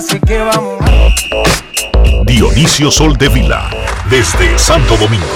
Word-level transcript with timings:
Así 0.00 0.18
que 0.20 0.38
vamos. 0.38 0.78
Dionisio 2.24 2.90
Soltevila, 2.90 3.68
desde 4.08 4.58
Santo 4.58 4.96
Domingo. 4.96 5.26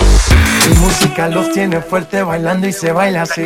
Mi 0.68 0.74
música 0.78 1.28
los 1.28 1.52
tiene 1.52 1.82
fuerte 1.82 2.22
bailando 2.22 2.66
y 2.66 2.72
se 2.72 2.92
baila 2.92 3.20
así. 3.22 3.42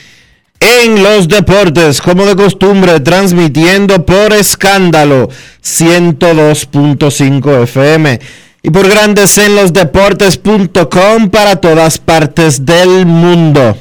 en 0.63 1.03
los 1.03 1.27
Deportes, 1.27 2.01
como 2.01 2.25
de 2.25 2.37
costumbre, 2.37 3.01
transmitiendo 3.01 4.05
por 4.05 4.31
escándalo 4.31 5.27
102.5 5.61 7.63
FM 7.63 8.21
y 8.61 8.69
por 8.69 8.87
Grandes 8.87 9.37
en 9.37 9.55
los 9.55 9.73
Deportes.com 9.73 11.29
para 11.29 11.57
todas 11.57 11.97
partes 11.97 12.65
del 12.65 13.05
mundo. 13.05 13.77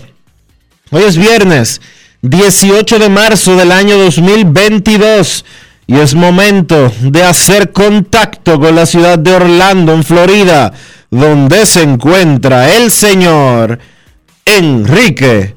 Hoy 0.91 1.05
es 1.05 1.17
viernes. 1.17 1.81
18 2.23 2.99
de 2.99 3.09
marzo 3.09 3.55
del 3.57 3.71
año 3.73 3.99
2022 3.99 5.45
y 5.89 5.99
es 5.99 6.15
momento 6.15 6.93
de 7.01 7.25
hacer 7.25 7.73
contacto 7.73 8.61
con 8.61 8.77
la 8.77 8.87
ciudad 8.87 9.19
de 9.19 9.33
Orlando, 9.33 9.93
en 9.93 10.05
Florida, 10.05 10.73
donde 11.11 11.67
se 11.67 11.83
encuentra 11.83 12.77
el 12.77 12.93
señor 12.93 13.81
Enrique 14.45 15.57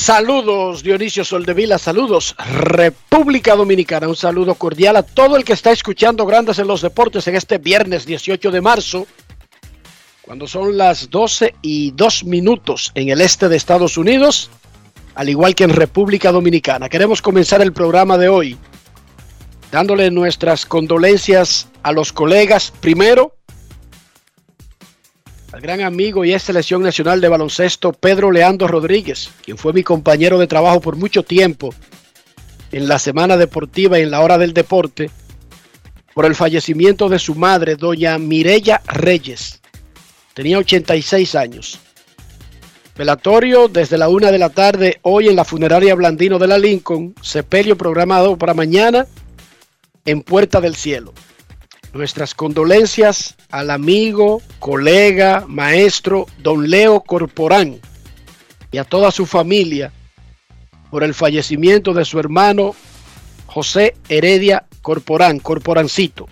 Saludos 0.00 0.82
Dionisio 0.82 1.26
Soldevila, 1.26 1.76
saludos 1.76 2.34
República 2.38 3.54
Dominicana, 3.54 4.08
un 4.08 4.16
saludo 4.16 4.54
cordial 4.54 4.96
a 4.96 5.02
todo 5.02 5.36
el 5.36 5.44
que 5.44 5.52
está 5.52 5.72
escuchando 5.72 6.24
Grandes 6.24 6.58
en 6.58 6.68
los 6.68 6.80
Deportes 6.80 7.28
en 7.28 7.36
este 7.36 7.58
viernes 7.58 8.06
18 8.06 8.50
de 8.50 8.62
marzo, 8.62 9.06
cuando 10.22 10.46
son 10.46 10.78
las 10.78 11.10
12 11.10 11.54
y 11.60 11.90
2 11.90 12.24
minutos 12.24 12.92
en 12.94 13.10
el 13.10 13.20
este 13.20 13.50
de 13.50 13.58
Estados 13.58 13.98
Unidos, 13.98 14.48
al 15.16 15.28
igual 15.28 15.54
que 15.54 15.64
en 15.64 15.70
República 15.74 16.32
Dominicana. 16.32 16.88
Queremos 16.88 17.20
comenzar 17.20 17.60
el 17.60 17.74
programa 17.74 18.16
de 18.16 18.30
hoy 18.30 18.56
dándole 19.70 20.10
nuestras 20.10 20.64
condolencias 20.64 21.68
a 21.82 21.92
los 21.92 22.10
colegas, 22.10 22.72
primero 22.80 23.34
al 25.52 25.60
gran 25.60 25.80
amigo 25.80 26.24
y 26.24 26.32
ex 26.32 26.44
selección 26.44 26.82
nacional 26.82 27.20
de 27.20 27.28
baloncesto 27.28 27.92
Pedro 27.92 28.30
Leandro 28.30 28.68
Rodríguez, 28.68 29.30
quien 29.44 29.58
fue 29.58 29.72
mi 29.72 29.82
compañero 29.82 30.38
de 30.38 30.46
trabajo 30.46 30.80
por 30.80 30.96
mucho 30.96 31.22
tiempo 31.22 31.74
en 32.72 32.86
la 32.86 32.98
semana 32.98 33.36
deportiva 33.36 33.98
y 33.98 34.02
en 34.02 34.12
la 34.12 34.20
hora 34.20 34.38
del 34.38 34.52
deporte, 34.52 35.10
por 36.14 36.24
el 36.24 36.34
fallecimiento 36.34 37.08
de 37.08 37.18
su 37.18 37.34
madre, 37.34 37.76
doña 37.76 38.16
Mirella 38.18 38.80
Reyes. 38.86 39.60
Tenía 40.34 40.58
86 40.58 41.34
años. 41.34 41.80
Velatorio 42.96 43.68
desde 43.68 43.98
la 43.98 44.08
una 44.08 44.30
de 44.30 44.38
la 44.38 44.50
tarde 44.50 44.98
hoy 45.02 45.28
en 45.28 45.36
la 45.36 45.44
funeraria 45.44 45.94
Blandino 45.94 46.38
de 46.38 46.46
la 46.46 46.58
Lincoln, 46.58 47.14
sepelio 47.22 47.76
programado 47.76 48.36
para 48.36 48.54
mañana 48.54 49.06
en 50.04 50.22
Puerta 50.22 50.60
del 50.60 50.76
Cielo. 50.76 51.12
Nuestras 51.92 52.34
condolencias 52.34 53.34
al 53.50 53.70
amigo, 53.70 54.42
colega, 54.60 55.44
maestro, 55.48 56.26
don 56.38 56.70
Leo 56.70 57.00
Corporán 57.00 57.80
y 58.70 58.78
a 58.78 58.84
toda 58.84 59.10
su 59.10 59.26
familia 59.26 59.92
por 60.90 61.02
el 61.02 61.14
fallecimiento 61.14 61.92
de 61.92 62.04
su 62.04 62.18
hermano 62.20 62.74
José 63.46 63.96
Heredia 64.08 64.66
Corporán, 64.82 65.40
Corporancito. 65.40 66.28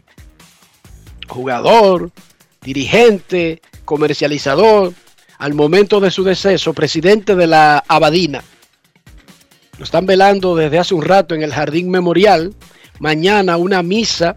Jugador, 1.27 2.13
dirigente, 2.63 3.61
comercializador, 3.85 4.95
al 5.39 5.55
momento 5.55 6.01
de 6.01 6.11
su 6.11 6.25
deceso, 6.25 6.73
presidente 6.73 7.35
de 7.35 7.47
la 7.47 7.83
Abadina. 7.89 8.43
Lo 9.79 9.85
están 9.85 10.07
velando 10.07 10.57
desde 10.57 10.79
hace 10.79 10.95
un 10.95 11.03
rato 11.03 11.35
en 11.35 11.43
el 11.43 11.53
Jardín 11.53 11.91
Memorial. 11.91 12.55
Mañana 12.99 13.57
una 13.57 13.83
misa 13.83 14.37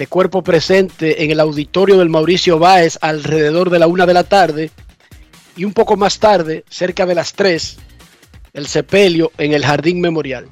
de 0.00 0.06
cuerpo 0.06 0.42
presente 0.42 1.24
en 1.24 1.30
el 1.30 1.40
auditorio 1.40 1.98
del 1.98 2.08
Mauricio 2.08 2.58
Báez 2.58 2.96
alrededor 3.02 3.68
de 3.68 3.78
la 3.78 3.86
una 3.86 4.06
de 4.06 4.14
la 4.14 4.24
tarde 4.24 4.70
y 5.56 5.66
un 5.66 5.74
poco 5.74 5.94
más 5.98 6.18
tarde, 6.18 6.64
cerca 6.70 7.04
de 7.04 7.14
las 7.14 7.34
tres, 7.34 7.76
el 8.54 8.66
sepelio 8.66 9.30
en 9.36 9.52
el 9.52 9.62
Jardín 9.62 10.00
Memorial. 10.00 10.48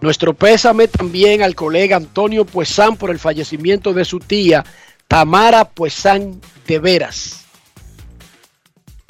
Nuestro 0.00 0.34
pésame 0.34 0.88
también 0.88 1.40
al 1.40 1.54
colega 1.54 1.98
Antonio 1.98 2.44
Puesán 2.44 2.96
por 2.96 3.10
el 3.10 3.20
fallecimiento 3.20 3.92
de 3.92 4.04
su 4.04 4.18
tía 4.18 4.64
Tamara 5.06 5.64
Puesán 5.64 6.40
de 6.66 6.80
Veras. 6.80 7.44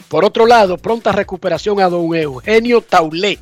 Por 0.09 0.27
otro 0.27 0.45
lado, 0.45 0.77
pronta 0.77 1.13
recuperación 1.13 1.81
a 1.81 1.89
don 1.89 2.15
Eugenio 2.15 2.83
Taulé, 2.83 3.39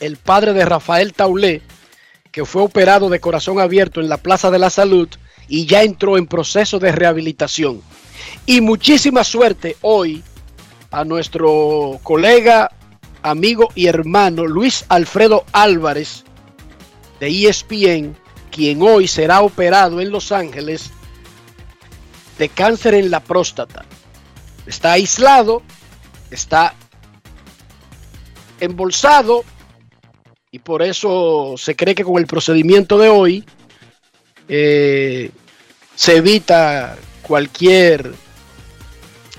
el 0.00 0.16
padre 0.16 0.54
de 0.54 0.64
Rafael 0.64 1.12
Taulé, 1.12 1.60
que 2.34 2.44
fue 2.44 2.62
operado 2.62 3.08
de 3.10 3.20
corazón 3.20 3.60
abierto 3.60 4.00
en 4.00 4.08
la 4.08 4.16
Plaza 4.16 4.50
de 4.50 4.58
la 4.58 4.68
Salud 4.68 5.08
y 5.46 5.66
ya 5.66 5.84
entró 5.84 6.18
en 6.18 6.26
proceso 6.26 6.80
de 6.80 6.90
rehabilitación. 6.90 7.80
Y 8.44 8.60
muchísima 8.60 9.22
suerte 9.22 9.76
hoy 9.82 10.20
a 10.90 11.04
nuestro 11.04 12.00
colega, 12.02 12.72
amigo 13.22 13.68
y 13.76 13.86
hermano 13.86 14.46
Luis 14.46 14.84
Alfredo 14.88 15.44
Álvarez 15.52 16.24
de 17.20 17.28
ESPN, 17.28 18.16
quien 18.50 18.82
hoy 18.82 19.06
será 19.06 19.42
operado 19.42 20.00
en 20.00 20.10
Los 20.10 20.32
Ángeles 20.32 20.90
de 22.36 22.48
cáncer 22.48 22.94
en 22.94 23.12
la 23.12 23.20
próstata. 23.20 23.84
Está 24.66 24.90
aislado, 24.90 25.62
está 26.32 26.74
embolsado 28.58 29.44
y 30.54 30.60
por 30.60 30.82
eso 30.82 31.56
se 31.58 31.74
cree 31.74 31.96
que 31.96 32.04
con 32.04 32.16
el 32.16 32.28
procedimiento 32.28 32.96
de 32.96 33.08
hoy 33.08 33.44
eh, 34.48 35.32
se 35.96 36.16
evita 36.18 36.96
cualquier 37.22 38.12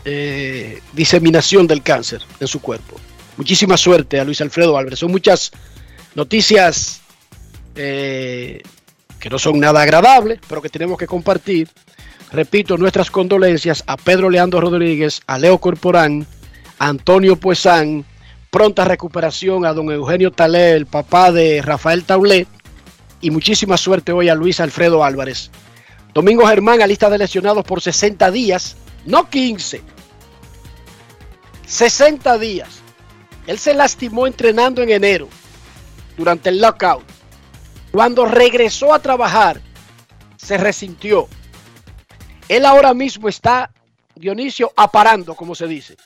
eh, 0.03 0.81
diseminación 0.91 1.67
del 1.67 1.83
cáncer 1.83 2.21
en 2.41 2.47
su 2.47 2.59
cuerpo. 2.59 2.99
Muchísima 3.37 3.77
suerte 3.77 4.19
a 4.19 4.25
Luis 4.25 4.41
Alfredo 4.41 4.77
Álvarez. 4.77 4.99
Son 4.99 5.09
muchas 5.09 5.53
noticias 6.15 6.99
eh, 7.77 8.61
que 9.17 9.29
no 9.29 9.39
son 9.39 9.57
nada 9.57 9.83
agradables, 9.83 10.41
pero 10.49 10.61
que 10.61 10.67
tenemos 10.67 10.97
que 10.97 11.07
compartir. 11.07 11.69
Repito, 12.33 12.77
nuestras 12.77 13.09
condolencias 13.09 13.85
a 13.87 13.95
Pedro 13.95 14.29
Leandro 14.29 14.59
Rodríguez, 14.59 15.21
a 15.27 15.39
Leo 15.39 15.59
Corporán, 15.59 16.27
a 16.77 16.89
Antonio 16.89 17.37
Puesán, 17.37 18.03
pronta 18.55 18.85
recuperación 18.85 19.65
a 19.65 19.73
don 19.73 19.91
Eugenio 19.91 20.31
Talé, 20.31 20.71
el 20.71 20.85
papá 20.85 21.29
de 21.29 21.61
Rafael 21.61 22.05
Taulet, 22.05 22.47
y 23.19 23.29
muchísima 23.29 23.75
suerte 23.75 24.13
hoy 24.13 24.29
a 24.29 24.33
Luis 24.33 24.61
Alfredo 24.61 25.03
Álvarez. 25.03 25.51
Domingo 26.13 26.47
Germán 26.47 26.81
a 26.81 26.87
lista 26.87 27.09
de 27.09 27.17
lesionados 27.17 27.65
por 27.65 27.81
60 27.81 28.31
días, 28.31 28.77
no 29.05 29.29
15, 29.29 29.81
60 31.65 32.37
días. 32.37 32.69
Él 33.45 33.59
se 33.59 33.73
lastimó 33.73 34.25
entrenando 34.25 34.81
en 34.81 34.91
enero 34.91 35.27
durante 36.15 36.47
el 36.47 36.61
lockout. 36.61 37.03
Cuando 37.91 38.23
regresó 38.23 38.93
a 38.93 38.99
trabajar, 38.99 39.59
se 40.37 40.55
resintió. 40.55 41.27
Él 42.47 42.65
ahora 42.65 42.93
mismo 42.93 43.27
está, 43.27 43.69
Dionisio, 44.15 44.71
aparando, 44.77 45.35
como 45.35 45.55
se 45.55 45.67
dice. 45.67 45.97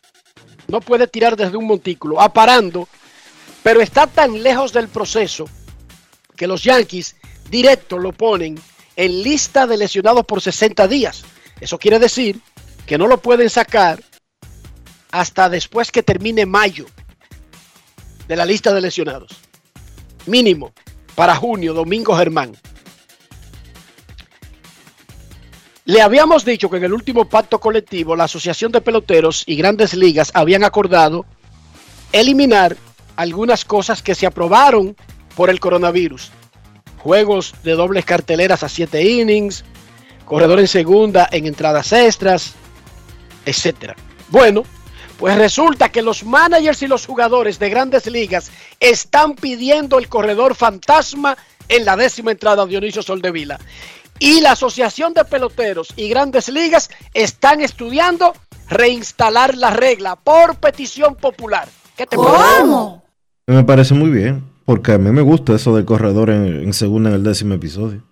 No 0.69 0.81
puede 0.81 1.07
tirar 1.07 1.35
desde 1.35 1.57
un 1.57 1.65
montículo, 1.65 2.21
aparando, 2.21 2.87
pero 3.63 3.81
está 3.81 4.07
tan 4.07 4.41
lejos 4.41 4.71
del 4.71 4.87
proceso 4.87 5.45
que 6.37 6.47
los 6.47 6.63
Yankees 6.63 7.15
directo 7.49 7.97
lo 7.97 8.13
ponen 8.13 8.55
en 8.95 9.23
lista 9.23 9.65
de 9.65 9.77
lesionados 9.77 10.25
por 10.25 10.41
60 10.41 10.87
días. 10.87 11.23
Eso 11.59 11.77
quiere 11.77 11.99
decir 11.99 12.39
que 12.85 12.97
no 12.97 13.07
lo 13.07 13.19
pueden 13.19 13.49
sacar 13.49 14.01
hasta 15.11 15.49
después 15.49 15.91
que 15.91 16.03
termine 16.03 16.45
mayo 16.45 16.85
de 18.27 18.35
la 18.35 18.45
lista 18.45 18.73
de 18.73 18.81
lesionados. 18.81 19.31
Mínimo 20.27 20.71
para 21.15 21.35
junio, 21.35 21.73
Domingo 21.73 22.15
Germán. 22.15 22.55
Le 25.89 26.03
habíamos 26.03 26.45
dicho 26.45 26.69
que 26.69 26.77
en 26.77 26.83
el 26.83 26.93
último 26.93 27.25
pacto 27.27 27.59
colectivo 27.59 28.15
la 28.15 28.25
Asociación 28.25 28.71
de 28.71 28.79
Peloteros 28.79 29.41
y 29.47 29.55
Grandes 29.55 29.95
Ligas 29.95 30.29
habían 30.35 30.63
acordado 30.63 31.25
eliminar 32.11 32.77
algunas 33.15 33.65
cosas 33.65 34.03
que 34.03 34.13
se 34.13 34.27
aprobaron 34.27 34.95
por 35.35 35.49
el 35.49 35.59
coronavirus. 35.59 36.29
Juegos 36.99 37.55
de 37.63 37.71
dobles 37.71 38.05
carteleras 38.05 38.61
a 38.61 38.69
siete 38.69 39.03
innings, 39.03 39.65
corredor 40.25 40.59
en 40.59 40.67
segunda 40.67 41.27
en 41.31 41.47
entradas 41.47 41.91
extras, 41.91 42.53
etc. 43.47 43.93
Bueno, 44.27 44.65
pues 45.17 45.39
resulta 45.39 45.89
que 45.89 46.03
los 46.03 46.23
managers 46.23 46.83
y 46.83 46.87
los 46.87 47.07
jugadores 47.07 47.57
de 47.57 47.71
grandes 47.71 48.05
ligas 48.05 48.51
están 48.79 49.33
pidiendo 49.33 49.97
el 49.97 50.07
corredor 50.07 50.53
fantasma 50.53 51.35
en 51.67 51.83
la 51.83 51.95
décima 51.95 52.29
entrada 52.29 52.67
Dionisio 52.67 53.01
Soldevila. 53.01 53.59
Y 54.19 54.41
la 54.41 54.51
Asociación 54.51 55.13
de 55.13 55.23
Peloteros 55.25 55.93
y 55.95 56.09
Grandes 56.09 56.49
Ligas 56.49 56.89
están 57.13 57.61
estudiando 57.61 58.33
reinstalar 58.69 59.55
la 59.55 59.71
regla 59.71 60.15
por 60.17 60.57
petición 60.57 61.15
popular. 61.15 61.69
¿Qué 61.95 62.05
te 62.05 62.17
¿Cómo? 62.17 63.03
Me 63.47 63.63
parece 63.63 63.93
muy 63.93 64.09
bien, 64.09 64.43
porque 64.65 64.91
a 64.91 64.97
mí 64.97 65.09
me 65.11 65.21
gusta 65.21 65.55
eso 65.55 65.75
del 65.75 65.85
corredor 65.85 66.29
en, 66.29 66.63
en 66.63 66.73
segunda 66.73 67.09
en 67.09 67.15
el 67.15 67.23
décimo 67.23 67.53
episodio. 67.55 68.03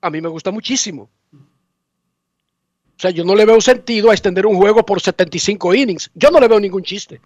A 0.00 0.10
mí 0.10 0.20
me 0.20 0.28
gusta 0.28 0.50
muchísimo. 0.50 1.10
O 1.32 3.00
sea, 3.02 3.10
yo 3.10 3.24
no 3.24 3.34
le 3.34 3.44
veo 3.44 3.60
sentido 3.60 4.10
a 4.10 4.14
extender 4.14 4.46
un 4.46 4.56
juego 4.56 4.86
por 4.86 5.00
75 5.00 5.74
innings. 5.74 6.10
Yo 6.14 6.30
no 6.30 6.38
le 6.38 6.46
veo 6.46 6.60
ningún 6.60 6.84
chiste. 6.84 7.20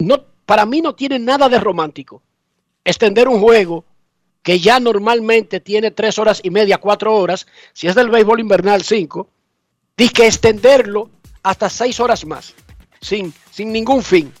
No, 0.00 0.24
para 0.44 0.66
mí 0.66 0.80
no 0.80 0.94
tiene 0.94 1.18
nada 1.18 1.48
de 1.48 1.60
romántico. 1.60 2.22
Extender 2.84 3.28
un 3.28 3.40
juego 3.40 3.84
que 4.46 4.60
ya 4.60 4.78
normalmente 4.78 5.58
tiene 5.58 5.90
tres 5.90 6.20
horas 6.20 6.38
y 6.40 6.50
media, 6.50 6.78
cuatro 6.78 7.12
horas, 7.12 7.48
si 7.72 7.88
es 7.88 7.96
del 7.96 8.10
béisbol 8.10 8.38
invernal, 8.38 8.84
cinco, 8.84 9.28
y 9.96 10.08
que 10.08 10.28
extenderlo 10.28 11.10
hasta 11.42 11.68
seis 11.68 11.98
horas 11.98 12.24
más, 12.24 12.54
sin, 13.00 13.34
sin 13.50 13.72
ningún 13.72 14.04
fin. 14.04 14.32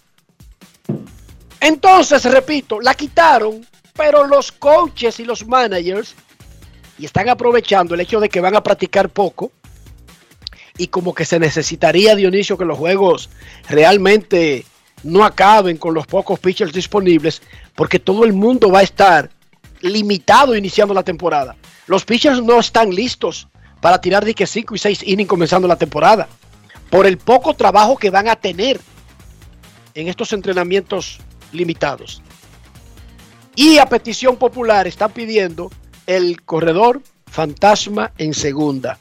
Entonces, 1.58 2.22
repito, 2.22 2.80
la 2.80 2.94
quitaron, 2.94 3.66
pero 3.96 4.24
los 4.24 4.52
coaches 4.52 5.18
y 5.18 5.24
los 5.24 5.44
managers, 5.44 6.14
y 7.00 7.04
están 7.04 7.28
aprovechando 7.28 7.96
el 7.96 8.00
hecho 8.00 8.20
de 8.20 8.28
que 8.28 8.40
van 8.40 8.54
a 8.54 8.62
practicar 8.62 9.08
poco, 9.08 9.50
y 10.78 10.86
como 10.86 11.16
que 11.16 11.24
se 11.24 11.40
necesitaría, 11.40 12.14
Dionisio, 12.14 12.56
que 12.56 12.64
los 12.64 12.78
juegos 12.78 13.28
realmente 13.68 14.64
no 15.02 15.24
acaben 15.24 15.78
con 15.78 15.94
los 15.94 16.06
pocos 16.06 16.38
pitchers 16.38 16.72
disponibles, 16.72 17.42
porque 17.74 17.98
todo 17.98 18.22
el 18.22 18.34
mundo 18.34 18.70
va 18.70 18.78
a 18.78 18.84
estar 18.84 19.34
limitado 19.80 20.56
iniciando 20.56 20.94
la 20.94 21.02
temporada. 21.02 21.56
Los 21.86 22.04
pitchers 22.04 22.42
no 22.42 22.58
están 22.58 22.90
listos 22.90 23.48
para 23.80 24.00
tirar 24.00 24.24
de 24.24 24.34
que 24.34 24.46
5 24.46 24.74
y 24.74 24.78
6 24.78 25.02
innings 25.04 25.28
comenzando 25.28 25.68
la 25.68 25.76
temporada. 25.76 26.28
Por 26.90 27.06
el 27.06 27.18
poco 27.18 27.54
trabajo 27.54 27.96
que 27.96 28.10
van 28.10 28.28
a 28.28 28.36
tener 28.36 28.80
en 29.94 30.08
estos 30.08 30.32
entrenamientos 30.32 31.18
limitados. 31.52 32.22
Y 33.54 33.78
a 33.78 33.86
petición 33.86 34.36
popular 34.36 34.86
están 34.86 35.12
pidiendo 35.12 35.70
el 36.06 36.42
corredor 36.42 37.02
fantasma 37.26 38.12
en 38.18 38.34
segunda. 38.34 38.98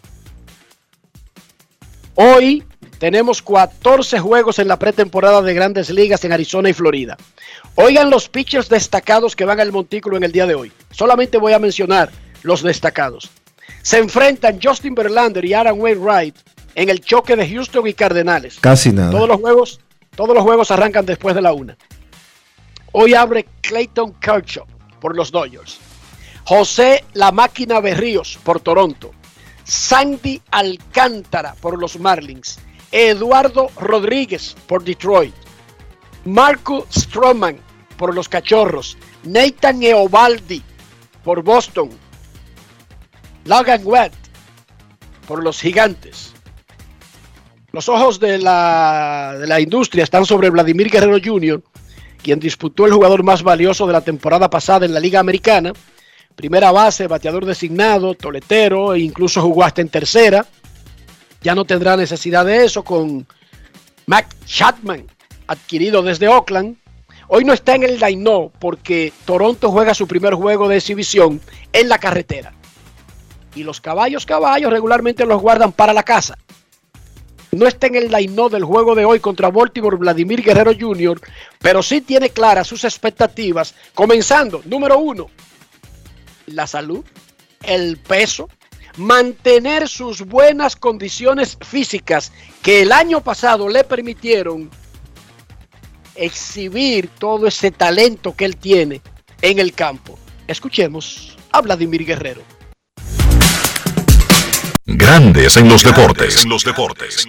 Hoy 2.15 2.63
tenemos 2.97 3.41
14 3.41 4.19
juegos 4.19 4.59
en 4.59 4.67
la 4.67 4.79
pretemporada 4.79 5.41
de 5.41 5.53
grandes 5.53 5.89
ligas 5.89 6.23
en 6.23 6.31
Arizona 6.31 6.69
y 6.69 6.73
Florida. 6.73 7.17
Oigan 7.75 8.09
los 8.09 8.29
pitchers 8.29 8.69
destacados 8.69 9.35
que 9.35 9.45
van 9.45 9.59
al 9.59 9.71
montículo 9.71 10.17
en 10.17 10.23
el 10.23 10.31
día 10.31 10.45
de 10.45 10.55
hoy. 10.55 10.71
Solamente 10.91 11.37
voy 11.37 11.53
a 11.53 11.59
mencionar 11.59 12.09
los 12.43 12.61
destacados. 12.61 13.29
Se 13.81 13.97
enfrentan 13.97 14.59
Justin 14.61 14.95
Verlander 14.95 15.43
y 15.43 15.53
Aaron 15.53 15.79
Wainwright 15.79 16.35
en 16.75 16.89
el 16.89 17.01
choque 17.01 17.35
de 17.35 17.49
Houston 17.49 17.87
y 17.87 17.93
Cardenales. 17.93 18.59
Casi 18.59 18.91
nada. 18.91 19.11
Todos 19.11 19.27
los 19.27 19.39
juegos, 19.39 19.79
todos 20.15 20.33
los 20.33 20.43
juegos 20.43 20.71
arrancan 20.71 21.05
después 21.05 21.35
de 21.35 21.41
la 21.41 21.53
una. 21.53 21.77
Hoy 22.91 23.13
abre 23.13 23.45
Clayton 23.61 24.13
Kershaw 24.13 24.65
por 25.01 25.15
los 25.15 25.31
Dodgers. 25.31 25.79
José 26.45 27.03
La 27.13 27.31
Máquina 27.31 27.79
Berríos 27.79 28.39
por 28.43 28.59
Toronto. 28.61 29.11
Sandy 29.65 30.41
Alcántara 30.51 31.55
por 31.59 31.79
los 31.79 31.99
Marlins. 31.99 32.59
Eduardo 32.95 33.69
Rodríguez 33.77 34.55
por 34.67 34.81
Detroit. 34.81 35.35
Marco 36.23 36.87
Stroman 36.89 37.57
por 37.97 38.15
los 38.15 38.29
Cachorros. 38.29 38.97
Nathan 39.25 39.83
Eovaldi 39.83 40.63
por 41.21 41.43
Boston. 41.43 41.89
Logan 43.43 43.81
Webb 43.83 44.13
por 45.27 45.43
los 45.43 45.59
Gigantes. 45.59 46.31
Los 47.73 47.89
ojos 47.89 48.17
de 48.21 48.37
la, 48.37 49.35
de 49.41 49.47
la 49.47 49.59
industria 49.59 50.05
están 50.05 50.25
sobre 50.25 50.49
Vladimir 50.49 50.89
Guerrero 50.89 51.17
Jr., 51.21 51.61
quien 52.23 52.39
disputó 52.39 52.85
el 52.85 52.93
jugador 52.93 53.23
más 53.23 53.43
valioso 53.43 53.85
de 53.85 53.91
la 53.91 54.01
temporada 54.01 54.49
pasada 54.49 54.85
en 54.85 54.93
la 54.93 55.01
Liga 55.01 55.19
Americana. 55.19 55.73
Primera 56.33 56.71
base, 56.71 57.07
bateador 57.07 57.45
designado, 57.45 58.13
toletero, 58.13 58.93
e 58.93 59.01
incluso 59.01 59.41
jugó 59.41 59.65
hasta 59.65 59.81
en 59.81 59.89
tercera. 59.89 60.45
Ya 61.45 61.53
no 61.53 61.63
tendrá 61.63 61.95
necesidad 61.95 62.43
de 62.43 62.65
eso 62.65 62.83
con 62.83 63.27
Mac 64.07 64.35
Chapman, 64.47 65.05
adquirido 65.45 66.01
desde 66.01 66.27
Oakland. 66.27 66.75
Hoy 67.27 67.45
no 67.45 67.53
está 67.53 67.75
en 67.75 67.83
el 67.83 67.99
line 67.99 68.49
porque 68.57 69.13
Toronto 69.25 69.69
juega 69.69 69.93
su 69.93 70.07
primer 70.07 70.33
juego 70.33 70.67
de 70.67 70.77
exhibición 70.77 71.39
en 71.71 71.87
la 71.87 71.99
carretera. 71.99 72.51
Y 73.53 73.63
los 73.63 73.79
caballos, 73.79 74.25
caballos, 74.25 74.71
regularmente 74.71 75.23
los 75.23 75.39
guardan 75.39 75.71
para 75.71 75.93
la 75.93 76.01
casa. 76.01 76.35
No 77.51 77.67
está 77.67 77.85
en 77.85 77.93
el 77.93 78.09
line 78.09 78.49
del 78.49 78.63
juego 78.63 78.95
de 78.95 79.05
hoy 79.05 79.19
contra 79.19 79.51
Baltimore 79.51 79.97
Vladimir 79.97 80.41
Guerrero 80.41 80.71
Jr., 80.73 81.21
pero 81.59 81.83
sí 81.83 82.01
tiene 82.01 82.31
claras 82.31 82.65
sus 82.65 82.83
expectativas, 82.85 83.75
comenzando, 83.93 84.63
número 84.65 84.97
uno, 84.97 85.29
la 86.47 86.65
salud, 86.65 87.05
el 87.61 87.97
peso, 87.97 88.49
mantener 88.97 89.87
sus 89.87 90.21
buenas 90.21 90.75
condiciones 90.75 91.57
físicas 91.61 92.31
que 92.61 92.81
el 92.81 92.91
año 92.91 93.21
pasado 93.21 93.67
le 93.69 93.83
permitieron 93.83 94.69
exhibir 96.15 97.09
todo 97.19 97.47
ese 97.47 97.71
talento 97.71 98.35
que 98.35 98.45
él 98.45 98.57
tiene 98.57 99.01
en 99.41 99.59
el 99.59 99.73
campo. 99.73 100.17
Escuchemos 100.47 101.37
a 101.51 101.61
Vladimir 101.61 102.05
Guerrero. 102.05 102.41
Grandes 104.85 105.57
en 105.57 105.67
los 105.67 105.83
deportes. 105.83 106.43
En 106.43 106.49
los 106.49 106.63
deportes. 106.63 107.27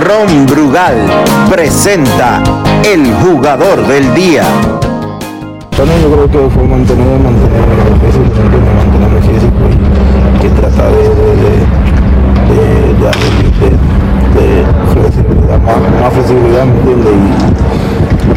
Ron 0.00 0.46
Brugal 0.46 1.24
presenta 1.48 2.42
el 2.84 3.12
jugador 3.14 3.86
del 3.86 4.14
día. 4.14 4.44
También 5.76 6.02
yo 6.02 6.12
creo 6.12 6.30
que 6.30 6.38
fue 6.54 6.62
mantener, 6.62 7.18
mantener 7.18 7.66
físico, 7.98 8.30
mantenerme 8.78 9.20
físico 9.26 9.62
y 9.66 9.76
que 10.40 10.48
tratar 10.50 10.90
de, 10.92 11.02
de, 11.02 11.58
de, 14.34 14.64
flexibilidad, 14.92 15.58
más, 15.58 16.12
flexibilidad, 16.12 16.64
¿me 16.64 16.74
entiendes? 16.78 17.64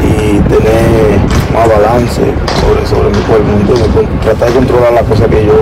y 0.02 0.40
tener 0.50 1.20
más 1.54 1.70
balance 1.70 2.22
sobre, 2.60 2.86
sobre 2.88 3.10
mi 3.10 3.22
cuerpo, 3.24 3.52
¿entiendes? 3.54 4.22
Tratar 4.24 4.50
de 4.50 4.56
controlar 4.56 4.94
las 4.94 5.04
cosas 5.04 5.28
que 5.28 5.46
yo, 5.46 5.54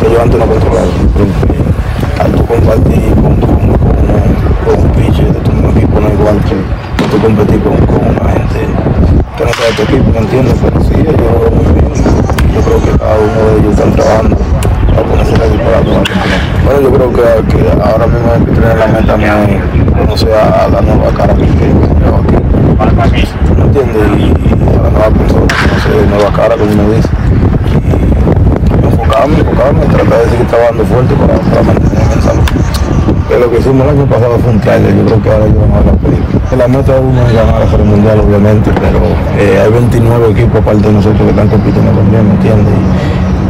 que 0.00 0.12
yo 0.12 0.20
antes 0.20 0.38
no 0.38 0.46
controlaba. 0.46 0.86
Al 2.18 2.32
tú 2.32 2.44
compartir 2.44 3.14
con, 3.14 3.38
un 4.82 4.90
pitcher 4.96 5.32
de 5.32 5.40
tu 5.40 5.52
mismo 5.52 5.70
equipo, 5.70 6.00
no 6.00 6.08
igual 6.08 6.38
que, 6.42 6.56
tú 7.06 7.18
competir 7.22 7.60
con, 7.62 7.72
una 7.72 8.32
gente 8.32 8.66
que 9.36 9.44
no 9.44 9.52
sea 9.52 9.76
tu 9.76 9.82
equipo, 9.82 10.10
¿me 10.12 10.18
entiendes? 10.18 10.54
Pero 10.62 10.80
yo, 10.80 10.92
creo 12.62 12.80
que 12.80 12.98
cada 12.98 13.16
uno 13.18 13.50
de 13.50 13.58
ellos 13.58 13.72
están 13.74 13.92
trabajando 13.92 14.36
para 14.94 15.02
ponerse 15.08 15.34
ready 15.34 15.58
para 15.58 15.80
Bueno, 15.80 16.80
yo 16.80 16.92
creo 16.92 17.12
que, 17.12 17.22
que 17.50 17.82
ahora 17.82 18.06
mismo 18.06 18.30
hay 18.32 18.44
que 18.44 18.52
tener 18.52 18.78
la 18.78 18.86
meta 18.86 19.16
mía 19.16 19.34
conocer 19.98 20.32
a 20.34 20.68
la 20.68 20.80
nueva 20.80 21.10
cara 21.16 21.34
que, 21.34 21.42
que 21.42 21.66
aquí. 23.02 23.28
¿Me 23.56 23.64
entiendes? 23.64 24.06
Y, 24.18 24.78
a 24.78 24.82
la 24.82 24.90
nueva 24.90 25.10
persona, 25.10 25.46
conocer 25.46 26.08
nueva 26.08 26.32
cara, 26.32 26.56
como 26.56 26.72
uno 26.72 26.90
dice. 26.94 27.08
Y 28.70 28.84
enfocarme, 28.86 29.38
enfocarme, 29.38 29.86
tratar 29.86 30.18
de 30.18 30.30
seguir 30.30 30.46
trabajando 30.46 30.84
fuerte 30.84 31.14
para, 31.14 31.34
para 31.34 31.62
mantenerme 31.62 32.14
en 32.14 32.22
salud. 32.22 32.42
Que 33.28 33.38
lo 33.38 33.50
que 33.50 33.58
hicimos 33.58 33.82
el 33.82 33.98
año 33.98 34.06
pasado 34.06 34.38
fue 34.38 34.52
un 34.52 34.60
trailer, 34.60 34.94
yo 34.94 35.04
creo 35.06 35.22
que 35.22 35.30
ahora 35.30 35.46
yo 35.46 35.60
vamos 35.60 35.78
a 35.78 35.84
la 35.90 35.92
película. 35.98 36.34
La 36.56 36.68
meta 36.68 36.92
uno 37.00 37.26
es 37.26 37.34
ganar 37.34 37.60
la 37.60 37.68
Serie 37.68 37.84
Mundial, 37.84 38.20
obviamente, 38.20 38.70
pero 38.78 39.00
eh, 39.44 39.60
hay 39.60 39.70
29 39.70 40.30
equipos 40.30 40.60
aparte 40.60 40.86
de 40.86 40.92
nosotros 40.92 41.20
que 41.20 41.30
están 41.30 41.48
compitiendo 41.48 41.90
también, 41.90 42.26
¿me 42.26 42.34
entiendes? 42.34 42.74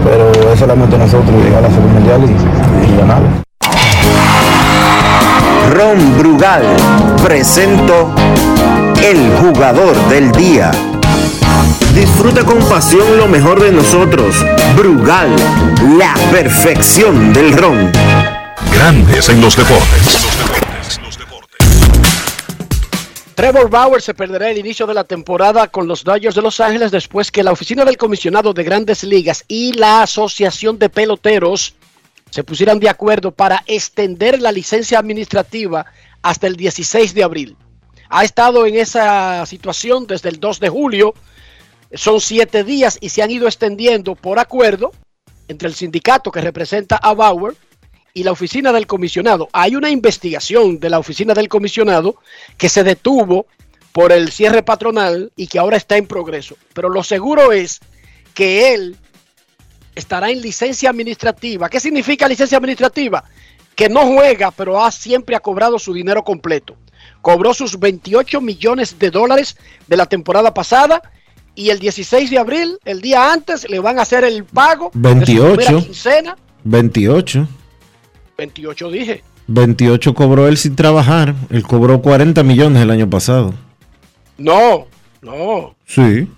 Pero 0.03 0.53
es 0.53 0.59
solamente 0.59 0.99
nosotros 0.99 1.43
llegar 1.43 1.65
a 1.65 1.69
la 1.69 1.75
Serie 1.75 1.89
Mundial 1.89 2.21
y, 2.25 2.93
y 2.93 2.97
ganarlo. 2.97 3.29
Ron 5.73 6.19
Brugal 6.19 6.63
presento 7.23 8.13
el 9.03 9.31
jugador 9.41 9.97
del 10.09 10.33
día. 10.33 10.73
Disfruta 11.95 12.45
con 12.45 12.59
pasión 12.59 13.17
lo 13.17 13.29
mejor 13.29 13.63
de 13.63 13.71
nosotros. 13.71 14.45
Brugal, 14.77 15.31
la 15.97 16.15
perfección 16.33 17.33
del 17.33 17.57
ron. 17.57 17.93
Grandes 18.73 19.29
en 19.29 19.41
los 19.41 19.57
deportes. 19.57 20.64
Trevor 23.35 23.69
Bauer 23.69 24.01
se 24.01 24.15
perderá 24.15 24.49
el 24.49 24.59
inicio 24.59 24.87
de 24.87 24.95
la 24.95 25.03
temporada 25.03 25.67
con 25.67 25.89
los 25.89 26.05
Dodgers 26.05 26.37
de 26.37 26.43
Los 26.43 26.61
Ángeles 26.61 26.93
después 26.93 27.33
que 27.33 27.43
la 27.43 27.51
oficina 27.51 27.85
del 27.85 27.97
comisionado 27.97 28.53
de 28.53 28.63
grandes 28.63 29.03
ligas 29.03 29.45
y 29.49 29.73
la 29.73 30.03
asociación 30.03 30.79
de 30.79 30.89
peloteros 30.89 31.75
se 32.31 32.45
pusieran 32.45 32.79
de 32.79 32.89
acuerdo 32.89 33.33
para 33.33 33.65
extender 33.67 34.41
la 34.41 34.53
licencia 34.53 35.01
administrativa 35.01 35.85
hasta 36.23 36.47
el 36.47 36.55
16 36.55 37.13
de 37.13 37.25
abril. 37.25 37.57
Ha 38.09 38.23
estado 38.23 38.67
en 38.67 38.77
esa 38.77 39.45
situación 39.47 40.07
desde 40.07 40.29
el 40.29 40.39
2 40.39 40.61
de 40.61 40.69
julio, 40.69 41.15
son 41.93 42.21
siete 42.21 42.63
días 42.63 42.99
y 43.01 43.09
se 43.09 43.23
han 43.23 43.33
ido 43.33 43.49
extendiendo 43.49 44.15
por 44.15 44.39
acuerdo 44.39 44.93
entre 45.49 45.67
el 45.67 45.75
sindicato 45.75 46.31
que 46.31 46.41
representa 46.41 46.97
a 46.97 47.15
Bauer 47.15 47.57
y 48.17 48.23
la 48.23 48.31
oficina 48.31 48.73
del 48.73 48.87
comisionado. 48.87 49.49
Hay 49.53 49.75
una 49.75 49.91
investigación 49.91 50.79
de 50.79 50.89
la 50.89 51.01
oficina 51.01 51.35
del 51.35 51.49
comisionado 51.49 52.17
que 52.57 52.69
se 52.69 52.85
detuvo 52.85 53.47
por 53.93 54.13
el 54.13 54.31
cierre 54.31 54.63
patronal 54.63 55.33
y 55.35 55.49
que 55.49 55.59
ahora 55.59 55.77
está 55.77 55.97
en 55.97 56.07
progreso. 56.07 56.57
Pero 56.73 56.89
lo 56.89 57.03
seguro 57.03 57.51
es 57.51 57.81
que 58.33 58.73
él 58.73 58.97
estará 59.97 60.31
en 60.31 60.41
licencia 60.41 60.91
administrativa. 60.91 61.69
¿Qué 61.69 61.81
significa 61.81 62.29
licencia 62.29 62.57
administrativa? 62.57 63.25
Que 63.75 63.89
no 63.89 64.07
juega, 64.07 64.53
pero 64.53 64.83
ha, 64.83 64.93
siempre 64.93 65.35
ha 65.35 65.41
cobrado 65.41 65.81
su 65.81 65.93
dinero 65.93 66.23
completo. 66.23 66.77
Cobró 67.21 67.53
sus 67.53 67.81
28 67.81 68.41
millones 68.41 68.97
de 68.97 69.11
dólares 69.11 69.57
de 69.89 69.97
la 69.97 70.07
temporada 70.07 70.55
pasada 70.55 71.03
y 71.57 71.71
el 71.71 71.81
16 71.81 72.31
de 72.31 72.39
abril, 72.39 72.79
el 72.85 73.01
día 73.01 73.33
antes, 73.33 73.69
le 73.69 73.81
van 73.81 73.99
a 73.99 74.03
hacer 74.03 74.23
el 74.23 74.45
pago 74.45 74.93
28. 74.95 75.57
de 75.57 75.65
su 75.65 75.85
quincena. 75.87 76.37
28. 76.63 77.49
28 78.37 78.91
dije. 78.91 79.23
28 79.47 80.15
cobró 80.15 80.49
él 80.49 80.57
sin 80.57 80.75
trabajar. 80.77 81.35
Él 81.51 81.63
cobró 81.63 82.01
40 82.01 82.43
millones 82.43 82.83
el 82.83 82.91
año 82.91 83.09
pasado. 83.09 83.55
No, 84.39 84.87
no. 85.23 85.75
Sí. 85.87 86.29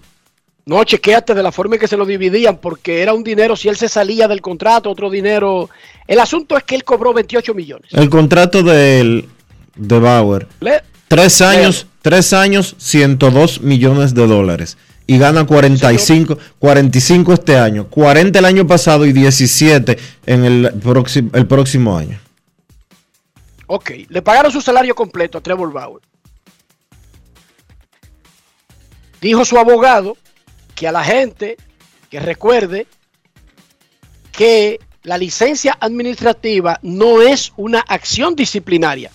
No, 0.66 0.82
chequeate 0.82 1.32
de 1.34 1.42
la 1.44 1.52
forma 1.52 1.76
en 1.76 1.80
que 1.80 1.86
se 1.88 1.96
lo 1.96 2.04
dividían, 2.04 2.58
porque 2.58 3.00
era 3.00 3.14
un 3.14 3.22
dinero 3.22 3.54
si 3.54 3.68
él 3.68 3.76
se 3.76 3.88
salía 3.88 4.26
del 4.26 4.40
contrato, 4.40 4.90
otro 4.90 5.08
dinero. 5.08 5.70
El 6.08 6.18
asunto 6.18 6.56
es 6.56 6.64
que 6.64 6.74
él 6.74 6.82
cobró 6.82 7.14
28 7.14 7.54
millones. 7.54 7.92
El 7.92 8.10
contrato 8.10 8.62
de, 8.64 9.00
él, 9.00 9.28
de 9.76 9.98
Bauer. 10.00 10.48
Le- 10.60 10.82
Tres 11.08 11.40
años, 11.40 11.86
tres 12.02 12.32
años, 12.32 12.74
102 12.78 13.60
millones 13.60 14.12
de 14.12 14.26
dólares. 14.26 14.76
Y 15.06 15.18
gana 15.18 15.46
45, 15.46 16.36
45 16.58 17.32
este 17.32 17.56
año, 17.56 17.86
40 17.88 18.38
el 18.38 18.44
año 18.44 18.66
pasado 18.66 19.06
y 19.06 19.12
17 19.12 19.96
en 20.26 20.44
el, 20.44 20.72
próximo 20.82 21.30
el 21.32 21.46
próximo 21.46 21.96
año. 21.96 22.18
ok, 23.68 23.90
le 24.08 24.22
pagaron 24.22 24.50
su 24.50 24.60
salario 24.60 24.94
completo 24.94 25.38
a 25.38 25.40
Trevor 25.40 25.72
Bauer. 25.72 26.02
Dijo 29.20 29.44
su 29.44 29.58
abogado 29.58 30.16
que 30.74 30.88
a 30.88 30.92
la 30.92 31.04
gente 31.04 31.56
que 32.10 32.20
recuerde 32.20 32.86
que 34.32 34.78
la 35.02 35.18
licencia 35.18 35.76
administrativa 35.80 36.78
no 36.82 37.22
es 37.22 37.52
una 37.56 37.80
acción 37.80 38.34
disciplinaria, 38.34 39.10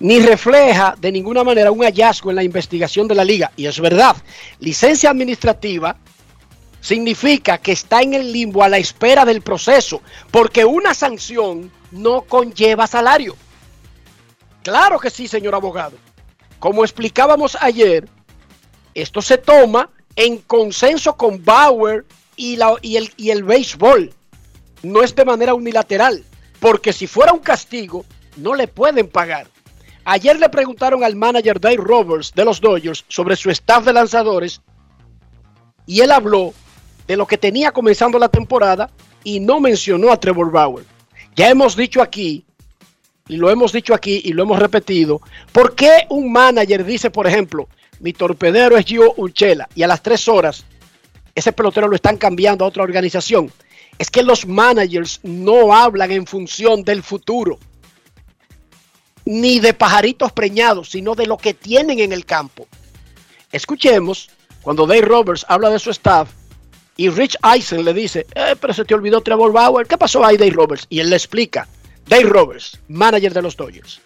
ni 0.00 0.18
refleja 0.18 0.96
de 0.98 1.12
ninguna 1.12 1.44
manera 1.44 1.70
un 1.70 1.82
hallazgo 1.82 2.30
en 2.30 2.36
la 2.36 2.42
investigación 2.42 3.06
de 3.06 3.14
la 3.14 3.24
liga. 3.24 3.52
Y 3.56 3.66
es 3.66 3.78
verdad, 3.78 4.16
licencia 4.58 5.10
administrativa 5.10 5.96
significa 6.80 7.58
que 7.58 7.72
está 7.72 8.00
en 8.00 8.14
el 8.14 8.32
limbo 8.32 8.64
a 8.64 8.68
la 8.68 8.78
espera 8.78 9.24
del 9.26 9.42
proceso, 9.42 10.02
porque 10.30 10.64
una 10.64 10.94
sanción 10.94 11.70
no 11.90 12.22
conlleva 12.22 12.86
salario. 12.86 13.36
Claro 14.62 14.98
que 14.98 15.10
sí, 15.10 15.28
señor 15.28 15.54
abogado. 15.54 15.96
Como 16.58 16.82
explicábamos 16.82 17.56
ayer, 17.60 18.08
esto 18.94 19.20
se 19.20 19.38
toma 19.38 19.90
en 20.16 20.38
consenso 20.38 21.16
con 21.16 21.44
Bauer 21.44 22.06
y, 22.36 22.58
el, 22.96 23.12
el 23.18 23.44
béisbol. 23.44 24.14
No 24.82 25.02
es 25.02 25.14
de 25.14 25.26
manera 25.26 25.52
unilateral, 25.52 26.24
porque 26.58 26.94
si 26.94 27.06
fuera 27.06 27.34
un 27.34 27.40
castigo, 27.40 28.06
no 28.36 28.54
le 28.54 28.66
pueden 28.66 29.08
pagar. 29.08 29.46
Ayer 30.12 30.40
le 30.40 30.48
preguntaron 30.48 31.04
al 31.04 31.14
manager 31.14 31.60
Dave 31.60 31.76
Roberts 31.76 32.32
de 32.34 32.44
los 32.44 32.60
Dodgers 32.60 33.04
sobre 33.06 33.36
su 33.36 33.48
staff 33.48 33.84
de 33.84 33.92
lanzadores 33.92 34.60
y 35.86 36.00
él 36.00 36.10
habló 36.10 36.52
de 37.06 37.16
lo 37.16 37.28
que 37.28 37.38
tenía 37.38 37.70
comenzando 37.70 38.18
la 38.18 38.28
temporada 38.28 38.90
y 39.22 39.38
no 39.38 39.60
mencionó 39.60 40.10
a 40.10 40.18
Trevor 40.18 40.50
Bauer. 40.50 40.84
Ya 41.36 41.48
hemos 41.48 41.76
dicho 41.76 42.02
aquí, 42.02 42.44
y 43.28 43.36
lo 43.36 43.50
hemos 43.50 43.70
dicho 43.70 43.94
aquí 43.94 44.20
y 44.24 44.32
lo 44.32 44.42
hemos 44.42 44.58
repetido, 44.58 45.20
¿por 45.52 45.76
qué 45.76 46.06
un 46.08 46.32
manager 46.32 46.84
dice, 46.84 47.10
por 47.10 47.28
ejemplo, 47.28 47.68
mi 48.00 48.12
torpedero 48.12 48.76
es 48.76 48.86
Gio 48.86 49.14
Urchela 49.16 49.68
y 49.76 49.84
a 49.84 49.86
las 49.86 50.02
tres 50.02 50.26
horas 50.26 50.64
ese 51.36 51.52
pelotero 51.52 51.86
lo 51.86 51.94
están 51.94 52.16
cambiando 52.16 52.64
a 52.64 52.68
otra 52.68 52.82
organización? 52.82 53.52
Es 53.96 54.10
que 54.10 54.24
los 54.24 54.44
managers 54.44 55.20
no 55.22 55.72
hablan 55.72 56.10
en 56.10 56.26
función 56.26 56.82
del 56.82 57.04
futuro, 57.04 57.60
ni 59.24 59.60
de 59.60 59.74
pajaritos 59.74 60.32
preñados, 60.32 60.90
sino 60.90 61.14
de 61.14 61.26
lo 61.26 61.36
que 61.36 61.54
tienen 61.54 61.98
en 62.00 62.12
el 62.12 62.24
campo. 62.24 62.66
Escuchemos 63.52 64.30
cuando 64.62 64.86
Dave 64.86 65.02
Roberts 65.02 65.44
habla 65.48 65.70
de 65.70 65.78
su 65.78 65.90
staff 65.90 66.28
y 66.96 67.08
Rich 67.08 67.36
Eisen 67.42 67.84
le 67.84 67.94
dice, 67.94 68.26
eh, 68.34 68.54
pero 68.60 68.74
se 68.74 68.84
te 68.84 68.94
olvidó 68.94 69.20
Trevor 69.20 69.52
Bauer, 69.52 69.86
¿qué 69.86 69.96
pasó 69.96 70.24
ahí 70.24 70.36
Dave 70.36 70.50
Roberts? 70.50 70.86
Y 70.90 71.00
él 71.00 71.10
le 71.10 71.16
explica, 71.16 71.66
Dave 72.06 72.24
Roberts, 72.24 72.78
manager 72.88 73.32
de 73.32 73.42
los 73.42 73.56
Dodgers. 73.56 74.00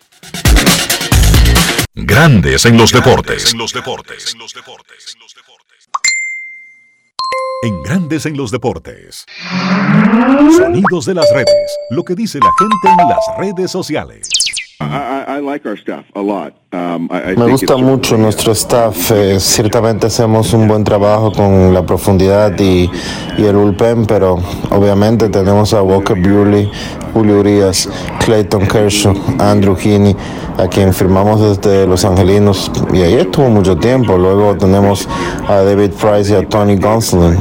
Grandes 1.94 2.66
en 2.66 2.76
los 2.76 2.92
deportes. 2.92 3.52
En 3.52 3.58
los 3.58 3.72
deportes. 3.72 4.34
En 7.62 7.82
Grandes 7.82 8.26
en 8.26 8.36
los 8.36 8.50
deportes. 8.50 9.24
Sonidos 10.56 11.06
de 11.06 11.14
las 11.14 11.30
redes. 11.32 11.78
Lo 11.90 12.04
que 12.04 12.14
dice 12.14 12.38
la 12.38 12.50
gente 12.58 13.02
en 13.02 13.08
las 13.08 13.24
redes 13.38 13.70
sociales. 13.70 14.28
Me 17.36 17.50
gusta 17.50 17.76
mucho 17.76 18.16
nuestro 18.16 18.52
staff. 18.52 19.10
eh, 19.12 19.38
ciertamente 19.38 20.06
hacemos 20.08 20.52
un 20.52 20.66
buen 20.66 20.82
trabajo 20.84 21.30
con 21.32 21.72
la 21.72 21.84
profundidad 21.86 22.52
y, 22.58 22.90
y 23.38 23.44
el 23.44 23.54
bullpen, 23.56 24.04
pero 24.06 24.38
obviamente 24.70 25.28
tenemos 25.28 25.72
a 25.74 25.82
Walker 25.82 26.16
Buehler, 26.20 26.68
Julio 27.12 27.38
Urias, 27.40 27.88
Clayton 28.24 28.66
Kershaw, 28.66 29.14
Andrew 29.38 29.76
Heaney, 29.76 30.16
a 30.58 30.66
quien 30.66 30.92
firmamos 30.92 31.40
desde 31.40 31.86
Los 31.86 32.04
Angelinos 32.04 32.70
y 32.92 33.02
ahí 33.02 33.14
estuvo 33.14 33.48
mucho 33.48 33.76
tiempo. 33.76 34.18
Luego 34.18 34.56
tenemos 34.56 35.08
a 35.48 35.62
David 35.62 35.92
Price 35.92 36.32
y 36.32 36.36
a 36.36 36.48
Tony 36.48 36.76
Gonsolin. 36.76 37.38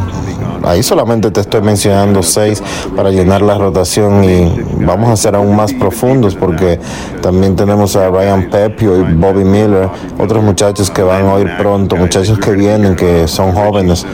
ahí 0.65 0.81
solamente 0.83 1.29
te 1.31 1.41
estoy 1.41 1.61
mencionando 1.61 2.21
seis 2.23 2.61
para 2.95 3.09
llenar 3.09 3.41
la 3.41 3.57
rotación 3.57 4.23
y 4.23 4.63
vamos 4.85 5.09
a 5.09 5.15
ser 5.17 5.35
aún 5.35 5.55
más 5.55 5.73
profundos 5.73 6.35
porque 6.35 6.79
también 7.23 7.55
tenemos 7.55 7.95
a 7.95 8.09
Ryan 8.09 8.49
Pepio 8.49 8.97
y 8.97 9.13
Bobby 9.13 9.45
Miller, 9.45 9.87
otros 10.19 10.43
muchachos 10.43 10.91
que 10.91 11.01
van 11.01 11.25
a 11.25 11.39
ir 11.39 11.55
pronto, 11.57 11.95
muchachos 11.95 12.37
que 12.37 12.51
vienen, 12.51 12.97
que 12.97 13.29
son 13.29 13.53
jóvenes. 13.53 14.05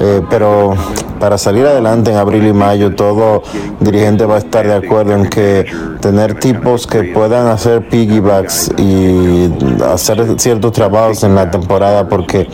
Eh, 0.00 0.22
pero 0.28 0.74
para 1.18 1.38
salir 1.38 1.66
adelante 1.66 2.10
en 2.10 2.16
abril 2.16 2.46
y 2.46 2.52
mayo, 2.52 2.94
todo 2.94 3.42
dirigente 3.80 4.24
va 4.24 4.36
a 4.36 4.38
estar 4.38 4.66
de 4.66 4.74
acuerdo 4.74 5.14
en 5.14 5.28
que 5.28 5.66
tener 6.00 6.38
tipos 6.38 6.86
que 6.86 7.04
puedan 7.04 7.48
hacer 7.48 7.88
piggybacks 7.88 8.70
y 8.76 9.52
hacer 9.84 10.38
ciertos 10.38 10.72
trabajos 10.72 11.24
en 11.24 11.34
la 11.34 11.50
temporada, 11.50 12.08
porque 12.08 12.48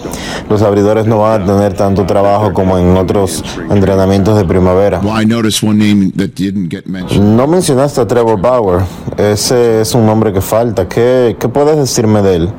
los 0.49 0.62
abridores 0.62 1.06
no 1.06 1.18
van 1.18 1.42
a 1.42 1.46
tener 1.46 1.75
tanto 1.75 2.06
trabajo 2.06 2.52
como 2.52 2.78
en 2.78 2.96
otros 2.96 3.44
entrenamientos 3.70 4.37
de 4.38 4.44
primavera. 4.44 5.00
No 7.20 7.46
mencionaste 7.46 8.00
a 8.00 8.06
Trevor 8.06 8.40
Bauer, 8.40 8.82
ese 9.18 9.82
es 9.82 9.93
un 9.94 10.06
nombre 10.06 10.32
que 10.32 10.40
falta. 10.40 10.88
¿Qué, 10.88 11.36
qué 11.38 11.48
puedes 11.48 11.76
decirme 11.76 12.22
de 12.22 12.36
él? 12.36 12.52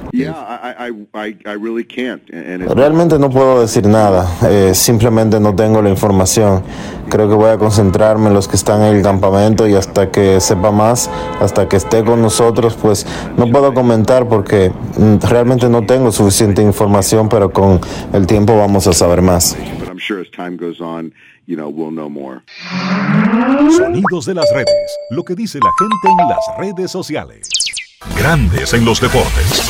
Realmente 2.75 3.17
no 3.19 3.29
puedo 3.29 3.61
decir 3.61 3.87
nada, 3.87 4.27
eh, 4.49 4.71
simplemente 4.73 5.39
no 5.39 5.55
tengo 5.55 5.81
la 5.81 5.89
información. 5.89 6.63
Creo 7.09 7.29
que 7.29 7.35
voy 7.35 7.49
a 7.49 7.57
concentrarme 7.57 8.27
en 8.27 8.33
los 8.33 8.47
que 8.47 8.55
están 8.55 8.81
en 8.81 8.95
el 8.95 9.03
campamento 9.03 9.67
y 9.67 9.75
hasta 9.75 10.11
que 10.11 10.39
sepa 10.39 10.71
más, 10.71 11.09
hasta 11.39 11.67
que 11.69 11.77
esté 11.77 12.03
con 12.03 12.21
nosotros, 12.21 12.75
pues 12.75 13.05
no 13.37 13.49
puedo 13.51 13.73
comentar 13.73 14.27
porque 14.27 14.71
mm, 14.97 15.17
realmente 15.29 15.69
no 15.69 15.85
tengo 15.85 16.11
suficiente 16.11 16.61
información, 16.61 17.29
pero 17.29 17.51
con 17.51 17.79
el 18.13 18.25
tiempo 18.27 18.57
vamos 18.57 18.87
a 18.87 18.93
saber 18.93 19.21
más. 19.21 19.55
Sonidos 23.77 24.25
de 24.25 24.33
las 24.33 24.49
redes, 24.51 24.97
lo 25.11 25.23
que 25.23 25.35
dice 25.35 25.59
la 25.59 25.69
gente 25.77 26.21
en 26.23 26.29
las 26.29 26.39
redes 26.57 26.91
sociales. 26.91 27.47
Grandes 28.17 28.73
en 28.73 28.83
los 28.83 28.99
deportes. 28.99 29.61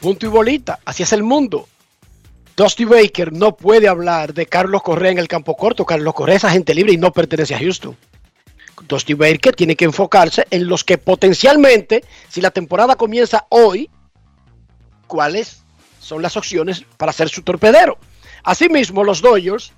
Punto 0.00 0.26
y 0.26 0.28
bolita, 0.28 0.78
así 0.84 1.02
es 1.02 1.12
el 1.12 1.24
mundo. 1.24 1.66
Dusty 2.56 2.84
Baker 2.84 3.32
no 3.32 3.56
puede 3.56 3.88
hablar 3.88 4.34
de 4.34 4.46
Carlos 4.46 4.82
Correa 4.82 5.10
en 5.10 5.18
el 5.18 5.28
campo 5.28 5.56
corto. 5.56 5.84
Carlos 5.84 6.14
Correa 6.14 6.36
es 6.36 6.44
agente 6.44 6.72
libre 6.74 6.92
y 6.92 6.96
no 6.96 7.12
pertenece 7.12 7.54
a 7.54 7.58
Houston. 7.58 7.96
Dusty 8.86 9.14
Baker 9.14 9.56
tiene 9.56 9.74
que 9.74 9.84
enfocarse 9.84 10.46
en 10.50 10.68
los 10.68 10.84
que 10.84 10.96
potencialmente, 10.96 12.04
si 12.28 12.40
la 12.40 12.50
temporada 12.50 12.96
comienza 12.96 13.46
hoy, 13.48 13.90
cuáles 15.06 15.62
son 16.00 16.22
las 16.22 16.36
opciones 16.36 16.84
para 16.96 17.12
ser 17.12 17.28
su 17.28 17.42
torpedero. 17.42 17.98
Asimismo, 18.42 19.04
los 19.04 19.20
Dodgers, 19.20 19.72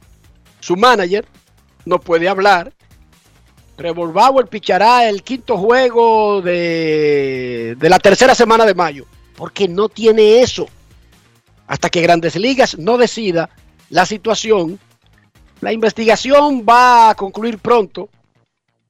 su 0.61 0.77
manager, 0.77 1.27
no 1.85 2.01
puede 2.01 2.29
hablar. 2.29 2.73
Trevor 3.77 4.13
Bauer 4.13 4.47
pichará 4.47 5.09
el 5.09 5.23
quinto 5.23 5.57
juego 5.57 6.43
de, 6.43 7.75
de 7.79 7.89
la 7.89 7.99
tercera 7.99 8.35
semana 8.35 8.65
de 8.65 8.75
mayo, 8.75 9.07
porque 9.35 9.67
no 9.67 9.89
tiene 9.89 10.43
eso. 10.43 10.69
Hasta 11.67 11.89
que 11.89 12.03
Grandes 12.03 12.37
Ligas 12.37 12.79
no 12.79 12.99
decida 12.99 13.49
la 13.89 14.07
situación, 14.07 14.79
la 15.61 15.73
investigación 15.73 16.65
va 16.69 17.11
a 17.11 17.15
concluir 17.15 17.59
pronto 17.59 18.09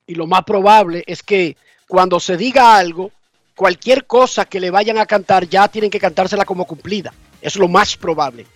y 0.07 0.15
lo 0.15 0.27
más 0.27 0.43
probable 0.45 1.05
es 1.07 1.23
que 1.23 1.57
cuando 1.87 2.19
se 2.19 2.37
diga 2.37 2.77
algo, 2.77 3.11
cualquier 3.55 4.07
cosa 4.07 4.45
que 4.45 4.61
le 4.61 4.71
vayan 4.71 4.99
a 4.99 5.07
cantar 5.07 5.49
ya 5.49 5.69
tienen 5.69 5.91
que 5.91 6.01
cantársela 6.01 6.45
como 6.45 6.65
cumplida. 6.65 7.13
Es 7.41 7.57
lo 7.57 7.69
más 7.69 7.97
probable. 7.97 8.47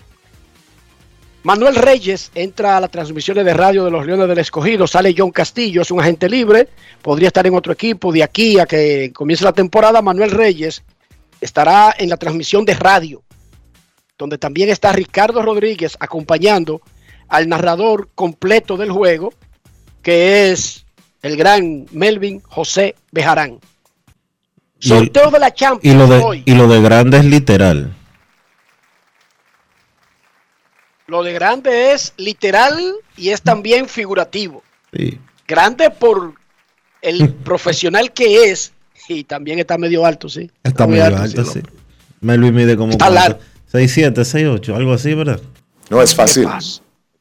Manuel 1.47 1.77
Reyes 1.77 2.33
entra 2.35 2.77
a 2.77 2.81
las 2.81 2.91
transmisiones 2.91 3.45
de 3.45 3.55
radio 3.55 3.85
de 3.85 3.91
los 3.93 4.05
Leones 4.05 4.27
del 4.27 4.39
Escogido. 4.39 4.89
Sale 4.89 5.15
John 5.17 5.31
Castillo, 5.31 5.83
es 5.83 5.93
un 5.93 6.01
agente 6.01 6.29
libre. 6.29 6.67
Podría 7.01 7.29
estar 7.29 7.47
en 7.47 7.55
otro 7.55 7.73
equipo 7.73 8.11
de 8.11 8.25
aquí 8.25 8.59
a 8.59 8.67
que 8.67 9.13
comience 9.15 9.45
la 9.45 9.53
temporada. 9.53 10.03
Manuel 10.03 10.33
Reyes 10.33 10.83
estará 11.41 11.95
en 11.97 12.09
la 12.09 12.17
transmisión 12.17 12.65
de 12.65 12.75
radio, 12.75 13.23
donde 14.19 14.39
también 14.39 14.71
está 14.71 14.91
Ricardo 14.91 15.41
Rodríguez 15.41 15.97
acompañando 16.01 16.81
al 17.29 17.49
narrador 17.49 18.09
completo 18.17 18.77
del 18.77 18.91
juego, 18.91 19.33
que 20.03 20.51
es 20.51 20.85
el 21.23 21.37
gran 21.37 21.87
Melvin 21.93 22.41
José 22.41 22.97
Bejarán. 23.13 23.61
Sorteo 24.81 25.31
de 25.31 25.39
la 25.39 25.55
Champions 25.55 25.95
Y 25.95 25.97
lo 25.97 26.09
de, 26.09 26.25
hoy. 26.25 26.43
y 26.45 26.55
lo 26.57 26.67
de 26.67 26.83
grande 26.83 27.19
es 27.19 27.25
literal. 27.25 27.96
Lo 31.07 31.23
de 31.23 31.33
grande 31.33 31.93
es 31.93 32.13
literal 32.17 32.95
y 33.17 33.31
es 33.31 33.43
también 33.43 33.89
figurativo. 33.89 34.63
Sí. 34.93 35.19
Grande 35.47 35.91
por 35.91 36.35
el 37.03 37.33
profesional 37.45 38.13
que 38.13 38.51
es 38.51 38.73
y 39.09 39.25
también 39.25 39.59
está 39.59 39.79
medio 39.79 40.05
alto, 40.05 40.29
sí. 40.29 40.51
Está 40.65 40.87
medio 40.87 41.05
alto, 41.05 41.45
sí. 41.45 41.61
Melvin 42.21 42.55
mide 42.55 42.77
como 42.77 42.93
Está 42.93 43.09
largo. 43.11 43.39
6'7, 43.73 44.15
6'8, 44.15 44.75
algo 44.75 44.93
así, 44.93 45.15
¿verdad? 45.15 45.41
No 45.91 46.03
es 46.03 46.11
¿Qué 46.11 46.17
fácil. 46.17 46.45
pasa? 46.45 46.81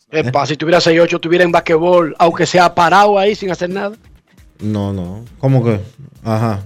¿Qué 0.09 0.23
pasa? 0.23 0.47
Si 0.47 0.57
tuviera 0.57 0.79
6'8, 0.79 1.15
estuviera 1.15 1.43
en 1.43 1.51
basquetbol, 1.51 2.15
aunque 2.17 2.45
sea 2.45 2.73
parado 2.73 3.19
ahí 3.19 3.35
sin 3.35 3.51
hacer 3.51 3.69
nada. 3.69 3.95
No, 4.59 4.93
no. 4.93 5.25
¿Cómo 5.37 5.63
que? 5.63 5.79
Ajá. 6.23 6.63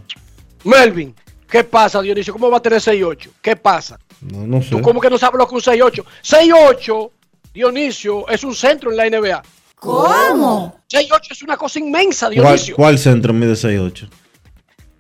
Melvin, 0.63 1.13
¿qué 1.49 1.63
pasa, 1.63 2.01
Dionisio? 2.01 2.32
¿Cómo 2.32 2.49
va 2.49 2.58
a 2.58 2.62
tener 2.62 2.79
6'8? 2.79 3.29
¿Qué 3.41 3.55
pasa? 3.55 3.99
No, 4.21 4.45
no 4.45 4.62
sé. 4.62 4.69
¿Tú 4.69 4.82
cómo 4.82 4.99
que 4.99 5.10
no 5.10 5.17
sabes 5.17 5.38
lo 5.38 5.47
que 5.47 5.58
es 5.58 5.67
un 5.67 5.73
6'8? 5.73 6.03
6'8, 6.23 7.12
Dionisio, 7.53 8.27
es 8.27 8.43
un 8.43 8.55
centro 8.55 8.91
en 8.91 8.97
la 8.97 9.10
NBA. 9.10 9.41
¿Cómo? 9.75 10.79
6'8 10.91 11.19
es 11.32 11.41
una 11.43 11.58
cosa 11.58 11.79
inmensa, 11.79 12.27
¿Cuál, 12.27 12.34
Dionisio. 12.36 12.75
cuál 12.75 12.99
centro 12.99 13.34
mide 13.34 13.53
6'8? 13.53 14.10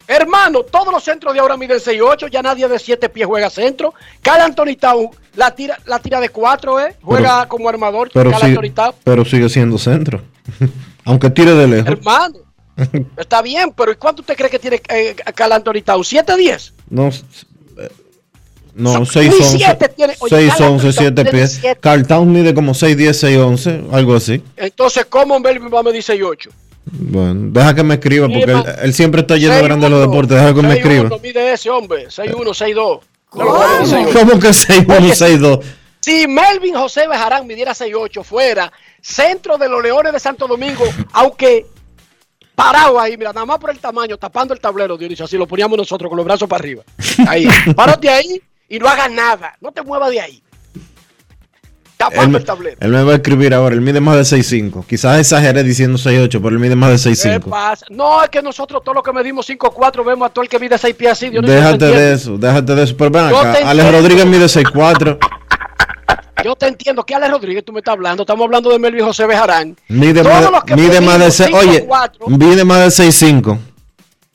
Hermano, 0.07 0.63
todos 0.63 0.91
los 0.91 1.03
centros 1.03 1.33
de 1.33 1.39
ahora 1.39 1.55
miden 1.55 1.77
6'8, 1.77 2.31
ya 2.31 2.41
nadie 2.41 2.67
de 2.67 2.79
7 2.79 3.09
pies 3.09 3.27
juega 3.27 3.49
centro. 3.49 3.93
Cal 4.23 4.41
Anthony 4.41 4.75
Town 4.79 5.09
la 5.35 5.53
tira, 5.53 5.77
la 5.85 5.99
tira 5.99 6.19
de 6.19 6.29
4, 6.29 6.79
¿eh? 6.79 6.95
Juega 7.01 7.47
como 7.47 7.69
armador. 7.69 8.09
Pero, 8.11 8.31
Cal 8.31 8.41
sigue, 8.41 8.73
pero 9.03 9.23
sigue 9.23 9.49
siendo 9.49 9.77
centro. 9.77 10.21
Aunque 11.05 11.29
tire 11.29 11.53
de 11.53 11.67
lejos. 11.67 11.91
Hermano, 11.91 12.39
está 13.17 13.41
bien, 13.41 13.71
pero 13.75 13.91
¿y 13.91 13.95
cuánto 13.95 14.21
usted 14.21 14.35
cree 14.35 14.49
que 14.49 14.57
tiene 14.59 14.81
eh, 14.89 15.15
Cal 15.35 15.51
Anthony 15.51 15.81
Town? 15.83 16.01
¿7, 16.01 16.35
10? 16.35 16.73
No, 16.89 17.09
no 18.79 18.93
Son- 18.93 19.05
6, 19.05 19.29
ni 19.29 19.35
11. 19.45 19.57
siete 19.57 19.89
tiene- 19.89 20.15
oye, 20.19 20.35
6, 20.35 20.53
Carl 20.57 20.63
11, 20.71 20.87
Anthony 20.87 20.91
7 20.99 21.11
tiene 21.15 21.31
pies. 21.31 21.57
siete. 21.61 21.79
Carl 21.81 22.07
Town 22.07 22.31
mide 22.31 22.53
como 22.53 22.73
6, 22.73 22.97
10, 22.97 23.19
6, 23.19 23.37
11, 23.37 23.83
algo 23.91 24.15
así. 24.15 24.41
Entonces, 24.57 25.05
¿cómo 25.05 25.39
Melvin 25.39 25.69
va 25.73 25.79
a 25.79 25.83
medir 25.83 26.01
6'8? 26.03 26.49
Bueno, 26.91 27.49
deja 27.51 27.75
que 27.75 27.83
me 27.83 27.95
escriba 27.95 28.27
porque 28.27 28.51
él, 28.51 28.63
él 28.81 28.93
siempre 28.93 29.21
está 29.21 29.37
yendo 29.37 29.61
grande 29.63 29.85
a 29.85 29.89
los 29.89 30.01
deportes. 30.01 30.37
Deja 30.37 30.53
que 30.53 30.61
me 30.61 30.73
escriba. 30.73 31.09
No 31.09 31.19
mide 31.19 31.53
ese 31.53 31.69
hombre, 31.69 32.07
6'1, 32.09 32.53
6'2. 32.53 32.99
No 33.35 33.43
lo 33.43 33.55
puede 33.55 33.79
medir 33.81 34.07
6'8. 34.07 34.13
¿Cómo 34.19 34.39
que 34.39 34.53
6, 34.53 34.85
1, 34.87 35.15
6, 35.15 35.39
2? 35.39 35.59
Si 36.01 36.27
Melvin 36.27 36.75
José 36.75 37.07
Bejarán 37.07 37.45
midiera 37.45 37.73
6'8 37.73 38.23
fuera 38.23 38.71
centro 39.01 39.57
de 39.57 39.67
los 39.69 39.83
Leones 39.83 40.13
de 40.13 40.19
Santo 40.19 40.47
Domingo, 40.47 40.83
aunque 41.11 41.65
parado 42.55 42.99
ahí, 42.99 43.15
mira, 43.17 43.31
nada 43.33 43.45
más 43.45 43.57
por 43.59 43.69
el 43.69 43.79
tamaño, 43.79 44.17
tapando 44.17 44.53
el 44.53 44.59
tablero, 44.59 44.97
Dionisio, 44.97 45.25
así 45.25 45.37
lo 45.37 45.47
poníamos 45.47 45.77
nosotros 45.77 46.09
con 46.09 46.17
los 46.17 46.25
brazos 46.25 46.47
para 46.49 46.61
arriba. 46.61 46.83
Ahí, 47.27 47.47
párate 47.75 48.09
ahí 48.09 48.41
y 48.69 48.79
no 48.79 48.87
hagas 48.87 49.11
nada, 49.11 49.57
no 49.59 49.71
te 49.71 49.81
muevas 49.81 50.11
de 50.11 50.21
ahí. 50.21 50.43
Tapando 51.97 52.29
me, 52.29 52.37
el 52.37 52.45
tablero. 52.45 52.77
él 52.79 52.91
me 52.91 53.03
va 53.03 53.11
a 53.11 53.15
escribir 53.15 53.53
ahora. 53.53 53.75
Él 53.75 53.81
mide 53.81 53.99
más 53.99 54.15
de 54.15 54.37
6'5. 54.37 54.85
Quizás 54.85 55.19
exageré 55.19 55.63
diciendo 55.63 55.97
6'8, 55.97 56.29
pero 56.41 56.47
él 56.47 56.59
mide 56.59 56.73
más 56.73 57.03
de 57.03 57.11
¿Qué 57.11 57.39
6'5. 57.39 57.49
pasa? 57.49 57.85
No, 57.89 58.23
es 58.23 58.29
que 58.29 58.41
nosotros 58.41 58.81
todos 58.85 58.95
los 58.95 59.03
que 59.03 59.11
medimos 59.11 59.49
5'4 59.49 60.05
vemos 60.05 60.27
a 60.27 60.29
todo 60.29 60.43
el 60.43 60.47
que 60.47 60.59
mide 60.59 60.77
6 60.77 60.95
pies 60.95 61.11
así. 61.11 61.29
Déjate 61.29 61.77
¿te 61.77 61.85
de 61.87 62.13
eso, 62.13 62.37
déjate 62.37 62.73
de 62.73 62.83
eso. 62.83 62.95
Pero 62.95 63.11
ven 63.11 63.25
acá, 63.25 63.53
Alex. 63.65 63.91
Rodríguez 63.91 64.25
mide 64.25 64.45
6'4. 64.45 65.17
Yo 66.45 66.55
te 66.55 66.67
entiendo 66.67 67.05
que 67.05 67.15
Alex 67.15 67.31
Rodríguez 67.31 67.65
tú 67.65 67.73
me 67.73 67.79
estás 67.79 67.93
hablando, 67.93 68.23
estamos 68.23 68.45
hablando 68.45 68.69
de 68.69 68.79
Melvin 68.79 69.03
José 69.03 69.25
Bejarán. 69.25 69.75
Mide 69.89 70.23
Todos 70.23 70.41
más, 70.41 70.51
los 70.51 70.63
que 70.63 70.75
mide 70.77 71.01
más 71.01 71.19
de 71.19 71.19
medimos 71.19 71.35
6. 71.35 71.49
Oye, 71.53 71.87
5'4". 71.89 72.37
mide 72.37 72.63
más 72.63 72.97
de 72.97 73.05
6'5. 73.07 73.57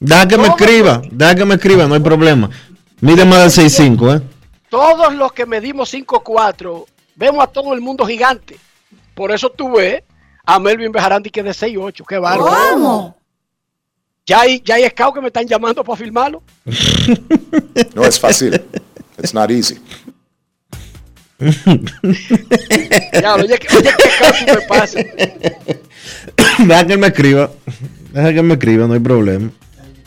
Deja 0.01 0.29
que 0.29 0.37
me 0.37 0.49
escriba, 0.49 1.01
deja 1.11 1.35
que 1.35 1.45
me 1.47 1.55
escriba, 1.55 1.87
no 1.87 1.95
hay 1.95 2.01
problema. 2.01 2.51
Mide 3.05 3.25
más 3.27 3.55
de 3.55 3.63
6'5, 3.65 4.17
¿eh? 4.17 4.23
Todos 4.71 5.15
los 5.15 5.31
que 5.33 5.45
medimos 5.45 5.93
5'4 5.93 6.87
vemos 7.17 7.45
a 7.45 7.47
todo 7.47 7.75
el 7.75 7.83
mundo 7.83 8.07
gigante. 8.07 8.57
Por 9.15 9.31
eso 9.31 9.51
tú 9.51 9.73
ves 9.77 10.03
a 10.47 10.59
Melvin 10.59 10.91
Bejarán 10.91 11.23
que 11.23 11.41
es 11.41 11.45
de 11.61 11.69
6'8. 11.69 12.03
Qué 12.09 12.19
bárbaro. 12.19 12.51
¿Cómo? 12.73 13.17
Ya 14.27 14.41
hay, 14.41 14.63
ya 14.65 14.77
hay 14.77 14.89
scouts 14.89 15.15
que 15.17 15.21
me 15.21 15.27
están 15.27 15.47
llamando 15.47 15.85
para 15.85 15.99
filmarlo. 15.99 16.43
No 17.95 18.05
es 18.07 18.19
fácil. 18.19 18.55
It's 19.19 19.35
not 19.35 19.51
easy. 19.51 19.79
Ya, 23.21 23.35
oye, 23.35 23.59
que- 23.59 23.77
oye, 23.77 23.91
qué 23.99 24.11
scout 24.11 24.49
me 24.61 24.67
pasa. 24.67 24.99
Deja 26.59 26.87
que 26.87 26.97
me 26.97 27.09
escriba. 27.09 27.51
Deja 28.13 28.33
que 28.33 28.43
me 28.43 28.55
escriba, 28.55 28.87
no 28.87 28.95
hay 28.95 29.01
problema. 29.01 29.51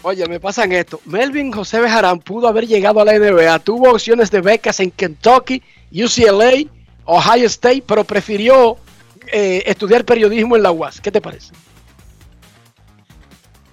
Oye, 0.07 0.25
me 0.25 0.39
pasan 0.39 0.71
esto. 0.71 1.01
Melvin 1.03 1.51
José 1.51 1.81
Bejarán 1.81 2.19
pudo 2.19 2.47
haber 2.47 2.65
llegado 2.65 3.01
a 3.01 3.03
la 3.03 3.19
NBA. 3.19 3.59
Tuvo 3.59 3.91
opciones 3.91 4.31
de 4.31 4.39
becas 4.39 4.79
en 4.79 4.89
Kentucky, 4.89 5.61
UCLA, 5.91 6.63
Ohio 7.03 7.45
State, 7.47 7.83
pero 7.85 8.05
prefirió 8.05 8.77
eh, 9.33 9.63
estudiar 9.65 10.05
periodismo 10.05 10.55
en 10.55 10.63
la 10.63 10.71
UAS. 10.71 11.01
¿Qué 11.01 11.11
te 11.11 11.19
parece? 11.19 11.51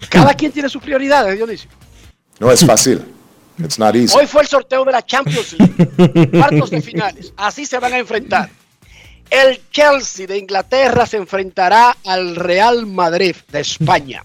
Cada 0.08 0.34
quien 0.34 0.50
tiene 0.50 0.68
sus 0.68 0.82
prioridades, 0.82 1.36
Dionisio. 1.36 1.70
No 2.40 2.50
es 2.50 2.66
fácil. 2.66 3.04
It's 3.56 3.78
not 3.78 3.94
easy. 3.94 4.18
Hoy 4.18 4.26
fue 4.26 4.42
el 4.42 4.48
sorteo 4.48 4.84
de 4.84 4.90
la 4.90 5.06
Champions 5.06 5.52
League, 5.56 6.30
cuartos 6.32 6.70
de 6.70 6.82
finales. 6.82 7.32
Así 7.36 7.64
se 7.64 7.78
van 7.78 7.92
a 7.92 7.98
enfrentar. 7.98 8.50
El 9.30 9.60
Chelsea 9.70 10.26
de 10.26 10.36
Inglaterra 10.36 11.06
se 11.06 11.16
enfrentará 11.16 11.96
al 12.04 12.34
Real 12.34 12.86
Madrid 12.86 13.36
de 13.52 13.60
España. 13.60 14.24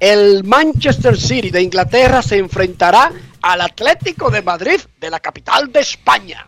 El 0.00 0.44
Manchester 0.44 1.16
City 1.18 1.50
de 1.50 1.62
Inglaterra 1.62 2.22
se 2.22 2.38
enfrentará 2.38 3.12
al 3.42 3.60
Atlético 3.60 4.30
de 4.30 4.40
Madrid 4.40 4.80
de 4.98 5.10
la 5.10 5.20
capital 5.20 5.70
de 5.70 5.80
España. 5.80 6.46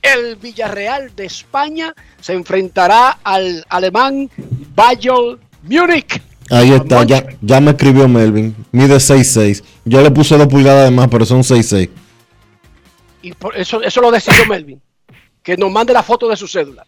El 0.00 0.36
Villarreal 0.36 1.14
de 1.16 1.26
España 1.26 1.92
se 2.20 2.32
enfrentará 2.32 3.18
al 3.24 3.64
alemán 3.68 4.30
Bayern 4.74 5.40
Múnich. 5.64 6.22
Ahí 6.48 6.72
está, 6.72 7.02
ya, 7.02 7.26
ya 7.40 7.60
me 7.60 7.72
escribió 7.72 8.06
Melvin. 8.06 8.54
Mide 8.70 8.96
6'6. 8.96 9.64
Yo 9.84 10.00
le 10.00 10.12
puse 10.12 10.38
2 10.38 10.46
pulgadas 10.46 10.84
de 10.84 10.94
más, 10.94 11.08
pero 11.08 11.26
son 11.26 11.40
6'6. 11.40 11.90
Y 13.22 13.32
por 13.32 13.56
eso, 13.56 13.82
eso 13.82 14.00
lo 14.00 14.12
decidió 14.12 14.46
Melvin. 14.46 14.80
Que 15.42 15.56
nos 15.56 15.72
mande 15.72 15.92
la 15.92 16.04
foto 16.04 16.28
de 16.28 16.36
su 16.36 16.46
cédula. 16.46 16.86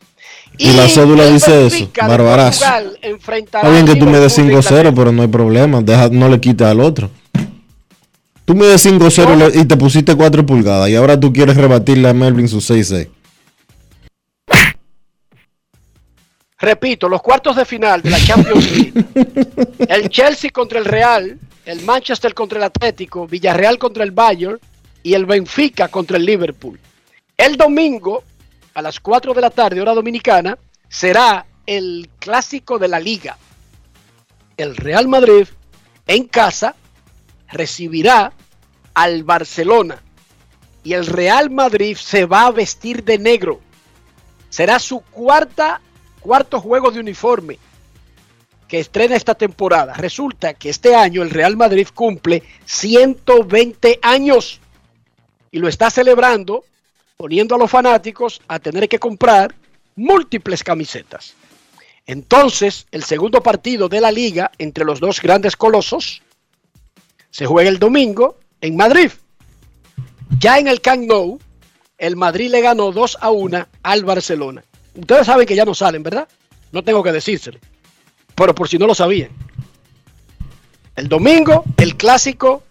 Y, 0.56 0.72
la 0.72 0.88
cédula 0.88 1.26
dice 1.26 1.66
eso, 1.66 1.90
barbarazo. 1.96 2.64
Está 2.64 3.70
bien 3.70 3.87
que 3.87 3.94
tú 3.94 4.06
mides 4.06 4.06
Liverpool 4.06 4.22
de 4.22 4.28
5'0, 4.28 4.46
Inglaterra. 4.46 4.92
pero 4.94 5.12
no 5.12 5.22
hay 5.22 5.28
problema. 5.28 5.80
Deja, 5.82 6.08
no 6.08 6.28
le 6.28 6.40
quites 6.40 6.66
al 6.66 6.80
otro. 6.80 7.11
Tú 8.44 8.54
mides 8.54 8.84
5'0 8.84 9.34
y 9.34 9.37
le- 9.37 9.61
y 9.61 9.64
te 9.66 9.76
pusiste 9.76 10.16
4 10.16 10.44
pulgadas. 10.46 10.88
Y 10.88 10.96
ahora 10.96 11.18
tú 11.20 11.32
quieres 11.32 11.56
rebatirle 11.56 12.08
a 12.08 12.14
Melvin 12.14 12.48
su 12.48 12.61
6'6. 12.61 13.08
Repito, 16.61 17.08
los 17.08 17.22
cuartos 17.22 17.54
de 17.54 17.64
final 17.64 18.02
de 18.02 18.11
la 18.11 18.18
Champions 18.18 18.70
League. 18.72 19.04
el 19.88 20.08
Chelsea 20.08 20.50
contra 20.50 20.80
el 20.80 20.87
Real, 20.87 21.38
el 21.64 21.82
Manchester 21.82 22.34
contra 22.34 22.58
el 22.58 22.64
Atlético, 22.64 23.28
Villarreal 23.28 23.78
contra 23.78 24.02
el 24.02 24.11
Bayern 24.11 24.58
y 25.04 25.14
el 25.14 25.24
Benfica 25.24 25.87
contra 25.87 26.16
el 26.16 26.24
Liverpool. 26.26 26.80
El 27.37 27.56
domingo, 27.56 28.24
a 28.79 28.83
las 28.83 29.01
4 29.01 29.35
de 29.35 29.41
la 29.41 29.51
tarde, 29.51 29.81
hora 29.81 29.93
dominicana, 29.93 30.57
será 30.88 31.47
el 31.67 32.09
clásico 32.21 32.79
de 32.79 32.87
la 32.87 33.01
liga. 33.01 33.37
El 34.57 34.77
Real 34.77 35.09
Madrid 35.09 35.49
en 36.07 36.29
casa 36.29 36.77
recibirá 37.49 38.33
al 38.95 39.25
Barcelona 39.25 40.01
y 40.85 40.93
el 40.93 41.07
Real 41.07 41.51
Madrid 41.51 41.97
se 41.97 42.25
va 42.25 42.47
a 42.47 42.53
vestir 42.53 43.03
de 43.03 43.19
negro. 43.19 43.59
Será 44.49 44.79
su 44.79 45.01
cuarta 45.01 45.81
cuarto 46.21 46.61
juego 46.61 46.93
de 46.93 47.01
uniforme 47.01 47.59
que 48.69 48.79
estrena 48.79 49.17
esta 49.17 49.35
temporada. 49.35 49.95
Resulta 49.95 50.55
que 50.55 50.71
este 50.71 50.95
año 50.95 51.23
el 51.23 51.31
Real 51.31 51.57
Madrid 51.57 51.88
cumple 51.93 52.45
120 52.67 53.99
años 54.03 54.61
y 55.51 55.59
lo 55.59 55.67
está 55.67 55.91
celebrando 55.91 56.62
poniendo 57.18 57.57
a 57.57 57.59
los 57.59 57.68
fanáticos 57.68 58.40
a 58.46 58.61
tener 58.61 58.88
que 58.88 59.00
comprar 59.00 59.52
múltiples 59.96 60.62
camisetas. 60.62 61.35
Entonces, 62.07 62.87
el 62.92 63.02
segundo 63.02 63.42
partido 63.42 63.88
de 63.88 64.00
la 64.00 64.12
liga 64.12 64.52
entre 64.57 64.85
los 64.85 65.00
dos 65.00 65.20
grandes 65.20 65.57
colosos 65.57 66.22
se 67.31 67.44
juega 67.44 67.70
el 67.70 67.81
domingo 67.81 68.38
en 68.61 68.76
Madrid. 68.76 69.11
Ya 70.38 70.61
en 70.61 70.68
el 70.68 70.81
Camp 70.81 71.09
Nou, 71.09 71.40
el 71.98 72.14
Madrid 72.14 72.52
le 72.52 72.61
ganó 72.61 72.92
2 72.92 73.18
a 73.20 73.31
1 73.33 73.66
al 73.83 74.04
Barcelona. 74.04 74.62
Ustedes 74.94 75.26
saben 75.26 75.44
que 75.44 75.57
ya 75.57 75.64
no 75.64 75.74
salen, 75.74 76.04
¿verdad? 76.04 76.28
No 76.70 76.85
tengo 76.85 77.02
que 77.02 77.11
decírselo. 77.11 77.59
Pero 78.37 78.54
por 78.54 78.68
si 78.68 78.78
no 78.78 78.87
lo 78.87 78.94
sabían. 78.94 79.31
El 80.94 81.09
domingo, 81.09 81.64
el 81.78 81.96
clásico, 81.96 82.62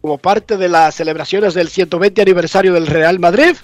como 0.00 0.18
parte 0.18 0.56
de 0.56 0.68
las 0.68 0.94
celebraciones 0.94 1.54
del 1.54 1.68
120 1.68 2.22
aniversario 2.22 2.72
del 2.72 2.86
Real 2.86 3.18
Madrid, 3.18 3.56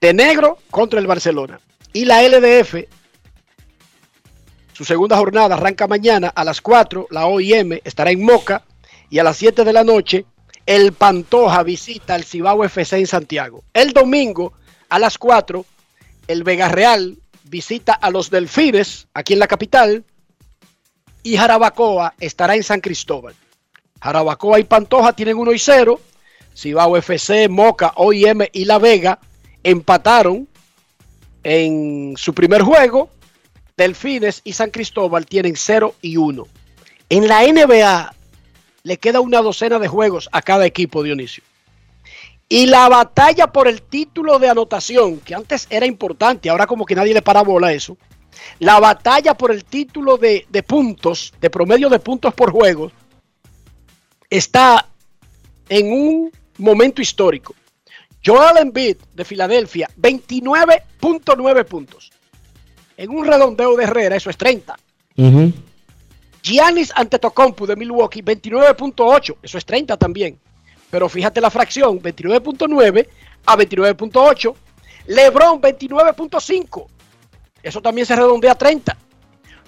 de 0.00 0.14
negro 0.14 0.58
contra 0.70 0.98
el 0.98 1.06
Barcelona. 1.06 1.60
Y 1.92 2.04
la 2.04 2.22
LDF, 2.22 2.84
su 4.72 4.84
segunda 4.84 5.16
jornada 5.16 5.54
arranca 5.54 5.86
mañana 5.86 6.28
a 6.28 6.44
las 6.44 6.60
4, 6.60 7.08
la 7.10 7.26
OIM 7.26 7.80
estará 7.84 8.10
en 8.10 8.24
Moca 8.24 8.64
y 9.10 9.18
a 9.18 9.24
las 9.24 9.36
7 9.36 9.64
de 9.64 9.72
la 9.72 9.84
noche 9.84 10.24
el 10.66 10.92
Pantoja 10.92 11.62
visita 11.62 12.14
al 12.14 12.24
Cibao 12.24 12.64
FC 12.64 12.98
en 12.98 13.06
Santiago. 13.06 13.64
El 13.72 13.92
domingo 13.92 14.52
a 14.88 14.98
las 14.98 15.18
4 15.18 15.64
el 16.28 16.44
Vega 16.44 16.68
Real 16.68 17.18
visita 17.44 17.92
a 17.92 18.10
los 18.10 18.30
Delfines 18.30 19.08
aquí 19.14 19.32
en 19.32 19.40
la 19.40 19.48
capital 19.48 20.04
y 21.24 21.36
Jarabacoa 21.36 22.14
estará 22.20 22.54
en 22.54 22.62
San 22.62 22.80
Cristóbal. 22.80 23.34
Jarabacoa 24.00 24.58
y 24.58 24.64
Pantoja 24.64 25.12
tienen 25.12 25.36
1 25.36 25.52
y 25.52 25.58
0. 25.58 26.00
Cibao 26.56 26.96
FC, 26.96 27.48
Moca, 27.48 27.92
OIM 27.96 28.42
y 28.52 28.64
La 28.64 28.78
Vega 28.78 29.18
empataron 29.62 30.48
en 31.42 32.14
su 32.16 32.34
primer 32.34 32.62
juego. 32.62 33.10
Delfines 33.76 34.42
y 34.44 34.52
San 34.52 34.70
Cristóbal 34.70 35.26
tienen 35.26 35.54
0 35.56 35.94
y 36.02 36.16
1. 36.16 36.46
En 37.08 37.28
la 37.28 37.42
NBA 37.42 38.14
le 38.82 38.96
queda 38.98 39.20
una 39.20 39.40
docena 39.40 39.78
de 39.78 39.88
juegos 39.88 40.28
a 40.32 40.42
cada 40.42 40.66
equipo, 40.66 41.02
Dionisio. 41.02 41.42
Y 42.48 42.66
la 42.66 42.88
batalla 42.88 43.46
por 43.46 43.68
el 43.68 43.80
título 43.80 44.38
de 44.38 44.48
anotación, 44.48 45.18
que 45.20 45.34
antes 45.34 45.66
era 45.70 45.86
importante, 45.86 46.50
ahora 46.50 46.66
como 46.66 46.84
que 46.84 46.96
nadie 46.96 47.14
le 47.14 47.22
para 47.22 47.42
bola 47.42 47.68
a 47.68 47.72
eso. 47.72 47.96
La 48.58 48.80
batalla 48.80 49.34
por 49.34 49.52
el 49.52 49.64
título 49.64 50.16
de, 50.16 50.46
de 50.48 50.62
puntos, 50.62 51.32
de 51.40 51.48
promedio 51.48 51.88
de 51.88 52.00
puntos 52.00 52.34
por 52.34 52.50
juego, 52.50 52.90
está 54.30 54.86
en 55.68 55.92
un 55.92 56.32
momento 56.58 57.02
histórico. 57.02 57.54
Joel 58.24 58.58
Embiid 58.58 58.96
de 59.14 59.24
Filadelfia, 59.24 59.88
29.9 59.98 61.64
puntos. 61.64 62.10
En 62.96 63.10
un 63.10 63.26
redondeo 63.26 63.76
de 63.76 63.84
Herrera, 63.84 64.16
eso 64.16 64.30
es 64.30 64.36
30. 64.36 64.78
Giannis 66.42 66.92
Antetokounmpo 66.94 67.66
de 67.66 67.76
Milwaukee, 67.76 68.22
29.8, 68.22 69.36
eso 69.42 69.58
es 69.58 69.64
30 69.64 69.96
también. 69.96 70.38
Pero 70.90 71.08
fíjate 71.08 71.40
la 71.40 71.50
fracción, 71.50 72.00
29.9 72.00 73.08
a 73.46 73.56
29.8. 73.56 74.54
LeBron, 75.06 75.60
29.5. 75.60 76.86
Eso 77.62 77.80
también 77.80 78.06
se 78.06 78.16
redondea 78.16 78.52
a 78.52 78.58
30. 78.58 78.96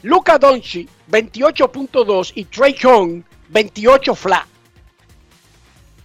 Luca 0.03 0.39
Doncic, 0.39 0.89
28.2 1.11 2.33
y 2.35 2.45
Trey 2.47 2.75
Young, 2.75 3.23
28 3.49 4.15
flat. 4.15 4.52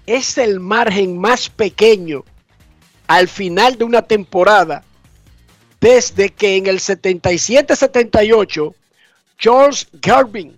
Es 0.07 0.39
el 0.39 0.59
margen 0.59 1.19
más 1.19 1.49
pequeño 1.49 2.23
al 3.07 3.27
final 3.27 3.77
de 3.77 3.83
una 3.83 4.01
temporada 4.01 4.83
desde 5.79 6.29
que 6.29 6.57
en 6.57 6.65
el 6.67 6.79
77-78 6.79 8.73
George 9.37 9.85
Gervin 10.01 10.57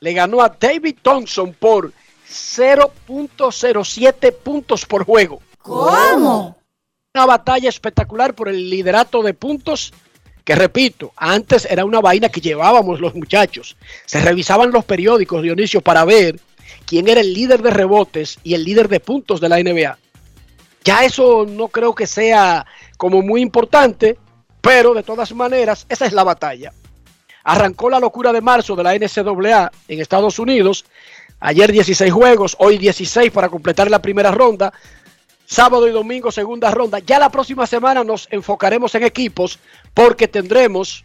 le 0.00 0.12
ganó 0.12 0.42
a 0.42 0.48
David 0.48 0.96
Thompson 1.00 1.54
por 1.54 1.92
0.07 2.28 4.32
puntos 4.32 4.84
por 4.84 5.04
juego. 5.04 5.40
¿Cómo? 5.62 6.58
Una 7.14 7.26
batalla 7.26 7.68
espectacular 7.68 8.34
por 8.34 8.48
el 8.48 8.68
liderato 8.68 9.22
de 9.22 9.34
puntos 9.34 9.92
que 10.44 10.54
repito, 10.54 11.12
antes 11.14 11.66
era 11.66 11.84
una 11.84 12.00
vaina 12.00 12.30
que 12.30 12.40
llevábamos 12.40 13.00
los 13.00 13.14
muchachos. 13.14 13.76
Se 14.06 14.22
revisaban 14.22 14.72
los 14.72 14.82
periódicos, 14.82 15.42
Dionisio, 15.42 15.82
para 15.82 16.06
ver 16.06 16.40
quién 16.88 17.06
era 17.06 17.20
el 17.20 17.34
líder 17.34 17.60
de 17.60 17.70
rebotes 17.70 18.38
y 18.42 18.54
el 18.54 18.64
líder 18.64 18.88
de 18.88 18.98
puntos 18.98 19.40
de 19.42 19.48
la 19.50 19.62
NBA. 19.62 19.98
Ya 20.84 21.04
eso 21.04 21.44
no 21.46 21.68
creo 21.68 21.94
que 21.94 22.06
sea 22.06 22.64
como 22.96 23.20
muy 23.20 23.42
importante, 23.42 24.16
pero 24.62 24.94
de 24.94 25.02
todas 25.02 25.34
maneras, 25.34 25.84
esa 25.90 26.06
es 26.06 26.14
la 26.14 26.24
batalla. 26.24 26.72
Arrancó 27.44 27.90
la 27.90 28.00
locura 28.00 28.32
de 28.32 28.40
marzo 28.40 28.74
de 28.74 28.82
la 28.84 28.94
NCAA 28.94 29.70
en 29.86 30.00
Estados 30.00 30.38
Unidos. 30.38 30.86
Ayer 31.40 31.70
16 31.70 32.10
juegos, 32.10 32.56
hoy 32.58 32.78
16 32.78 33.30
para 33.32 33.50
completar 33.50 33.90
la 33.90 34.00
primera 34.00 34.30
ronda. 34.30 34.72
Sábado 35.44 35.86
y 35.88 35.92
domingo 35.92 36.32
segunda 36.32 36.70
ronda. 36.70 37.00
Ya 37.00 37.18
la 37.18 37.30
próxima 37.30 37.66
semana 37.66 38.02
nos 38.02 38.28
enfocaremos 38.30 38.94
en 38.94 39.04
equipos 39.04 39.58
porque 39.92 40.26
tendremos 40.26 41.04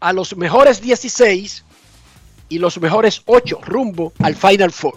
a 0.00 0.12
los 0.14 0.34
mejores 0.36 0.80
16 0.80 1.64
y 2.48 2.58
los 2.58 2.80
mejores 2.80 3.22
8 3.24 3.58
rumbo 3.64 4.12
al 4.18 4.34
Final 4.34 4.70
Four. 4.70 4.94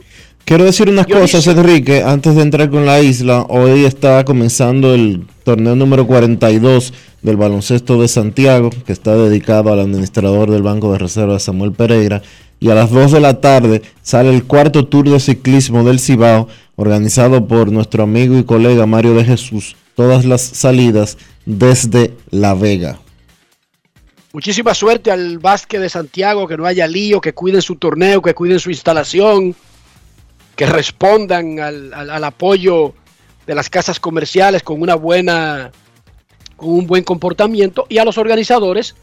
Quiero 0.47 0.63
decir 0.63 0.89
unas 0.89 1.07
cosas, 1.07 1.45
Enrique, 1.47 2.03
antes 2.03 2.35
de 2.35 2.41
entrar 2.41 2.69
con 2.69 2.85
la 2.85 3.01
isla. 3.01 3.45
Hoy 3.49 3.83
está 3.83 4.23
comenzando 4.23 4.93
el 4.93 5.27
torneo 5.43 5.75
número 5.75 6.07
42 6.07 6.93
del 7.21 7.35
baloncesto 7.35 8.01
de 8.01 8.07
Santiago, 8.07 8.69
que 8.85 8.93
está 8.93 9.17
dedicado 9.17 9.73
al 9.73 9.81
administrador 9.81 10.49
del 10.49 10.63
Banco 10.63 10.93
de 10.93 10.99
Reservas, 10.99 11.43
Samuel 11.43 11.73
Pereira. 11.73 12.21
Y 12.61 12.69
a 12.69 12.75
las 12.75 12.91
2 12.91 13.11
de 13.11 13.19
la 13.19 13.41
tarde 13.41 13.81
sale 14.01 14.33
el 14.33 14.45
cuarto 14.45 14.87
tour 14.87 15.09
de 15.09 15.19
ciclismo 15.19 15.83
del 15.83 15.99
Cibao, 15.99 16.47
organizado 16.77 17.45
por 17.45 17.69
nuestro 17.73 18.03
amigo 18.03 18.37
y 18.37 18.45
colega 18.45 18.85
Mario 18.85 19.15
de 19.15 19.25
Jesús, 19.25 19.75
todas 19.95 20.23
las 20.23 20.41
salidas 20.41 21.17
desde 21.45 22.13
La 22.29 22.53
Vega. 22.53 22.99
Muchísima 24.37 24.75
suerte 24.75 25.09
al 25.09 25.39
básquet 25.39 25.81
de 25.81 25.89
Santiago, 25.89 26.47
que 26.47 26.57
no 26.57 26.67
haya 26.67 26.85
lío, 26.85 27.19
que 27.19 27.33
cuiden 27.33 27.63
su 27.63 27.77
torneo, 27.77 28.21
que 28.21 28.35
cuiden 28.35 28.59
su 28.59 28.69
instalación, 28.69 29.55
que 30.55 30.67
respondan 30.67 31.59
al, 31.59 31.91
al- 31.91 32.11
al 32.11 32.23
apoyo 32.23 32.93
de 33.47 33.55
las 33.55 33.67
casas 33.67 33.99
comerciales 33.99 34.61
con 34.61 34.79
una 34.79 34.93
buena, 34.93 35.71
con 36.55 36.69
un 36.69 36.85
buen 36.85 37.03
comportamiento 37.03 37.87
y 37.89 37.97
a 37.97 38.05
los 38.05 38.19
organizadores 38.19 38.95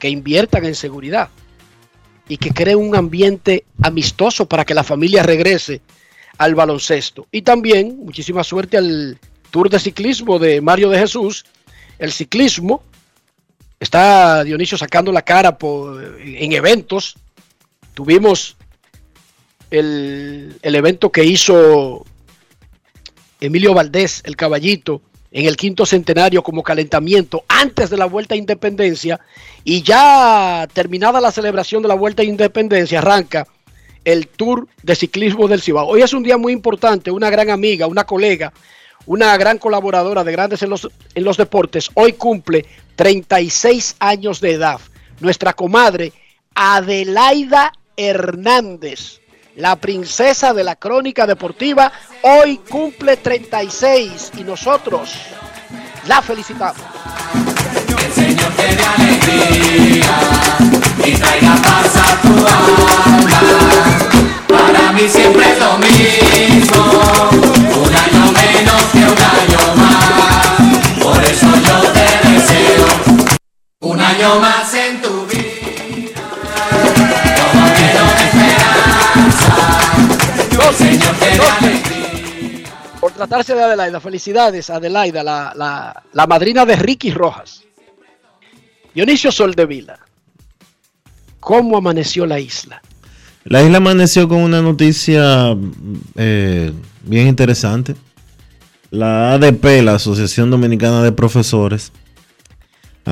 que 0.00 0.08
inviertan 0.08 0.64
en 0.64 0.74
seguridad 0.74 1.28
y 2.28 2.36
que 2.38 2.50
creen 2.50 2.78
un 2.78 2.96
ambiente 2.96 3.66
amistoso 3.80 4.46
para 4.46 4.64
que 4.64 4.74
la 4.74 4.82
familia 4.82 5.22
regrese 5.22 5.82
al 6.36 6.56
baloncesto. 6.56 7.28
Y 7.30 7.42
también 7.42 7.96
muchísima 8.04 8.42
suerte 8.42 8.76
al 8.76 9.20
Tour 9.52 9.70
de 9.70 9.78
Ciclismo 9.78 10.40
de 10.40 10.60
Mario 10.60 10.90
de 10.90 10.98
Jesús. 10.98 11.44
El 12.00 12.10
ciclismo 12.10 12.82
está 13.80 14.44
Dionisio 14.44 14.76
sacando 14.76 15.10
la 15.10 15.22
cara 15.22 15.56
en 16.20 16.52
eventos. 16.52 17.16
Tuvimos 17.94 18.56
el, 19.70 20.58
evento 20.62 21.10
que 21.10 21.24
hizo 21.24 22.04
Emilio 23.40 23.74
Valdés, 23.74 24.22
el 24.24 24.36
caballito, 24.36 25.00
en 25.32 25.46
el 25.46 25.56
quinto 25.56 25.86
centenario 25.86 26.42
como 26.42 26.62
calentamiento 26.62 27.44
antes 27.48 27.88
de 27.88 27.96
la 27.96 28.06
Vuelta 28.06 28.34
a 28.34 28.38
Independencia 28.38 29.20
y 29.62 29.82
ya 29.82 30.66
terminada 30.72 31.20
la 31.20 31.30
celebración 31.30 31.82
de 31.82 31.88
la 31.88 31.94
Vuelta 31.94 32.22
a 32.22 32.26
Independencia 32.26 32.98
arranca 32.98 33.46
el 34.04 34.26
Tour 34.26 34.66
de 34.82 34.96
Ciclismo 34.96 35.46
del 35.46 35.62
Cibao. 35.62 35.86
Hoy 35.86 36.02
es 36.02 36.12
un 36.12 36.24
día 36.24 36.36
muy 36.36 36.52
importante, 36.52 37.12
una 37.12 37.30
gran 37.30 37.48
amiga, 37.48 37.86
una 37.86 38.04
colega, 38.04 38.52
una 39.06 39.36
gran 39.36 39.58
colaboradora 39.58 40.24
de 40.24 40.32
Grandes 40.32 40.62
en 40.62 41.24
los 41.24 41.36
Deportes, 41.36 41.90
hoy 41.94 42.14
cumple 42.14 42.66
36 43.00 43.96
años 43.98 44.42
de 44.42 44.52
edad. 44.52 44.78
Nuestra 45.20 45.54
comadre 45.54 46.12
Adelaida 46.54 47.72
Hernández, 47.96 49.22
la 49.56 49.76
princesa 49.76 50.52
de 50.52 50.64
la 50.64 50.76
crónica 50.76 51.26
deportiva, 51.26 51.90
hoy 52.20 52.58
cumple 52.58 53.16
36 53.16 54.32
y 54.36 54.44
nosotros 54.44 55.14
la 56.06 56.20
felicitamos. 56.20 56.82
Señor 58.14 58.52
te 58.52 58.68
alegría 58.68 60.18
y 61.02 61.12
traiga 61.12 61.56
paz 61.56 61.96
a 61.96 62.20
tu 62.20 62.34
alma. 62.36 63.40
Para 64.46 64.92
mí 64.92 65.08
siempre 65.08 65.52
es 65.52 65.58
lo 65.58 65.78
mismo, 65.78 67.00
un 67.82 67.94
año 67.94 68.32
menos 68.32 68.82
que 68.92 68.98
un 68.98 69.04
año 69.06 69.74
más. 69.76 70.29
Un 73.82 73.98
año 73.98 74.40
más 74.40 74.74
en 74.74 75.00
tu 75.00 75.26
vida. 75.26 76.20
Como 77.40 77.66
esperanza, 78.26 79.56
Señor 80.76 81.16
te 81.16 81.24
dé 81.24 81.40
alegría. 81.40 82.68
Por 83.00 83.12
tratarse 83.12 83.54
de 83.54 83.62
Adelaida, 83.62 83.98
felicidades 84.00 84.68
Adelaida, 84.68 85.22
la, 85.22 85.54
la, 85.56 86.02
la 86.12 86.26
madrina 86.26 86.66
de 86.66 86.76
Ricky 86.76 87.10
Rojas. 87.10 87.62
Dionisio 88.94 89.32
Soldevila, 89.32 89.98
¿cómo 91.38 91.78
amaneció 91.78 92.26
la 92.26 92.38
isla? 92.38 92.82
La 93.44 93.62
isla 93.62 93.78
amaneció 93.78 94.28
con 94.28 94.38
una 94.38 94.60
noticia 94.60 95.56
eh, 96.16 96.72
bien 97.04 97.28
interesante. 97.28 97.96
La 98.90 99.32
ADP, 99.34 99.82
la 99.82 99.94
Asociación 99.94 100.50
Dominicana 100.50 101.02
de 101.02 101.12
Profesores, 101.12 101.92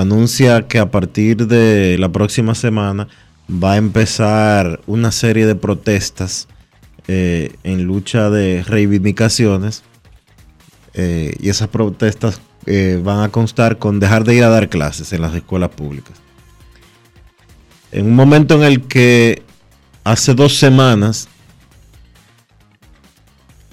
anuncia 0.00 0.66
que 0.66 0.78
a 0.78 0.90
partir 0.90 1.46
de 1.46 1.96
la 1.98 2.08
próxima 2.10 2.54
semana 2.54 3.08
va 3.50 3.72
a 3.72 3.76
empezar 3.76 4.80
una 4.86 5.12
serie 5.12 5.46
de 5.46 5.54
protestas 5.54 6.48
eh, 7.06 7.56
en 7.64 7.84
lucha 7.84 8.30
de 8.30 8.62
reivindicaciones. 8.62 9.82
Eh, 10.94 11.34
y 11.40 11.48
esas 11.48 11.68
protestas 11.68 12.40
eh, 12.66 13.00
van 13.02 13.20
a 13.20 13.28
constar 13.30 13.78
con 13.78 14.00
dejar 14.00 14.24
de 14.24 14.34
ir 14.34 14.44
a 14.44 14.48
dar 14.48 14.68
clases 14.68 15.12
en 15.12 15.22
las 15.22 15.34
escuelas 15.34 15.70
públicas. 15.70 16.16
En 17.92 18.06
un 18.06 18.14
momento 18.14 18.56
en 18.56 18.64
el 18.64 18.82
que 18.82 19.42
hace 20.04 20.34
dos 20.34 20.58
semanas 20.58 21.28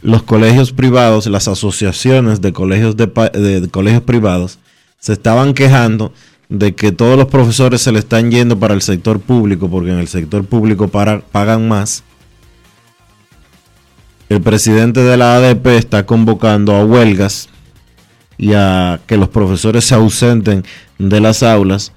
los 0.01 0.23
colegios 0.23 0.71
privados, 0.71 1.25
las 1.25 1.47
asociaciones 1.47 2.39
de 2.39 2.53
colegios, 2.53 2.95
de, 2.95 3.69
colegios 3.71 4.03
privados, 4.03 4.59
se 5.05 5.13
estaban 5.13 5.53
quejando 5.53 6.11
de 6.49 6.73
que 6.73 6.91
todos 6.91 7.15
los 7.15 7.27
profesores 7.27 7.79
se 7.83 7.91
le 7.91 7.99
están 7.99 8.31
yendo 8.31 8.57
para 8.57 8.73
el 8.73 8.81
sector 8.81 9.19
público 9.19 9.69
porque 9.69 9.91
en 9.91 9.99
el 9.99 10.07
sector 10.07 10.43
público 10.43 10.87
pagan 10.87 11.67
más. 11.67 12.03
El 14.29 14.41
presidente 14.41 15.01
de 15.01 15.15
la 15.15 15.35
ADP 15.35 15.67
está 15.77 16.07
convocando 16.07 16.73
a 16.73 16.83
huelgas 16.83 17.49
y 18.39 18.53
a 18.53 18.99
que 19.05 19.17
los 19.17 19.29
profesores 19.29 19.85
se 19.85 19.93
ausenten 19.93 20.63
de 20.97 21.19
las 21.19 21.43
aulas 21.43 21.91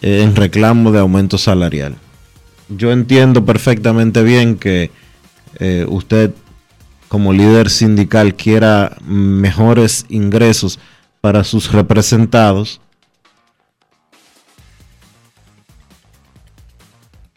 eh, 0.00 0.22
en 0.22 0.36
reclamo 0.36 0.92
de 0.92 1.00
aumento 1.00 1.38
salarial. 1.38 1.96
Yo 2.68 2.92
entiendo 2.92 3.44
perfectamente 3.44 4.22
bien 4.22 4.54
que 4.58 4.92
eh, 5.58 5.86
usted 5.88 6.30
como 7.08 7.32
líder 7.32 7.68
sindical 7.68 8.36
quiera 8.36 8.96
mejores 9.04 10.06
ingresos 10.08 10.78
para 11.24 11.42
sus 11.42 11.72
representados, 11.72 12.82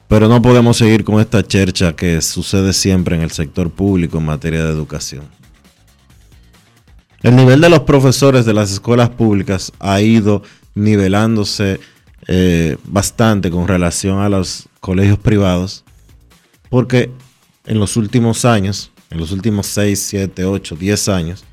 pero 0.10 0.28
no 0.28 0.42
podemos 0.42 0.76
seguir 0.76 1.06
con 1.06 1.22
esta 1.22 1.42
chercha 1.42 1.96
que 1.96 2.22
sucede 2.22 2.74
siempre 2.74 3.16
en 3.16 3.22
el 3.22 3.32
sector 3.32 3.72
público 3.72 4.18
en 4.18 4.26
materia 4.26 4.66
de 4.66 4.72
educación. 4.72 5.24
El 7.24 7.38
nivel 7.38 7.62
de 7.62 7.70
los 7.70 7.80
profesores 7.84 8.44
de 8.44 8.54
las 8.54 8.74
escuelas 8.74 9.08
públicas 9.08 9.72
ha 9.80 10.02
ido 10.02 10.44
nivelándose 10.76 11.80
eh, 12.28 12.76
bastante 12.84 13.50
con 13.50 13.70
relación 13.70 14.20
a 14.20 14.28
los 14.28 14.68
colegios 14.82 15.20
privados, 15.20 15.86
porque 16.70 17.10
en 17.66 17.80
los 17.80 17.96
últimos 17.96 18.44
años, 18.44 18.92
en 19.12 19.18
los 19.18 19.32
últimos 19.32 19.66
6, 19.68 19.98
7, 19.98 20.44
8, 20.44 20.76
10 20.76 21.08
años, 21.08 21.46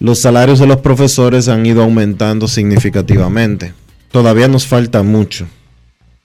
los 0.00 0.18
salarios 0.18 0.58
de 0.58 0.66
los 0.66 0.78
profesores 0.78 1.48
han 1.48 1.66
ido 1.66 1.82
aumentando 1.82 2.48
significativamente. 2.48 3.74
Todavía 4.10 4.48
nos 4.48 4.66
falta 4.66 5.02
mucho 5.02 5.46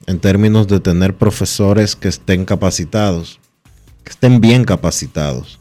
en 0.07 0.19
términos 0.19 0.67
de 0.67 0.79
tener 0.79 1.13
profesores 1.13 1.95
que 1.95 2.07
estén 2.07 2.45
capacitados, 2.45 3.39
que 4.05 4.11
estén 4.11 4.39
bien 4.39 4.63
capacitados. 4.63 5.59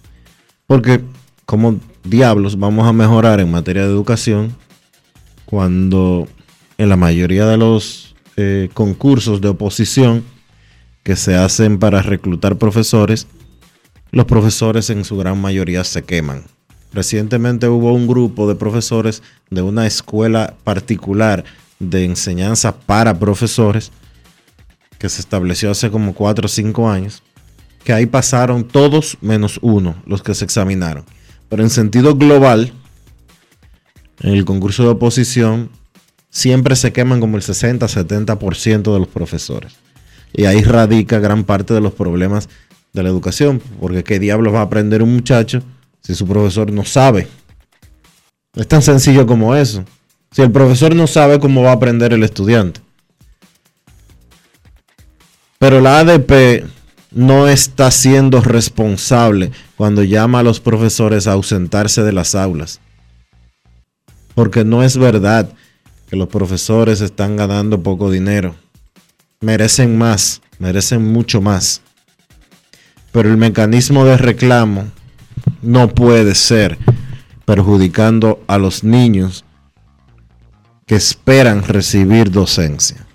Porque 0.69 1.03
como 1.45 1.81
diablos 2.05 2.57
vamos 2.57 2.87
a 2.87 2.93
mejorar 2.93 3.41
en 3.41 3.51
materia 3.51 3.83
de 3.83 3.91
educación 3.91 4.57
cuando 5.45 6.29
en 6.79 6.89
la 6.89 6.97
mayoría 6.97 7.47
de 7.47 7.57
los 7.57 8.15
eh, 8.37 8.69
concursos 8.75 9.41
de 9.41 9.49
oposición 9.49 10.23
que 11.03 11.17
se 11.17 11.35
hacen 11.35 11.81
para 11.81 12.01
reclutar 12.01 12.59
profesores, 12.59 13.27
los 14.13 14.25
profesores 14.27 14.89
en 14.91 15.05
su 15.05 15.17
gran 15.17 15.41
mayoría 15.41 15.83
se 15.83 16.05
queman. 16.05 16.45
Recientemente 16.95 17.67
hubo 17.67 17.93
un 17.93 18.07
grupo 18.07 18.49
de 18.49 18.55
profesores 18.55 19.23
de 19.51 19.63
una 19.63 19.85
escuela 19.85 20.55
particular 20.63 21.45
de 21.81 22.05
enseñanza 22.05 22.77
para 22.77 23.19
profesores 23.19 23.91
que 24.97 25.09
se 25.09 25.21
estableció 25.21 25.73
hace 25.73 25.91
como 25.91 26.15
4 26.15 26.47
o 26.47 26.49
5 26.49 26.89
años, 26.89 27.25
que 27.83 27.93
ahí 27.93 28.07
pasaron 28.07 28.63
todos 28.63 29.19
menos 29.21 29.59
uno, 29.61 29.97
los 30.07 30.23
que 30.23 30.35
se 30.35 30.45
examinaron. 30.45 31.05
Pero 31.49 31.65
en 31.65 31.71
sentido 31.71 32.15
global, 32.15 32.73
en 34.21 34.35
el 34.35 34.45
concurso 34.45 34.85
de 34.85 34.91
oposición, 34.91 35.71
siempre 36.31 36.77
se 36.77 36.93
queman 36.93 37.19
como 37.19 37.37
el 37.37 37.43
60-70% 37.43 38.93
de 38.93 38.99
los 39.01 39.09
profesores. 39.09 39.75
Y 40.33 40.45
ahí 40.45 40.63
radica 40.63 41.19
gran 41.19 41.43
parte 41.43 41.75
de 41.75 41.81
los 41.81 41.93
problemas 41.93 42.49
de 42.93 43.03
la 43.03 43.09
educación, 43.09 43.61
porque 43.81 44.05
qué 44.05 44.21
diablos 44.21 44.55
va 44.55 44.61
a 44.61 44.63
aprender 44.63 45.03
un 45.03 45.13
muchacho 45.13 45.61
si 46.05 46.15
su 46.15 46.27
profesor 46.27 46.71
no 46.71 46.85
sabe. 46.85 47.29
Es 48.55 48.69
tan 48.69 48.83
sencillo 48.83 49.27
como 49.27 49.57
eso. 49.57 49.85
Si 50.31 50.43
el 50.43 50.53
profesor 50.53 50.95
no 50.95 51.07
sabe, 51.07 51.41
¿cómo 51.41 51.63
va 51.63 51.71
a 51.71 51.75
aprender 51.75 52.13
el 52.13 52.23
estudiante? 52.23 52.81
Pero 55.59 55.81
la 55.81 56.01
ADP 56.01 56.67
no 57.11 57.49
está 57.49 57.91
siendo 57.91 58.41
responsable 58.41 59.51
cuando 59.77 60.03
llama 60.03 60.41
a 60.41 60.43
los 60.43 60.61
profesores 60.61 61.27
a 61.27 61.33
ausentarse 61.33 62.03
de 62.03 62.13
las 62.13 62.35
aulas. 62.35 62.81
Porque 64.35 64.65
no 64.65 64.83
es 64.83 64.99
verdad 64.99 65.49
que 66.09 66.17
los 66.17 66.29
profesores 66.29 67.01
están 67.01 67.37
ganando 67.37 67.83
poco 67.83 68.11
dinero. 68.11 68.57
Merecen 69.41 69.97
más, 69.97 70.43
merecen 70.59 71.03
mucho 71.03 71.41
más. 71.41 71.81
Pero 73.13 73.31
el 73.31 73.37
mecanismo 73.37 74.05
de 74.05 74.17
reclamo 74.17 74.91
no 75.65 75.89
puede 75.89 76.35
ser 76.35 76.79
perjudicando 77.45 78.43
a 78.47 78.59
los 78.59 78.85
niños 78.85 79.45
que 80.87 80.97
esperan 80.97 81.63
recibir 81.63 82.31
docencia. 82.31 83.07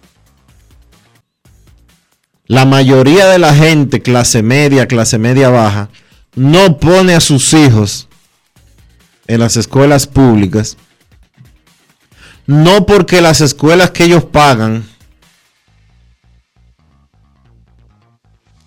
La 2.46 2.66
mayoría 2.66 3.28
de 3.28 3.38
la 3.38 3.54
gente, 3.54 4.02
clase 4.02 4.42
media, 4.42 4.88
clase 4.88 5.20
media 5.20 5.50
baja, 5.50 5.90
no 6.36 6.80
pone 6.80 7.14
a 7.14 7.20
sus 7.20 7.54
hijos 7.54 8.08
en 9.28 9.40
las 9.40 9.56
escuelas 9.56 10.08
públicas, 10.08 10.78
no 12.48 12.88
porque 12.88 13.22
las 13.22 13.42
escuelas 13.42 13.92
que 13.92 14.06
ellos 14.06 14.26
pagan 14.26 14.84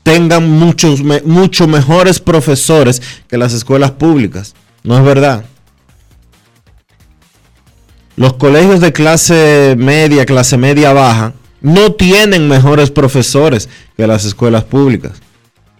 tengan 0.03 0.49
muchos, 0.49 1.03
mucho 1.25 1.67
mejores 1.67 2.21
profesores 2.21 3.03
que 3.29 3.38
las 3.38 3.53
escuelas 3.53 3.93
públicas. 3.93 4.55
No 4.83 4.99
es 4.99 5.05
verdad. 5.05 5.45
Los 8.17 8.35
colegios 8.35 8.81
de 8.81 8.93
clase 8.93 9.75
media, 9.79 10.27
clase 10.27 10.57
media 10.57 10.93
baja, 10.93 11.33
no 11.61 11.93
tienen 11.93 12.49
mejores 12.49 12.91
profesores 12.91 13.69
que 13.97 14.07
las 14.07 14.25
escuelas 14.25 14.65
públicas. 14.65 15.12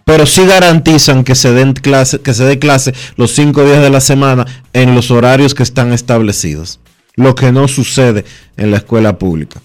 Pero 0.05 0.25
sí 0.25 0.45
garantizan 0.45 1.23
que 1.23 1.35
se 1.35 1.51
den 1.53 1.73
clase, 1.73 2.19
que 2.19 2.33
se 2.33 2.43
dé 2.43 2.59
clase 2.59 2.93
los 3.15 3.31
cinco 3.31 3.63
días 3.63 3.81
de 3.81 3.89
la 3.89 4.01
semana 4.01 4.45
en 4.73 4.95
los 4.95 5.11
horarios 5.11 5.53
que 5.53 5.63
están 5.63 5.93
establecidos. 5.93 6.79
Lo 7.15 7.35
que 7.35 7.51
no 7.51 7.67
sucede 7.67 8.25
en 8.57 8.71
la 8.71 8.77
escuela 8.77 9.17
pública. 9.17 9.61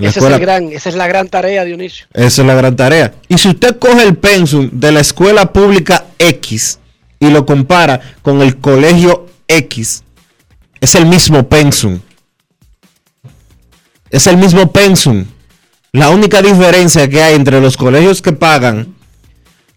En 0.00 0.04
la 0.04 0.10
Ese 0.10 0.18
escuela- 0.20 0.36
es 0.36 0.40
el 0.40 0.46
gran, 0.46 0.72
esa 0.72 0.88
es 0.88 0.94
la 0.94 1.06
gran 1.06 1.28
tarea, 1.28 1.62
Dionisio. 1.64 2.06
esa 2.14 2.40
es 2.42 2.46
la 2.46 2.54
gran 2.54 2.74
tarea. 2.74 3.12
Y 3.28 3.36
si 3.36 3.48
usted 3.50 3.78
coge 3.78 4.02
el 4.02 4.16
pensum 4.16 4.70
de 4.72 4.92
la 4.92 5.00
escuela 5.00 5.52
pública 5.52 6.06
X 6.18 6.78
y 7.18 7.28
lo 7.30 7.44
compara 7.44 8.00
con 8.22 8.40
el 8.40 8.56
colegio 8.56 9.26
X, 9.46 10.02
es 10.80 10.94
el 10.94 11.04
mismo 11.04 11.46
pensum. 11.48 12.00
Es 14.08 14.26
el 14.26 14.38
mismo 14.38 14.72
pensum. 14.72 15.26
La 15.92 16.08
única 16.08 16.40
diferencia 16.40 17.08
que 17.08 17.22
hay 17.22 17.34
entre 17.34 17.60
los 17.60 17.76
colegios 17.76 18.22
que 18.22 18.32
pagan 18.32 18.94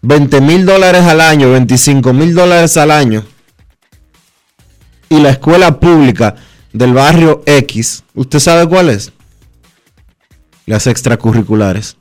20 0.00 0.40
mil 0.40 0.64
dólares 0.64 1.02
al 1.02 1.20
año, 1.20 1.50
25 1.52 2.12
mil 2.14 2.34
dólares 2.34 2.76
al 2.78 2.90
año, 2.90 3.24
y 5.10 5.20
la 5.20 5.30
escuela 5.30 5.78
pública 5.78 6.34
del 6.72 6.94
barrio 6.94 7.42
X, 7.46 8.04
¿usted 8.14 8.38
sabe 8.38 8.66
cuál 8.68 8.88
es? 8.88 9.12
Las 10.66 10.86
extracurriculares 10.86 11.96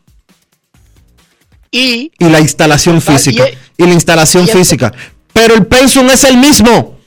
Y 1.71 2.11
y 2.19 2.25
la 2.29 2.39
instalación 2.39 3.01
física. 3.01 3.45
y 3.77 3.83
Y, 3.83 3.87
la 3.87 3.93
instalación 3.93 4.45
y 4.45 4.49
el- 4.51 4.57
física. 4.57 4.93
Pero 5.33 5.55
el 5.55 5.65
pensum 5.65 6.09
es 6.11 6.23
el 6.23 6.37
mismo. 6.37 6.99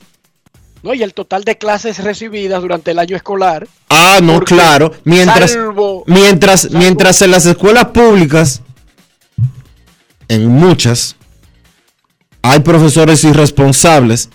No, 0.83 0.93
y 0.93 1.01
el 1.01 1.13
total 1.13 1.43
de 1.43 1.57
clases 1.57 2.03
recibidas 2.03 2.61
durante 2.61 2.91
el 2.91 2.99
año 2.99 3.15
escolar. 3.15 3.67
Ah, 3.89 4.19
no, 4.21 4.39
claro. 4.41 4.93
Mientras, 5.05 5.53
salvo- 5.53 6.03
mientras, 6.07 6.63
salvo- 6.65 6.77
mientras 6.77 7.21
en 7.21 7.31
las 7.31 7.45
escuelas 7.45 7.85
públicas, 7.87 8.61
en 10.27 10.47
muchas, 10.47 11.15
hay 12.41 12.59
profesores 12.59 13.23
irresponsables, 13.23 14.29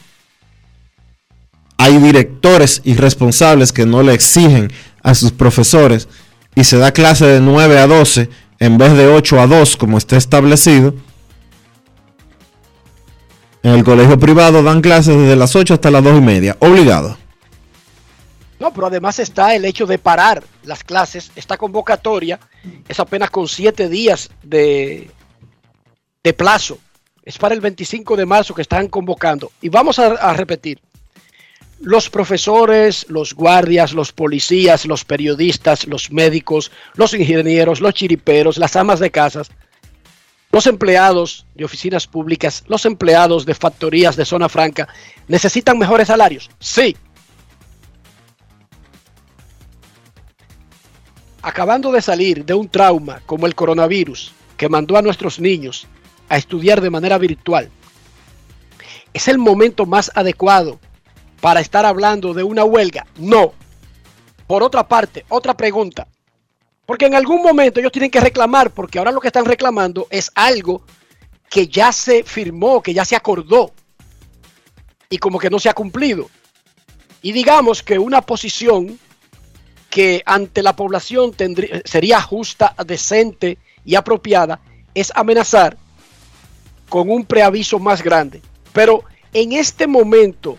hay 1.77 1.99
directores 1.99 2.81
irresponsables 2.85 3.73
que 3.73 3.87
no 3.87 4.03
le 4.03 4.15
exigen 4.15 4.73
a 5.03 5.15
sus 5.15 5.33
profesores 5.33 6.09
y 6.55 6.65
se 6.65 6.79
da 6.79 6.93
clase 6.93 7.27
de 7.27 7.41
9 7.41 7.79
a 7.79 7.87
12 7.87 8.29
en 8.59 8.79
vez 8.79 8.93
de 8.97 9.07
8 9.07 9.41
a 9.41 9.47
2 9.47 9.77
como 9.77 9.99
está 9.99 10.17
establecido. 10.17 10.95
En 13.63 13.73
el 13.73 13.85
colegio 13.85 14.19
privado 14.19 14.63
dan 14.63 14.81
clases 14.81 15.17
desde 15.17 15.37
las 15.37 15.55
8 15.55 15.75
hasta 15.75 15.91
las 15.91 16.03
2 16.03 16.19
y 16.19 16.21
media, 16.21 16.57
obligado. 16.59 17.17
No, 18.59 18.73
pero 18.73 18.87
además 18.87 19.19
está 19.19 19.55
el 19.57 19.65
hecho 19.65 19.87
de 19.87 19.99
parar 19.99 20.45
las 20.63 20.85
clases. 20.85 21.33
Esta 21.35 21.57
convocatoria 21.57 22.39
es 22.89 23.01
apenas 23.01 23.31
con 23.31 23.49
siete 23.49 23.89
días 23.89 24.31
de, 24.43 25.11
de 26.23 26.33
plazo. 26.33 26.79
Es 27.25 27.39
para 27.39 27.55
el 27.55 27.61
25 27.61 28.17
de 28.17 28.27
marzo 28.27 28.55
que 28.55 28.63
están 28.63 28.89
convocando. 28.89 29.51
Y 29.61 29.69
vamos 29.69 29.99
a, 29.99 30.13
a 30.13 30.33
repetir. 30.35 30.81
Los 31.83 32.09
profesores, 32.09 33.07
los 33.09 33.35
guardias, 33.35 33.93
los 33.93 34.13
policías, 34.13 34.87
los 34.87 35.05
periodistas, 35.05 35.85
los 35.89 36.13
médicos, 36.13 36.71
los 36.95 37.13
ingenieros, 37.13 37.81
los 37.81 37.95
chiriperos, 37.95 38.57
las 38.57 38.77
amas 38.77 39.01
de 39.01 39.11
casas, 39.11 39.51
los 40.53 40.69
empleados 40.69 41.45
de 41.57 41.65
oficinas 41.65 42.07
públicas, 42.07 42.63
los 42.69 42.87
empleados 42.87 43.45
de 43.47 43.55
factorías 43.55 44.15
de 44.15 44.25
zona 44.25 44.49
franca, 44.49 44.87
necesitan 45.27 45.77
mejores 45.77 46.07
salarios. 46.07 46.51
Sí, 46.61 46.97
acabando 51.43 51.91
de 51.91 52.01
salir 52.01 52.45
de 52.45 52.55
un 52.55 52.69
trauma 52.69 53.21
como 53.27 53.47
el 53.47 53.57
coronavirus 53.57 54.31
que 54.57 54.69
mandó 54.69 54.97
a 54.97 55.03
nuestros 55.03 55.41
niños 55.41 55.89
a 56.29 56.37
estudiar 56.37 56.81
de 56.81 56.91
manera 56.91 57.19
virtual, 57.19 57.69
¿es 59.13 59.27
el 59.27 59.39
momento 59.39 59.85
más 59.85 60.13
adecuado 60.15 60.79
para 61.43 61.61
estar 61.61 61.85
hablando 61.85 62.33
de 62.33 62.45
una 62.45 62.65
huelga? 62.65 63.05
No. 63.17 63.53
Por 64.47 64.63
otra 64.63 64.87
parte, 64.87 65.27
otra 65.29 65.55
pregunta. 65.55 66.07
Porque 66.87 67.07
en 67.07 67.17
algún 67.17 67.43
momento 67.43 67.81
ellos 67.81 67.91
tienen 67.91 68.13
que 68.13 68.21
reclamar, 68.21 68.71
porque 68.71 68.99
ahora 68.99 69.11
lo 69.11 69.21
que 69.21 69.27
están 69.27 69.45
reclamando 69.45 70.07
es 70.09 70.31
algo 70.37 70.85
que 71.51 71.67
ya 71.67 71.91
se 71.91 72.23
firmó, 72.23 72.81
que 72.81 72.95
ya 72.95 73.05
se 73.05 73.17
acordó 73.17 73.73
y 75.11 75.19
como 75.19 75.41
que 75.41 75.51
no 75.51 75.59
se 75.59 75.69
ha 75.69 75.75
cumplido. 75.75 76.31
Y 77.23 77.33
digamos 77.33 77.83
que 77.83 77.99
una 77.99 78.23
posición 78.23 78.99
que 79.91 80.23
ante 80.25 80.63
la 80.63 80.77
población 80.77 81.33
tendría, 81.33 81.83
sería 81.85 82.23
justa, 82.23 82.75
decente 82.87 83.59
y 83.85 83.97
apropiada 83.97 84.61
es 84.95 85.13
amenazar 85.15 85.77
con 86.89 87.11
un 87.11 87.25
preaviso 87.25 87.81
más 87.81 88.01
grande. 88.01 88.41
Pero 88.73 89.03
en 89.33 89.53
este 89.53 89.87
momento, 89.89 90.57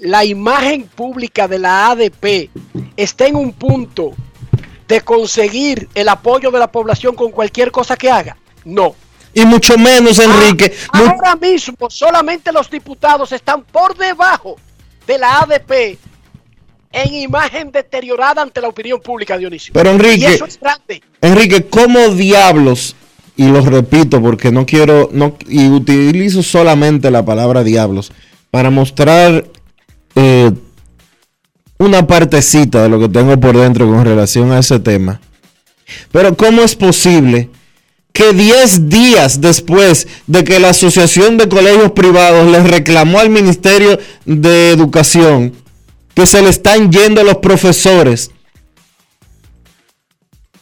la 0.00 0.24
imagen 0.24 0.82
pública 0.84 1.46
de 1.48 1.58
la 1.58 1.90
ADP 1.90 2.50
está 2.96 3.26
en 3.26 3.36
un 3.36 3.52
punto 3.52 4.12
de 4.88 5.00
conseguir 5.02 5.88
el 5.94 6.08
apoyo 6.08 6.50
de 6.50 6.58
la 6.58 6.70
población 6.70 7.14
con 7.14 7.30
cualquier 7.30 7.70
cosa 7.70 7.96
que 7.96 8.10
haga. 8.10 8.36
No. 8.64 8.94
Y 9.32 9.44
mucho 9.44 9.78
menos, 9.78 10.18
Enrique. 10.18 10.74
mu- 10.92 11.04
Ahora 11.04 11.36
mismo 11.36 11.88
solamente 11.88 12.50
los 12.52 12.68
diputados 12.68 13.30
están 13.32 13.62
por 13.62 13.96
debajo 13.96 14.56
de 15.06 15.18
la 15.18 15.38
ADP 15.40 15.98
en 16.92 17.14
imagen 17.14 17.70
deteriorada 17.70 18.42
ante 18.42 18.60
la 18.60 18.66
opinión 18.68 19.00
pública, 19.00 19.38
Dionisio. 19.38 19.72
Pero, 19.72 19.90
Enrique, 19.90 20.16
y 20.22 20.24
eso 20.24 20.44
es 20.46 20.58
grande. 20.58 21.00
Enrique, 21.20 21.66
¿cómo 21.66 22.08
diablos? 22.08 22.96
Y 23.36 23.46
lo 23.46 23.60
repito 23.60 24.20
porque 24.20 24.50
no 24.50 24.66
quiero, 24.66 25.08
no, 25.12 25.36
y 25.48 25.68
utilizo 25.68 26.42
solamente 26.42 27.10
la 27.12 27.24
palabra 27.24 27.62
diablos 27.62 28.10
para 28.50 28.70
mostrar 28.70 29.44
eh, 30.14 30.52
una 31.78 32.06
partecita 32.06 32.82
de 32.82 32.88
lo 32.88 32.98
que 33.00 33.08
tengo 33.08 33.38
por 33.38 33.56
dentro 33.56 33.86
con 33.88 34.04
relación 34.04 34.52
a 34.52 34.58
ese 34.58 34.78
tema. 34.78 35.20
Pero 36.12 36.36
¿cómo 36.36 36.62
es 36.62 36.76
posible 36.76 37.50
que 38.12 38.32
10 38.32 38.88
días 38.88 39.40
después 39.40 40.06
de 40.26 40.44
que 40.44 40.60
la 40.60 40.70
Asociación 40.70 41.36
de 41.36 41.48
Colegios 41.48 41.92
Privados 41.92 42.50
les 42.50 42.68
reclamó 42.68 43.18
al 43.18 43.30
Ministerio 43.30 43.98
de 44.24 44.70
Educación 44.72 45.54
que 46.14 46.26
se 46.26 46.42
le 46.42 46.50
están 46.50 46.90
yendo 46.90 47.22
los 47.22 47.38
profesores 47.38 48.30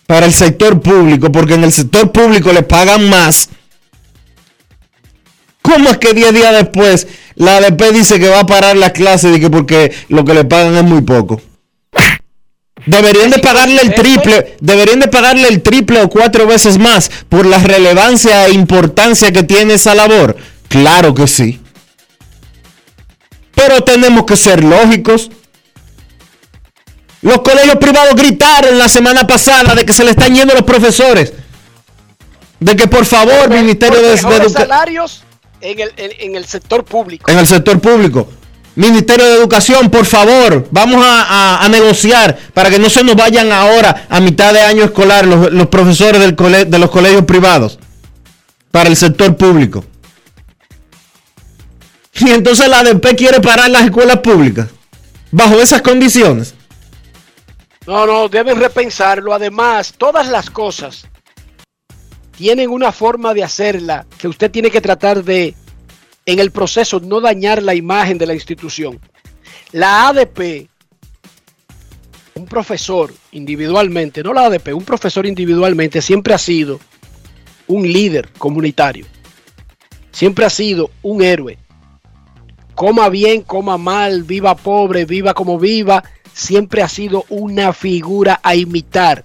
para 0.06 0.26
el 0.26 0.32
sector 0.32 0.80
público, 0.80 1.30
porque 1.32 1.54
en 1.54 1.64
el 1.64 1.72
sector 1.72 2.12
público 2.12 2.52
le 2.52 2.62
pagan 2.62 3.10
más. 3.10 3.50
¿Cómo 5.62 5.90
es 5.90 5.98
que 5.98 6.14
10 6.14 6.32
días 6.32 6.52
después 6.52 7.06
la 7.34 7.58
ADP 7.58 7.92
dice 7.92 8.18
que 8.18 8.28
va 8.28 8.40
a 8.40 8.46
parar 8.46 8.76
las 8.76 8.92
clases 8.92 9.36
y 9.36 9.40
que 9.40 9.50
porque 9.50 9.92
lo 10.08 10.24
que 10.24 10.34
le 10.34 10.44
pagan 10.44 10.74
es 10.76 10.84
muy 10.84 11.02
poco? 11.02 11.40
Deberían 12.86 13.30
de 13.30 13.38
pagarle 13.38 13.82
el 13.82 13.94
triple, 13.94 14.56
deberían 14.60 15.00
de 15.00 15.08
pagarle 15.08 15.46
el 15.48 15.62
triple 15.62 16.00
o 16.00 16.08
cuatro 16.08 16.46
veces 16.46 16.78
más 16.78 17.10
por 17.28 17.44
la 17.44 17.58
relevancia 17.58 18.46
e 18.46 18.52
importancia 18.52 19.30
que 19.30 19.42
tiene 19.42 19.74
esa 19.74 19.94
labor. 19.94 20.36
Claro 20.68 21.12
que 21.12 21.26
sí. 21.26 21.60
Pero 23.54 23.82
tenemos 23.82 24.24
que 24.24 24.36
ser 24.36 24.64
lógicos. 24.64 25.30
Los 27.20 27.42
colegios 27.42 27.76
privados 27.76 28.14
gritaron 28.14 28.78
la 28.78 28.88
semana 28.88 29.26
pasada 29.26 29.74
de 29.74 29.84
que 29.84 29.92
se 29.92 30.04
le 30.04 30.12
están 30.12 30.34
yendo 30.34 30.54
los 30.54 30.62
profesores. 30.62 31.34
De 32.60 32.74
que 32.74 32.86
por 32.86 33.04
favor, 33.04 33.50
Ministerio 33.50 34.00
de, 34.00 34.08
de 34.08 34.14
Educación 34.14 34.50
salarios 34.50 35.24
en 35.60 35.80
el, 35.80 35.92
en- 35.96 36.12
en 36.20 36.36
el 36.36 36.44
sector 36.46 36.84
público. 36.84 37.30
en 37.30 37.38
el 37.38 37.46
sector 37.46 37.78
público. 37.80 38.28
Ministerio 38.76 39.24
de 39.26 39.34
Educación, 39.34 39.90
por 39.90 40.06
favor, 40.06 40.68
vamos 40.70 41.04
a, 41.04 41.22
a- 41.58 41.64
a 41.64 41.68
negociar 41.68 42.38
para 42.54 42.70
que 42.70 42.78
no 42.78 42.88
se 42.88 43.02
nos 43.02 43.16
vayan 43.16 43.50
ahora 43.50 44.06
a 44.08 44.20
mitad 44.20 44.52
de 44.52 44.60
año 44.60 44.84
escolar 44.84 45.26
los, 45.26 45.50
los 45.52 45.66
profesores 45.66 46.20
del 46.20 46.36
cole- 46.36 46.64
de 46.66 46.78
los 46.78 46.90
colegios 46.90 47.24
privados 47.24 47.78
para 48.70 48.88
el 48.88 48.96
sector 48.96 49.36
público. 49.36 49.84
Y 52.20 52.30
entonces 52.30 52.68
la 52.68 52.80
ADP 52.80 53.16
quiere 53.16 53.40
parar 53.40 53.70
las 53.70 53.82
escuelas 53.84 54.18
públicas. 54.18 54.68
Bajo 55.30 55.54
esas 55.60 55.82
condiciones. 55.82 56.54
No, 57.86 58.06
no, 58.06 58.28
deben 58.28 58.58
repensarlo. 58.58 59.32
Además, 59.32 59.94
todas 59.96 60.28
las 60.28 60.50
cosas 60.50 61.06
tienen 62.38 62.70
una 62.70 62.92
forma 62.92 63.34
de 63.34 63.42
hacerla 63.42 64.06
que 64.16 64.28
usted 64.28 64.48
tiene 64.48 64.70
que 64.70 64.80
tratar 64.80 65.24
de, 65.24 65.56
en 66.24 66.38
el 66.38 66.52
proceso, 66.52 67.00
no 67.00 67.20
dañar 67.20 67.60
la 67.60 67.74
imagen 67.74 68.16
de 68.16 68.26
la 68.26 68.34
institución. 68.34 69.00
La 69.72 70.06
ADP, 70.06 70.68
un 72.36 72.46
profesor 72.46 73.12
individualmente, 73.32 74.22
no 74.22 74.32
la 74.32 74.46
ADP, 74.46 74.68
un 74.72 74.84
profesor 74.84 75.26
individualmente 75.26 76.00
siempre 76.00 76.32
ha 76.32 76.38
sido 76.38 76.78
un 77.66 77.82
líder 77.82 78.28
comunitario. 78.38 79.04
Siempre 80.12 80.44
ha 80.44 80.50
sido 80.50 80.92
un 81.02 81.22
héroe. 81.22 81.58
Coma 82.76 83.08
bien, 83.08 83.42
coma 83.42 83.78
mal, 83.78 84.22
viva 84.22 84.54
pobre, 84.54 85.06
viva 85.06 85.34
como 85.34 85.58
viva, 85.58 86.04
siempre 86.32 86.82
ha 86.82 86.88
sido 86.88 87.24
una 87.30 87.72
figura 87.72 88.38
a 88.44 88.54
imitar. 88.54 89.24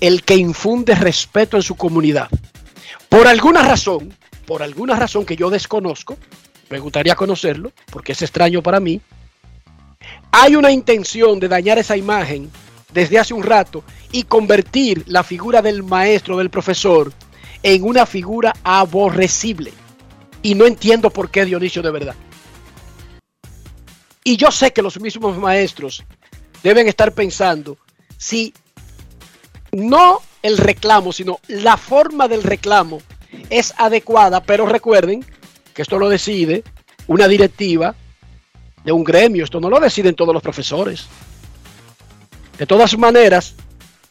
El 0.00 0.22
que 0.22 0.36
infunde 0.36 0.94
respeto 0.94 1.56
en 1.56 1.62
su 1.62 1.74
comunidad. 1.76 2.28
Por 3.08 3.26
alguna 3.26 3.62
razón, 3.62 4.14
por 4.46 4.62
alguna 4.62 4.96
razón 4.96 5.24
que 5.24 5.36
yo 5.36 5.50
desconozco, 5.50 6.16
me 6.70 6.78
gustaría 6.78 7.14
conocerlo, 7.14 7.72
porque 7.90 8.12
es 8.12 8.22
extraño 8.22 8.62
para 8.62 8.80
mí, 8.80 9.00
hay 10.30 10.56
una 10.56 10.70
intención 10.70 11.40
de 11.40 11.48
dañar 11.48 11.78
esa 11.78 11.96
imagen 11.96 12.50
desde 12.92 13.18
hace 13.18 13.34
un 13.34 13.42
rato 13.42 13.82
y 14.12 14.24
convertir 14.24 15.04
la 15.06 15.22
figura 15.22 15.62
del 15.62 15.82
maestro, 15.82 16.36
del 16.38 16.50
profesor, 16.50 17.12
en 17.62 17.82
una 17.82 18.06
figura 18.06 18.54
aborrecible. 18.62 19.72
Y 20.42 20.54
no 20.54 20.66
entiendo 20.66 21.10
por 21.10 21.30
qué 21.30 21.44
Dionisio 21.44 21.82
de 21.82 21.90
verdad. 21.90 22.14
Y 24.24 24.36
yo 24.36 24.50
sé 24.50 24.72
que 24.72 24.82
los 24.82 25.00
mismos 25.00 25.36
maestros 25.38 26.04
deben 26.62 26.86
estar 26.86 27.12
pensando 27.12 27.78
si 28.16 28.52
no 29.72 30.20
el 30.42 30.58
reclamo, 30.58 31.12
sino 31.12 31.40
la 31.48 31.76
forma 31.76 32.28
del 32.28 32.42
reclamo 32.42 33.00
es 33.50 33.74
adecuada, 33.76 34.42
pero 34.42 34.66
recuerden 34.66 35.24
que 35.74 35.82
esto 35.82 35.98
lo 35.98 36.08
decide 36.08 36.64
una 37.06 37.28
directiva 37.28 37.94
de 38.84 38.92
un 38.92 39.04
gremio, 39.04 39.44
esto 39.44 39.60
no 39.60 39.70
lo 39.70 39.80
deciden 39.80 40.14
todos 40.14 40.32
los 40.32 40.42
profesores. 40.42 41.06
De 42.58 42.66
todas 42.66 42.96
maneras, 42.96 43.54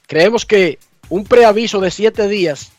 creemos 0.07 0.45
que 0.45 0.79
un 1.09 1.23
preaviso 1.23 1.79
de 1.79 1.91
siete 1.91 2.27
días 2.27 2.71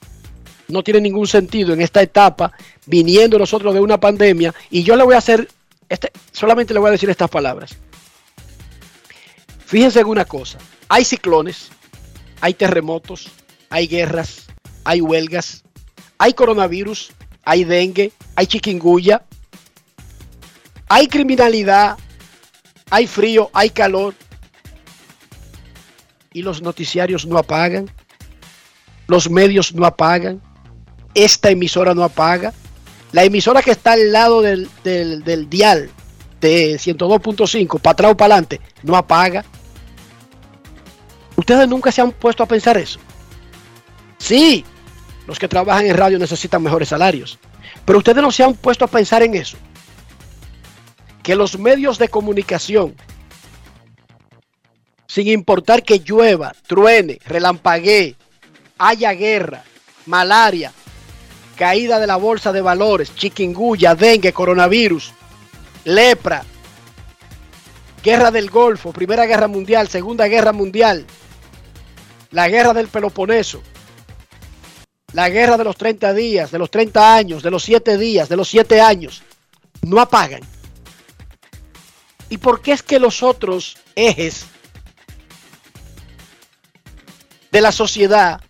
no 0.69 0.83
tiene 0.83 1.01
ningún 1.01 1.27
sentido 1.27 1.73
en 1.73 1.81
esta 1.81 2.03
etapa, 2.03 2.53
viniendo 2.87 3.39
nosotros 3.39 3.75
de 3.75 3.81
una 3.81 3.99
pandemia, 3.99 4.55
y 4.71 4.83
yo 4.83 4.97
le 4.97 5.05
voy 5.05 5.15
a 5.15 5.19
hacer, 5.19 5.49
este, 5.89 6.13
solamente 6.33 6.75
le 6.75 6.81
voy 6.81 6.89
a 6.89 6.93
decir 6.93 7.09
estas 7.09 7.31
palabras. 7.31 7.77
Fíjense 9.65 10.01
en 10.01 10.07
una 10.07 10.25
cosa, 10.25 10.59
hay 10.89 11.05
ciclones, 11.05 11.71
hay 12.41 12.55
terremotos, 12.55 13.29
hay 13.71 13.87
guerras, 13.87 14.47
hay 14.85 15.01
huelgas, 15.01 15.65
hay 16.19 16.33
coronavirus, 16.33 17.13
hay 17.45 17.65
dengue, 17.65 18.13
hay 18.35 18.47
chiquinguya, 18.47 19.25
hay 20.89 21.09
criminalidad, 21.09 21.99
hay 22.91 23.07
frío, 23.07 23.51
hay 23.53 23.71
calor, 23.71 24.15
y 26.33 26.43
los 26.43 26.63
noticiarios 26.63 27.27
no 27.27 27.39
apagan, 27.39 27.91
los 29.07 29.31
medios 29.31 29.75
no 29.75 29.85
apagan, 29.87 30.41
esta 31.15 31.51
emisora 31.51 31.95
no 31.95 32.05
apaga, 32.05 32.53
la 33.13 33.25
emisora 33.25 33.63
que 33.63 33.71
está 33.71 33.93
al 33.93 34.13
lado 34.13 34.43
del, 34.43 34.69
del, 34.85 35.25
del 35.25 35.49
dial 35.49 35.91
de 36.41 36.77
102.5, 36.77 37.81
para 37.81 37.93
atrás 37.93 38.13
o 38.13 38.17
para 38.17 38.35
adelante, 38.35 38.61
no 38.83 38.97
apaga. 38.97 39.45
Ustedes 41.49 41.67
nunca 41.67 41.91
se 41.91 42.03
han 42.03 42.13
puesto 42.13 42.43
a 42.43 42.47
pensar 42.47 42.77
eso. 42.77 43.01
Sí, 44.19 44.67
los 45.27 45.39
que 45.39 45.49
trabajan 45.49 45.87
en 45.87 45.97
radio 45.97 46.19
necesitan 46.19 46.63
mejores 46.63 46.91
salarios, 46.91 47.39
pero 47.87 48.01
ustedes 48.01 48.21
no 48.21 48.31
se 48.31 48.45
han 48.45 48.53
puesto 48.53 48.85
a 48.85 48.89
pensar 48.89 49.23
en 49.23 49.35
eso. 49.35 49.57
Que 51.23 51.35
los 51.35 51.59
medios 51.59 51.97
de 51.97 52.11
comunicación 52.11 52.95
sin 55.07 55.29
importar 55.29 55.85
que 55.85 56.01
llueva, 56.01 56.53
truene, 56.67 57.19
relampaguee, 57.25 58.15
haya 58.77 59.13
guerra, 59.13 59.65
malaria, 60.05 60.71
caída 61.57 61.99
de 61.99 62.09
la 62.09 62.17
bolsa 62.17 62.53
de 62.53 62.61
valores, 62.61 63.15
chiquinguya, 63.15 63.95
dengue, 63.95 64.35
coronavirus, 64.35 65.15
lepra, 65.87 66.45
guerra 68.05 68.31
del 68.31 68.51
Golfo, 68.51 68.93
Primera 68.93 69.25
Guerra 69.25 69.49
Mundial, 69.49 69.89
Segunda 69.89 70.27
Guerra 70.29 70.53
Mundial, 70.53 71.07
la 72.31 72.49
guerra 72.49 72.73
del 72.73 72.89
Peloponeso, 72.89 73.63
la 75.13 75.29
guerra 75.31 75.57
de 75.57 75.65
los 75.65 75.77
30 75.77 76.13
días, 76.15 76.51
de 76.51 76.59
los 76.59 76.71
30 76.71 77.15
años, 77.15 77.43
de 77.43 77.51
los 77.51 77.63
7 77.63 77.97
días, 77.97 78.29
de 78.29 78.37
los 78.37 78.49
7 78.49 78.81
años, 78.81 79.23
no 79.83 80.01
apagan. 80.01 80.43
¿Y 82.29 82.39
por 82.39 82.61
qué 82.61 82.73
es 82.73 82.83
que 82.83 82.99
los 82.99 83.23
otros 83.23 83.79
ejes 83.95 84.45
de 87.51 87.61
la 87.61 87.73
sociedad 87.73 88.41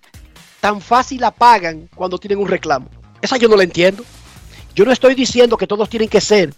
tan 0.60 0.80
fácil 0.80 1.24
apagan 1.24 1.88
cuando 1.94 2.18
tienen 2.18 2.38
un 2.38 2.48
reclamo. 2.48 2.88
Esa 3.22 3.36
yo 3.36 3.48
no 3.48 3.56
la 3.56 3.64
entiendo. 3.64 4.04
Yo 4.74 4.84
no 4.84 4.92
estoy 4.92 5.14
diciendo 5.14 5.56
que 5.56 5.66
todos 5.66 5.88
tienen 5.88 6.08
que 6.08 6.20
ser 6.20 6.54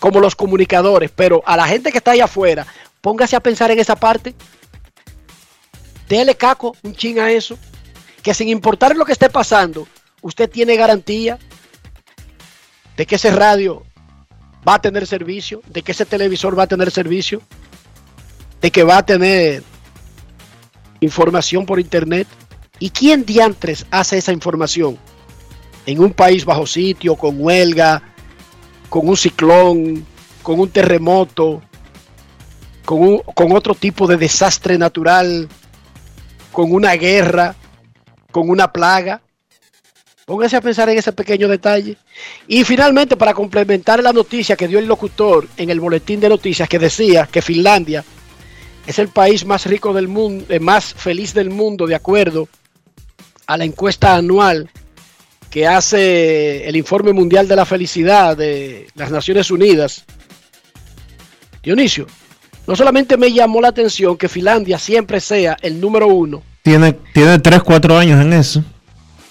como 0.00 0.20
los 0.20 0.34
comunicadores, 0.34 1.10
pero 1.14 1.42
a 1.46 1.56
la 1.56 1.66
gente 1.66 1.90
que 1.90 1.98
está 1.98 2.10
ahí 2.10 2.20
afuera, 2.20 2.66
póngase 3.00 3.36
a 3.36 3.40
pensar 3.40 3.70
en 3.70 3.78
esa 3.78 3.96
parte. 3.96 4.34
Dele 6.08 6.36
caco 6.36 6.76
un 6.82 6.94
ching 6.94 7.18
a 7.18 7.30
eso. 7.30 7.58
Que 8.22 8.34
sin 8.34 8.48
importar 8.48 8.96
lo 8.96 9.04
que 9.04 9.12
esté 9.12 9.30
pasando, 9.30 9.86
usted 10.20 10.50
tiene 10.50 10.76
garantía 10.76 11.38
de 12.96 13.06
que 13.06 13.16
ese 13.16 13.30
radio 13.30 13.84
va 14.66 14.74
a 14.74 14.80
tener 14.80 15.06
servicio, 15.06 15.62
de 15.66 15.82
que 15.82 15.92
ese 15.92 16.04
televisor 16.04 16.58
va 16.58 16.64
a 16.64 16.66
tener 16.66 16.90
servicio, 16.90 17.40
de 18.60 18.70
que 18.70 18.82
va 18.82 18.98
a 18.98 19.06
tener 19.06 19.62
información 21.00 21.66
por 21.66 21.78
internet. 21.78 22.26
¿Y 22.78 22.90
quién 22.90 23.24
diantres 23.24 23.86
hace 23.90 24.18
esa 24.18 24.32
información? 24.32 24.98
En 25.86 26.00
un 26.00 26.12
país 26.12 26.44
bajo 26.44 26.66
sitio, 26.66 27.14
con 27.14 27.40
huelga, 27.40 28.02
con 28.88 29.08
un 29.08 29.16
ciclón, 29.16 30.04
con 30.42 30.58
un 30.58 30.68
terremoto, 30.68 31.62
con, 32.84 33.02
un, 33.02 33.18
con 33.18 33.52
otro 33.52 33.74
tipo 33.74 34.06
de 34.06 34.16
desastre 34.16 34.78
natural, 34.78 35.48
con 36.56 36.72
una 36.72 36.94
guerra, 36.94 37.54
con 38.32 38.48
una 38.48 38.72
plaga. 38.72 39.20
Póngase 40.24 40.56
a 40.56 40.62
pensar 40.62 40.88
en 40.88 40.96
ese 40.96 41.12
pequeño 41.12 41.48
detalle. 41.48 41.98
Y 42.48 42.64
finalmente, 42.64 43.14
para 43.14 43.34
complementar 43.34 44.02
la 44.02 44.10
noticia 44.10 44.56
que 44.56 44.66
dio 44.66 44.78
el 44.78 44.86
locutor 44.86 45.46
en 45.58 45.68
el 45.68 45.80
boletín 45.80 46.18
de 46.18 46.30
noticias 46.30 46.66
que 46.66 46.78
decía 46.78 47.28
que 47.30 47.42
Finlandia 47.42 48.02
es 48.86 48.98
el 48.98 49.08
país 49.08 49.44
más 49.44 49.66
rico 49.66 49.92
del 49.92 50.08
mundo, 50.08 50.46
eh, 50.48 50.58
más 50.58 50.94
feliz 50.94 51.34
del 51.34 51.50
mundo, 51.50 51.86
de 51.86 51.94
acuerdo 51.94 52.48
a 53.46 53.58
la 53.58 53.66
encuesta 53.66 54.16
anual 54.16 54.70
que 55.50 55.66
hace 55.66 56.66
el 56.66 56.74
Informe 56.74 57.12
Mundial 57.12 57.46
de 57.48 57.56
la 57.56 57.66
Felicidad 57.66 58.34
de 58.34 58.88
las 58.94 59.10
Naciones 59.10 59.50
Unidas. 59.50 60.06
Dionisio, 61.62 62.06
no 62.66 62.76
solamente 62.76 63.16
me 63.16 63.32
llamó 63.32 63.60
la 63.60 63.68
atención 63.68 64.16
que 64.16 64.28
Finlandia 64.28 64.78
siempre 64.78 65.20
sea 65.20 65.56
el 65.62 65.80
número 65.80 66.06
uno. 66.08 66.42
Tiene, 66.62 66.92
tiene 67.14 67.38
3, 67.38 67.62
4 67.62 67.98
años 67.98 68.20
en 68.20 68.32
eso. 68.32 68.62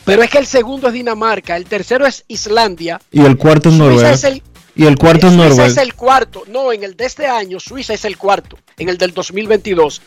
Pero 0.06 0.22
es 0.24 0.30
que 0.30 0.38
el 0.38 0.46
segundo 0.46 0.88
es 0.88 0.94
Dinamarca, 0.94 1.58
el 1.58 1.66
tercero 1.66 2.06
es 2.06 2.24
Islandia. 2.28 3.02
Y 3.12 3.22
el 3.26 3.38
cuarto 3.38 3.70
es 3.70 3.76
Noruega. 3.76 4.12
Es 4.12 4.24
el, 4.24 4.42
y 4.76 4.86
el 4.86 4.96
cuarto 4.98 5.28
es 5.28 5.34
Suiza 5.34 5.48
Noruega. 5.50 5.66
es 5.66 5.78
el 5.78 5.94
cuarto. 5.96 6.44
No, 6.48 6.72
en 6.72 6.84
el 6.84 6.96
de 6.96 7.06
este 7.06 7.26
año, 7.28 7.60
Suiza 7.60 7.94
es 7.94 8.06
el 8.06 8.18
cuarto. 8.18 8.58
En 8.78 8.88
el 8.90 8.98
del 8.98 9.14
2022. 9.14 10.02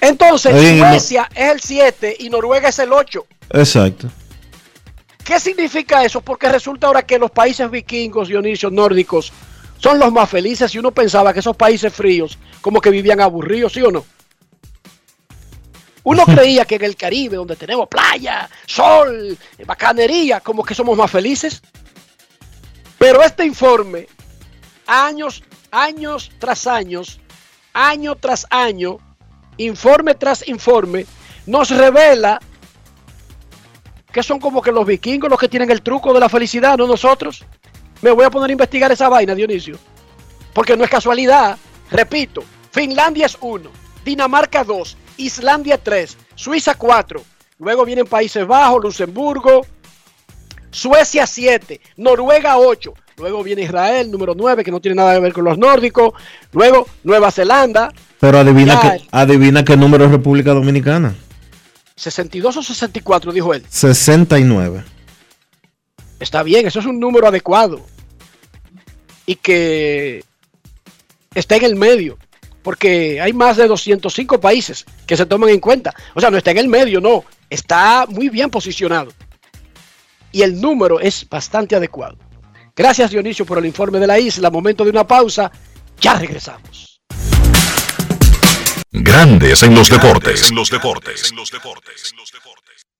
Entonces, 0.00 0.54
Oye, 0.54 0.76
no- 0.76 0.88
Suecia 0.88 1.28
es 1.34 1.50
el 1.52 1.60
7 1.60 2.16
y 2.20 2.30
Noruega 2.30 2.68
es 2.70 2.78
el 2.78 2.92
8. 2.92 3.26
Exacto. 3.50 4.08
¿Qué 5.24 5.40
significa 5.40 6.04
eso? 6.04 6.20
Porque 6.20 6.48
resulta 6.48 6.86
ahora 6.86 7.02
que 7.02 7.18
los 7.18 7.30
países 7.30 7.68
vikingos, 7.70 8.28
Dionisio, 8.28 8.70
nórdicos, 8.70 9.32
son 9.78 9.98
los 9.98 10.12
más 10.12 10.28
felices 10.28 10.74
y 10.74 10.78
uno 10.78 10.90
pensaba 10.90 11.32
que 11.32 11.40
esos 11.40 11.56
países 11.56 11.92
fríos 11.92 12.38
como 12.60 12.80
que 12.80 12.90
vivían 12.90 13.20
aburridos, 13.20 13.72
¿sí 13.72 13.82
o 13.82 13.90
no? 13.90 14.04
Uno 16.02 16.24
creía 16.26 16.64
que 16.64 16.76
en 16.76 16.84
el 16.84 16.96
Caribe, 16.96 17.36
donde 17.36 17.56
tenemos 17.56 17.88
playa, 17.88 18.48
sol, 18.66 19.36
bacanería, 19.66 20.40
como 20.40 20.64
que 20.64 20.74
somos 20.74 20.96
más 20.96 21.10
felices. 21.10 21.62
Pero 22.98 23.22
este 23.22 23.44
informe, 23.44 24.06
años, 24.86 25.42
años 25.70 26.30
tras 26.38 26.66
años, 26.66 27.20
año 27.72 28.16
tras 28.16 28.46
año, 28.50 28.98
informe 29.58 30.14
tras 30.14 30.46
informe, 30.48 31.06
nos 31.46 31.70
revela 31.70 32.40
que 34.12 34.22
son 34.22 34.40
como 34.40 34.62
que 34.62 34.72
los 34.72 34.86
vikingos 34.86 35.28
los 35.28 35.38
que 35.38 35.48
tienen 35.48 35.70
el 35.70 35.82
truco 35.82 36.14
de 36.14 36.20
la 36.20 36.28
felicidad, 36.28 36.78
no 36.78 36.86
nosotros. 36.86 37.44
Me 38.02 38.10
voy 38.10 38.24
a 38.24 38.30
poner 38.30 38.50
a 38.50 38.52
investigar 38.52 38.92
esa 38.92 39.08
vaina, 39.08 39.34
Dionisio. 39.34 39.78
Porque 40.52 40.76
no 40.76 40.84
es 40.84 40.90
casualidad. 40.90 41.58
Repito, 41.90 42.42
Finlandia 42.70 43.26
es 43.26 43.36
1, 43.40 43.70
Dinamarca 44.04 44.64
2, 44.64 44.96
Islandia 45.18 45.78
3, 45.78 46.16
Suiza 46.34 46.74
4. 46.74 47.22
Luego 47.58 47.84
vienen 47.84 48.06
Países 48.06 48.46
Bajos, 48.46 48.82
Luxemburgo, 48.82 49.64
Suecia 50.70 51.26
7, 51.26 51.80
Noruega 51.96 52.58
8. 52.58 52.92
Luego 53.18 53.42
viene 53.42 53.62
Israel, 53.62 54.10
número 54.10 54.34
9, 54.36 54.62
que 54.62 54.70
no 54.70 54.80
tiene 54.80 54.96
nada 54.96 55.14
que 55.14 55.20
ver 55.20 55.32
con 55.32 55.44
los 55.44 55.56
nórdicos. 55.56 56.12
Luego 56.52 56.86
Nueva 57.02 57.30
Zelanda, 57.30 57.90
Pero 58.20 58.38
adivina, 58.38 58.78
que, 58.80 59.06
adivina 59.10 59.64
qué 59.64 59.76
número 59.76 60.04
es 60.04 60.10
República 60.10 60.52
Dominicana. 60.52 61.14
62 61.96 62.58
o 62.58 62.62
64, 62.62 63.32
dijo 63.32 63.54
él. 63.54 63.64
69. 63.68 64.84
Está 66.18 66.42
bien, 66.42 66.66
eso 66.66 66.80
es 66.80 66.86
un 66.86 66.98
número 66.98 67.26
adecuado. 67.26 67.84
Y 69.26 69.36
que 69.36 70.24
está 71.34 71.56
en 71.56 71.64
el 71.64 71.76
medio. 71.76 72.18
Porque 72.62 73.20
hay 73.20 73.32
más 73.32 73.56
de 73.56 73.68
205 73.68 74.40
países 74.40 74.84
que 75.06 75.16
se 75.16 75.26
toman 75.26 75.50
en 75.50 75.60
cuenta. 75.60 75.94
O 76.14 76.20
sea, 76.20 76.30
no 76.30 76.36
está 76.36 76.50
en 76.50 76.58
el 76.58 76.68
medio, 76.68 77.00
no. 77.00 77.24
Está 77.48 78.06
muy 78.08 78.28
bien 78.28 78.50
posicionado. 78.50 79.12
Y 80.32 80.42
el 80.42 80.60
número 80.60 80.98
es 80.98 81.28
bastante 81.28 81.76
adecuado. 81.76 82.18
Gracias 82.74 83.10
Dionisio 83.10 83.46
por 83.46 83.58
el 83.58 83.66
informe 83.66 83.98
de 83.98 84.06
la 84.06 84.18
isla. 84.18 84.50
Momento 84.50 84.84
de 84.84 84.90
una 84.90 85.06
pausa. 85.06 85.50
Ya 86.00 86.18
regresamos. 86.18 87.00
Grandes 88.90 89.62
en 89.62 89.74
los 89.74 89.88
deportes. 89.88 90.50
En 90.50 90.56
los 90.56 90.70
deportes. 90.70 91.32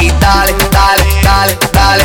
y 0.00 0.08
dale, 0.20 0.54
dale, 0.70 1.04
dale, 1.22 1.58
dale. 1.72 2.04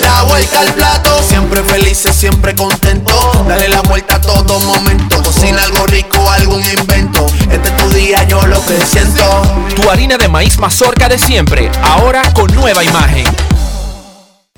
La 0.00 0.22
vuelta 0.22 0.60
al 0.60 0.72
plato, 0.74 1.22
siempre 1.28 1.62
felices, 1.62 2.14
siempre 2.14 2.54
contento. 2.54 3.12
Dale 3.46 3.68
la 3.68 3.80
vuelta 3.82 4.16
a 4.16 4.20
todo 4.20 4.58
momento. 4.60 5.22
Cocina 5.22 5.62
algo 5.62 5.86
rico, 5.86 6.30
algún 6.30 6.62
invento. 6.64 7.26
Este 7.50 7.68
es 7.68 7.76
tu 7.76 7.90
día, 7.90 8.24
yo 8.24 8.44
lo 8.46 8.64
que 8.64 8.80
siento. 8.84 9.42
Tu 9.76 9.88
harina 9.90 10.16
de 10.16 10.28
maíz 10.28 10.58
mazorca 10.58 11.08
de 11.08 11.18
siempre, 11.18 11.70
ahora 11.82 12.22
con 12.32 12.52
nueva 12.54 12.84
imagen. 12.84 13.26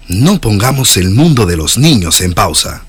No 0.09 0.41
pongamos 0.41 0.97
el 0.97 1.11
mundo 1.11 1.47
de 1.47 1.57
los 1.57 1.79
niños 1.79 2.21
en 2.21 2.35
pausa. 2.35 2.83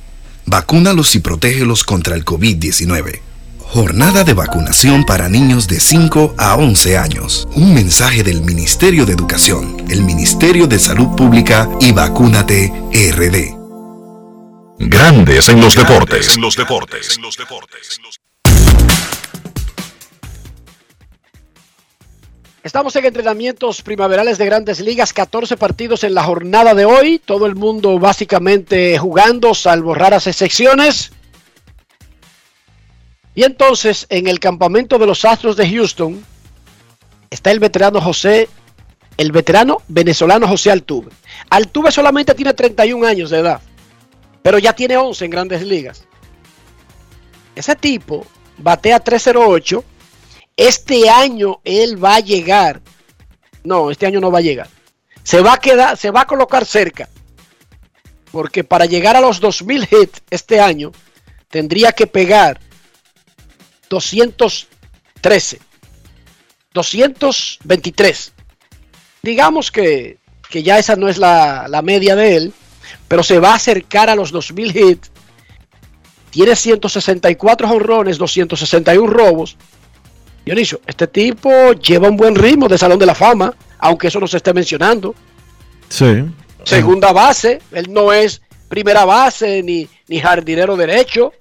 Vacúnalos 0.46 1.16
y 1.16 1.20
protégelos 1.20 1.84
contra 1.84 2.16
el 2.16 2.26
COVID-19. 2.26 3.31
Jornada 3.74 4.26
de 4.26 4.34
vacunación 4.34 5.06
para 5.06 5.30
niños 5.30 5.66
de 5.66 5.80
5 5.80 6.36
a 6.38 6.58
11 6.58 6.98
años. 6.98 7.48
Un 7.56 7.74
mensaje 7.74 8.22
del 8.22 8.42
Ministerio 8.42 9.06
de 9.06 9.14
Educación, 9.14 9.78
el 9.90 10.02
Ministerio 10.02 10.68
de 10.68 10.78
Salud 10.78 11.16
Pública 11.16 11.70
y 11.80 11.94
Vacúnate 11.94 12.68
RD. 12.92 13.56
Grandes 14.78 15.48
en 15.48 15.62
los 15.62 15.74
deportes. 15.74 16.36
En 16.36 16.42
los 16.42 16.58
deportes. 16.58 17.18
Estamos 22.64 22.94
en 22.98 23.06
entrenamientos 23.06 23.82
primaverales 23.84 24.38
de 24.38 24.48
grandes 24.48 24.82
ligas, 24.82 25.14
14 25.14 25.56
partidos 25.56 26.04
en 26.04 26.14
la 26.14 26.24
jornada 26.24 26.74
de 26.74 26.84
hoy, 26.84 27.22
todo 27.24 27.46
el 27.46 27.56
mundo 27.56 27.98
básicamente 28.00 28.98
jugando, 28.98 29.54
salvo 29.54 29.96
raras 29.96 30.28
excepciones. 30.28 31.14
Y 33.34 33.44
entonces, 33.44 34.06
en 34.10 34.28
el 34.28 34.40
campamento 34.40 34.98
de 34.98 35.06
los 35.06 35.24
Astros 35.24 35.56
de 35.56 35.70
Houston, 35.70 36.24
está 37.30 37.52
el 37.52 37.60
veterano 37.60 38.02
José, 38.02 38.50
el 39.18 39.32
veterano 39.32 39.82
venezolano 39.88 40.48
José 40.48 40.72
Altuve. 40.72 41.12
Altuve 41.50 41.92
solamente 41.92 42.34
tiene 42.34 42.54
31 42.54 43.08
años 43.08 43.30
de 43.30 43.40
edad, 43.40 43.62
pero 44.42 44.58
ya 44.58 44.74
tiene 44.74 44.98
11 44.98 45.26
en 45.26 45.32
grandes 45.32 45.64
ligas. 45.64 46.06
Ese 47.56 47.76
tipo 47.76 48.26
batea 48.58 49.00
308 49.00 49.84
este 50.58 51.10
año 51.10 51.60
él 51.64 52.04
va 52.04 52.16
a 52.16 52.20
llegar. 52.20 52.82
No, 53.64 53.90
este 53.90 54.06
año 54.06 54.20
no 54.20 54.32
va 54.32 54.40
a 54.40 54.44
llegar. 54.44 54.68
Se 55.24 55.42
va 55.42 55.54
a 55.54 55.60
quedar, 55.60 55.98
se 55.98 56.12
va 56.12 56.22
a 56.22 56.28
colocar 56.28 56.66
cerca. 56.66 57.10
Porque 58.32 58.64
para 58.64 58.86
llegar 58.86 59.16
a 59.16 59.22
los 59.22 59.40
2000 59.40 59.88
hits 59.90 60.22
este 60.30 60.60
año 60.60 60.92
tendría 61.50 61.92
que 61.92 62.08
pegar 62.08 62.60
213. 63.92 65.60
223. 66.74 68.34
Digamos 69.22 69.70
que, 69.70 70.18
que 70.50 70.64
ya 70.64 70.80
esa 70.80 70.96
no 70.96 71.10
es 71.10 71.18
la, 71.18 71.68
la 71.68 71.82
media 71.82 72.16
de 72.16 72.38
él, 72.38 72.54
pero 73.08 73.22
se 73.22 73.40
va 73.40 73.52
a 73.52 73.56
acercar 73.56 74.10
a 74.10 74.16
los 74.16 74.32
2000 74.32 74.78
hits. 74.78 75.12
Tiene 76.30 76.56
164 76.56 77.68
jonrones, 77.68 78.18
261 78.18 79.12
robos. 79.12 79.58
Dionisio, 80.46 80.80
este 80.88 81.08
tipo 81.08 81.74
lleva 81.74 82.08
un 82.08 82.16
buen 82.16 82.36
ritmo 82.36 82.70
de 82.70 82.78
Salón 82.78 82.98
de 82.98 83.06
la 83.06 83.14
Fama, 83.14 83.54
aunque 83.78 84.08
eso 84.08 84.22
no 84.22 84.28
se 84.28 84.38
esté 84.38 84.54
mencionando. 84.54 85.14
Sí. 85.90 86.24
Segunda 86.64 87.12
base, 87.12 87.62
él 87.74 87.92
no 87.92 88.14
es 88.14 88.42
primera 88.70 89.04
base 89.04 89.62
ni, 89.62 89.90
ni 90.08 90.22
jardinero 90.22 90.78
derecho. 90.78 91.34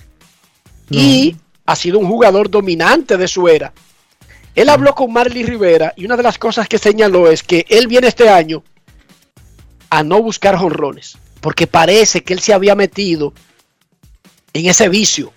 Y 0.91 1.37
ha 1.71 1.77
sido 1.77 2.01
un 2.01 2.09
jugador 2.09 2.51
dominante 2.51 3.17
de 3.17 3.29
su 3.29 3.47
era. 3.47 3.73
Él 4.57 4.69
habló 4.69 4.93
con 4.93 5.13
Marley 5.13 5.45
Rivera 5.45 5.93
y 5.97 6.05
una 6.05 6.17
de 6.17 6.25
las 6.25 6.37
cosas 6.37 6.67
que 6.67 6.79
señaló 6.79 7.31
es 7.31 7.45
que 7.45 7.65
él 7.69 7.87
viene 7.87 8.09
este 8.09 8.29
año 8.29 8.65
a 9.89 10.03
no 10.03 10.21
buscar 10.21 10.57
jonrones, 10.57 11.17
porque 11.41 11.69
parece 11.69 12.25
que 12.25 12.33
él 12.33 12.41
se 12.41 12.53
había 12.53 12.75
metido 12.75 13.33
en 14.53 14.67
ese 14.67 14.89
vicio 14.89 15.33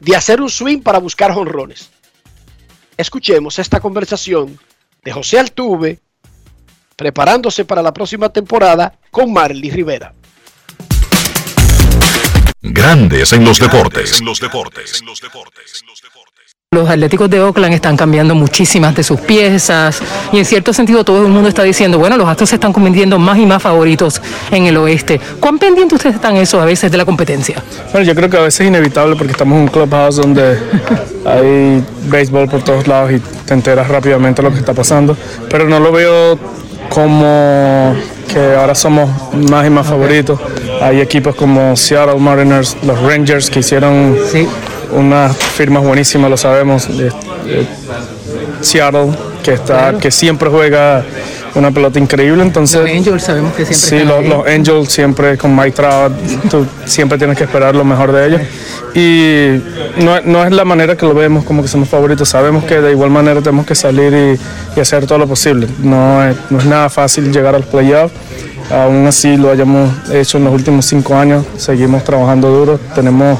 de 0.00 0.16
hacer 0.16 0.40
un 0.40 0.50
swing 0.50 0.80
para 0.80 0.98
buscar 0.98 1.32
jonrones. 1.32 1.90
Escuchemos 2.96 3.60
esta 3.60 3.78
conversación 3.78 4.58
de 5.04 5.12
José 5.12 5.38
Altuve 5.38 6.00
preparándose 6.96 7.64
para 7.64 7.80
la 7.80 7.94
próxima 7.94 8.28
temporada 8.28 8.98
con 9.12 9.32
Marley 9.32 9.70
Rivera. 9.70 10.14
Grandes 12.62 13.32
en 13.32 13.42
los 13.42 13.58
deportes. 13.58 14.20
En 14.20 14.26
los 14.26 14.38
deportes. 14.38 15.02
Los 16.72 16.90
Atléticos 16.90 17.30
de 17.30 17.40
Oakland 17.40 17.72
están 17.72 17.96
cambiando 17.96 18.34
muchísimas 18.34 18.94
de 18.94 19.02
sus 19.02 19.18
piezas 19.18 20.02
y 20.30 20.38
en 20.38 20.44
cierto 20.44 20.74
sentido 20.74 21.02
todo 21.02 21.24
el 21.24 21.32
mundo 21.32 21.48
está 21.48 21.62
diciendo, 21.62 21.98
bueno, 21.98 22.18
los 22.18 22.28
Astros 22.28 22.50
se 22.50 22.56
están 22.56 22.74
convirtiendo 22.74 23.18
más 23.18 23.38
y 23.38 23.46
más 23.46 23.62
favoritos 23.62 24.20
en 24.50 24.66
el 24.66 24.76
oeste. 24.76 25.18
¿Cuán 25.40 25.58
pendientes 25.58 25.96
ustedes 25.96 26.16
están 26.16 26.36
eso 26.36 26.60
a 26.60 26.66
veces 26.66 26.92
de 26.92 26.98
la 26.98 27.06
competencia? 27.06 27.62
Bueno, 27.92 28.06
yo 28.06 28.14
creo 28.14 28.28
que 28.28 28.36
a 28.36 28.42
veces 28.42 28.60
es 28.60 28.66
inevitable 28.66 29.16
porque 29.16 29.32
estamos 29.32 29.56
en 29.56 29.62
un 29.62 29.68
clubhouse 29.68 30.16
donde 30.16 30.58
hay 31.24 31.82
béisbol 32.10 32.46
por 32.46 32.62
todos 32.62 32.86
lados 32.86 33.10
y 33.12 33.20
te 33.20 33.54
enteras 33.54 33.88
rápidamente 33.88 34.42
lo 34.42 34.52
que 34.52 34.58
está 34.58 34.74
pasando, 34.74 35.16
pero 35.48 35.66
no 35.66 35.80
lo 35.80 35.90
veo 35.92 36.38
como 36.90 37.96
que 38.32 38.54
ahora 38.54 38.74
somos 38.74 39.10
más 39.50 39.66
y 39.66 39.70
más 39.70 39.86
favoritos. 39.86 40.38
Hay 40.80 41.00
equipos 41.00 41.34
como 41.34 41.76
Seattle 41.76 42.18
Mariners, 42.18 42.76
los 42.84 43.00
Rangers 43.02 43.50
que 43.50 43.60
hicieron 43.60 44.16
unas 44.92 45.36
firmas 45.36 45.82
buenísimas, 45.82 46.30
lo 46.30 46.36
sabemos. 46.36 46.88
Seattle 48.60 49.10
que 49.42 49.54
está, 49.54 49.98
que 49.98 50.10
siempre 50.10 50.48
juega 50.48 51.04
una 51.54 51.70
pelota 51.70 51.98
increíble, 51.98 52.42
entonces. 52.42 52.80
Los 52.80 52.90
Angels 52.90 53.22
sabemos 53.22 53.52
que 53.54 53.64
siempre 53.64 54.00
Sí, 54.00 54.28
los, 54.28 54.46
Angels 54.46 54.92
siempre 54.92 55.36
con 55.36 55.54
Mike 55.54 55.72
Trout, 55.72 56.12
tú 56.50 56.66
siempre 56.86 57.18
tienes 57.18 57.36
que 57.36 57.44
esperar 57.44 57.74
lo 57.74 57.84
mejor 57.84 58.12
de 58.12 58.26
ellos. 58.26 58.40
Y 58.94 60.02
no, 60.02 60.20
no 60.22 60.44
es 60.44 60.52
la 60.52 60.64
manera 60.64 60.96
que 60.96 61.06
lo 61.06 61.14
vemos 61.14 61.44
como 61.44 61.62
que 61.62 61.68
somos 61.68 61.88
favoritos. 61.88 62.28
Sabemos 62.28 62.64
que 62.64 62.80
de 62.80 62.90
igual 62.92 63.10
manera 63.10 63.40
tenemos 63.40 63.66
que 63.66 63.74
salir 63.74 64.12
y, 64.12 64.78
y 64.78 64.80
hacer 64.80 65.06
todo 65.06 65.18
lo 65.18 65.26
posible. 65.26 65.68
No 65.82 66.24
es, 66.24 66.36
no 66.50 66.58
es 66.58 66.64
nada 66.66 66.88
fácil 66.88 67.32
llegar 67.32 67.54
al 67.54 67.64
playoff. 67.64 68.12
Aún 68.70 69.06
así 69.06 69.36
lo 69.36 69.50
hayamos 69.50 69.90
hecho 70.12 70.38
en 70.38 70.44
los 70.44 70.54
últimos 70.54 70.86
cinco 70.86 71.16
años. 71.16 71.44
Seguimos 71.56 72.04
trabajando 72.04 72.50
duro. 72.50 72.78
Tenemos 72.94 73.38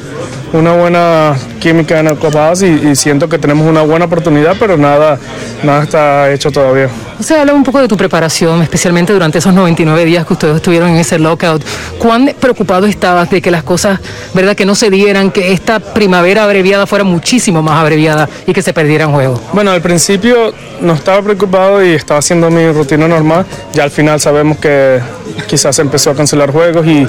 una 0.53 0.72
buena 0.72 1.37
química 1.61 2.01
en 2.01 2.09
el 2.09 2.18
Copas 2.18 2.62
y, 2.62 2.66
y 2.66 2.97
siento 2.97 3.28
que 3.28 3.39
tenemos 3.39 3.66
una 3.66 3.83
buena 3.83 4.07
oportunidad, 4.07 4.57
pero 4.59 4.76
nada, 4.76 5.18
nada 5.62 5.85
está 5.85 6.33
hecho 6.33 6.51
todavía. 6.51 6.89
O 7.18 7.22
sea, 7.22 7.43
habla 7.43 7.53
un 7.53 7.62
poco 7.62 7.81
de 7.81 7.87
tu 7.87 7.97
preparación, 7.97 8.62
especialmente 8.62 9.12
durante 9.12 9.39
esos 9.39 9.53
99 9.53 10.05
días 10.05 10.26
que 10.26 10.33
ustedes 10.33 10.57
estuvieron 10.57 10.89
en 10.91 10.97
ese 10.97 11.18
lockout. 11.18 11.62
¿Cuán 11.99 12.35
preocupado 12.41 12.87
estabas 12.87 13.31
de 13.31 13.43
que 13.43 13.51
las 13.51 13.62
cosas, 13.62 14.01
verdad, 14.33 14.57
que 14.57 14.64
no 14.64 14.74
se 14.74 14.91
dieran, 14.91 15.31
que 15.31 15.53
esta 15.53 15.81
primavera 15.81 16.45
abreviada 16.45 16.87
fuera 16.87 17.05
muchísimo 17.05 17.62
más 17.62 17.81
abreviada 17.81 18.28
y 18.47 18.53
que 18.53 18.62
se 18.62 18.72
perdieran 18.72 19.12
juegos? 19.12 19.41
Bueno, 19.53 19.70
al 19.70 19.83
principio 19.83 20.53
no 20.81 20.95
estaba 20.95 21.22
preocupado 21.22 21.85
y 21.85 21.91
estaba 21.91 22.20
haciendo 22.20 22.51
mi 22.51 22.70
rutina 22.72 23.07
normal. 23.07 23.45
Ya 23.74 23.85
al 23.85 23.91
final 23.91 24.18
sabemos 24.18 24.59
que 24.59 24.99
quizás 25.47 25.78
empezó 25.78 26.11
a 26.11 26.14
cancelar 26.14 26.51
juegos 26.51 26.87
y, 26.87 27.07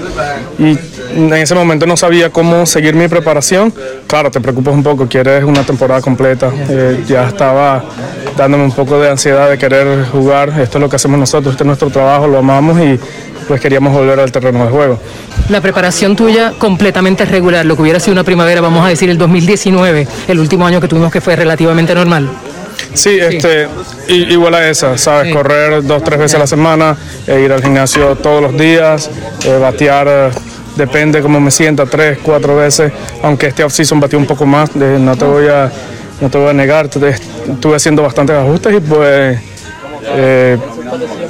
en 1.13 1.33
ese 1.33 1.53
momento 1.55 1.85
no 1.85 1.97
sabía 1.97 2.29
cómo 2.29 2.65
seguir 2.65 2.95
mi 2.95 3.07
preparación. 3.09 3.73
Claro, 4.07 4.31
te 4.31 4.39
preocupas 4.39 4.73
un 4.73 4.81
poco, 4.81 5.07
quieres 5.07 5.43
una 5.43 5.63
temporada 5.63 5.99
completa. 6.01 6.49
Eh, 6.69 7.03
ya 7.05 7.27
estaba 7.27 7.83
dándome 8.37 8.63
un 8.63 8.71
poco 8.71 8.97
de 8.99 9.09
ansiedad 9.09 9.49
de 9.49 9.57
querer 9.57 10.05
jugar. 10.05 10.49
Esto 10.61 10.77
es 10.77 10.81
lo 10.81 10.89
que 10.89 10.95
hacemos 10.95 11.19
nosotros, 11.19 11.53
este 11.53 11.63
es 11.63 11.67
nuestro 11.67 11.89
trabajo, 11.89 12.27
lo 12.27 12.37
amamos 12.37 12.79
y 12.79 12.97
pues 13.47 13.59
queríamos 13.59 13.93
volver 13.93 14.19
al 14.19 14.31
terreno 14.31 14.63
de 14.63 14.71
juego. 14.71 14.99
La 15.49 15.59
preparación 15.59 16.15
tuya 16.15 16.53
completamente 16.57 17.25
regular, 17.25 17.65
lo 17.65 17.75
que 17.75 17.81
hubiera 17.81 17.99
sido 17.99 18.13
una 18.13 18.23
primavera, 18.23 18.61
vamos 18.61 18.85
a 18.85 18.87
decir, 18.87 19.09
el 19.09 19.17
2019, 19.17 20.07
el 20.29 20.39
último 20.39 20.65
año 20.65 20.79
que 20.79 20.87
tuvimos 20.87 21.11
que 21.11 21.19
fue 21.19 21.35
relativamente 21.35 21.93
normal. 21.93 22.29
Sí, 22.93 23.17
este, 23.19 23.67
igual 24.09 24.55
a 24.55 24.69
esa, 24.69 24.97
¿sabes? 24.97 25.33
Correr 25.33 25.83
dos, 25.83 26.03
tres 26.03 26.19
veces 26.19 26.35
a 26.35 26.39
la 26.39 26.47
semana, 26.47 26.95
e 27.25 27.39
ir 27.41 27.51
al 27.51 27.61
gimnasio 27.63 28.15
todos 28.17 28.41
los 28.41 28.57
días, 28.57 29.09
eh, 29.45 29.57
batear, 29.59 30.07
eh, 30.09 30.29
depende 30.75 31.21
cómo 31.21 31.39
me 31.39 31.51
sienta, 31.51 31.85
tres, 31.85 32.19
cuatro 32.21 32.55
veces, 32.57 32.91
aunque 33.23 33.47
este 33.47 33.63
off-season 33.63 33.99
batí 33.99 34.15
un 34.15 34.25
poco 34.25 34.45
más, 34.45 34.73
de- 34.77 34.99
no, 34.99 35.15
te 35.15 35.25
voy 35.25 35.47
a, 35.47 35.71
no 36.19 36.29
te 36.29 36.37
voy 36.37 36.49
a 36.49 36.53
negar, 36.53 36.85
estuve 36.87 37.75
haciendo 37.75 38.01
bastantes 38.03 38.35
ajustes 38.35 38.75
y 38.75 38.79
pues 38.81 39.39
eh, 40.03 40.57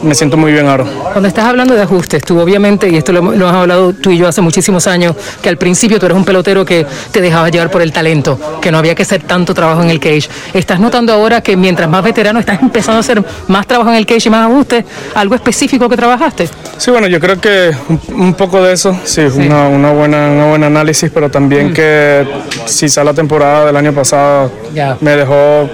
me 0.01 0.15
siento 0.15 0.37
muy 0.37 0.51
bien 0.51 0.67
ahora. 0.67 0.85
Cuando 1.11 1.27
estás 1.27 1.45
hablando 1.45 1.75
de 1.75 1.81
ajustes, 1.83 2.23
tú 2.23 2.39
obviamente, 2.39 2.89
y 2.89 2.95
esto 2.97 3.11
lo, 3.11 3.21
lo 3.21 3.31
hemos 3.31 3.53
hablado 3.53 3.93
tú 3.93 4.09
y 4.11 4.17
yo 4.17 4.27
hace 4.27 4.41
muchísimos 4.41 4.87
años, 4.87 5.15
que 5.41 5.49
al 5.49 5.57
principio 5.57 5.99
tú 5.99 6.05
eres 6.07 6.17
un 6.17 6.25
pelotero 6.25 6.65
que 6.65 6.85
te 7.11 7.21
dejaba 7.21 7.49
llevar 7.49 7.69
por 7.69 7.81
el 7.81 7.91
talento, 7.91 8.39
que 8.61 8.71
no 8.71 8.77
había 8.77 8.95
que 8.95 9.03
hacer 9.03 9.23
tanto 9.23 9.53
trabajo 9.53 9.81
en 9.83 9.89
el 9.89 9.99
cage. 9.99 10.29
¿Estás 10.53 10.79
notando 10.79 11.13
ahora 11.13 11.41
que 11.41 11.55
mientras 11.55 11.89
más 11.89 12.03
veterano 12.03 12.39
estás 12.39 12.61
empezando 12.61 12.97
a 12.97 12.99
hacer 13.01 13.23
más 13.47 13.67
trabajo 13.67 13.89
en 13.91 13.97
el 13.97 14.05
cage 14.05 14.27
y 14.27 14.29
más 14.29 14.49
ajustes? 14.49 14.85
¿Algo 15.15 15.35
específico 15.35 15.87
que 15.89 15.97
trabajaste? 15.97 16.49
Sí, 16.77 16.89
bueno, 16.91 17.07
yo 17.07 17.19
creo 17.19 17.39
que 17.39 17.71
un, 17.89 18.01
un 18.21 18.33
poco 18.33 18.63
de 18.63 18.73
eso, 18.73 18.97
sí, 19.03 19.21
Una, 19.21 19.67
una 19.67 19.91
buena, 19.91 20.29
un 20.29 20.49
buen 20.49 20.63
análisis, 20.63 21.11
pero 21.13 21.29
también 21.29 21.73
que 21.73 22.25
quizá 22.65 23.03
la 23.03 23.13
temporada 23.13 23.65
del 23.65 23.75
año 23.75 23.93
pasado 23.93 24.51
Ya. 24.73 24.97
me 25.01 25.15
dejó 25.15 25.69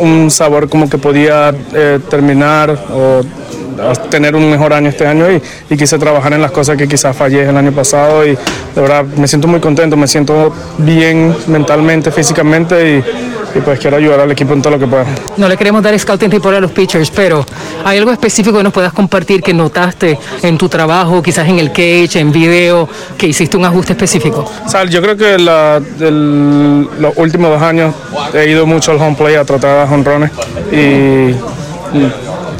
un 0.00 0.30
sabor 0.30 0.68
como 0.68 0.88
que 0.88 0.98
podía 0.98 1.54
eh, 1.72 1.98
terminar 2.08 2.70
o 2.92 3.22
tener 4.10 4.34
un 4.34 4.50
mejor 4.50 4.72
año 4.72 4.88
este 4.88 5.06
año 5.06 5.30
y, 5.30 5.40
y 5.70 5.76
quise 5.76 5.98
trabajar 5.98 6.32
en 6.32 6.42
las 6.42 6.50
cosas 6.50 6.76
que 6.76 6.88
quizás 6.88 7.16
fallé 7.16 7.48
el 7.48 7.56
año 7.56 7.72
pasado 7.72 8.26
y 8.26 8.30
de 8.30 8.80
verdad 8.80 9.04
me 9.04 9.28
siento 9.28 9.46
muy 9.48 9.60
contento, 9.60 9.96
me 9.96 10.08
siento 10.08 10.52
bien 10.78 11.34
mentalmente, 11.46 12.10
físicamente 12.10 12.96
y, 12.96 13.04
y 13.54 13.60
pues 13.60 13.78
quiero 13.78 13.96
ayudar 13.96 14.20
al 14.20 14.30
equipo 14.30 14.52
en 14.54 14.62
todo 14.62 14.72
lo 14.72 14.78
que 14.78 14.86
pueda. 14.86 15.04
No 15.36 15.48
le 15.48 15.56
queremos 15.56 15.82
dar 15.82 15.98
scouting 15.98 16.30
report 16.30 16.56
a 16.56 16.60
los 16.60 16.70
pitchers, 16.70 17.10
pero 17.10 17.44
¿hay 17.84 17.98
algo 17.98 18.10
específico 18.10 18.56
que 18.58 18.62
nos 18.64 18.72
puedas 18.72 18.92
compartir 18.92 19.42
que 19.42 19.52
notaste 19.54 20.18
en 20.42 20.58
tu 20.58 20.68
trabajo, 20.68 21.22
quizás 21.22 21.48
en 21.48 21.58
el 21.58 21.70
cage, 21.70 22.16
en 22.20 22.30
video, 22.32 22.88
que 23.16 23.26
hiciste 23.28 23.56
un 23.56 23.64
ajuste 23.64 23.92
específico? 23.94 24.50
Sea, 24.66 24.84
yo 24.84 25.00
creo 25.02 25.16
que 25.16 25.38
la- 25.38 25.80
el- 26.00 26.88
los 27.00 27.12
últimos 27.16 27.50
dos 27.50 27.62
años 27.62 27.94
he 28.34 28.50
ido 28.50 28.66
mucho 28.66 28.92
al 28.92 28.98
home 29.00 29.16
play 29.16 29.34
a 29.36 29.44
tratar 29.44 29.76
dar 29.78 29.88
jonrones 29.88 30.30
y 30.72 31.34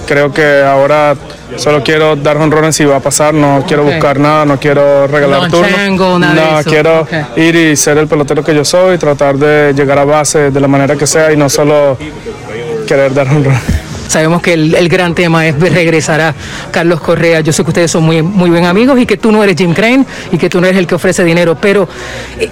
creo 0.07 0.33
que 0.33 0.63
ahora 0.63 1.15
solo 1.57 1.83
quiero 1.83 2.17
dar 2.17 2.37
jonrones 2.39 2.77
si 2.77 2.85
va 2.85 2.97
a 2.97 3.01
pasar, 3.01 3.35
no 3.35 3.65
quiero 3.67 3.85
buscar 3.85 4.19
nada, 4.19 4.45
no 4.45 4.59
quiero 4.59 5.07
regalar 5.07 5.43
No 5.43 5.49
turnos. 5.49 5.75
chango, 5.75 6.19
nada 6.19 6.63
no, 6.63 6.65
quiero 6.65 7.07
ir 7.37 7.55
y 7.57 7.77
ser 7.77 7.99
el 7.99 8.07
pelotero 8.07 8.45
que 8.45 8.55
yo 8.55 8.65
soy, 8.65 8.99
tratar 8.99 9.37
de 9.37 9.73
llegar 9.75 9.99
a 9.99 10.05
base 10.05 10.51
de 10.51 10.61
la 10.61 10.69
manera 10.69 10.97
que 10.97 11.07
sea 11.07 11.33
y 11.33 11.37
no 11.37 11.49
solo 11.49 11.97
querer 12.87 13.13
dar 13.15 13.29
jonrones. 13.29 13.88
Sabemos 14.09 14.43
que 14.43 14.55
el, 14.55 14.75
el 14.75 14.89
gran 14.89 15.15
tema 15.15 15.47
es 15.47 15.59
regresar 15.59 16.21
a 16.21 16.35
Carlos 16.71 17.01
Correa. 17.01 17.41
Yo 17.41 17.53
sé 17.53 17.63
que 17.63 17.71
ustedes 17.71 17.91
son 17.91 18.05
muy, 18.05 18.23
muy 18.23 18.51
buen 18.51 18.65
amigos 18.65 18.99
y 18.99 19.07
que 19.07 19.17
tú 19.17 19.31
no 19.31 19.43
eres 19.45 19.57
Jim 19.57 19.75
Crane 19.75 20.05
y 20.33 20.39
que 20.39 20.49
tú 20.49 20.61
no 20.61 20.67
eres 20.67 20.79
el 20.79 20.87
que 20.87 20.95
ofrece 20.95 21.25
dinero, 21.25 21.57
pero 21.61 21.89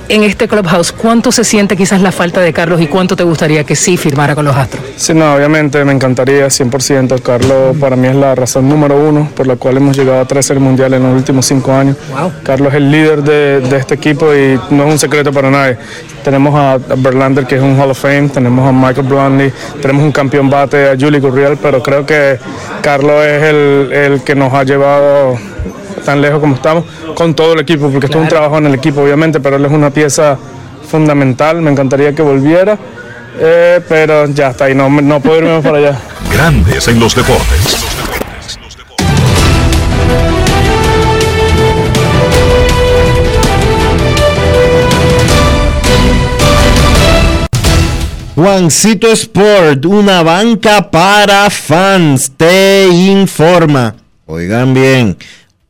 en 0.08 0.22
este 0.22 0.48
clubhouse, 0.48 0.92
¿cuánto 0.92 1.32
se 1.32 1.44
siente 1.44 1.76
quizás 1.76 2.00
la 2.00 2.12
falta 2.12 2.40
de 2.40 2.52
Carlos 2.52 2.80
y 2.80 2.86
cuánto 2.86 3.16
te 3.16 3.24
gustaría 3.24 3.64
que 3.64 3.76
sí 3.76 3.96
firmara 3.96 4.34
con 4.34 4.44
los 4.44 4.56
Astros? 4.56 4.82
Sí, 4.96 5.14
no, 5.14 5.34
obviamente 5.34 5.84
me 5.84 5.92
encantaría 5.92 6.46
100%. 6.46 7.20
Carlos 7.22 7.76
para 7.80 7.96
mí 7.96 8.08
es 8.08 8.16
la 8.16 8.34
razón 8.34 8.68
número 8.68 8.96
uno 8.96 9.28
por 9.34 9.46
la 9.46 9.56
cual 9.56 9.78
hemos 9.78 9.96
llegado 9.96 10.20
a 10.20 10.24
tres 10.24 10.46
series 10.46 10.62
mundiales 10.62 10.98
en 10.98 11.06
los 11.06 11.16
últimos 11.16 11.46
cinco 11.46 11.72
años. 11.72 11.96
Carlos 12.42 12.68
es 12.68 12.74
el 12.76 12.90
líder 12.90 13.22
de, 13.22 13.60
de 13.60 13.76
este 13.76 13.94
equipo 13.94 14.34
y 14.34 14.58
no 14.70 14.86
es 14.86 14.92
un 14.92 14.98
secreto 14.98 15.32
para 15.32 15.50
nadie. 15.50 15.76
Tenemos 16.22 16.54
a, 16.54 16.78
Verlander, 16.96 17.46
que 17.46 17.54
es 17.54 17.62
un 17.62 17.78
Hall 17.78 17.90
of 17.90 18.00
Fame, 18.00 18.28
tenemos 18.28 18.68
a 18.68 18.72
Michael 18.72 19.06
Bromley, 19.06 19.52
tenemos 19.80 20.02
un 20.02 20.10
campeón 20.10 20.50
bate, 20.50 20.90
a 20.90 20.96
Julie 20.98 21.20
Pero 21.60 21.82
creo 21.82 22.04
que 22.04 22.38
Carlos 22.82 23.24
es 23.24 23.42
el, 23.42 23.92
el 23.92 24.22
que 24.22 24.34
nos 24.34 24.52
ha 24.52 24.64
llevado 24.64 25.38
tan 26.04 26.20
lejos 26.20 26.40
como 26.40 26.54
estamos 26.54 26.84
con 27.14 27.34
todo 27.34 27.54
el 27.54 27.60
equipo, 27.60 27.90
porque 27.90 28.06
esto 28.06 28.18
es 28.18 28.22
un 28.22 28.28
trabajo 28.28 28.58
en 28.58 28.66
el 28.66 28.74
equipo, 28.74 29.02
obviamente, 29.02 29.40
pero 29.40 29.56
él 29.56 29.64
es 29.64 29.72
una 29.72 29.90
pieza 29.90 30.38
fundamental. 30.88 31.60
Me 31.62 31.70
encantaría 31.70 32.14
que 32.14 32.22
volviera, 32.22 32.78
eh, 33.38 33.80
pero 33.88 34.26
ya 34.26 34.50
está 34.50 34.66
ahí, 34.66 34.74
no, 34.74 34.88
no 34.88 35.20
puedo 35.20 35.38
irme 35.38 35.60
para 35.62 35.78
allá. 35.78 35.98
Grandes 36.32 36.88
en 36.88 37.00
los 37.00 37.14
deportes. 37.14 37.85
Juancito 48.36 49.10
Sport, 49.12 49.86
una 49.86 50.22
banca 50.22 50.90
para 50.90 51.48
fans, 51.48 52.30
te 52.36 52.86
informa. 52.86 53.94
Oigan 54.26 54.74
bien, 54.74 55.16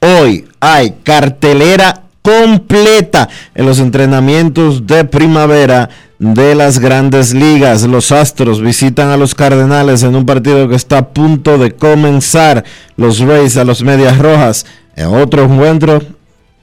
hoy 0.00 0.44
hay 0.58 0.96
cartelera 1.04 2.02
completa 2.22 3.28
en 3.54 3.66
los 3.66 3.78
entrenamientos 3.78 4.84
de 4.84 5.04
primavera 5.04 5.90
de 6.18 6.56
las 6.56 6.80
grandes 6.80 7.32
ligas. 7.32 7.84
Los 7.84 8.10
Astros 8.10 8.60
visitan 8.60 9.10
a 9.10 9.16
los 9.16 9.36
Cardenales 9.36 10.02
en 10.02 10.16
un 10.16 10.26
partido 10.26 10.68
que 10.68 10.74
está 10.74 10.98
a 10.98 11.08
punto 11.10 11.58
de 11.58 11.70
comenzar. 11.70 12.64
Los 12.96 13.20
Rays 13.20 13.56
a 13.56 13.64
los 13.64 13.84
Medias 13.84 14.18
Rojas. 14.18 14.66
En 14.96 15.14
otro 15.14 15.44
encuentro, 15.44 16.02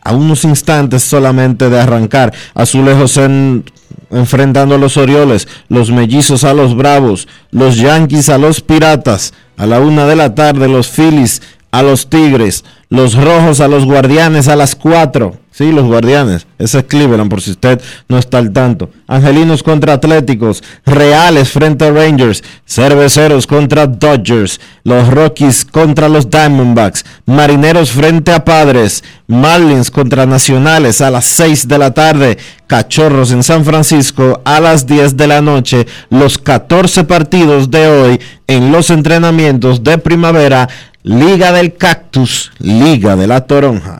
a 0.04 0.14
unos 0.14 0.44
instantes 0.44 1.04
solamente 1.04 1.70
de 1.70 1.80
arrancar. 1.80 2.34
Azulejos 2.54 3.18
en, 3.18 3.64
enfrentando 4.12 4.76
a 4.76 4.78
los 4.78 4.98
Orioles, 4.98 5.48
los 5.70 5.92
Mellizos 5.92 6.44
a 6.44 6.54
los 6.54 6.76
Bravos, 6.76 7.28
los 7.52 7.78
Yankees 7.78 8.30
a 8.30 8.38
los 8.38 8.62
Piratas, 8.62 9.34
a 9.58 9.66
la 9.66 9.80
una 9.80 10.06
de 10.06 10.16
la 10.16 10.36
tarde 10.36 10.68
los 10.68 10.90
Phillies 10.90 11.42
a 11.74 11.82
los 11.82 12.08
Tigres, 12.08 12.64
los 12.90 13.16
Rojos 13.16 13.60
a 13.60 13.68
los 13.68 13.84
Guardianes 13.86 14.48
a 14.48 14.56
las 14.56 14.76
cuatro. 14.76 15.38
Sí, 15.50 15.72
los 15.72 15.86
Guardianes. 15.86 16.48
Ese 16.58 16.80
es 16.80 16.84
Cleveland, 16.86 17.30
por 17.30 17.40
si 17.42 17.52
usted 17.52 17.80
no 18.08 18.18
está 18.18 18.40
al 18.40 18.52
tanto. 18.52 18.90
Angelinos 19.08 19.62
contra 19.62 19.94
Atléticos. 19.94 20.64
Reales 20.84 21.50
frente 21.52 21.86
a 21.86 21.92
Rangers. 21.92 22.44
Cerveceros 22.66 23.46
contra 23.46 23.86
Dodgers. 23.86 24.60
Los 24.84 25.08
Rockies 25.10 25.64
contra 25.66 26.10
los 26.10 26.30
Diamondbacks. 26.30 27.06
Marineros 27.28 27.92
frente 27.92 28.32
a 28.32 28.44
Padres. 28.44 29.04
Marlins 29.28 29.92
contra 29.92 30.26
Nacionales 30.26 31.02
a 31.02 31.12
las 31.12 31.26
6 31.26 31.68
de 31.68 31.78
la 31.78 31.94
tarde. 31.94 32.40
Cachorros 32.66 33.32
en 33.32 33.44
San 33.44 33.64
Francisco 33.64 34.42
a 34.46 34.60
las 34.60 34.88
10 34.88 35.18
de 35.18 35.28
la 35.28 35.42
noche. 35.42 35.86
Los 36.10 36.40
14 36.40 37.04
partidos 37.04 37.70
de 37.70 37.88
hoy 37.88 38.22
en 38.48 38.72
los 38.72 38.90
entrenamientos 38.90 39.84
de 39.84 40.00
primavera. 40.00 40.68
Liga 41.06 41.52
del 41.52 41.74
Cactus. 41.74 42.54
Liga 42.60 43.18
de 43.18 43.28
la 43.28 43.42
Toronja. 43.42 44.00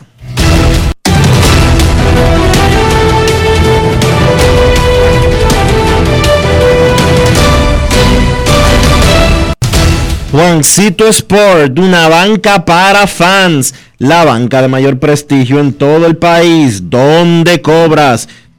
Juancito 10.32 11.06
Sport, 11.10 11.78
una 11.78 12.08
banca 12.08 12.64
para 12.64 13.06
fans, 13.06 13.76
la 13.98 14.24
banca 14.24 14.62
de 14.62 14.70
mayor 14.70 14.98
prestigio 14.98 15.60
en 15.60 15.74
todo 15.74 16.06
el 16.08 16.16
país, 16.16 16.90
donde 16.90 17.62
cobras 17.62 18.30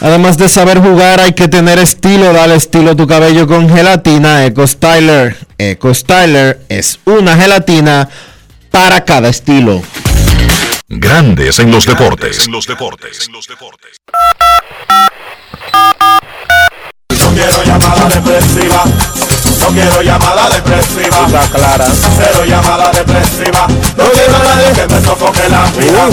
Además 0.00 0.38
de 0.38 0.48
saber 0.48 0.78
jugar, 0.78 1.20
hay 1.20 1.32
que 1.32 1.48
tener 1.48 1.78
estilo. 1.78 2.32
Dale 2.32 2.54
estilo 2.54 2.92
a 2.92 2.96
tu 2.96 3.06
cabello 3.06 3.46
con 3.46 3.68
gelatina 3.68 4.44
Eco 4.46 4.66
Styler. 4.66 5.36
Eco 5.58 5.92
Styler 5.92 6.60
es 6.68 7.00
una 7.04 7.36
gelatina 7.36 8.08
para 8.70 9.04
cada 9.04 9.28
estilo. 9.28 9.82
Grandes 10.88 11.58
en 11.58 11.70
los 11.70 11.84
deportes. 11.84 12.48
No 12.48 12.60
quiero 17.34 17.62
llamada 17.64 18.08
depresiva. 18.08 18.84
No 19.60 19.66
quiero 19.68 20.02
llamada 20.02 20.50
depresiva. 20.50 21.26
Está 21.26 21.42
clara. 21.50 21.86
Cero 22.16 22.44
llamada 22.46 22.90
depresiva. 22.92 23.66
No 23.68 24.04
quiero 24.12 24.36
a 24.36 24.44
nadie 24.44 24.72
que 24.74 24.94
me 24.94 25.00
sofoque 25.02 25.48
la 25.48 25.64
vida. 25.72 26.08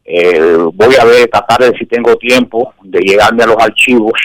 Eh, 0.03 0.57
voy 0.73 0.95
a 0.99 1.05
ver, 1.05 1.29
tratar 1.29 1.71
de 1.71 1.77
si 1.77 1.85
tengo 1.85 2.17
tiempo 2.17 2.73
de 2.83 2.99
llegarme 2.99 3.43
a 3.43 3.47
los 3.47 3.57
archivos 3.57 4.19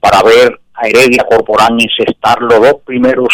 para 0.00 0.22
ver 0.22 0.58
a 0.80 0.86
Heredia 0.88 1.24
Corporán 1.28 1.78
incestar 1.80 2.40
los 2.40 2.60
dos 2.60 2.74
primeros 2.84 3.28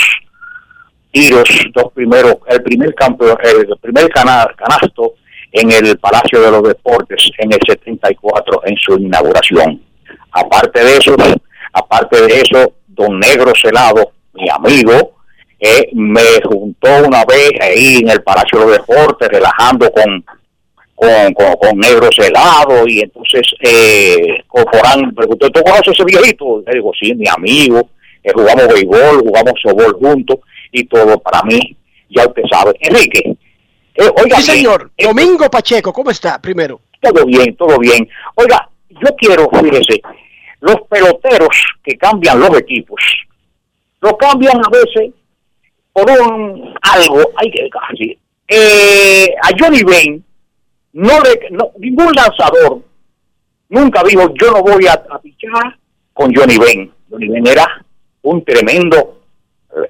tiros, 1.11 1.49
dos 1.73 1.93
primeros, 1.93 2.37
el 2.49 2.63
primer 2.63 2.95
campeón, 2.95 3.37
el 3.45 3.67
primer 3.81 4.09
cana- 4.11 4.49
canasto 4.57 5.15
en 5.53 5.71
el 5.71 5.97
Palacio 5.99 6.41
de 6.41 6.51
los 6.51 6.63
Deportes 6.65 7.31
en 7.39 7.53
el 7.53 7.61
74 7.67 8.63
en 8.65 8.77
su 8.77 8.97
inauguración. 8.99 9.81
Aparte 10.33 10.83
de 10.83 10.97
eso, 10.97 11.15
aparte 11.73 12.23
de 12.23 12.41
eso, 12.41 12.73
don 12.89 13.21
Negro 13.21 13.53
Celado, 13.61 14.13
mi 14.33 14.49
amigo, 14.51 15.13
eh, 15.61 15.89
me 15.93 16.41
juntó 16.45 16.89
una 17.07 17.25
vez 17.25 17.53
ahí 17.61 17.99
en 17.99 18.11
el 18.11 18.23
Palacio 18.23 18.59
de 18.61 18.67
los 18.67 18.77
Deportes 18.79 19.29
relajando 19.29 19.91
con 19.93 20.25
con, 21.05 21.35
con, 21.35 21.55
con 21.57 21.79
Negro 21.79 22.09
Celado 22.17 22.87
y 22.87 23.01
entonces 23.01 23.43
eh, 23.61 24.43
Corporán 24.49 25.07
me 25.07 25.13
preguntó, 25.13 25.51
¿tú 25.51 25.63
conoces 25.63 25.89
a 25.89 25.93
ese 25.93 26.05
viejito? 26.05 26.63
Le 26.67 26.75
digo, 26.75 26.93
sí, 26.99 27.15
mi 27.15 27.27
amigo, 27.29 27.89
eh, 28.23 28.33
jugamos 28.33 28.69
béisbol, 28.69 29.21
jugamos 29.21 29.55
softball 29.63 29.93
juntos 29.95 30.39
y 30.73 30.85
todo 30.85 31.19
para 31.19 31.43
mí, 31.43 31.77
ya 32.11 32.27
usted 32.27 32.43
sabe. 32.51 32.73
Enrique, 32.81 33.37
eh, 33.95 34.11
oiga, 34.23 34.37
Sí, 34.39 34.53
señor. 34.53 34.91
Domingo 34.99 35.49
Pacheco, 35.51 35.93
¿cómo 35.93 36.11
está? 36.11 36.41
Primero. 36.41 36.81
todo 37.01 37.25
bien, 37.27 37.55
todo 37.57 37.79
bien. 37.79 38.09
Oiga, 38.35 38.69
yo 38.89 39.15
quiero, 39.17 39.49
fíjese, 39.51 40.01
los 40.61 40.77
peloteros 40.89 41.57
que 41.83 41.97
cambian 41.97 42.41
los 42.41 42.59
equipos, 42.59 43.01
lo 44.01 44.17
cambian 44.17 44.59
a 44.59 44.71
veces 44.71 45.13
por 45.93 46.11
un 46.11 46.75
algo, 46.83 47.21
hay 47.37 47.51
que 47.51 47.69
casi. 47.71 48.19
Eh, 48.49 49.29
a 49.43 49.49
Johnny 49.59 49.83
Bain, 49.83 50.25
no 50.95 51.21
le, 51.21 51.51
no, 51.51 51.71
ningún 51.79 52.13
lanzador 52.13 52.81
nunca 53.69 54.03
dijo 54.05 54.33
yo 54.41 54.53
no 54.53 54.63
voy 54.63 54.87
a, 54.87 54.93
a 54.93 55.19
pichar 55.21 55.77
con 56.13 56.33
Johnny 56.35 56.57
Bain. 56.57 56.93
Johnny 57.11 57.29
Bain 57.29 57.47
era 57.47 57.85
un 58.23 58.45
tremendo 58.45 59.23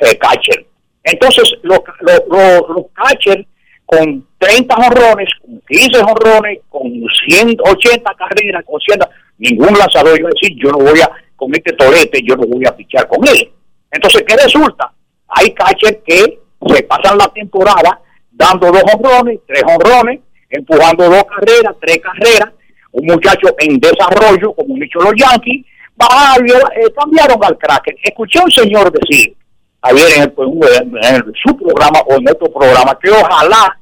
eh, 0.00 0.18
catcher. 0.18 0.66
Entonces, 1.02 1.54
los, 1.62 1.80
los, 2.00 2.22
los, 2.28 2.68
los 2.76 2.86
catchers 2.94 3.46
con 3.84 4.26
30 4.38 4.74
jonrones, 4.74 5.28
con 5.40 5.60
15 5.68 6.02
jonrones, 6.02 6.58
con 6.70 6.90
180 7.26 8.14
carreras, 8.14 8.64
con 8.64 8.80
100, 8.80 9.00
ningún 9.38 9.78
lanzador 9.78 10.18
iba 10.18 10.30
a 10.30 10.32
decir, 10.40 10.56
yo 10.58 10.70
no 10.70 10.78
voy 10.78 11.00
a, 11.00 11.10
con 11.36 11.54
este 11.54 11.74
torete, 11.74 12.22
yo 12.22 12.36
no 12.36 12.46
voy 12.46 12.64
a 12.66 12.74
pichar 12.74 13.06
con 13.06 13.26
él. 13.28 13.52
Entonces, 13.90 14.24
¿qué 14.26 14.36
resulta? 14.36 14.90
Hay 15.28 15.52
catchers 15.52 15.98
que 16.04 16.40
se 16.66 16.82
pasan 16.84 17.18
la 17.18 17.28
temporada 17.28 18.00
dando 18.30 18.72
dos 18.72 18.82
jonrones, 18.90 19.40
tres 19.46 19.62
jonrones, 19.62 20.20
empujando 20.50 21.08
dos 21.08 21.24
carreras, 21.24 21.74
tres 21.80 21.98
carreras, 21.98 22.50
un 22.92 23.06
muchacho 23.06 23.54
en 23.58 23.78
desarrollo, 23.78 24.52
como 24.54 24.74
han 24.74 24.80
dicho 24.80 25.00
los 25.00 25.14
Yankees, 25.16 25.66
bajaron, 25.96 26.46
eh, 26.48 26.92
cambiaron 26.96 27.44
al 27.44 27.58
Kraken. 27.58 27.96
Escuché 28.02 28.40
un 28.44 28.50
señor 28.50 28.92
decir, 28.92 29.34
ayer 29.82 30.06
en, 30.16 30.22
en 30.22 31.32
su 31.44 31.56
programa 31.56 32.00
o 32.06 32.14
en 32.14 32.28
otro 32.28 32.52
programa, 32.52 32.98
que 33.02 33.10
ojalá 33.10 33.78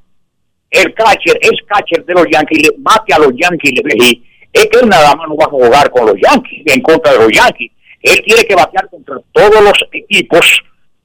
el 0.71 0.95
catcher, 0.95 1.39
es 1.41 1.53
catcher 1.67 2.05
de 2.05 2.15
los 2.15 2.27
Yankees, 2.33 2.63
le 2.63 2.69
bate 2.79 3.13
a 3.13 3.19
los 3.19 3.33
Yankees, 3.37 3.73
le 3.85 3.95
dije, 3.95 4.23
es 4.53 4.67
que 4.67 4.81
él 4.81 4.89
nada 4.89 5.15
más 5.15 5.29
no 5.29 5.37
va 5.37 5.45
a 5.45 5.51
jugar 5.51 5.91
con 5.91 6.07
los 6.07 6.17
Yankees, 6.21 6.63
en 6.67 6.81
contra 6.83 7.13
de 7.13 7.19
los 7.19 7.29
Yankees. 7.31 7.71
Él 8.01 8.21
tiene 8.25 8.43
que 8.45 8.55
batear 8.55 8.89
contra 8.89 9.17
todos 9.33 9.63
los 9.63 9.75
equipos 9.93 10.63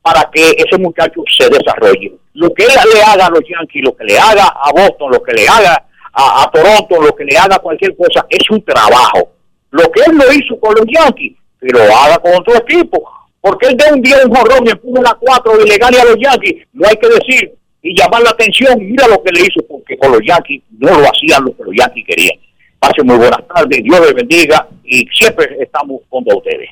para 0.07 0.29
que 0.31 0.51
ese 0.51 0.77
muchacho 0.79 1.21
se 1.37 1.49
desarrolle. 1.49 2.13
Lo 2.33 2.53
que 2.53 2.63
él 2.63 2.71
le 2.93 3.01
haga 3.01 3.25
a 3.25 3.29
los 3.29 3.41
Yankees, 3.41 3.83
lo 3.83 3.93
que 3.93 4.05
le 4.05 4.17
haga 4.17 4.45
a 4.45 4.71
Boston, 4.71 5.11
lo 5.11 5.21
que 5.21 5.33
le 5.33 5.45
haga 5.45 5.83
a, 6.13 6.43
a 6.43 6.49
Toronto, 6.49 7.01
lo 7.01 7.13
que 7.13 7.25
le 7.25 7.37
haga 7.37 7.59
cualquier 7.59 7.93
cosa, 7.97 8.25
es 8.29 8.49
un 8.49 8.63
trabajo. 8.63 9.33
Lo 9.71 9.91
que 9.91 9.99
él 10.07 10.15
lo 10.15 10.31
hizo 10.31 10.57
con 10.61 10.75
los 10.75 10.85
Yankees, 10.87 11.35
que 11.59 11.67
lo 11.73 11.81
haga 11.81 12.19
con 12.19 12.35
otro 12.35 12.55
equipo. 12.55 13.03
Porque 13.41 13.67
él 13.67 13.75
de 13.75 13.93
un 13.93 14.01
día 14.01 14.15
un 14.25 14.33
jorrón 14.33 14.65
y 14.65 14.69
empuja 14.69 15.01
la 15.01 15.17
cuatro 15.19 15.59
y 15.61 15.67
le 15.67 15.77
gane 15.77 15.99
a 15.99 16.05
los 16.05 16.15
Yankees, 16.17 16.65
no 16.71 16.87
hay 16.87 16.95
que 16.95 17.09
decir 17.09 17.53
y 17.81 17.93
llamar 17.93 18.21
la 18.21 18.29
atención, 18.29 18.79
mira 18.79 19.07
lo 19.09 19.21
que 19.21 19.31
le 19.31 19.41
hizo, 19.41 19.65
porque 19.67 19.97
con 19.97 20.13
los 20.13 20.21
Yankees 20.25 20.63
no 20.79 20.99
lo 21.01 21.05
hacían 21.05 21.43
lo 21.43 21.55
que 21.55 21.63
los 21.63 21.75
Yankees 21.77 22.05
querían. 22.07 22.37
Pase 22.79 23.03
muy 23.03 23.17
buenas 23.17 23.45
tardes, 23.53 23.83
Dios 23.83 23.99
les 23.99 24.13
bendiga 24.13 24.67
y 24.85 25.05
siempre 25.13 25.57
estamos 25.59 25.99
con 26.07 26.23
ustedes. 26.27 26.69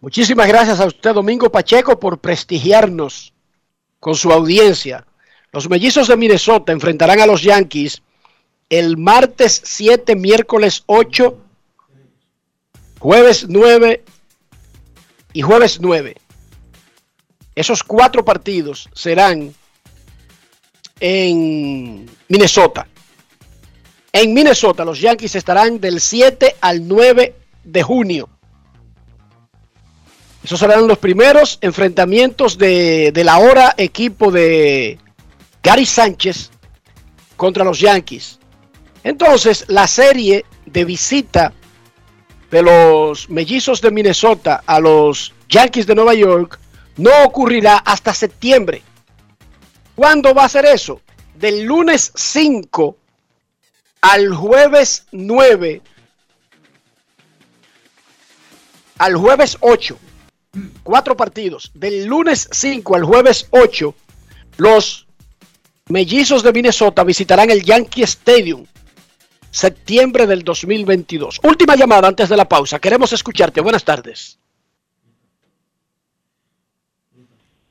Muchísimas 0.00 0.46
gracias 0.46 0.78
a 0.78 0.86
usted, 0.86 1.12
Domingo 1.12 1.50
Pacheco, 1.50 1.98
por 1.98 2.18
prestigiarnos 2.18 3.32
con 3.98 4.14
su 4.14 4.30
audiencia. 4.30 5.04
Los 5.52 5.68
mellizos 5.68 6.06
de 6.06 6.16
Minnesota 6.16 6.72
enfrentarán 6.72 7.20
a 7.20 7.26
los 7.26 7.42
Yankees 7.42 8.00
el 8.68 8.96
martes 8.96 9.60
7, 9.64 10.14
miércoles 10.14 10.84
8, 10.86 11.36
jueves 13.00 13.46
9 13.48 14.04
y 15.32 15.42
jueves 15.42 15.80
9. 15.80 16.16
Esos 17.56 17.82
cuatro 17.82 18.24
partidos 18.24 18.88
serán 18.94 19.52
en 21.00 22.08
Minnesota. 22.28 22.86
En 24.12 24.32
Minnesota 24.32 24.84
los 24.84 25.00
Yankees 25.00 25.34
estarán 25.34 25.80
del 25.80 26.00
7 26.00 26.54
al 26.60 26.86
9 26.86 27.34
de 27.64 27.82
junio. 27.82 28.28
Esos 30.48 30.60
serán 30.60 30.88
los 30.88 30.96
primeros 30.96 31.58
enfrentamientos 31.60 32.56
de, 32.56 33.12
del 33.12 33.28
ahora 33.28 33.74
equipo 33.76 34.30
de 34.30 34.98
Gary 35.62 35.84
Sánchez 35.84 36.48
contra 37.36 37.64
los 37.64 37.78
Yankees. 37.78 38.38
Entonces, 39.04 39.66
la 39.68 39.86
serie 39.86 40.46
de 40.64 40.86
visita 40.86 41.52
de 42.50 42.62
los 42.62 43.28
mellizos 43.28 43.82
de 43.82 43.90
Minnesota 43.90 44.62
a 44.64 44.80
los 44.80 45.34
Yankees 45.50 45.86
de 45.86 45.94
Nueva 45.94 46.14
York 46.14 46.58
no 46.96 47.10
ocurrirá 47.24 47.76
hasta 47.76 48.14
septiembre. 48.14 48.80
¿Cuándo 49.94 50.32
va 50.32 50.46
a 50.46 50.48
ser 50.48 50.64
eso? 50.64 51.02
Del 51.34 51.64
lunes 51.64 52.10
5 52.14 52.96
al 54.00 54.34
jueves 54.34 55.04
9 55.12 55.82
al 58.96 59.14
jueves 59.14 59.58
8 59.60 59.98
cuatro 60.82 61.16
partidos, 61.16 61.70
del 61.74 62.06
lunes 62.06 62.48
5 62.50 62.96
al 62.96 63.04
jueves 63.04 63.46
8, 63.50 63.94
los 64.56 65.06
mellizos 65.88 66.42
de 66.42 66.52
Minnesota 66.52 67.04
visitarán 67.04 67.50
el 67.50 67.62
Yankee 67.62 68.02
Stadium, 68.02 68.66
septiembre 69.50 70.26
del 70.26 70.42
2022. 70.42 71.40
Última 71.42 71.76
llamada 71.76 72.08
antes 72.08 72.28
de 72.28 72.36
la 72.36 72.48
pausa. 72.48 72.78
Queremos 72.78 73.12
escucharte. 73.12 73.60
Buenas 73.60 73.84
tardes. 73.84 74.38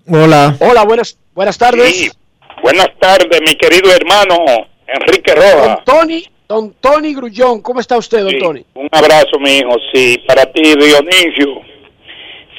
Hola. 0.10 0.56
Hola, 0.60 0.84
buenas, 0.86 1.18
buenas 1.36 1.58
tardes. 1.58 2.18
Buenas 2.62 2.88
tardes, 3.00 3.42
mi 3.42 3.56
querido 3.56 3.92
hermano 3.92 4.36
Enrique 4.88 5.36
Rojas. 5.36 5.80
Don 5.86 5.86
Tony, 5.86 6.26
don 6.48 6.74
Tony 6.80 7.14
Grullón, 7.14 7.62
¿cómo 7.62 7.82
está 7.82 7.98
usted, 7.98 8.24
don 8.24 8.40
Tony? 8.40 8.66
Un 8.74 8.90
abrazo, 8.92 9.38
mi 9.40 9.58
hijo. 9.58 9.76
Sí, 9.94 10.18
para 10.26 10.46
ti, 10.52 10.62
Dionisio 10.64 11.62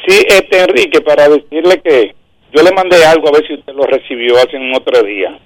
Sí, 0.09 0.25
este 0.27 0.61
Enrique, 0.61 1.01
para 1.03 1.29
decirle 1.29 1.81
que 1.85 2.15
yo 2.53 2.63
le 2.63 2.73
mandé 2.73 3.05
algo 3.05 3.29
a 3.29 3.33
ver 3.33 3.47
si 3.47 3.55
usted 3.55 3.75
lo 3.75 3.85
recibió 3.85 4.37
hace 4.39 4.57
un 4.57 4.75
otro 4.75 5.03
día. 5.03 5.39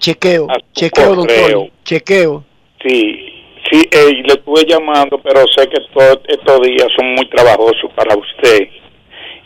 Chequeo, 0.00 0.46
A 0.50 0.54
su 0.54 0.60
chequeo, 0.72 1.14
correo. 1.14 1.48
Tony, 1.60 1.72
chequeo. 1.84 2.44
Sí, 2.84 3.32
sí, 3.70 3.82
eh, 3.88 4.22
le 4.26 4.34
estuve 4.34 4.64
llamando, 4.66 5.18
pero 5.18 5.44
sé 5.56 5.68
que 5.68 5.78
to- 5.94 6.20
estos 6.26 6.60
días 6.62 6.88
son 6.96 7.14
muy 7.14 7.28
trabajosos 7.28 7.88
para 7.94 8.16
usted. 8.16 8.66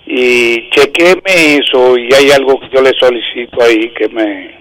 Y 0.06 0.70
chequéme 0.70 1.58
eso 1.58 1.98
y 1.98 2.08
hay 2.14 2.30
algo 2.30 2.58
que 2.60 2.68
yo 2.72 2.80
le 2.80 2.92
solicito 2.98 3.62
ahí 3.62 3.90
que 3.90 4.08
me 4.08 4.56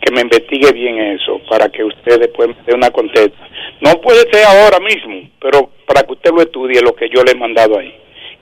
que 0.00 0.12
me 0.12 0.20
investigue 0.20 0.72
bien 0.72 0.98
eso 0.98 1.40
para 1.50 1.68
que 1.68 1.82
usted 1.82 2.20
después 2.20 2.48
me 2.48 2.54
dé 2.66 2.74
una 2.74 2.90
contesta. 2.90 3.48
No 3.80 4.00
puede 4.00 4.20
ser 4.30 4.44
ahora 4.46 4.78
mismo, 4.78 5.28
pero 5.40 5.70
para 5.86 6.02
que 6.04 6.12
usted 6.12 6.30
lo 6.32 6.42
estudie 6.42 6.80
lo 6.80 6.94
que 6.94 7.08
yo 7.08 7.22
le 7.24 7.32
he 7.32 7.34
mandado 7.34 7.78
ahí, 7.78 7.92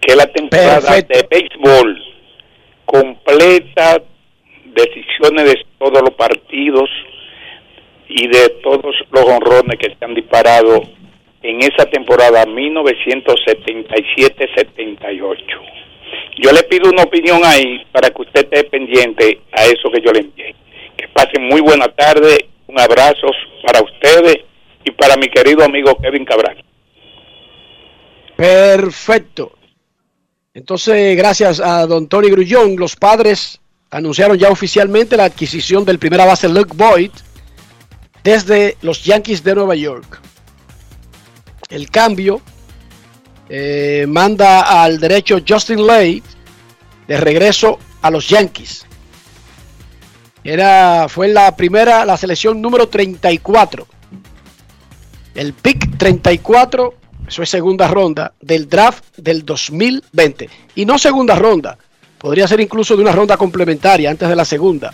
que 0.07 0.15
la 0.15 0.27
temporada 0.27 0.81
Perfecto. 0.81 1.19
de 1.19 1.27
béisbol 1.31 2.03
completa, 2.85 4.03
decisiones 4.65 5.45
de 5.45 5.65
todos 5.79 6.03
los 6.03 6.11
partidos 6.11 6.91
y 8.09 8.27
de 8.29 8.51
todos 8.63 8.95
los 9.11 9.25
honrones 9.25 9.79
que 9.79 9.95
se 9.95 10.05
han 10.05 10.15
disparado 10.15 10.83
en 11.43 11.63
esa 11.63 11.87
temporada 11.87 12.45
1977-78. 12.47 15.39
Yo 16.37 16.53
le 16.53 16.63
pido 16.65 16.91
una 16.91 17.05
opinión 17.05 17.41
ahí 17.45 17.83
para 17.93 18.11
que 18.11 18.23
usted 18.23 18.45
esté 18.45 18.65
pendiente 18.65 19.41
a 19.53 19.65
eso 19.65 19.91
que 19.91 20.01
yo 20.01 20.13
le 20.13 20.21
envié. 20.21 20.55
Que 20.97 21.09
pasen 21.09 21.49
muy 21.49 21.61
buena 21.61 21.89
tarde, 21.89 22.49
un 22.67 22.79
abrazo 22.79 23.27
para 23.65 23.83
ustedes 23.83 24.39
y 24.85 24.91
para 24.93 25.17
mi 25.17 25.29
querido 25.29 25.65
amigo 25.65 25.97
Kevin 26.01 26.25
Cabral. 26.25 26.63
Perfecto. 28.37 29.53
Entonces, 30.55 31.17
gracias 31.17 31.59
a 31.59 31.85
don 31.85 32.07
Tony 32.07 32.31
Grullón, 32.31 32.77
los 32.77 32.95
padres 32.95 33.61
anunciaron 33.91 34.39
ya 34.39 34.51
oficialmente 34.51 35.17
la 35.17 35.25
adquisición 35.25 35.85
del 35.85 35.99
primera 35.99 36.25
base 36.25 36.49
Luke 36.49 36.75
Boyd 36.77 37.11
desde 38.23 38.77
los 38.81 39.03
Yankees 39.05 39.43
de 39.43 39.55
Nueva 39.57 39.75
York. 39.75 40.21
El 41.69 41.91
cambio 41.91 42.41
eh, 43.49 44.07
manda 44.09 44.83
al 44.83 45.01
derecho 45.01 45.41
Justin 45.47 45.85
Lay 45.87 46.23
de 47.09 47.17
regreso 47.19 47.81
a 48.01 48.11
los 48.13 48.29
Yankees. 48.29 48.87
Era, 50.45 51.07
fue 51.09 51.29
la 51.29 51.57
primera, 51.57 52.05
la 52.05 52.17
selección 52.17 52.63
número 52.63 52.89
34. 52.89 53.87
El 55.35 55.53
pick 55.53 55.99
34 55.99 56.95
eso 57.27 57.43
es 57.43 57.49
segunda 57.49 57.89
ronda 57.89 58.33
del 58.41 58.69
draft 58.69 59.17
del 59.17 59.45
2020. 59.45 60.49
Y 60.75 60.85
no 60.85 60.99
segunda 60.99 61.35
ronda. 61.37 61.79
Podría 62.19 62.47
ser 62.47 62.61
incluso 62.61 62.97
de 62.97 63.03
una 63.03 63.13
ronda 63.13 63.37
complementaria 63.37 64.11
antes 64.11 64.29
de 64.29 64.37
la 64.37 64.45
segunda. 64.45 64.93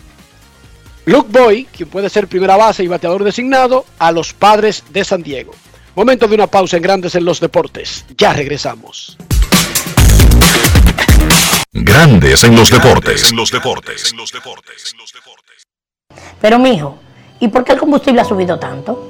Luke 1.07 1.29
Boy, 1.31 1.65
quien 1.65 1.89
puede 1.89 2.09
ser 2.09 2.29
primera 2.29 2.57
base 2.57 2.85
y 2.85 2.89
bateador 2.89 3.25
designado, 3.25 3.85
a 3.99 4.13
los 4.13 4.33
padres 4.33 4.85
de 4.91 5.05
San 5.05 5.23
Diego. 5.23 5.53
Momento 5.97 6.29
de 6.29 6.35
una 6.35 6.47
pausa 6.47 6.77
en 6.77 6.83
Grandes 6.83 7.15
en 7.15 7.25
los 7.25 7.41
Deportes. 7.41 8.05
Ya 8.17 8.33
regresamos. 8.33 9.17
Grandes 11.73 12.45
en 12.45 12.57
los 12.57 12.71
deportes. 12.71 13.31
En 13.31 13.37
los 13.37 13.51
deportes. 13.51 14.15
Pero 16.41 16.59
mijo, 16.59 16.99
¿y 17.39 17.49
por 17.49 17.65
qué 17.65 17.73
el 17.73 17.79
combustible 17.79 18.21
ha 18.21 18.25
subido 18.25 18.59
tanto? 18.59 19.10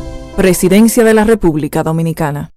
Presidencia 0.35 1.03
de 1.03 1.13
la 1.13 1.25
República 1.25 1.83
Dominicana. 1.83 2.53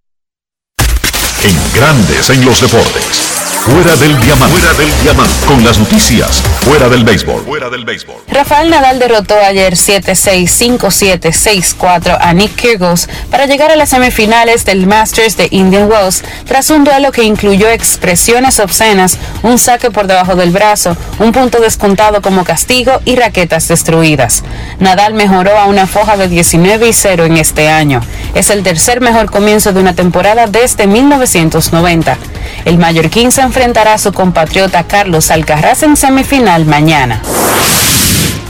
En 1.42 1.56
Grandes 1.74 2.30
en 2.30 2.44
los 2.44 2.60
deportes. 2.60 3.23
Fuera 3.64 3.96
del 3.96 4.20
diamante. 4.20 4.58
Fuera 4.58 4.74
del 4.74 5.02
diamante. 5.02 5.46
Con 5.46 5.64
las 5.64 5.78
noticias. 5.78 6.42
Fuera 6.60 6.86
del 6.90 7.02
béisbol. 7.02 7.44
Fuera 7.46 7.70
del 7.70 7.86
béisbol. 7.86 8.16
Rafael 8.28 8.68
Nadal 8.68 8.98
derrotó 8.98 9.36
ayer 9.38 9.72
7-6, 9.72 10.78
5-7, 10.78 11.32
6-4 11.78 12.18
a 12.20 12.34
Nick 12.34 12.56
Kyrgios 12.56 13.08
para 13.30 13.46
llegar 13.46 13.70
a 13.70 13.76
las 13.76 13.88
semifinales 13.88 14.66
del 14.66 14.86
Masters 14.86 15.38
de 15.38 15.48
Indian 15.50 15.90
Wells 15.90 16.22
tras 16.46 16.68
un 16.68 16.84
duelo 16.84 17.10
que 17.10 17.24
incluyó 17.24 17.70
expresiones 17.70 18.60
obscenas, 18.60 19.16
un 19.42 19.58
saque 19.58 19.90
por 19.90 20.08
debajo 20.08 20.36
del 20.36 20.50
brazo, 20.50 20.94
un 21.18 21.32
punto 21.32 21.58
descontado 21.58 22.20
como 22.20 22.44
castigo 22.44 23.00
y 23.06 23.16
raquetas 23.16 23.66
destruidas. 23.68 24.44
Nadal 24.78 25.14
mejoró 25.14 25.56
a 25.56 25.64
una 25.64 25.86
foja 25.86 26.18
de 26.18 26.28
19 26.28 26.88
y 26.88 26.92
0 26.92 27.24
en 27.24 27.38
este 27.38 27.70
año. 27.70 28.02
Es 28.34 28.50
el 28.50 28.62
tercer 28.62 29.00
mejor 29.00 29.30
comienzo 29.30 29.72
de 29.72 29.80
una 29.80 29.94
temporada 29.94 30.48
desde 30.48 30.86
1990. 30.86 32.18
El 32.66 32.78
mallorquín 32.78 33.32
se 33.32 33.42
enfrentará 33.54 33.94
a 33.94 33.98
su 33.98 34.12
compatriota 34.12 34.82
Carlos 34.82 35.30
Alcaraz 35.30 35.84
en 35.84 35.96
semifinal 35.96 36.64
mañana. 36.64 37.22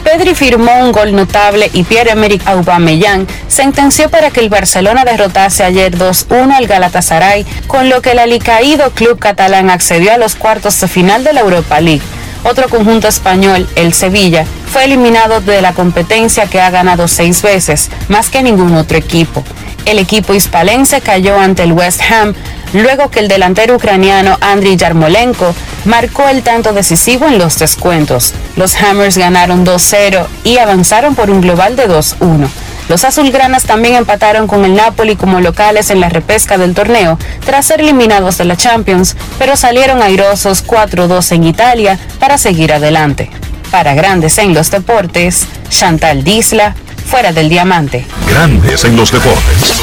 Pedri 0.03 0.35
firmó 0.35 0.79
un 0.81 0.93
gol 0.93 1.15
notable 1.15 1.69
y 1.75 1.83
Pierre-Emerick 1.83 2.47
Aubameyang 2.47 3.27
sentenció 3.47 4.09
para 4.09 4.31
que 4.31 4.41
el 4.41 4.49
Barcelona 4.49 5.05
derrotase 5.05 5.63
ayer 5.63 5.95
2-1 5.95 6.55
al 6.55 6.67
Galatasaray, 6.67 7.45
con 7.67 7.91
lo 7.91 8.01
que 8.01 8.13
el 8.13 8.19
alicaído 8.19 8.93
club 8.93 9.19
catalán 9.19 9.69
accedió 9.69 10.15
a 10.15 10.17
los 10.17 10.37
cuartos 10.37 10.81
de 10.81 10.89
final 10.89 11.23
de 11.23 11.35
la 11.35 11.41
Europa 11.41 11.83
League. 11.83 12.14
Otro 12.45 12.68
conjunto 12.68 13.09
español, 13.09 13.68
el 13.74 13.95
Sevilla, 13.95 14.45
fue 14.70 14.84
eliminado 14.84 15.40
de 15.40 15.62
la 15.62 15.72
competencia 15.72 16.47
que 16.47 16.61
ha 16.61 16.70
ganado 16.70 17.09
seis 17.09 17.42
veces, 17.42 17.90
más 18.09 18.28
que 18.28 18.42
ningún 18.42 18.74
otro 18.74 18.99
equipo. 18.99 19.42
El 19.86 19.99
equipo 19.99 20.34
hispalense 20.34 21.01
cayó 21.01 21.38
ante 21.38 21.62
el 21.62 21.72
West 21.72 22.01
Ham 22.11 22.34
luego 22.74 23.11
que 23.11 23.20
el 23.20 23.28
delantero 23.28 23.76
ucraniano 23.76 24.36
Andriy 24.40 24.76
Yarmolenko 24.76 25.55
marcó 25.84 26.28
el 26.28 26.42
tanto 26.42 26.72
decisivo 26.72 27.26
en 27.26 27.38
los 27.38 27.59
descuentos. 27.59 28.34
Los 28.57 28.74
Hammers 28.74 29.16
ganaron 29.16 29.64
2-0 29.64 30.26
y 30.45 30.59
avanzaron 30.59 31.14
por 31.14 31.30
un 31.30 31.40
global 31.40 31.76
de 31.76 31.88
2-1. 31.88 32.49
Los 32.89 33.05
azulgranas 33.05 33.64
también 33.64 33.95
empataron 33.95 34.47
con 34.47 34.64
el 34.64 34.74
Napoli 34.74 35.16
como 35.16 35.41
locales 35.41 35.91
en 35.91 36.01
la 36.01 36.11
repesca 36.11 36.59
del 36.59 36.74
torneo 36.74 37.18
tras 37.45 37.66
ser 37.66 37.80
eliminados 37.80 38.39
de 38.39 38.45
la 38.45 38.57
Champions, 38.57 39.16
pero 39.39 39.57
salieron 39.57 40.03
airosos 40.03 40.66
4-2 40.66 41.32
en 41.32 41.45
Italia 41.45 41.99
para 42.20 42.37
seguir 42.37 42.72
adelante. 42.72 43.30
Para 43.70 43.95
grandes 43.95 44.39
en 44.39 44.55
los 44.55 44.70
deportes, 44.70 45.47
Chantal 45.70 46.24
Disla, 46.24 46.74
fuera 47.07 47.32
del 47.32 47.49
diamante. 47.49 48.07
Grandes 48.28 48.85
en 48.85 48.97
los 48.97 49.11
deportes. 49.11 49.82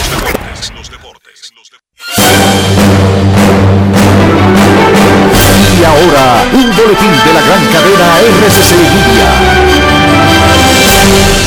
Y 5.80 5.84
ahora, 5.84 6.44
un 6.54 6.76
boletín 6.76 7.12
de 7.26 7.34
la 7.34 7.42
gran 7.42 7.66
cadena 7.66 8.20
RCC 8.20 8.76
Media. 8.78 9.61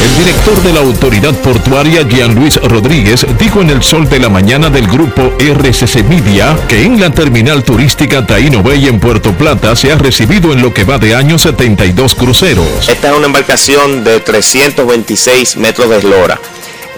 El 0.05 0.19
director 0.19 0.63
de 0.63 0.73
la 0.75 0.81
autoridad 0.81 1.35
portuaria, 1.37 2.03
Jean 2.03 2.35
Luis 2.35 2.57
Rodríguez, 2.57 3.27
dijo 3.39 3.63
en 3.63 3.71
el 3.71 3.83
sol 3.83 4.07
de 4.07 4.21
la 4.21 4.29
mañana 4.29 4.69
del 4.69 4.87
grupo 4.87 5.33
RCC 5.39 6.05
Media 6.05 6.59
que 6.69 6.83
en 6.83 7.01
la 7.01 7.09
terminal 7.09 7.65
turística 7.65 8.27
Taino 8.27 8.63
Bay 8.63 8.87
en 8.87 9.01
Puerto 9.01 9.33
Plata 9.33 9.75
se 9.75 9.91
ha 9.91 9.97
recibido 9.97 10.53
en 10.53 10.61
lo 10.61 10.75
que 10.75 10.85
va 10.85 10.99
de 10.99 11.15
año 11.15 11.39
72 11.39 12.15
cruceros. 12.17 12.87
Esta 12.87 13.13
es 13.13 13.17
una 13.17 13.29
embarcación 13.29 14.05
de 14.05 14.21
326 14.21 15.57
metros 15.57 15.89
de 15.89 15.97
eslora. 15.97 16.39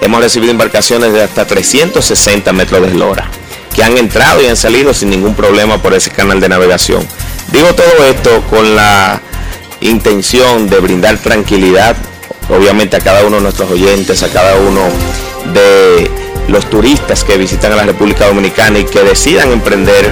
Hemos 0.01 0.21
recibido 0.21 0.51
embarcaciones 0.51 1.13
de 1.13 1.23
hasta 1.23 1.47
360 1.47 2.53
metros 2.55 2.83
de 2.83 2.89
eslora 2.89 3.31
que 3.73 3.85
han 3.85 3.97
entrado 3.99 4.43
y 4.43 4.47
han 4.47 4.57
salido 4.57 4.93
sin 4.93 5.11
ningún 5.11 5.37
problema 5.37 5.81
por 5.81 5.95
ese 5.95 6.11
canal 6.11 6.41
de 6.41 6.49
navegación. 6.49 7.07
Digo 7.53 7.73
todo 7.73 8.05
esto 8.11 8.43
con 8.51 8.75
la 8.75 9.21
intención 9.81 10.69
de 10.69 10.81
brindar 10.81 11.19
tranquilidad, 11.19 11.95
obviamente 12.49 12.97
a 12.97 13.01
cada 13.01 13.25
uno 13.25 13.37
de 13.37 13.43
nuestros 13.43 13.71
oyentes, 13.71 14.23
a 14.23 14.29
cada 14.29 14.57
uno 14.57 14.83
de 15.53 16.11
los 16.49 16.69
turistas 16.71 17.25
que 17.25 17.37
visitan 17.37 17.73
a 17.73 17.77
la 17.77 17.85
República 17.85 18.27
Dominicana 18.27 18.79
y 18.79 18.85
que 18.85 19.03
decidan 19.03 19.53
emprender 19.53 20.11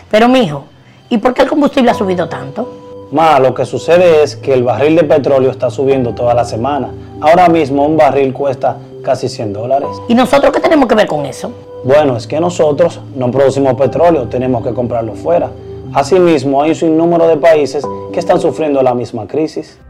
Pero 0.09 0.29
mijo, 0.29 0.67
¿y 1.09 1.19
por 1.19 1.35
qué 1.35 1.43
el 1.43 1.49
combustible 1.49 1.91
ha 1.91 1.95
subido 1.95 2.29
tanto? 2.29 3.09
Ma, 3.11 3.41
lo 3.41 3.53
que 3.53 3.65
sucede 3.65 4.23
es 4.23 4.37
que 4.37 4.55
el 4.55 4.63
barril 4.63 4.95
de 4.95 5.03
petróleo 5.03 5.51
está 5.51 5.69
subiendo 5.69 6.15
toda 6.15 6.33
la 6.33 6.45
semana. 6.45 6.91
Ahora 7.21 7.49
mismo 7.49 7.85
un 7.85 7.97
barril 7.97 8.33
cuesta 8.33 8.77
casi 9.03 9.29
100 9.29 9.53
dólares. 9.53 9.89
¿Y 10.09 10.15
nosotros 10.15 10.53
qué 10.53 10.61
tenemos 10.61 10.89
que 10.89 10.95
ver 10.95 11.09
con 11.09 11.27
eso? 11.27 11.53
Bueno, 11.83 12.17
es 12.17 12.27
que 12.27 12.39
nosotros 12.41 13.01
no 13.17 13.31
producimos 13.31 13.75
petróleo, 13.75 14.29
tenemos 14.29 14.63
que 14.63 14.75
comprarlo 14.75 15.15
fuera. 15.15 15.51
Asimismo, 15.95 16.63
hay 16.63 16.71
un 16.71 16.77
sinnúmero 16.77 17.27
de 17.27 17.39
países 17.39 17.85
que 18.13 18.21
están 18.21 18.39
sufriendo 18.39 18.83
la 18.83 18.95
misma 18.95 19.27
crisis. 19.27 19.79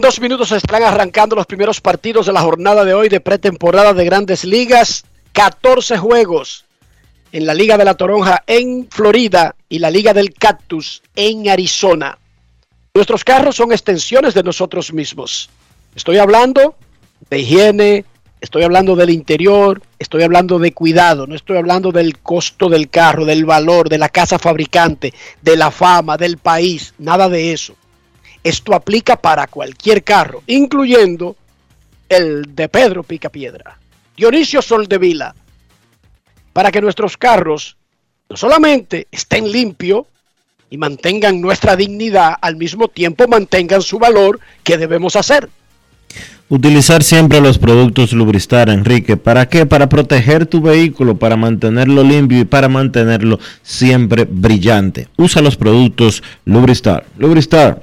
dos 0.00 0.20
minutos 0.20 0.50
estarán 0.52 0.82
arrancando 0.82 1.36
los 1.36 1.46
primeros 1.46 1.80
partidos 1.80 2.26
de 2.26 2.32
la 2.32 2.40
jornada 2.40 2.84
de 2.84 2.94
hoy 2.94 3.08
de 3.08 3.20
pretemporada 3.20 3.92
de 3.92 4.04
grandes 4.04 4.44
ligas. 4.44 5.04
14 5.32 5.98
juegos 5.98 6.64
en 7.32 7.44
la 7.44 7.54
Liga 7.54 7.76
de 7.76 7.84
la 7.84 7.94
Toronja 7.94 8.44
en 8.46 8.86
Florida 8.88 9.56
y 9.68 9.80
la 9.80 9.90
Liga 9.90 10.14
del 10.14 10.32
Cactus 10.32 11.02
en 11.16 11.48
Arizona. 11.48 12.18
Nuestros 12.94 13.24
carros 13.24 13.56
son 13.56 13.72
extensiones 13.72 14.34
de 14.34 14.44
nosotros 14.44 14.92
mismos. 14.92 15.50
Estoy 15.96 16.18
hablando 16.18 16.76
de 17.28 17.40
higiene, 17.40 18.04
estoy 18.40 18.62
hablando 18.62 18.94
del 18.94 19.10
interior, 19.10 19.82
estoy 19.98 20.22
hablando 20.22 20.60
de 20.60 20.72
cuidado, 20.72 21.26
no 21.26 21.34
estoy 21.34 21.56
hablando 21.56 21.90
del 21.90 22.18
costo 22.18 22.68
del 22.68 22.88
carro, 22.88 23.24
del 23.24 23.44
valor, 23.44 23.88
de 23.88 23.98
la 23.98 24.08
casa 24.08 24.38
fabricante, 24.38 25.12
de 25.42 25.56
la 25.56 25.72
fama, 25.72 26.16
del 26.16 26.38
país, 26.38 26.94
nada 26.98 27.28
de 27.28 27.52
eso. 27.52 27.74
Esto 28.44 28.74
aplica 28.74 29.16
para 29.16 29.46
cualquier 29.46 30.04
carro, 30.04 30.42
incluyendo 30.46 31.34
el 32.10 32.54
de 32.54 32.68
Pedro 32.68 33.02
Picapiedra, 33.02 33.78
Dionisio 34.16 34.60
y 40.70 40.76
mantengan 40.76 41.40
nuestra 41.40 41.74
dignidad, 41.74 42.34
al 42.40 42.56
mismo 42.56 42.88
tiempo 42.88 43.26
mantengan 43.26 43.80
su 43.80 43.98
valor 43.98 44.40
que 44.62 44.76
debemos 44.76 45.16
hacer. 45.16 45.48
Utilizar 46.50 47.02
siempre 47.02 47.40
los 47.40 47.56
productos 47.58 48.12
Lubristar, 48.12 48.68
Enrique. 48.68 49.16
¿Para 49.16 49.48
qué? 49.48 49.64
Para 49.64 49.88
proteger 49.88 50.44
tu 50.44 50.60
vehículo, 50.60 51.16
para 51.16 51.36
mantenerlo 51.36 52.02
limpio 52.02 52.40
y 52.40 52.44
para 52.44 52.68
mantenerlo 52.68 53.40
siempre 53.62 54.26
brillante. 54.28 55.08
Usa 55.16 55.40
los 55.40 55.56
productos 55.56 56.22
Lubristar. 56.44 57.06
Lubristar 57.16 57.82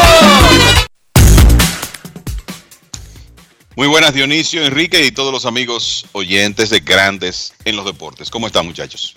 Muy 3.75 3.87
buenas 3.87 4.13
Dionisio, 4.13 4.65
Enrique 4.65 5.05
y 5.05 5.11
todos 5.11 5.31
los 5.31 5.45
amigos 5.45 6.05
oyentes 6.11 6.69
de 6.69 6.81
Grandes 6.81 7.53
en 7.63 7.77
los 7.77 7.85
Deportes. 7.85 8.29
¿Cómo 8.29 8.47
están 8.47 8.65
muchachos? 8.65 9.15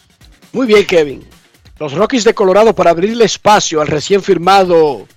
Muy 0.53 0.67
bien 0.67 0.87
Kevin. 0.87 1.25
Los 1.81 1.93
Rockies 1.93 2.23
de 2.23 2.35
Colorado 2.35 2.73
para 2.73 2.91
abrirle 2.91 3.25
espacio 3.25 3.81
al 3.81 3.89
recién 3.89 4.23
firmado 4.23 5.09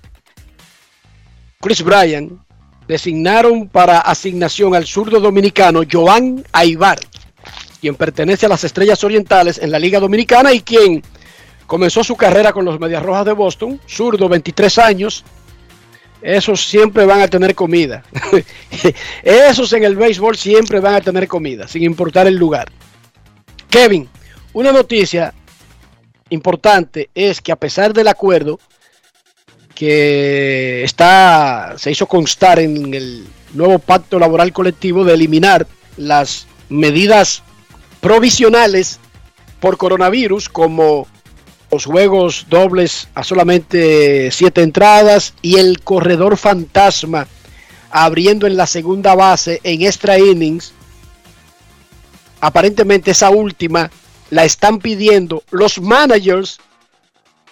Chris 1.62 1.84
Bryan 1.84 2.44
designaron 2.88 3.68
para 3.68 4.00
asignación 4.00 4.74
al 4.74 4.88
zurdo 4.88 5.20
dominicano 5.20 5.82
Joan 5.90 6.44
Aibar, 6.52 7.00
quien 7.80 7.94
pertenece 7.94 8.48
a 8.48 8.50
las 8.50 8.64
Estrellas 8.64 9.04
Orientales 9.04 9.60
en 9.60 9.70
la 9.70 9.78
Liga 9.78 10.00
Dominicana 10.00 10.52
y 10.52 10.62
quien 10.62 11.04
comenzó 11.68 12.04
su 12.04 12.16
carrera 12.16 12.54
con 12.54 12.66
los 12.66 12.80
Medias 12.80 13.04
Rojas 13.04 13.26
de 13.26 13.34
Boston, 13.34 13.80
zurdo, 13.88 14.28
23 14.30 14.78
años. 14.80 15.24
Esos 16.22 16.66
siempre 16.66 17.06
van 17.06 17.22
a 17.22 17.28
tener 17.28 17.54
comida. 17.56 18.04
Esos 19.24 19.72
en 19.74 19.84
el 19.84 19.96
béisbol 19.96 20.36
siempre 20.36 20.80
van 20.80 20.96
a 20.96 21.02
tener 21.02 21.28
comida, 21.28 21.68
sin 21.68 21.84
importar 21.84 22.28
el 22.28 22.36
lugar. 22.36 22.72
Kevin, 23.70 24.10
una 24.54 24.72
noticia 24.72 25.34
importante 26.30 27.10
es 27.14 27.42
que 27.42 27.52
a 27.52 27.56
pesar 27.56 27.94
del 27.94 28.08
acuerdo 28.08 28.60
que 29.76 30.84
está, 30.84 31.76
se 31.78 31.92
hizo 31.92 32.08
constar 32.08 32.60
en 32.60 32.94
el 32.94 33.28
nuevo 33.54 33.78
pacto 33.78 34.18
laboral 34.18 34.52
colectivo 34.52 35.04
de 35.04 35.14
eliminar 35.14 35.68
las 35.98 36.48
medidas 36.70 37.44
provisionales 38.02 39.00
por 39.60 39.78
coronavirus 39.78 40.50
como 40.50 41.08
los 41.72 41.86
juegos 41.86 42.46
dobles 42.50 43.10
a 43.14 43.24
solamente 43.24 44.32
siete 44.32 44.62
entradas 44.62 45.34
y 45.42 45.58
el 45.58 45.82
corredor 45.82 46.38
fantasma 46.38 47.28
abriendo 47.90 48.48
en 48.48 48.58
la 48.58 48.68
segunda 48.68 49.16
base 49.16 49.60
en 49.64 49.82
extra 49.82 50.18
innings. 50.18 50.74
Aparentemente 52.40 53.12
esa 53.12 53.30
última 53.30 53.90
la 54.30 54.46
están 54.46 54.80
pidiendo 54.80 55.44
los 55.52 55.80
managers 55.82 56.60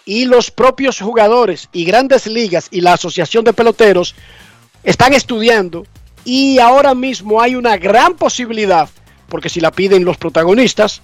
y 0.05 0.25
los 0.25 0.51
propios 0.51 0.99
jugadores 0.99 1.69
y 1.73 1.83
grandes 1.83 2.27
ligas 2.27 2.67
y 2.71 2.81
la 2.81 2.93
asociación 2.93 3.43
de 3.43 3.53
peloteros 3.53 4.15
están 4.83 5.13
estudiando 5.13 5.85
y 6.23 6.59
ahora 6.59 6.93
mismo 6.93 7.41
hay 7.41 7.55
una 7.55 7.77
gran 7.77 8.15
posibilidad, 8.15 8.89
porque 9.29 9.49
si 9.49 9.59
la 9.59 9.71
piden 9.71 10.05
los 10.05 10.17
protagonistas, 10.17 11.01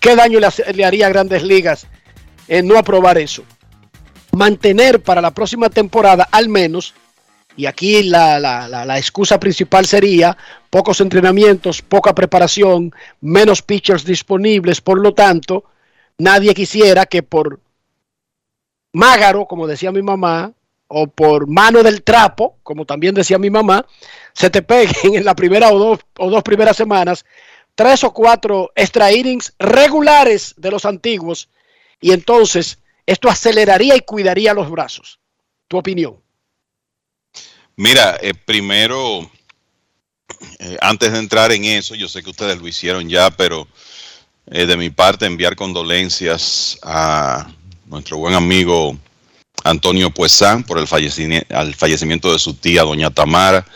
¿qué 0.00 0.16
daño 0.16 0.40
le, 0.40 0.84
haría 0.84 1.06
a 1.06 1.10
grandes 1.10 1.42
ligas 1.42 1.86
en 2.48 2.66
no 2.66 2.78
aprobar 2.78 3.18
eso? 3.18 3.42
Mantener 4.32 5.02
para 5.02 5.20
la 5.20 5.30
próxima 5.30 5.70
temporada 5.70 6.28
al 6.30 6.48
menos, 6.48 6.94
y 7.56 7.66
aquí 7.66 8.02
la, 8.02 8.38
la 8.40 8.98
excusa 8.98 9.40
principal 9.40 9.86
sería 9.86 10.36
pocos 10.68 11.00
entrenamientos, 11.00 11.80
poca 11.80 12.14
preparación, 12.14 12.92
menos 13.20 13.62
pitchers 13.62 14.04
disponibles, 14.04 14.80
por 14.80 15.00
lo 15.00 15.14
tanto, 15.14 15.64
nadie 16.18 16.54
quisiera 16.54 17.06
que 17.06 17.22
por 17.22 17.60
mágaro, 18.92 19.46
como 19.46 19.66
decía 19.66 19.90
mi 19.90 20.02
mamá, 20.02 20.52
o 20.88 21.06
por 21.06 21.48
mano 21.48 21.82
del 21.82 22.02
trapo, 22.02 22.56
como 22.62 22.84
también 22.84 23.14
decía 23.14 23.38
mi 23.38 23.50
mamá, 23.50 23.86
se 24.32 24.50
te 24.50 24.62
peguen 24.62 25.14
en 25.16 25.24
la 25.24 25.34
primera 25.34 25.70
o 25.70 25.78
dos, 25.78 26.00
o 26.18 26.30
dos 26.30 26.42
primeras 26.42 26.76
semanas 26.76 27.24
tres 27.76 28.02
o 28.04 28.12
cuatro 28.12 28.72
extra 28.74 29.12
innings 29.12 29.52
regulares 29.58 30.54
de 30.56 30.70
los 30.70 30.84
antiguos 30.84 31.48
y 32.00 32.12
entonces 32.12 32.78
esto 33.06 33.28
aceleraría 33.28 33.96
y 33.96 34.00
cuidaría 34.00 34.54
los 34.54 34.70
brazos. 34.70 35.20
¿Tu 35.68 35.76
opinión? 35.76 36.16
Mira, 37.76 38.18
eh, 38.22 38.32
primero, 38.34 39.30
eh, 40.58 40.76
antes 40.80 41.12
de 41.12 41.18
entrar 41.18 41.52
en 41.52 41.64
eso, 41.64 41.94
yo 41.94 42.08
sé 42.08 42.22
que 42.22 42.30
ustedes 42.30 42.58
lo 42.58 42.66
hicieron 42.66 43.08
ya, 43.08 43.30
pero 43.30 43.68
eh, 44.46 44.66
de 44.66 44.76
mi 44.76 44.90
parte 44.90 45.26
enviar 45.26 45.56
condolencias 45.56 46.78
a 46.82 47.50
nuestro 47.86 48.18
buen 48.18 48.34
amigo 48.34 48.96
Antonio 49.64 50.10
Puesán 50.10 50.64
por 50.64 50.78
el 50.78 50.86
fallecimiento, 50.86 52.32
de 52.32 52.38
su 52.38 52.54
tía, 52.54 52.82
doña 52.82 53.10
Tamara, 53.10 53.66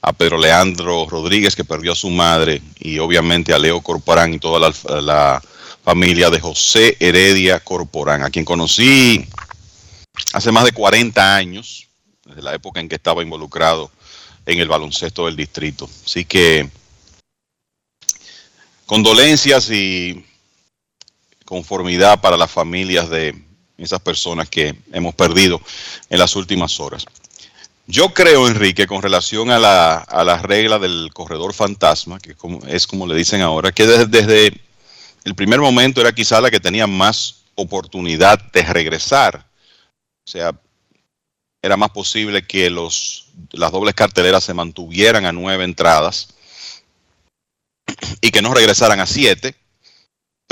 a 0.00 0.12
Pedro 0.12 0.38
Leandro 0.38 1.06
Rodríguez, 1.08 1.54
que 1.56 1.64
perdió 1.64 1.92
a 1.92 1.96
su 1.96 2.10
madre, 2.10 2.62
y 2.78 2.98
obviamente 2.98 3.52
a 3.52 3.58
Leo 3.58 3.80
Corporán 3.80 4.34
y 4.34 4.38
toda 4.38 4.72
la, 5.00 5.42
familia 5.82 6.30
de 6.30 6.40
José 6.40 6.96
Heredia 7.00 7.60
Corporán, 7.60 8.22
a 8.22 8.30
quien 8.30 8.44
conocí 8.44 9.26
hace 10.32 10.52
más 10.52 10.64
de 10.64 10.72
40 10.72 11.36
años, 11.36 11.88
desde 12.24 12.42
la 12.42 12.54
época 12.54 12.80
en 12.80 12.88
que 12.88 12.94
estaba 12.94 13.22
involucrado 13.22 13.90
en 14.46 14.58
el 14.60 14.68
baloncesto 14.68 15.26
del 15.26 15.36
distrito. 15.36 15.88
Así 16.04 16.24
que 16.24 16.68
condolencias 18.86 19.70
y 19.70 20.24
conformidad 21.44 22.20
para 22.20 22.36
las 22.36 22.50
familias 22.50 23.10
de 23.10 23.34
esas 23.76 24.00
personas 24.00 24.48
que 24.48 24.76
hemos 24.92 25.14
perdido 25.14 25.60
en 26.08 26.18
las 26.18 26.36
últimas 26.36 26.78
horas. 26.78 27.04
Yo 27.88 28.14
creo, 28.14 28.46
Enrique, 28.46 28.86
con 28.86 29.02
relación 29.02 29.50
a 29.50 29.58
la, 29.58 29.96
a 29.96 30.22
la 30.22 30.38
regla 30.38 30.78
del 30.78 31.10
corredor 31.12 31.52
fantasma, 31.52 32.20
que 32.20 32.36
es 32.68 32.86
como 32.86 33.06
le 33.08 33.16
dicen 33.16 33.40
ahora, 33.40 33.72
que 33.72 33.86
desde, 33.86 34.06
desde 34.06 34.60
el 35.24 35.34
primer 35.34 35.60
momento 35.60 36.00
era 36.00 36.12
quizá 36.12 36.40
la 36.40 36.50
que 36.50 36.60
tenía 36.60 36.86
más 36.86 37.44
oportunidad 37.54 38.40
de 38.52 38.62
regresar. 38.62 39.46
O 40.24 40.30
sea, 40.30 40.52
era 41.62 41.76
más 41.76 41.90
posible 41.90 42.46
que 42.46 42.70
los, 42.70 43.28
las 43.50 43.70
dobles 43.72 43.94
carteleras 43.94 44.44
se 44.44 44.54
mantuvieran 44.54 45.26
a 45.26 45.32
nueve 45.32 45.64
entradas 45.64 46.34
y 48.20 48.30
que 48.30 48.42
no 48.42 48.54
regresaran 48.54 49.00
a 49.00 49.06
siete 49.06 49.56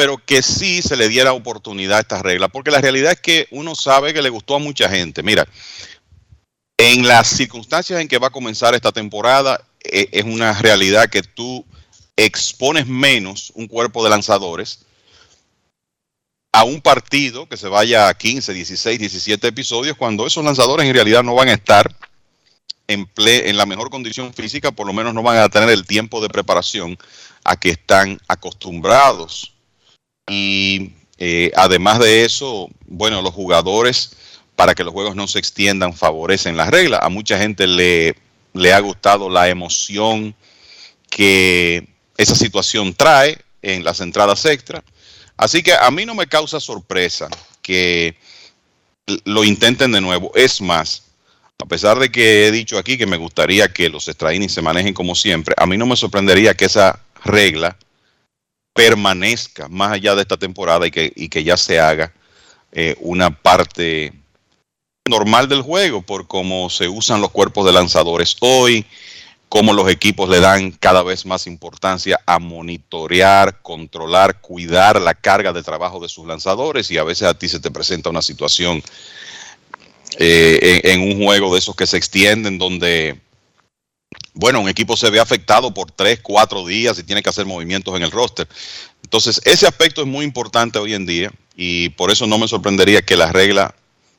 pero 0.01 0.17
que 0.17 0.41
sí 0.41 0.81
se 0.81 0.97
le 0.97 1.11
diera 1.11 1.35
oportunidad 1.35 1.99
a 1.99 2.01
esta 2.01 2.23
regla, 2.23 2.49
porque 2.49 2.71
la 2.71 2.81
realidad 2.81 3.13
es 3.13 3.21
que 3.21 3.47
uno 3.51 3.75
sabe 3.75 4.15
que 4.15 4.23
le 4.23 4.31
gustó 4.31 4.55
a 4.55 4.59
mucha 4.59 4.89
gente. 4.89 5.23
Mira, 5.23 5.47
en 6.79 7.07
las 7.07 7.27
circunstancias 7.27 8.01
en 8.01 8.09
que 8.09 8.17
va 8.17 8.29
a 8.29 8.33
comenzar 8.33 8.75
esta 8.75 8.93
temporada, 8.93 9.63
eh, 9.85 10.09
es 10.13 10.25
una 10.25 10.55
realidad 10.55 11.11
que 11.11 11.23
tú 11.23 11.67
expones 12.25 12.87
menos 12.87 13.53
un 13.55 13.67
cuerpo 13.67 14.05
de 14.05 14.11
lanzadores 14.11 14.85
a 16.53 16.65
un 16.65 16.81
partido 16.81 17.49
que 17.49 17.57
se 17.57 17.69
vaya 17.69 18.09
a 18.09 18.15
15, 18.15 18.53
16, 18.53 18.99
17 18.99 19.47
episodios, 19.47 19.97
cuando 19.97 20.27
esos 20.27 20.45
lanzadores 20.45 20.87
en 20.87 20.95
realidad 20.95 21.23
no 21.23 21.35
van 21.35 21.49
a 21.49 21.55
estar 21.55 21.95
en, 22.89 23.09
en 23.17 23.57
la 23.57 23.67
mejor 23.67 23.89
condición 23.89 24.35
física, 24.35 24.73
por 24.73 24.87
lo 24.87 24.93
menos 24.93 25.15
no 25.15 25.23
van 25.23 25.39
a 25.39 25.49
tener 25.49 25.71
el 25.71 25.87
tiempo 25.87 26.21
de 26.21 26.29
preparación 26.29 26.99
a 27.45 27.57
que 27.57 27.71
están 27.71 28.21
acostumbrados 28.27 29.55
y 30.29 30.93
eh, 31.19 31.51
además 31.55 31.99
de 31.99 32.25
eso, 32.25 32.71
bueno, 32.87 33.21
los 33.21 33.35
jugadores, 33.35 34.17
para 34.57 34.75
que 34.75 34.85
los 34.85 34.93
juegos 34.93 35.15
no 35.17 35.29
se 35.29 35.39
extiendan, 35.39 35.93
favorecen 35.93 36.57
las 36.57 36.71
reglas. 36.71 37.01
A 37.03 37.09
mucha 37.09 37.39
gente 37.39 37.67
le, 37.67 38.17
le 38.55 38.73
ha 38.73 38.81
gustado 38.81 39.29
la 39.29 39.49
emoción 39.49 40.35
que 41.11 41.89
esa 42.21 42.35
situación 42.35 42.93
trae 42.93 43.39
en 43.63 43.83
las 43.83 44.01
entradas 44.01 44.45
extra. 44.45 44.85
Así 45.39 45.63
que 45.63 45.73
a 45.73 45.91
mí 45.91 46.05
no 46.05 46.15
me 46.15 46.27
causa 46.27 46.61
sorpresa 46.61 47.29
que 47.63 48.15
lo 49.25 49.43
intenten 49.43 49.91
de 49.93 50.03
nuevo. 50.03 50.31
Es 50.35 50.61
más, 50.61 51.03
a 51.63 51.65
pesar 51.65 51.99
de 51.99 52.13
que 52.13 52.47
he 52.47 52.51
dicho 52.51 52.77
aquí 52.77 52.99
que 52.99 53.07
me 53.07 53.17
gustaría 53.17 53.73
que 53.73 53.89
los 53.89 54.07
extra 54.07 54.33
se 54.49 54.61
manejen 54.61 54.93
como 54.93 55.15
siempre, 55.15 55.55
a 55.57 55.67
mí 55.67 55.79
no 55.79 55.87
me 55.87 55.97
sorprendería 55.97 56.53
que 56.53 56.67
esa 56.67 57.01
regla 57.25 57.79
permanezca 58.75 59.69
más 59.69 59.93
allá 59.93 60.15
de 60.15 60.23
esta 60.23 60.37
temporada 60.37 60.87
y 60.87 60.91
que, 60.91 61.11
y 61.17 61.31
que 61.31 61.43
ya 61.43 61.57
se 61.57 61.81
haga 61.81 62.13
eh, 62.73 62.97
una 63.01 63.31
parte 63.31 64.13
normal 65.09 65.49
del 65.49 65.63
juego 65.63 66.03
por 66.03 66.27
cómo 66.27 66.69
se 66.69 66.87
usan 66.87 67.23
los 67.23 67.31
cuerpos 67.31 67.65
de 67.65 67.73
lanzadores 67.73 68.37
hoy, 68.41 68.85
cómo 69.51 69.75
los 69.75 69.91
equipos 69.91 70.31
le 70.31 70.41
dan 70.41 70.71
cada 70.71 71.03
vez 71.03 71.27
más 71.27 71.47
importancia 71.47 72.19
a 72.25 72.39
monitorear, 72.39 73.61
controlar, 73.61 74.41
cuidar 74.41 75.01
la 75.01 75.13
carga 75.13 75.53
de 75.53 75.63
trabajo 75.63 76.01
de 76.01 76.09
sus 76.09 76.27
lanzadores 76.27 76.91
y 76.91 76.97
a 76.97 77.05
veces 77.05 77.29
a 77.29 77.35
ti 77.35 77.49
se 77.49 77.61
te 77.61 77.71
presenta 77.71 78.09
una 78.09 78.23
situación 78.23 78.83
eh, 80.19 80.81
en, 80.85 81.03
en 81.03 81.13
un 81.13 81.25
juego 81.25 81.53
de 81.53 81.59
esos 81.59 81.75
que 81.75 81.87
se 81.87 81.97
extienden 81.97 82.59
donde 82.59 83.21
bueno, 84.35 84.61
un 84.61 84.69
equipo 84.69 84.97
se 84.97 85.11
ve 85.11 85.19
afectado 85.19 85.75
por 85.75 85.91
tres, 85.91 86.21
cuatro 86.23 86.65
días 86.65 86.99
y 86.99 87.03
tiene 87.03 87.23
que 87.23 87.31
hacer 87.31 87.47
movimientos 87.47 87.97
en 87.97 88.03
el 88.03 88.11
roster. 88.11 88.49
Entonces, 89.03 89.41
ese 89.45 89.67
aspecto 89.67 90.03
es 90.03 90.07
muy 90.07 90.25
importante 90.25 90.79
hoy 90.79 90.95
en 90.95 91.07
día 91.07 91.33
y 91.57 91.89
por 91.91 92.11
eso 92.11 92.27
no 92.27 92.39
me 92.39 92.49
sorprendería 92.49 93.03
que 93.03 93.17
la 93.17 93.33
regla 93.33 93.75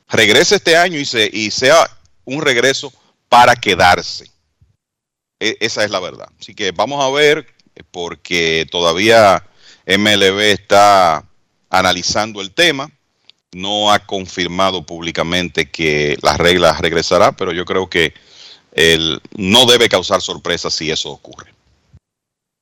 regrese 0.10 0.56
este 0.56 0.76
año 0.76 1.00
y, 1.00 1.06
se, 1.06 1.30
y 1.32 1.52
sea 1.52 1.90
un 2.26 2.42
regreso 2.42 2.92
para 3.30 3.56
quedarse. 3.56 4.31
E- 5.42 5.58
esa 5.60 5.84
es 5.84 5.92
la 5.92 6.00
verdad. 6.00 6.30
Así 6.40 6.54
que 6.54 6.72
vamos 6.72 7.04
a 7.04 7.10
ver, 7.10 7.48
porque 7.90 8.66
todavía 8.72 9.44
MLB 9.86 10.40
está 10.40 11.26
analizando 11.70 12.40
el 12.40 12.52
tema. 12.52 12.90
No 13.52 13.92
ha 13.92 14.00
confirmado 14.00 14.86
públicamente 14.86 15.70
que 15.70 16.16
la 16.22 16.38
regla 16.38 16.78
regresará, 16.80 17.34
pero 17.34 17.52
yo 17.52 17.66
creo 17.66 17.90
que 17.90 18.14
el, 18.72 19.20
no 19.36 19.66
debe 19.66 19.90
causar 19.90 20.22
sorpresa 20.22 20.70
si 20.70 20.90
eso 20.90 21.10
ocurre. 21.10 21.52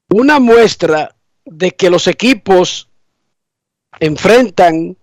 Una 0.09 0.39
muestra 0.39 1.15
de 1.45 1.71
que 1.71 1.91
los 1.91 2.07
equipos 2.07 2.87
enfrentan 3.99 4.97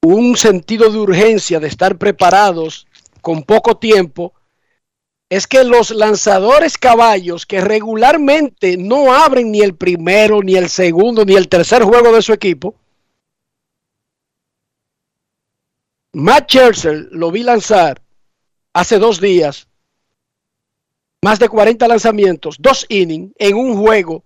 un 0.00 0.36
sentido 0.36 0.90
de 0.90 0.98
urgencia 0.98 1.58
de 1.58 1.68
estar 1.68 1.98
preparados 1.98 2.86
con 3.20 3.42
poco 3.42 3.76
tiempo 3.76 4.32
es 5.28 5.46
que 5.46 5.64
los 5.64 5.90
lanzadores 5.90 6.78
caballos 6.78 7.46
que 7.46 7.60
regularmente 7.60 8.76
no 8.76 9.12
abren 9.12 9.50
ni 9.50 9.60
el 9.60 9.74
primero, 9.74 10.42
ni 10.42 10.54
el 10.54 10.68
segundo, 10.68 11.24
ni 11.24 11.34
el 11.34 11.48
tercer 11.48 11.82
juego 11.82 12.12
de 12.12 12.22
su 12.22 12.32
equipo, 12.32 12.76
Matt 16.12 16.48
Scherzer 16.48 17.08
lo 17.10 17.30
vi 17.30 17.42
lanzar 17.42 18.00
hace 18.72 18.98
dos 18.98 19.20
días, 19.20 19.68
más 21.22 21.38
de 21.38 21.48
40 21.48 21.88
lanzamientos, 21.88 22.56
dos 22.58 22.86
innings 22.88 23.32
en 23.36 23.56
un 23.56 23.76
juego 23.76 24.24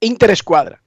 interescuadra. 0.00 0.82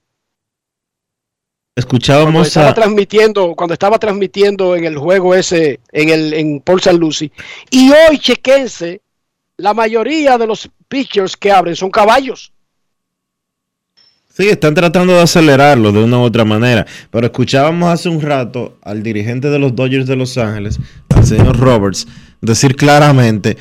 Cuando 1.75 1.97
Escuchábamos 1.97 2.47
estaba 2.47 2.69
a, 2.69 2.73
transmitiendo, 2.73 3.55
cuando 3.55 3.73
estaba 3.73 3.99
transmitiendo 3.99 4.75
en 4.75 4.85
el 4.85 4.97
juego 4.97 5.35
ese, 5.35 5.79
en 5.91 6.09
el 6.09 6.33
en 6.33 6.59
Paul 6.61 6.81
San 6.81 6.97
Lucy. 6.97 7.31
Y 7.69 7.91
hoy, 7.91 8.19
chequense, 8.19 9.01
la 9.59 9.73
mayoría 9.73 10.37
de 10.37 10.47
los 10.47 10.69
pitchers 10.87 11.35
que 11.35 11.51
abren 11.51 11.75
son 11.75 11.91
caballos. 11.91 12.51
Sí, 14.35 14.47
están 14.47 14.73
tratando 14.73 15.13
de 15.13 15.21
acelerarlo 15.21 15.91
de 15.91 16.01
una 16.01 16.17
u 16.17 16.21
otra 16.21 16.45
manera. 16.45 16.85
Pero 17.11 17.27
escuchábamos 17.27 17.91
hace 17.91 18.07
un 18.07 18.21
rato 18.21 18.77
al 18.81 19.03
dirigente 19.03 19.49
de 19.49 19.59
los 19.59 19.75
Dodgers 19.75 20.07
de 20.07 20.15
Los 20.15 20.37
Ángeles, 20.37 20.79
al 21.13 21.25
señor 21.25 21.59
Roberts, 21.59 22.07
decir 22.39 22.77
claramente 22.77 23.57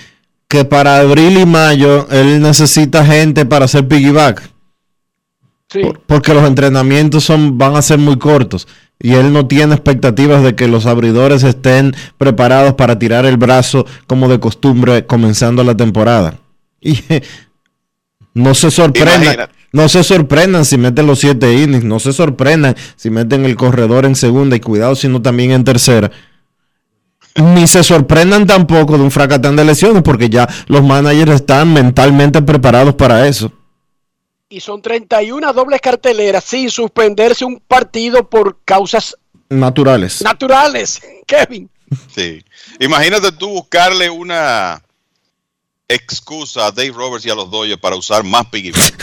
que 0.46 0.64
para 0.64 0.98
abril 0.98 1.38
y 1.38 1.46
mayo 1.46 2.06
él 2.10 2.40
necesita 2.40 3.04
gente 3.04 3.44
para 3.44 3.64
hacer 3.64 3.88
piggyback. 3.88 4.50
Por- 5.72 6.00
porque 6.00 6.32
los 6.34 6.44
entrenamientos 6.46 7.24
son, 7.24 7.58
van 7.58 7.76
a 7.76 7.82
ser 7.82 7.98
muy 7.98 8.16
cortos. 8.18 8.66
Y 9.00 9.12
él 9.14 9.32
no 9.32 9.46
tiene 9.46 9.74
expectativas 9.74 10.42
de 10.42 10.54
que 10.56 10.66
los 10.66 10.86
abridores 10.86 11.42
estén 11.44 11.94
preparados 12.16 12.74
para 12.74 12.98
tirar 12.98 13.26
el 13.26 13.36
brazo 13.36 13.86
como 14.06 14.28
de 14.28 14.40
costumbre 14.40 15.06
comenzando 15.06 15.62
la 15.62 15.76
temporada. 15.76 16.34
Y 16.80 16.98
no 18.34 18.54
se 18.54 18.70
sorprendan, 18.70 19.22
Imagínate. 19.22 19.54
no 19.72 19.88
se 19.88 20.02
sorprendan 20.02 20.64
si 20.64 20.78
meten 20.78 21.06
los 21.06 21.18
siete 21.20 21.52
innings, 21.54 21.84
no 21.84 22.00
se 22.00 22.12
sorprendan 22.12 22.74
si 22.96 23.10
meten 23.10 23.44
el 23.44 23.56
corredor 23.56 24.04
en 24.06 24.16
segunda 24.16 24.56
y 24.56 24.60
cuidado 24.60 24.94
si 24.96 25.06
no 25.08 25.20
también 25.22 25.50
en 25.52 25.64
tercera. 25.64 26.10
Ni 27.36 27.68
se 27.68 27.84
sorprendan 27.84 28.46
tampoco 28.46 28.96
de 28.98 29.04
un 29.04 29.12
fracatán 29.12 29.54
de 29.54 29.64
lesiones 29.64 30.02
porque 30.02 30.28
ya 30.28 30.48
los 30.66 30.82
managers 30.82 31.32
están 31.32 31.72
mentalmente 31.72 32.42
preparados 32.42 32.94
para 32.94 33.28
eso. 33.28 33.52
Y 34.50 34.60
son 34.60 34.80
31 34.80 35.52
dobles 35.52 35.80
carteleras 35.80 36.42
sin 36.44 36.70
suspenderse 36.70 37.44
un 37.44 37.60
partido 37.60 38.28
por 38.28 38.58
causas 38.64 39.16
Naturales. 39.50 40.22
naturales. 40.22 41.00
Kevin. 41.26 41.70
Sí. 42.14 42.42
Imagínate 42.80 43.32
tú 43.32 43.48
buscarle 43.48 44.08
una 44.10 44.82
excusa 45.86 46.66
a 46.66 46.70
Dave 46.70 46.90
Roberts 46.92 47.24
y 47.24 47.30
a 47.30 47.34
los 47.34 47.50
Dodgers 47.50 47.80
para 47.80 47.96
usar 47.96 48.22
más 48.24 48.46
piggyback. 48.46 48.94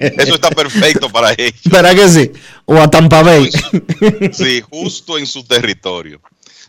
Eso 0.18 0.34
está 0.34 0.50
perfecto 0.50 1.08
para 1.08 1.32
ellos. 1.32 1.60
¿Verdad 1.64 1.94
que 1.94 2.08
sí? 2.08 2.32
O 2.66 2.76
a 2.76 2.88
Tampa 2.90 3.22
Bay. 3.22 3.50
Sí, 4.32 4.62
justo 4.70 5.18
en 5.18 5.26
su 5.26 5.44
territorio. 5.44 6.20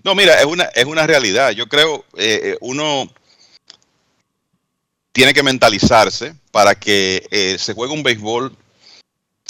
No, 0.03 0.15
mira, 0.15 0.39
es 0.39 0.45
una, 0.45 0.63
es 0.65 0.85
una 0.85 1.05
realidad. 1.05 1.51
Yo 1.51 1.67
creo, 1.67 2.05
eh, 2.17 2.39
eh, 2.43 2.57
uno 2.61 3.11
tiene 5.11 5.33
que 5.33 5.43
mentalizarse 5.43 6.33
para 6.51 6.75
que 6.75 7.25
eh, 7.31 7.57
se 7.59 7.73
juegue 7.73 7.93
un 7.93 8.03
béisbol 8.03 8.55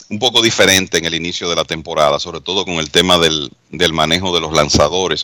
un 0.09 0.19
poco 0.19 0.41
diferente 0.41 0.97
en 0.97 1.05
el 1.05 1.13
inicio 1.15 1.49
de 1.49 1.55
la 1.55 1.63
temporada, 1.63 2.19
sobre 2.19 2.41
todo 2.41 2.65
con 2.65 2.75
el 2.75 2.91
tema 2.91 3.17
del, 3.17 3.51
del 3.69 3.93
manejo 3.93 4.33
de 4.33 4.41
los 4.41 4.51
lanzadores. 4.53 5.23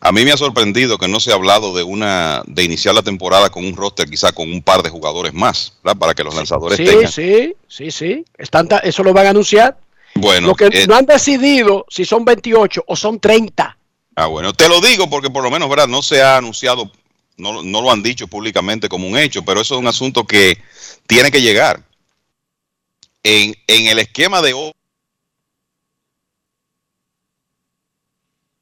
A 0.00 0.12
mí 0.12 0.24
me 0.24 0.32
ha 0.32 0.36
sorprendido 0.36 0.96
que 0.98 1.08
no 1.08 1.18
se 1.20 1.32
ha 1.32 1.34
hablado 1.34 1.74
de 1.74 1.82
una 1.82 2.42
de 2.46 2.62
iniciar 2.64 2.94
la 2.94 3.02
temporada 3.02 3.50
con 3.50 3.64
un 3.64 3.76
roster 3.76 4.08
quizá 4.08 4.32
con 4.32 4.50
un 4.50 4.62
par 4.62 4.82
de 4.82 4.90
jugadores 4.90 5.34
más, 5.34 5.74
¿verdad? 5.82 5.98
Para 5.98 6.14
que 6.14 6.24
los 6.24 6.34
lanzadores 6.34 6.76
Sí, 6.76 6.84
tengan. 6.84 7.10
sí, 7.10 7.54
sí, 7.68 7.90
sí. 7.90 8.24
Están 8.36 8.68
eso 8.82 9.02
lo 9.02 9.12
van 9.12 9.26
a 9.26 9.30
anunciar. 9.30 9.76
Bueno, 10.14 10.48
lo 10.48 10.54
que 10.54 10.66
eh, 10.66 10.86
no 10.86 10.96
han 10.96 11.06
decidido 11.06 11.84
si 11.88 12.04
son 12.04 12.24
28 12.24 12.84
o 12.86 12.96
son 12.96 13.20
30. 13.20 13.76
Ah, 14.16 14.26
bueno, 14.26 14.52
te 14.52 14.68
lo 14.68 14.80
digo 14.80 15.08
porque 15.10 15.30
por 15.30 15.44
lo 15.44 15.50
menos, 15.50 15.68
¿verdad? 15.68 15.86
No 15.88 16.02
se 16.02 16.22
ha 16.22 16.36
anunciado, 16.38 16.90
no, 17.38 17.62
lo 17.62 17.90
han 17.90 18.02
dicho 18.02 18.26
públicamente 18.26 18.88
como 18.88 19.06
un 19.06 19.16
hecho, 19.16 19.44
pero 19.44 19.60
eso 19.60 19.74
es 19.74 19.80
un 19.80 19.86
asunto 19.86 20.26
que 20.26 20.58
tiene 21.06 21.30
que 21.30 21.40
llegar. 21.40 21.82
En, 23.22 23.54
el 23.66 23.98
esquema 23.98 24.42
de 24.42 24.54
hoy, 24.54 24.72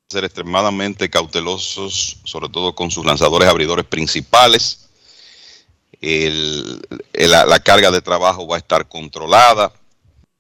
ser 0.09 0.25
extremadamente 0.25 1.11
cautelosos, 1.11 2.19
sobre 2.25 2.49
todo 2.49 2.75
con 2.75 2.91
sus 2.91 3.05
lanzadores 3.05 3.49
abridores 3.49 3.87
principales. 3.87 4.89
La 6.01 7.61
carga 7.61 7.91
de 7.91 8.03
trabajo 8.03 8.47
va 8.47 8.57
a 8.57 8.61
estar 8.61 8.87
controlada 8.89 9.73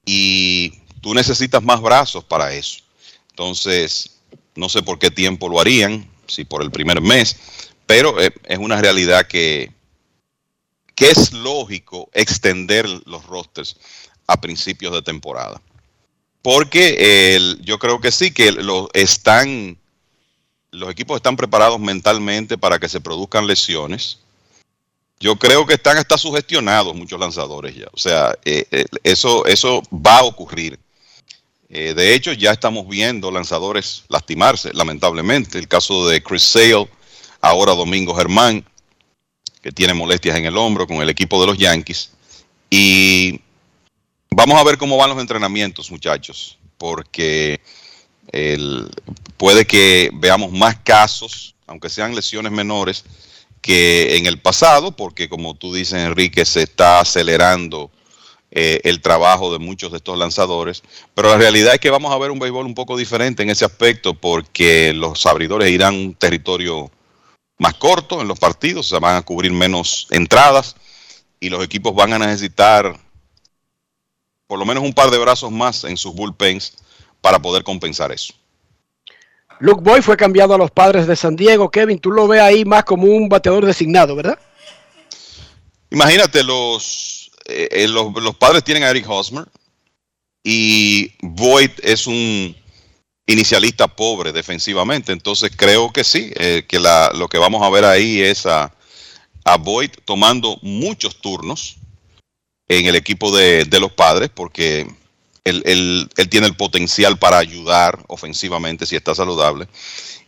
y 0.05 0.71
tú 1.01 1.15
necesitas 1.15 1.63
más 1.63 1.81
brazos 1.81 2.23
para 2.23 2.53
eso. 2.53 2.81
Entonces, 3.31 4.11
no 4.55 4.69
sé 4.69 4.83
por 4.83 4.99
qué 4.99 5.11
tiempo 5.11 5.49
lo 5.49 5.61
harían, 5.61 6.09
si 6.27 6.45
por 6.45 6.63
el 6.63 6.71
primer 6.71 7.01
mes, 7.01 7.37
pero 7.87 8.21
eh, 8.21 8.33
es 8.45 8.59
una 8.59 8.81
realidad 8.81 9.27
que, 9.27 9.73
que 10.95 11.11
es 11.11 11.33
lógico 11.33 12.09
extender 12.13 12.89
los 13.07 13.25
rosters 13.27 13.77
a 14.27 14.41
principios 14.41 14.93
de 14.93 15.03
temporada. 15.03 15.61
Porque 16.43 17.35
el- 17.37 17.61
yo 17.63 17.79
creo 17.79 18.01
que 18.01 18.13
sí, 18.13 18.31
que 18.33 18.53
lo 18.53 18.89
están, 18.93 19.79
los 20.71 20.91
equipos 20.91 21.17
están 21.17 21.37
preparados 21.37 21.81
mentalmente 21.81 22.59
para 22.59 22.79
que 22.79 22.89
se 22.89 23.01
produzcan 23.01 23.47
lesiones. 23.47 24.19
Yo 25.19 25.37
creo 25.37 25.65
que 25.67 25.75
están 25.75 25.97
hasta 25.97 26.19
sugestionados 26.19 26.95
muchos 26.95 27.19
lanzadores 27.19 27.75
ya. 27.75 27.87
O 27.93 27.99
sea, 27.99 28.35
eh, 28.45 28.67
eh, 28.71 28.85
eso, 29.03 29.47
eso 29.47 29.83
va 29.91 30.19
a 30.19 30.25
ocurrir. 30.25 30.79
De 31.69 32.15
hecho, 32.15 32.33
ya 32.33 32.53
estamos 32.53 32.87
viendo 32.89 33.29
lanzadores 33.31 34.05
lastimarse, 34.09 34.73
lamentablemente. 34.73 35.59
El 35.59 35.67
caso 35.67 36.07
de 36.07 36.23
Chris 36.23 36.45
Sale, 36.45 36.89
ahora 37.49 37.75
Domingo 37.75 38.15
Germán, 38.15 38.65
que 39.63 39.73
tiene 39.73 39.95
molestias 39.95 40.37
en 40.37 40.47
el 40.47 40.57
hombro 40.57 40.87
con 40.87 40.99
el 40.99 41.11
equipo 41.11 41.41
de 41.41 41.47
los 41.47 41.59
Yankees. 41.59 42.11
Y 42.71 43.41
vamos 44.31 44.59
a 44.59 44.65
ver 44.65 44.79
cómo 44.79 44.97
van 44.97 45.11
los 45.11 45.21
entrenamientos, 45.21 45.91
muchachos, 45.91 46.59
porque 46.79 47.61
puede 49.37 49.65
que 49.65 50.11
veamos 50.15 50.53
más 50.53 50.77
casos, 50.77 51.55
aunque 51.67 51.89
sean 51.89 52.15
lesiones 52.15 52.53
menores, 52.53 53.05
que 53.61 54.17
en 54.17 54.27
el 54.27 54.39
pasado, 54.39 54.93
porque 54.93 55.29
como 55.29 55.55
tú 55.55 55.75
dices, 55.75 55.95
Enrique, 55.95 56.45
se 56.45 56.63
está 56.63 57.01
acelerando 57.01 57.91
eh, 58.53 58.81
el 58.85 59.01
trabajo 59.01 59.53
de 59.53 59.59
muchos 59.59 59.91
de 59.91 59.99
estos 59.99 60.17
lanzadores, 60.17 60.83
pero 61.15 61.31
la 61.31 61.37
realidad 61.37 61.75
es 61.75 61.81
que 61.81 61.91
vamos 61.91 62.13
a 62.13 62.19
ver 62.19 62.31
un 62.31 62.39
béisbol 62.39 62.65
un 62.65 62.75
poco 62.75 62.97
diferente 62.97 63.43
en 63.43 63.51
ese 63.51 63.65
aspecto 63.65 64.15
porque 64.15 64.93
los 64.95 65.27
abridores 65.27 65.71
irán 65.71 65.95
a 65.95 65.99
un 65.99 66.15
territorio 66.15 66.91
más 67.59 67.75
corto 67.75 68.21
en 68.21 68.29
los 68.29 68.39
partidos, 68.39 68.89
se 68.89 68.99
van 68.99 69.17
a 69.17 69.23
cubrir 69.23 69.53
menos 69.53 70.07
entradas 70.11 70.77
y 71.41 71.49
los 71.49 71.65
equipos 71.65 71.95
van 71.95 72.13
a 72.13 72.19
necesitar 72.19 72.99
por 74.47 74.59
lo 74.59 74.65
menos 74.65 74.85
un 74.85 74.93
par 74.93 75.11
de 75.11 75.19
brazos 75.19 75.51
más 75.51 75.85
en 75.85 75.97
sus 75.97 76.15
bullpens 76.15 76.75
para 77.21 77.41
poder 77.41 77.65
compensar 77.65 78.13
eso. 78.13 78.35
Luke 79.59 79.81
Boy 79.83 80.03
fue 80.03 80.17
cambiado 80.17 80.55
a 80.55 80.59
los 80.59 80.71
padres 80.71 81.07
de 81.07 81.17
San 81.17 81.35
Diego. 81.35 81.71
Kevin, 81.71 81.99
tú 81.99 82.11
lo 82.11 82.29
ves 82.29 82.41
ahí 82.41 82.65
más 82.65 82.85
como 82.85 83.05
un 83.05 83.29
bateador 83.29 83.65
designado, 83.65 84.15
¿verdad? 84.15 84.39
Imagínate, 85.91 86.45
los, 86.45 87.31
eh, 87.47 87.69
eh, 87.71 87.89
los, 87.89 88.13
los 88.23 88.37
padres 88.37 88.63
tienen 88.65 88.85
a 88.85 88.91
Eric 88.91 89.09
Hosmer 89.09 89.47
y 90.45 91.13
Boyd 91.23 91.71
es 91.83 92.07
un 92.07 92.55
inicialista 93.27 93.89
pobre 93.89 94.33
defensivamente. 94.33 95.13
Entonces 95.13 95.51
creo 95.55 95.93
que 95.93 96.05
sí, 96.05 96.33
eh, 96.37 96.65
que 96.69 96.79
la, 96.79 97.11
lo 97.15 97.29
que 97.29 97.39
vamos 97.39 97.63
a 97.63 97.71
ver 97.71 97.85
ahí 97.85 98.21
es 98.21 98.47
a, 98.47 98.73
Boyd 99.61 99.91
tomando 100.05 100.59
muchos 100.63 101.21
turnos 101.21 101.77
en 102.69 102.87
el 102.87 102.97
equipo 102.97 103.37
de, 103.37 103.65
de 103.65 103.79
los 103.79 103.93
padres 103.93 104.29
porque 104.35 104.89
él 105.45 106.09
tiene 106.29 106.49
el 106.49 106.57
potencial 106.57 107.17
para 107.19 107.39
ayudar 107.39 108.05
ofensivamente 108.09 108.87
si 108.87 108.97
está 108.97 109.15
saludable. 109.15 109.69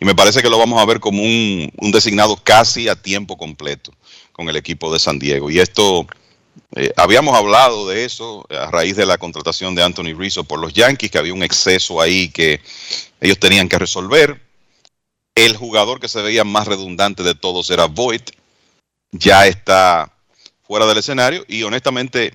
Y 0.00 0.04
me 0.04 0.14
parece 0.14 0.42
que 0.42 0.50
lo 0.50 0.58
vamos 0.58 0.80
a 0.80 0.84
ver 0.84 1.00
como 1.00 1.22
un, 1.22 1.72
un 1.76 1.90
designado 1.90 2.36
casi 2.36 2.88
a 2.88 2.94
tiempo 2.94 3.36
completo 3.36 3.92
con 4.32 4.48
el 4.48 4.56
equipo 4.56 4.92
de 4.92 5.00
San 5.00 5.18
Diego. 5.18 5.50
Y 5.50 5.58
esto, 5.58 6.06
eh, 6.76 6.92
habíamos 6.96 7.36
hablado 7.36 7.88
de 7.88 8.04
eso 8.04 8.46
a 8.50 8.70
raíz 8.70 8.96
de 8.96 9.06
la 9.06 9.18
contratación 9.18 9.74
de 9.74 9.82
Anthony 9.82 10.14
Rizzo 10.16 10.44
por 10.44 10.58
los 10.58 10.72
Yankees, 10.72 11.10
que 11.10 11.18
había 11.18 11.34
un 11.34 11.42
exceso 11.42 12.00
ahí 12.00 12.28
que 12.28 12.60
ellos 13.20 13.38
tenían 13.38 13.68
que 13.68 13.78
resolver. 13.78 14.40
El 15.34 15.56
jugador 15.56 16.00
que 16.00 16.08
se 16.08 16.22
veía 16.22 16.44
más 16.44 16.66
redundante 16.66 17.22
de 17.22 17.34
todos 17.34 17.70
era 17.70 17.86
Voigt. 17.86 18.30
Ya 19.12 19.46
está 19.46 20.12
fuera 20.62 20.86
del 20.86 20.98
escenario 20.98 21.44
y 21.48 21.62
honestamente 21.62 22.34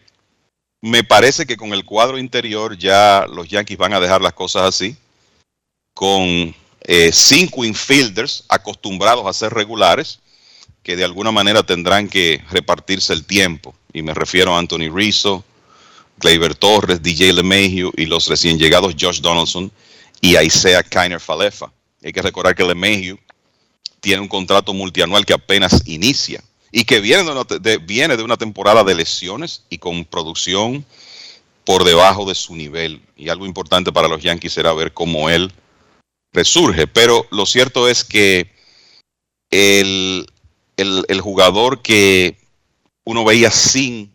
me 0.81 1.03
parece 1.03 1.45
que 1.45 1.55
con 1.55 1.73
el 1.73 1.85
cuadro 1.85 2.17
interior 2.17 2.77
ya 2.77 3.25
los 3.29 3.47
Yankees 3.47 3.77
van 3.77 3.93
a 3.93 4.01
dejar 4.01 4.21
las 4.21 4.33
cosas 4.33 4.63
así, 4.63 4.97
con 5.93 6.53
eh, 6.81 7.11
cinco 7.13 7.63
infielders 7.63 8.43
acostumbrados 8.49 9.25
a 9.25 9.31
ser 9.31 9.53
regulares, 9.53 10.19
que 10.84 10.95
de 10.95 11.05
alguna 11.05 11.31
manera 11.31 11.64
tendrán 11.64 12.10
que 12.10 12.43
repartirse 12.51 13.14
el 13.14 13.26
tiempo. 13.26 13.73
Y 13.93 14.01
me 14.01 14.14
refiero 14.14 14.53
a 14.53 14.60
Anthony 14.60 14.93
Rizzo, 14.93 15.43
Gleyber 16.18 16.55
Torres, 16.55 17.01
DJ 17.01 17.34
LeMahieu 17.34 17.91
y 17.95 18.05
los 18.05 18.27
recién 18.27 18.60
llegados 18.60 18.95
Josh 18.99 19.22
Donaldson 19.22 19.72
y 20.22 20.38
Isaiah 20.38 20.84
Kiner 20.84 21.19
Falefa. 21.19 21.72
Hay 22.03 22.11
que 22.11 22.22
recordar 22.22 22.55
que 22.55 22.64
LeMahieu 22.64 23.18
tiene 24.01 24.22
un 24.22 24.27
contrato 24.27 24.73
multianual 24.73 25.26
que 25.26 25.34
apenas 25.34 25.81
inicia 25.88 26.43
y 26.72 26.84
que 26.84 26.99
viene 26.99 27.23
de 27.23 27.31
una, 27.31 27.43
viene 27.80 28.18
de 28.18 28.23
una 28.23 28.35
temporada 28.35 28.84
de 28.84 28.95
lesiones 28.95 29.64
y 29.69 29.77
con 29.77 30.03
producción 30.03 30.85
por 31.64 31.85
debajo 31.85 32.26
de 32.26 32.35
su 32.35 32.55
nivel. 32.55 33.01
Y 33.15 33.30
algo 33.30 33.45
importante 33.45 33.93
para 33.93 34.10
los 34.10 34.22
Yankees 34.22 34.53
será 34.53 34.73
ver 34.73 34.91
cómo 34.91 35.30
él 35.30 35.53
resurge. 36.34 36.88
Pero 36.88 37.26
lo 37.31 37.45
cierto 37.45 37.88
es 37.88 38.03
que 38.03 38.51
el, 39.51 40.26
el- 40.77 41.05
el 41.07 41.21
jugador 41.21 41.81
que 41.81 42.37
uno 43.05 43.23
veía 43.25 43.51
sin 43.51 44.11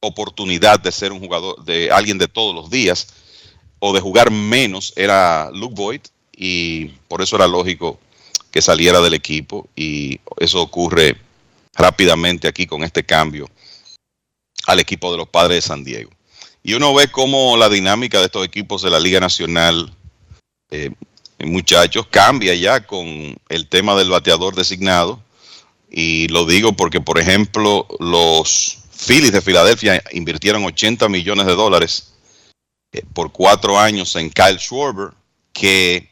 oportunidad 0.00 0.80
de 0.80 0.92
ser 0.92 1.12
un 1.12 1.20
jugador, 1.20 1.64
de 1.64 1.90
alguien 1.90 2.18
de 2.18 2.28
todos 2.28 2.54
los 2.54 2.70
días, 2.70 3.08
o 3.80 3.92
de 3.92 4.00
jugar 4.00 4.30
menos, 4.30 4.92
era 4.96 5.50
Luke 5.52 5.74
Boyd, 5.76 6.00
y 6.32 6.86
por 7.08 7.22
eso 7.22 7.36
era 7.36 7.46
lógico 7.46 7.98
que 8.50 8.62
saliera 8.62 9.00
del 9.00 9.14
equipo, 9.14 9.68
y 9.76 10.20
eso 10.38 10.60
ocurre 10.60 11.16
rápidamente 11.74 12.48
aquí 12.48 12.66
con 12.66 12.82
este 12.82 13.04
cambio 13.04 13.48
al 14.66 14.80
equipo 14.80 15.10
de 15.12 15.18
los 15.18 15.28
padres 15.28 15.56
de 15.58 15.68
San 15.68 15.84
Diego. 15.84 16.10
Y 16.62 16.74
uno 16.74 16.92
ve 16.92 17.08
cómo 17.08 17.56
la 17.56 17.68
dinámica 17.68 18.18
de 18.18 18.26
estos 18.26 18.44
equipos 18.44 18.82
de 18.82 18.90
la 18.90 19.00
Liga 19.00 19.20
Nacional, 19.20 19.94
eh, 20.70 20.90
muchachos, 21.38 22.06
cambia 22.08 22.54
ya 22.54 22.84
con 22.84 23.36
el 23.48 23.68
tema 23.68 23.94
del 23.96 24.10
bateador 24.10 24.54
designado. 24.54 25.22
Y 25.90 26.28
lo 26.28 26.44
digo 26.44 26.72
porque, 26.74 27.00
por 27.00 27.18
ejemplo, 27.18 27.86
los 27.98 28.78
Phillies 28.90 29.32
de 29.32 29.40
Filadelfia 29.40 30.02
invirtieron 30.12 30.64
80 30.64 31.08
millones 31.08 31.46
de 31.46 31.54
dólares 31.54 32.14
eh, 32.92 33.02
por 33.14 33.32
cuatro 33.32 33.78
años 33.78 34.14
en 34.16 34.30
Kyle 34.30 34.58
Schwarber, 34.58 35.12
que 35.52 36.10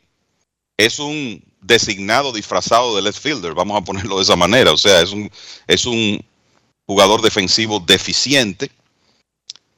es 0.76 0.98
un 0.98 1.42
designado 1.60 2.32
disfrazado 2.32 2.94
de 2.94 3.02
left 3.02 3.20
fielder, 3.20 3.54
vamos 3.54 3.76
a 3.76 3.84
ponerlo 3.84 4.16
de 4.16 4.22
esa 4.22 4.36
manera. 4.36 4.72
O 4.72 4.76
sea, 4.76 5.00
es 5.00 5.10
un, 5.10 5.30
es 5.66 5.84
un 5.84 6.24
jugador 6.86 7.22
defensivo 7.22 7.80
deficiente 7.80 8.70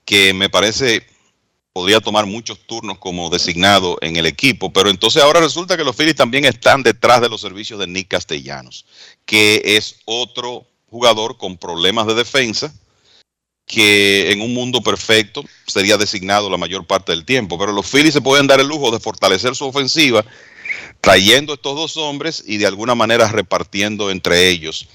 que 0.04 0.32
me 0.34 0.48
parece 0.48 1.06
podría 1.78 2.00
tomar 2.00 2.26
muchos 2.26 2.58
turnos 2.66 2.98
como 2.98 3.30
designado 3.30 3.98
en 4.00 4.16
el 4.16 4.26
equipo, 4.26 4.72
pero 4.72 4.90
entonces 4.90 5.22
ahora 5.22 5.38
resulta 5.38 5.76
que 5.76 5.84
los 5.84 5.94
Phillies 5.94 6.16
también 6.16 6.44
están 6.44 6.82
detrás 6.82 7.20
de 7.20 7.28
los 7.28 7.40
servicios 7.40 7.78
de 7.78 7.86
Nick 7.86 8.08
Castellanos, 8.08 8.84
que 9.24 9.62
es 9.64 10.00
otro 10.04 10.66
jugador 10.90 11.36
con 11.36 11.56
problemas 11.56 12.08
de 12.08 12.16
defensa 12.16 12.74
que 13.64 14.32
en 14.32 14.40
un 14.40 14.54
mundo 14.54 14.80
perfecto 14.80 15.44
sería 15.68 15.96
designado 15.96 16.50
la 16.50 16.56
mayor 16.56 16.84
parte 16.84 17.12
del 17.12 17.24
tiempo, 17.24 17.56
pero 17.56 17.70
los 17.70 17.86
Phillies 17.86 18.14
se 18.14 18.22
pueden 18.22 18.48
dar 18.48 18.58
el 18.58 18.66
lujo 18.66 18.90
de 18.90 18.98
fortalecer 18.98 19.54
su 19.54 19.64
ofensiva 19.64 20.24
trayendo 21.00 21.54
estos 21.54 21.76
dos 21.76 21.96
hombres 21.96 22.42
y 22.44 22.56
de 22.56 22.66
alguna 22.66 22.96
manera 22.96 23.28
repartiendo 23.28 24.10
entre 24.10 24.48
ellos 24.48 24.88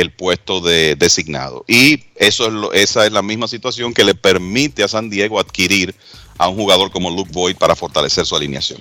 el 0.00 0.12
puesto 0.12 0.60
de 0.60 0.96
designado. 0.96 1.64
Y 1.68 2.04
eso 2.16 2.46
es 2.46 2.52
lo- 2.52 2.72
esa 2.72 3.06
es 3.06 3.12
la 3.12 3.22
misma 3.22 3.48
situación 3.48 3.92
que 3.94 4.04
le 4.04 4.14
permite 4.14 4.82
a 4.82 4.88
San 4.88 5.10
Diego 5.10 5.38
adquirir 5.40 5.94
a 6.36 6.48
un 6.48 6.56
jugador 6.56 6.90
como 6.90 7.10
Luke 7.10 7.30
Boyd 7.32 7.56
para 7.56 7.74
fortalecer 7.74 8.24
su 8.26 8.36
alineación. 8.36 8.80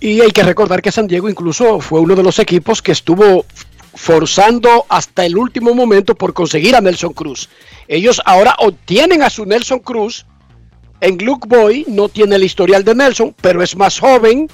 Y 0.00 0.20
hay 0.20 0.30
que 0.30 0.42
recordar 0.42 0.82
que 0.82 0.90
San 0.92 1.06
Diego 1.06 1.28
incluso 1.28 1.80
fue 1.80 2.00
uno 2.00 2.14
de 2.16 2.22
los 2.22 2.38
equipos 2.38 2.82
que 2.82 2.92
estuvo 2.92 3.44
forzando 3.94 4.84
hasta 4.88 5.24
el 5.24 5.36
último 5.36 5.74
momento 5.74 6.14
por 6.14 6.32
conseguir 6.34 6.74
a 6.74 6.80
Nelson 6.80 7.12
Cruz. 7.12 7.48
Ellos 7.88 8.20
ahora 8.24 8.56
obtienen 8.58 9.22
a 9.22 9.30
su 9.30 9.44
Nelson 9.46 9.80
Cruz. 9.80 10.26
En 11.00 11.18
Luke 11.18 11.46
Boy 11.48 11.84
no 11.88 12.08
tiene 12.08 12.36
el 12.36 12.44
historial 12.44 12.84
de 12.84 12.94
Nelson, 12.94 13.34
pero 13.40 13.62
es 13.62 13.76
más 13.76 13.98
joven. 13.98 14.48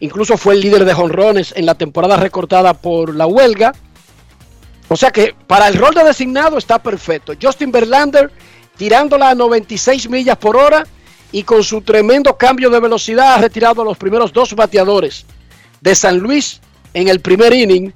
Incluso 0.00 0.36
fue 0.36 0.54
el 0.54 0.60
líder 0.60 0.84
de 0.84 0.94
jonrones 0.94 1.52
en 1.56 1.66
la 1.66 1.74
temporada 1.76 2.16
recortada 2.16 2.74
por 2.74 3.14
la 3.14 3.26
huelga. 3.26 3.74
O 4.88 4.96
sea 4.96 5.10
que 5.10 5.34
para 5.46 5.68
el 5.68 5.74
rol 5.74 5.94
de 5.94 6.04
designado 6.04 6.58
está 6.58 6.78
perfecto. 6.78 7.32
Justin 7.40 7.72
Verlander 7.72 8.30
tirándola 8.76 9.30
a 9.30 9.34
96 9.34 10.08
millas 10.08 10.36
por 10.36 10.56
hora 10.56 10.86
y 11.32 11.42
con 11.42 11.64
su 11.64 11.82
tremendo 11.82 12.36
cambio 12.36 12.70
de 12.70 12.80
velocidad 12.80 13.34
ha 13.34 13.38
retirado 13.38 13.82
a 13.82 13.84
los 13.84 13.96
primeros 13.96 14.32
dos 14.32 14.54
bateadores 14.54 15.26
de 15.80 15.94
San 15.94 16.18
Luis 16.18 16.60
en 16.92 17.08
el 17.08 17.20
primer 17.20 17.52
inning. 17.52 17.92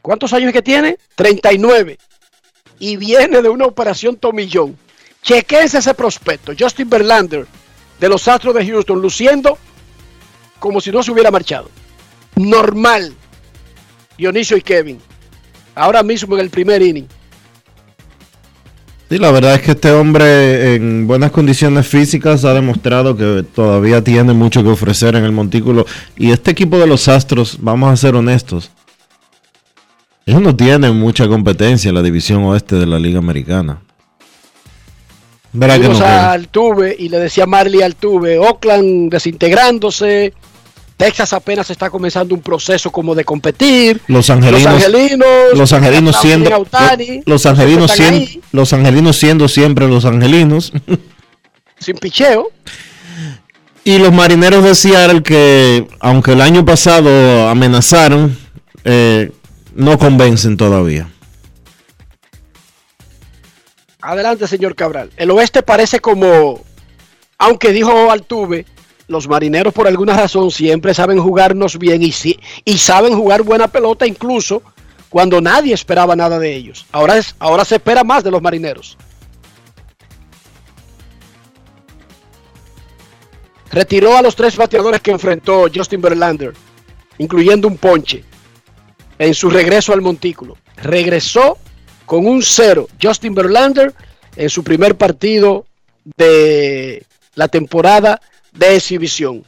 ¿Cuántos 0.00 0.32
años 0.32 0.52
que 0.52 0.62
tiene? 0.62 0.98
39. 1.14 1.98
Y 2.78 2.96
viene 2.96 3.42
de 3.42 3.48
una 3.48 3.66
operación 3.66 4.16
tomillón. 4.16 4.76
Chequense 5.22 5.78
ese 5.78 5.94
prospecto. 5.94 6.52
Justin 6.58 6.90
Verlander 6.90 7.46
de 8.00 8.08
los 8.08 8.26
Astros 8.26 8.54
de 8.54 8.66
Houston 8.66 9.00
luciendo 9.00 9.56
como 10.58 10.80
si 10.80 10.90
no 10.90 11.02
se 11.02 11.10
hubiera 11.10 11.30
marchado. 11.30 11.70
Normal. 12.36 13.14
Dionisio 14.16 14.56
y 14.56 14.62
Kevin. 14.62 15.00
Ahora 15.74 16.02
mismo 16.02 16.34
en 16.36 16.40
el 16.40 16.50
primer 16.50 16.82
inning. 16.82 17.06
Sí, 19.08 19.18
la 19.18 19.30
verdad 19.30 19.54
es 19.54 19.60
que 19.60 19.72
este 19.72 19.90
hombre 19.92 20.74
en 20.74 21.06
buenas 21.06 21.30
condiciones 21.30 21.86
físicas 21.86 22.44
ha 22.46 22.54
demostrado 22.54 23.16
que 23.16 23.44
todavía 23.54 24.02
tiene 24.02 24.32
mucho 24.32 24.62
que 24.62 24.70
ofrecer 24.70 25.16
en 25.16 25.24
el 25.24 25.32
montículo. 25.32 25.84
Y 26.16 26.30
este 26.30 26.50
equipo 26.50 26.78
de 26.78 26.86
los 26.86 27.08
Astros, 27.08 27.58
vamos 27.60 27.92
a 27.92 27.96
ser 27.96 28.14
honestos, 28.14 28.70
ellos 30.24 30.40
no 30.40 30.54
tienen 30.54 30.96
mucha 30.96 31.26
competencia 31.26 31.88
en 31.88 31.96
la 31.96 32.02
división 32.02 32.44
oeste 32.44 32.76
de 32.76 32.86
la 32.86 32.98
Liga 32.98 33.18
Americana. 33.18 33.80
¿Verdad 35.52 35.80
que 35.80 35.88
no, 35.88 35.98
a? 35.98 36.32
Altuve 36.32 36.96
y 36.98 37.08
le 37.08 37.18
decía 37.18 37.44
Marley 37.44 37.82
Altuve, 37.82 38.38
Oakland 38.38 39.10
desintegrándose, 39.10 40.32
Texas 41.02 41.32
apenas 41.32 41.68
está 41.68 41.90
comenzando 41.90 42.32
un 42.32 42.40
proceso 42.40 42.92
como 42.92 43.12
de 43.16 43.24
competir. 43.24 44.00
Los 44.06 44.30
angelinos, 44.30 44.62
Los 44.62 44.72
angelinos, 44.72 45.26
los 45.52 45.72
angelinos 45.72 46.16
siendo, 46.20 46.66
los 47.26 47.44
angelinos 47.44 47.90
siendo, 47.90 48.40
los 48.52 48.72
angelinos 48.72 49.16
siendo 49.16 49.48
siempre 49.48 49.88
los 49.88 50.04
angelinos. 50.04 50.72
sin 51.80 51.96
picheo. 51.96 52.52
Y 53.82 53.98
los 53.98 54.12
marineros 54.12 54.62
de 54.62 54.76
Seattle 54.76 55.24
que, 55.24 55.88
aunque 55.98 56.34
el 56.34 56.40
año 56.40 56.64
pasado 56.64 57.48
amenazaron, 57.48 58.38
eh, 58.84 59.32
no 59.74 59.98
convencen 59.98 60.56
todavía. 60.56 61.10
Adelante, 64.00 64.46
señor 64.46 64.76
Cabral. 64.76 65.10
El 65.16 65.32
oeste 65.32 65.64
parece 65.64 65.98
como, 65.98 66.62
aunque 67.38 67.72
dijo 67.72 68.12
Altuve, 68.12 68.66
los 69.12 69.28
marineros 69.28 69.72
por 69.72 69.86
alguna 69.86 70.16
razón 70.16 70.50
siempre 70.50 70.94
saben 70.94 71.20
jugarnos 71.20 71.78
bien 71.78 72.02
y, 72.02 72.10
sí- 72.10 72.40
y 72.64 72.78
saben 72.78 73.14
jugar 73.14 73.42
buena 73.42 73.68
pelota 73.68 74.06
incluso 74.06 74.62
cuando 75.08 75.40
nadie 75.40 75.74
esperaba 75.74 76.16
nada 76.16 76.38
de 76.38 76.54
ellos. 76.56 76.86
Ahora, 76.90 77.18
es, 77.18 77.36
ahora 77.38 77.64
se 77.64 77.76
espera 77.76 78.02
más 78.02 78.24
de 78.24 78.30
los 78.32 78.42
marineros. 78.42 78.96
retiró 83.70 84.16
a 84.16 84.22
los 84.22 84.36
tres 84.36 84.56
bateadores 84.56 85.00
que 85.00 85.10
enfrentó 85.10 85.64
Justin 85.74 86.02
Verlander, 86.02 86.52
incluyendo 87.18 87.66
un 87.68 87.78
ponche, 87.78 88.22
en 89.18 89.34
su 89.34 89.48
regreso 89.48 89.92
al 89.94 90.02
montículo. 90.02 90.58
Regresó 90.76 91.56
con 92.04 92.26
un 92.26 92.42
cero 92.42 92.86
Justin 93.02 93.34
Verlander 93.34 93.94
en 94.36 94.50
su 94.50 94.62
primer 94.62 94.96
partido 94.96 95.64
de 96.18 97.06
la 97.34 97.48
temporada 97.48 98.20
de 98.52 98.76
exhibición. 98.76 99.44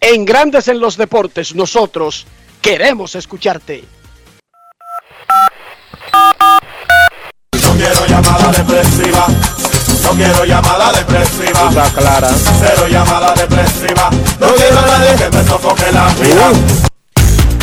En 0.00 0.24
Grandes 0.24 0.68
en 0.68 0.80
los 0.80 0.96
Deportes, 0.96 1.54
nosotros 1.54 2.26
queremos 2.60 3.14
escucharte. 3.14 3.84
No 7.62 7.72
quiero 7.76 8.06
llamada 8.06 8.50
depresiva. 8.52 9.26
No 10.02 10.10
quiero 10.10 10.44
llamada 10.44 10.92
depresiva. 10.92 11.68
Está 11.68 11.90
clara. 11.90 12.30
Cero 12.60 12.86
llamada 12.88 13.34
depresiva. 13.34 14.10
No 14.40 14.54
quiero 14.54 14.78
a 14.78 14.86
nadie 14.86 15.16
que 15.16 15.28
me 15.36 15.44
sofoque 15.44 15.92
la 15.92 16.08
vida. 16.14 16.52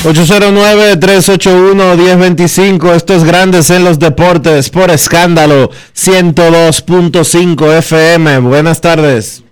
809-381-1025. 0.04 2.94
Estos 2.94 3.24
grandes 3.24 3.70
en 3.70 3.86
los 3.86 4.00
deportes 4.00 4.70
por 4.70 4.92
escándalo 4.92 5.70
102.5 5.96 7.78
FM. 7.78 8.40
Buenas 8.40 8.82
tardes. 8.82 9.43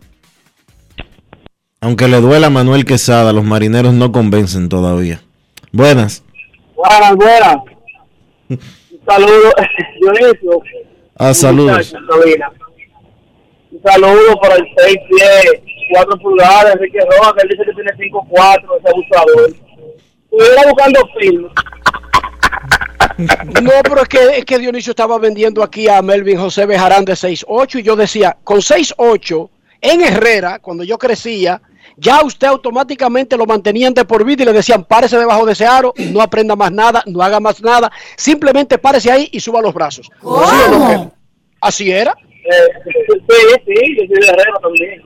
Aunque 1.84 2.08
le 2.08 2.22
duela 2.22 2.46
a 2.46 2.50
Manuel 2.52 2.86
Quesada, 2.86 3.34
los 3.34 3.44
marineros 3.44 3.92
no 3.92 4.12
convencen 4.12 4.70
todavía. 4.70 5.20
Buenas. 5.72 6.24
Buenas, 6.76 7.16
buenas. 7.16 7.56
Un 8.50 8.60
saludo, 9.04 9.52
Dionisio. 10.00 10.62
Ah, 11.18 11.34
saludos. 11.34 11.92
Un 13.72 13.82
saludo 13.84 14.40
para 14.40 14.58
el 14.58 14.68
6 14.78 14.98
pies, 15.10 15.46
4 15.92 16.18
pulgadas, 16.20 16.76
Enrique 16.76 17.00
Rojas, 17.00 17.34
que 17.34 17.42
él 17.42 17.50
dice 17.50 17.64
que 17.66 17.74
tiene 17.74 18.12
5'4, 18.12 18.62
ese 18.78 18.90
abusador. 18.90 19.56
Estuviera 20.32 20.62
buscando 20.70 21.00
film. 21.20 21.50
No, 23.62 23.72
pero 23.84 24.02
es 24.02 24.08
que, 24.08 24.38
es 24.38 24.46
que 24.46 24.58
Dionisio 24.58 24.92
estaba 24.92 25.20
vendiendo 25.20 25.62
aquí 25.62 25.88
a 25.88 26.02
Melvin 26.02 26.40
José 26.40 26.66
Bejarán 26.66 27.06
de 27.06 27.14
6'8 27.14 27.80
y 27.80 27.84
yo 27.84 27.96
decía, 27.96 28.38
con 28.44 28.60
6'8 28.60 29.50
en 29.82 30.02
Herrera, 30.02 30.60
cuando 30.60 30.84
yo 30.84 30.98
crecía, 30.98 31.62
ya 31.98 32.24
usted 32.24 32.48
automáticamente 32.48 33.38
lo 33.38 33.46
mantenían 33.46 33.94
de 33.94 34.06
por 34.06 34.24
vida 34.26 34.44
y 34.44 34.46
le 34.46 34.54
decían, 34.54 34.84
párese 34.84 35.18
debajo 35.18 35.46
de 35.46 35.54
ese 35.54 35.66
aro, 35.66 35.94
no 36.12 36.22
aprenda 36.22 36.56
más 36.56 36.72
nada, 36.72 37.04
no 37.06 37.22
haga 37.22 37.40
más 37.40 37.62
nada, 37.62 37.92
simplemente 38.18 38.78
párese 38.78 39.12
ahí 39.12 39.30
y 39.32 39.40
suba 39.40 39.62
los 39.62 39.74
brazos. 39.74 40.08
¿Sí 40.08 40.16
o 40.22 40.68
no, 40.80 40.88
Ken? 40.90 41.12
Así 41.62 41.92
era. 41.92 42.16
Eh, 42.30 42.54
sí, 42.84 42.92
sí, 43.68 43.96
yo 43.98 44.04
soy 44.08 44.20
de 44.20 44.28
Herrera 44.28 44.54
también. 44.62 45.02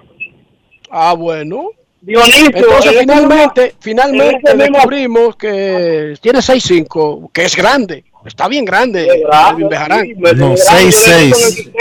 Ah, 0.90 1.14
bueno. 1.14 1.70
Dionisio, 2.02 2.46
Entonces 2.54 3.00
finalmente, 3.00 3.62
mismo- 3.64 3.78
finalmente 3.80 4.56
mismo- 4.56 4.74
descubrimos 4.78 5.36
que 5.36 6.14
tiene 6.22 6.40
6'5, 6.42 7.30
que 7.34 7.46
es 7.46 7.56
grande. 7.56 8.06
Está 8.26 8.48
bien 8.48 8.66
grande, 8.66 9.08
Melvin 9.52 9.70
Bejarán. 9.70 10.08
No, 10.36 10.54
6'6. 10.56 11.72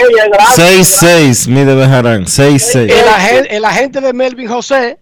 6'6 0.55 1.47
mide 1.49 1.75
Bejarán. 1.75 2.25
6'6. 2.25 2.81
el, 2.91 3.07
agen- 3.07 3.47
el 3.49 3.65
agente 3.65 3.99
de 4.01 4.13
Melvin 4.13 4.47
José 4.47 4.97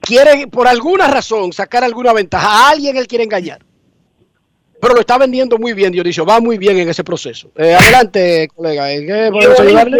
quiere, 0.00 0.46
por 0.48 0.68
alguna 0.68 1.06
razón, 1.08 1.52
sacar 1.52 1.82
alguna 1.82 2.12
ventaja. 2.12 2.46
A 2.46 2.70
alguien 2.70 2.96
él 2.96 3.06
quiere 3.06 3.24
engañar. 3.24 3.60
Pero 4.80 4.92
lo 4.94 5.00
está 5.00 5.16
vendiendo 5.16 5.56
muy 5.58 5.72
bien, 5.72 5.90
Dionisio. 5.92 6.26
Va 6.26 6.38
muy 6.40 6.58
bien 6.58 6.76
en 6.78 6.88
ese 6.90 7.02
proceso. 7.02 7.50
Eh, 7.56 7.74
adelante, 7.74 8.46
colega. 8.54 8.92
¿En 8.92 9.06
qué 9.06 9.30
podemos 9.32 9.58
ayudarle? 9.60 9.98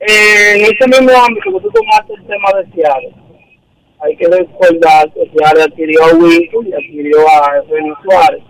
Eh, 0.00 0.52
en 0.54 0.62
ese 0.62 0.86
mismo 0.88 1.18
ámbito 1.24 1.50
que 1.52 1.60
tú 1.62 1.70
tomaste 1.72 2.12
el 2.14 2.26
tema 2.26 2.48
de 2.58 2.64
Seattle, 2.74 3.14
hay 4.04 4.16
que 4.16 4.26
recordar 4.28 5.12
que 5.12 5.30
Seattle 5.36 5.62
adquirió 5.64 6.04
a 6.04 6.12
Wilson 6.14 6.66
y 6.68 6.72
adquirió 6.74 7.18
a 7.28 7.56
Eugenio 7.56 7.96
Suárez. 8.04 8.42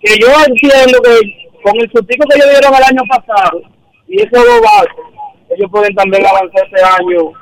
Que 0.00 0.16
yo 0.20 0.28
entiendo 0.46 1.00
que 1.02 1.48
con 1.62 1.80
el 1.80 1.90
sustico 1.90 2.26
que 2.28 2.36
ellos 2.36 2.50
dieron 2.50 2.74
el 2.74 2.82
año 2.82 3.02
pasado 3.08 3.62
y 4.06 4.22
esos 4.22 4.44
dos 4.44 4.60
bases, 4.60 4.90
ellos 5.50 5.70
pueden 5.70 5.94
también 5.94 6.24
avanzar 6.26 6.64
este 6.64 6.84
año 6.84 7.32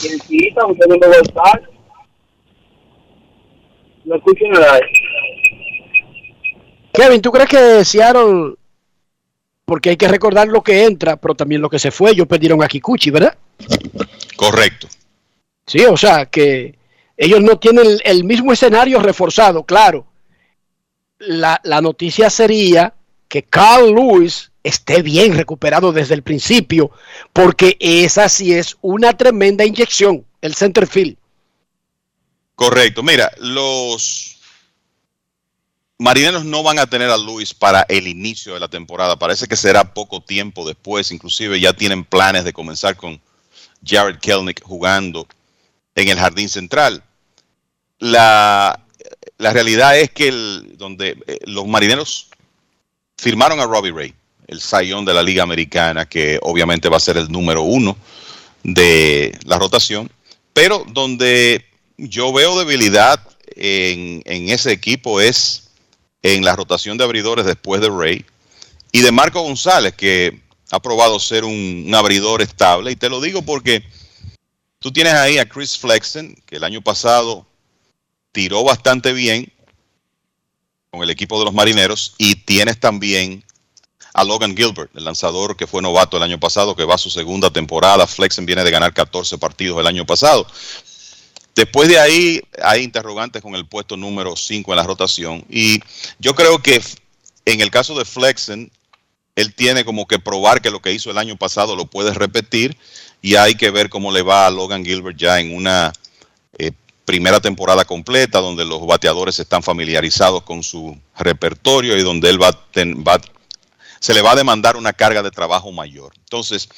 quien 0.00 0.18
quita 0.20 0.66
un 0.66 0.76
segundo 0.76 1.06
gol 1.06 1.68
No 4.04 4.16
escucho 4.16 4.44
nada. 4.48 4.80
Kevin, 6.92 7.22
¿tú 7.22 7.32
crees 7.32 7.48
que 7.48 7.84
Seattle, 7.84 8.54
porque 9.64 9.90
hay 9.90 9.96
que 9.96 10.08
recordar 10.08 10.46
lo 10.48 10.62
que 10.62 10.84
entra, 10.84 11.16
pero 11.16 11.34
también 11.34 11.60
lo 11.60 11.68
que 11.68 11.78
se 11.78 11.90
fue, 11.90 12.12
ellos 12.12 12.26
perdieron 12.26 12.62
a 12.62 12.68
Kikuchi, 12.68 13.10
¿verdad? 13.10 13.36
Correcto. 14.36 14.88
Sí, 15.66 15.84
o 15.84 15.96
sea, 15.96 16.26
que 16.26 16.78
ellos 17.16 17.40
no 17.40 17.58
tienen 17.58 17.86
el, 17.86 18.02
el 18.04 18.24
mismo 18.24 18.52
escenario 18.52 19.00
reforzado, 19.00 19.64
claro. 19.64 20.06
La, 21.26 21.60
la 21.64 21.80
noticia 21.80 22.30
sería 22.30 22.94
que 23.28 23.42
Carl 23.42 23.94
Lewis 23.94 24.50
esté 24.62 25.02
bien 25.02 25.34
recuperado 25.34 25.92
desde 25.92 26.14
el 26.14 26.22
principio, 26.22 26.90
porque 27.32 27.76
esa 27.80 28.28
sí 28.28 28.54
es 28.54 28.76
una 28.80 29.16
tremenda 29.16 29.64
inyección, 29.64 30.24
el 30.40 30.54
center 30.54 30.86
field. 30.86 31.16
Correcto. 32.54 33.02
Mira, 33.02 33.30
los 33.38 34.38
marineros 35.98 36.44
no 36.44 36.62
van 36.62 36.78
a 36.78 36.86
tener 36.86 37.10
a 37.10 37.16
Luis 37.16 37.52
para 37.52 37.84
el 37.88 38.06
inicio 38.06 38.54
de 38.54 38.60
la 38.60 38.68
temporada. 38.68 39.18
Parece 39.18 39.46
que 39.46 39.56
será 39.56 39.94
poco 39.94 40.22
tiempo 40.22 40.66
después. 40.66 41.10
Inclusive 41.10 41.60
ya 41.60 41.72
tienen 41.72 42.04
planes 42.04 42.44
de 42.44 42.52
comenzar 42.52 42.96
con 42.96 43.20
Jared 43.84 44.18
Kelnick 44.18 44.62
jugando 44.62 45.26
en 45.94 46.08
el 46.08 46.18
jardín 46.18 46.48
central. 46.48 47.02
La, 47.98 48.83
la 49.38 49.52
realidad 49.52 49.98
es 49.98 50.10
que 50.10 50.28
el- 50.28 50.74
donde 50.76 51.16
eh, 51.26 51.38
los 51.46 51.66
marineros 51.66 52.28
firmaron 53.18 53.60
a 53.60 53.66
Robbie 53.66 53.92
Ray, 53.92 54.14
el 54.46 54.60
sayón 54.60 55.04
de 55.04 55.14
la 55.14 55.22
Liga 55.22 55.42
Americana, 55.42 56.06
que 56.06 56.38
obviamente 56.42 56.88
va 56.88 56.96
a 56.98 57.00
ser 57.00 57.16
el 57.16 57.30
número 57.30 57.62
uno 57.62 57.96
de 58.62 59.36
la 59.44 59.58
rotación, 59.58 60.10
pero 60.52 60.84
donde 60.88 61.64
yo 61.96 62.32
veo 62.32 62.58
debilidad 62.58 63.20
en, 63.56 64.22
en 64.24 64.48
ese 64.48 64.72
equipo 64.72 65.20
es 65.20 65.70
en 66.22 66.44
la 66.44 66.56
rotación 66.56 66.96
de 66.96 67.04
abridores 67.04 67.44
después 67.44 67.80
de 67.80 67.88
Ray 67.90 68.24
y 68.92 69.00
de 69.00 69.12
Marco 69.12 69.42
González, 69.42 69.94
que 69.94 70.40
ha 70.70 70.80
probado 70.80 71.18
ser 71.20 71.44
un, 71.44 71.84
un 71.86 71.94
abridor 71.94 72.40
estable. 72.42 72.90
Y 72.92 72.96
te 72.96 73.08
lo 73.10 73.20
digo 73.20 73.42
porque 73.42 73.84
tú 74.78 74.92
tienes 74.92 75.14
ahí 75.14 75.38
a 75.38 75.48
Chris 75.48 75.76
Flexen, 75.78 76.34
que 76.46 76.56
el 76.56 76.64
año 76.64 76.80
pasado 76.80 77.46
tiró 78.34 78.64
bastante 78.64 79.12
bien 79.12 79.50
con 80.90 81.02
el 81.02 81.10
equipo 81.10 81.38
de 81.38 81.44
los 81.44 81.54
marineros, 81.54 82.14
y 82.18 82.34
tienes 82.34 82.78
también 82.78 83.44
a 84.12 84.22
Logan 84.22 84.56
Gilbert, 84.56 84.90
el 84.94 85.04
lanzador 85.04 85.56
que 85.56 85.66
fue 85.66 85.80
novato 85.80 86.16
el 86.16 86.22
año 86.22 86.38
pasado, 86.38 86.76
que 86.76 86.84
va 86.84 86.96
a 86.96 86.98
su 86.98 87.10
segunda 87.10 87.50
temporada. 87.50 88.06
Flexen 88.06 88.46
viene 88.46 88.62
de 88.62 88.70
ganar 88.70 88.92
14 88.92 89.38
partidos 89.38 89.80
el 89.80 89.86
año 89.86 90.04
pasado. 90.04 90.46
Después 91.54 91.88
de 91.88 91.98
ahí 91.98 92.40
hay 92.62 92.82
interrogantes 92.82 93.40
con 93.42 93.54
el 93.54 93.66
puesto 93.66 93.96
número 93.96 94.36
5 94.36 94.72
en 94.72 94.76
la 94.76 94.84
rotación. 94.84 95.44
Y 95.48 95.80
yo 96.18 96.34
creo 96.34 96.60
que 96.60 96.80
en 97.44 97.60
el 97.60 97.70
caso 97.70 97.96
de 97.96 98.04
Flexen, 98.04 98.70
él 99.36 99.54
tiene 99.54 99.84
como 99.84 100.06
que 100.06 100.18
probar 100.18 100.60
que 100.60 100.70
lo 100.70 100.80
que 100.80 100.92
hizo 100.92 101.10
el 101.10 101.18
año 101.18 101.36
pasado 101.36 101.74
lo 101.74 101.86
puede 101.86 102.14
repetir. 102.14 102.76
Y 103.20 103.36
hay 103.36 103.54
que 103.56 103.70
ver 103.70 103.88
cómo 103.88 104.12
le 104.12 104.22
va 104.22 104.46
a 104.46 104.50
Logan 104.50 104.84
Gilbert 104.84 105.16
ya 105.16 105.40
en 105.40 105.54
una 105.56 105.92
primera 107.04 107.40
temporada 107.40 107.84
completa, 107.84 108.40
donde 108.40 108.64
los 108.64 108.86
bateadores 108.86 109.38
están 109.38 109.62
familiarizados 109.62 110.42
con 110.42 110.62
su 110.62 110.98
repertorio 111.16 111.96
y 111.96 112.02
donde 112.02 112.30
él 112.30 112.42
va, 112.42 112.58
se 114.00 114.14
le 114.14 114.22
va 114.22 114.32
a 114.32 114.36
demandar 114.36 114.76
una 114.76 114.92
carga 114.92 115.22
de 115.22 115.30
trabajo 115.30 115.70
mayor. 115.72 116.12
Entonces, 116.18 116.68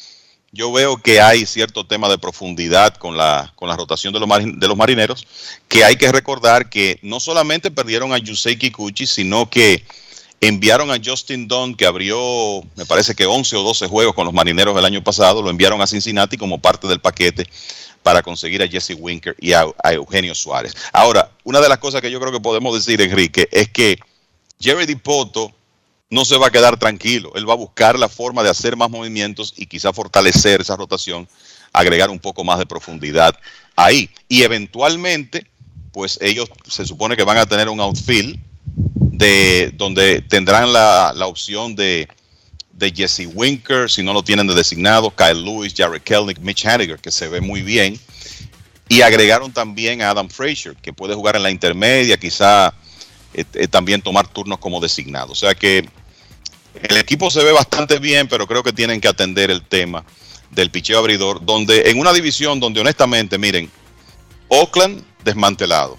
yo 0.53 0.73
veo 0.73 0.97
que 0.97 1.20
hay 1.20 1.47
cierto 1.47 1.86
tema 1.86 2.09
de 2.09 2.19
profundidad 2.19 2.94
con 2.94 3.16
la, 3.16 3.53
con 3.57 3.69
la 3.69 3.77
rotación 3.77 4.12
de 4.12 4.20
los, 4.20 4.28
de 4.28 4.69
los 4.69 4.77
marineros, 4.77 5.27
que 5.69 5.85
hay 5.85 5.97
que 5.97 6.11
recordar 6.11 6.70
que 6.70 6.98
no 7.03 7.20
solamente 7.20 7.70
perdieron 7.70 8.12
a 8.12 8.19
Yusei 8.19 8.57
Kikuchi, 8.57 9.07
sino 9.07 9.48
que 9.51 9.85
enviaron 10.40 10.90
a 10.90 11.01
Justin 11.03 11.48
Dunn, 11.48 11.74
que 11.74 11.86
abrió, 11.86 12.62
me 12.74 12.86
parece 12.86 13.15
que 13.15 13.27
11 13.27 13.57
o 13.57 13.62
12 13.62 13.86
juegos 13.86 14.15
con 14.15 14.24
los 14.24 14.35
marineros 14.35 14.77
el 14.77 14.85
año 14.85 15.03
pasado, 15.03 15.43
lo 15.43 15.51
enviaron 15.51 15.81
a 15.81 15.86
Cincinnati 15.86 16.36
como 16.36 16.59
parte 16.59 16.89
del 16.89 17.01
paquete 17.01 17.47
para 18.07 18.23
conseguir 18.23 18.62
a 18.62 18.69
Jesse 18.69 18.95
Winker 18.97 19.35
y 19.41 19.53
a, 19.53 19.66
Eugenio 19.91 20.33
Suárez. 20.33 20.77
Ahora, 20.93 21.28
una 21.43 21.61
de 21.61 21.69
las 21.69 21.78
cosas 21.78 22.01
que 22.01 22.09
yo 22.09 22.20
creo 22.20 22.31
que 22.31 22.39
podemos 22.39 22.73
decir, 22.73 23.01
Enrique, 23.01 23.49
es 23.51 23.69
que 23.69 23.99
Jerry 24.61 24.87
Dipoto 24.87 25.53
no 26.09 26.24
se 26.24 26.39
va 26.39 26.47
a 26.47 26.51
quedar 26.53 26.78
tranquilo. 26.78 27.33
Él 27.35 27.51
va 27.51 27.55
a 27.55 27.57
buscar 27.57 27.99
la 27.99 28.09
forma 28.09 28.45
de 28.45 28.51
hacer 28.51 28.77
más 28.77 28.91
movimientos 28.91 29.55
y 29.57 29.66
quizá 29.66 29.93
fortalecer 29.93 30.61
esa 30.61 30.77
rotación, 30.77 31.27
agregar 31.73 32.09
un 32.11 32.20
poco 32.20 32.45
más 32.45 32.61
de 32.61 32.66
profundidad 32.66 33.35
ahí. 33.74 34.09
Y 34.28 34.45
eventualmente, 34.45 35.45
pues 35.91 36.16
ellos 36.23 36.49
se 36.65 36.87
supone 36.87 37.16
que 37.16 37.24
van 37.24 37.39
a 37.39 37.47
tener 37.47 37.69
un 37.69 37.81
outfield 37.81 38.39
de 38.65 39.73
donde 39.74 40.23
tendrán 40.23 40.73
la, 40.73 41.12
la 41.12 41.27
opción 41.27 41.74
de, 41.74 42.07
de 42.77 42.93
Jesse 42.94 43.28
Winker, 43.32 43.90
si 43.90 44.03
no 44.03 44.12
lo 44.12 44.23
tienen 44.23 44.47
de 44.47 44.55
designado, 44.55 45.11
Kyle 45.11 45.43
Lewis, 45.43 45.73
Jared 45.74 46.03
Kelnick, 46.03 46.39
Mitch 46.40 46.66
Haniger, 46.66 46.98
que 46.98 47.11
se 47.11 47.28
ve 47.28 47.40
muy 47.40 47.62
bien. 47.62 47.98
Y 48.89 49.01
agregaron 49.01 49.53
también 49.53 50.03
a 50.03 50.11
Adam 50.11 50.28
Frazier, 50.28 50.77
que 50.77 50.93
puede 50.93 51.15
jugar 51.15 51.36
en 51.36 51.43
la 51.43 51.51
intermedia, 51.51 52.16
quizá 52.16 52.74
eh, 53.35 53.44
eh, 53.55 53.66
también 53.66 54.03
tomar 54.03 54.28
turnos 54.28 54.59
como 54.59 54.81
designado. 54.81 55.32
O 55.32 55.35
sea 55.35 55.55
que 55.55 55.89
el 56.82 56.97
equipo 56.98 57.31
se 57.31 57.43
ve 57.43 57.53
bastante 57.53 57.98
bien, 57.98 58.28
pero 58.28 58.47
creo 58.47 58.62
que 58.62 58.73
tienen 58.73 59.01
que 59.01 59.09
atender 59.09 59.51
el 59.51 59.62
tema 59.62 60.05
del 60.51 60.70
picheo 60.70 60.98
abridor, 60.98 61.44
donde 61.44 61.90
en 61.90 61.98
una 61.98 62.12
división 62.12 62.61
donde 62.61 62.81
honestamente, 62.81 63.39
miren, 63.39 63.70
Oakland 64.48 65.03
desmantelado. 65.24 65.98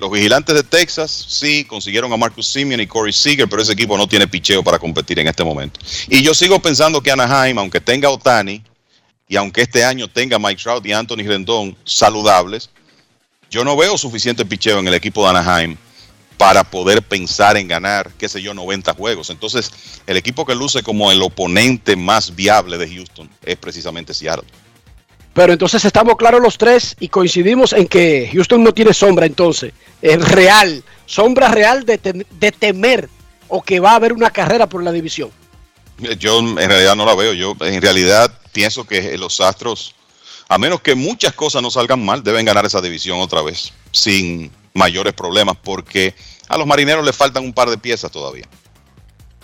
Los 0.00 0.10
vigilantes 0.10 0.54
de 0.54 0.62
Texas 0.62 1.26
sí 1.28 1.66
consiguieron 1.66 2.10
a 2.10 2.16
Marcus 2.16 2.48
Simeon 2.48 2.80
y 2.80 2.86
Corey 2.86 3.12
Seager, 3.12 3.46
pero 3.46 3.60
ese 3.60 3.74
equipo 3.74 3.98
no 3.98 4.08
tiene 4.08 4.26
picheo 4.26 4.64
para 4.64 4.78
competir 4.78 5.18
en 5.18 5.28
este 5.28 5.44
momento. 5.44 5.78
Y 6.08 6.22
yo 6.22 6.32
sigo 6.32 6.58
pensando 6.58 7.02
que 7.02 7.10
Anaheim, 7.10 7.58
aunque 7.58 7.82
tenga 7.82 8.08
Otani 8.08 8.62
y 9.28 9.36
aunque 9.36 9.60
este 9.60 9.84
año 9.84 10.08
tenga 10.08 10.38
Mike 10.38 10.62
Trout 10.62 10.86
y 10.86 10.92
Anthony 10.92 11.24
Rendón 11.26 11.76
saludables, 11.84 12.70
yo 13.50 13.62
no 13.62 13.76
veo 13.76 13.98
suficiente 13.98 14.46
picheo 14.46 14.78
en 14.78 14.88
el 14.88 14.94
equipo 14.94 15.22
de 15.22 15.36
Anaheim 15.36 15.76
para 16.38 16.64
poder 16.64 17.02
pensar 17.02 17.58
en 17.58 17.68
ganar, 17.68 18.10
qué 18.16 18.26
sé 18.26 18.40
yo, 18.40 18.54
90 18.54 18.94
juegos. 18.94 19.28
Entonces, 19.28 19.70
el 20.06 20.16
equipo 20.16 20.46
que 20.46 20.54
luce 20.54 20.82
como 20.82 21.12
el 21.12 21.20
oponente 21.20 21.94
más 21.94 22.34
viable 22.34 22.78
de 22.78 22.88
Houston 22.88 23.28
es 23.44 23.56
precisamente 23.56 24.14
Seattle. 24.14 24.48
Pero 25.32 25.52
entonces 25.52 25.84
estamos 25.84 26.16
claros 26.16 26.40
los 26.42 26.58
tres 26.58 26.96
y 26.98 27.08
coincidimos 27.08 27.72
en 27.72 27.86
que 27.86 28.28
Houston 28.32 28.64
no 28.64 28.74
tiene 28.74 28.92
sombra 28.92 29.26
entonces. 29.26 29.72
Es 30.02 30.20
real, 30.28 30.82
sombra 31.06 31.48
real 31.48 31.84
de, 31.84 32.02
tem- 32.02 32.26
de 32.28 32.52
temer 32.52 33.08
o 33.48 33.62
que 33.62 33.78
va 33.80 33.92
a 33.92 33.94
haber 33.96 34.12
una 34.12 34.30
carrera 34.30 34.68
por 34.68 34.82
la 34.82 34.90
división. 34.92 35.30
Yo 36.18 36.38
en 36.40 36.56
realidad 36.56 36.96
no 36.96 37.04
la 37.06 37.14
veo. 37.14 37.32
Yo 37.32 37.54
en 37.60 37.80
realidad 37.80 38.32
pienso 38.52 38.84
que 38.84 39.16
los 39.18 39.40
Astros, 39.40 39.94
a 40.48 40.58
menos 40.58 40.80
que 40.80 40.94
muchas 40.94 41.32
cosas 41.34 41.62
no 41.62 41.70
salgan 41.70 42.04
mal, 42.04 42.22
deben 42.24 42.44
ganar 42.44 42.64
esa 42.66 42.80
división 42.80 43.20
otra 43.20 43.42
vez, 43.42 43.72
sin 43.92 44.50
mayores 44.74 45.12
problemas, 45.12 45.56
porque 45.62 46.14
a 46.48 46.56
los 46.58 46.66
marineros 46.66 47.04
les 47.04 47.14
faltan 47.14 47.44
un 47.44 47.52
par 47.52 47.70
de 47.70 47.78
piezas 47.78 48.10
todavía. 48.10 48.46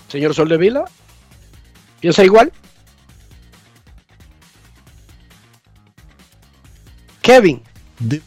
Señor 0.09 0.35
Sol 0.35 0.49
de 0.49 0.57
Vila, 0.57 0.85
¿piensa 2.01 2.25
igual? 2.25 2.53
Kevin, 7.27 7.61
yo 7.99 8.21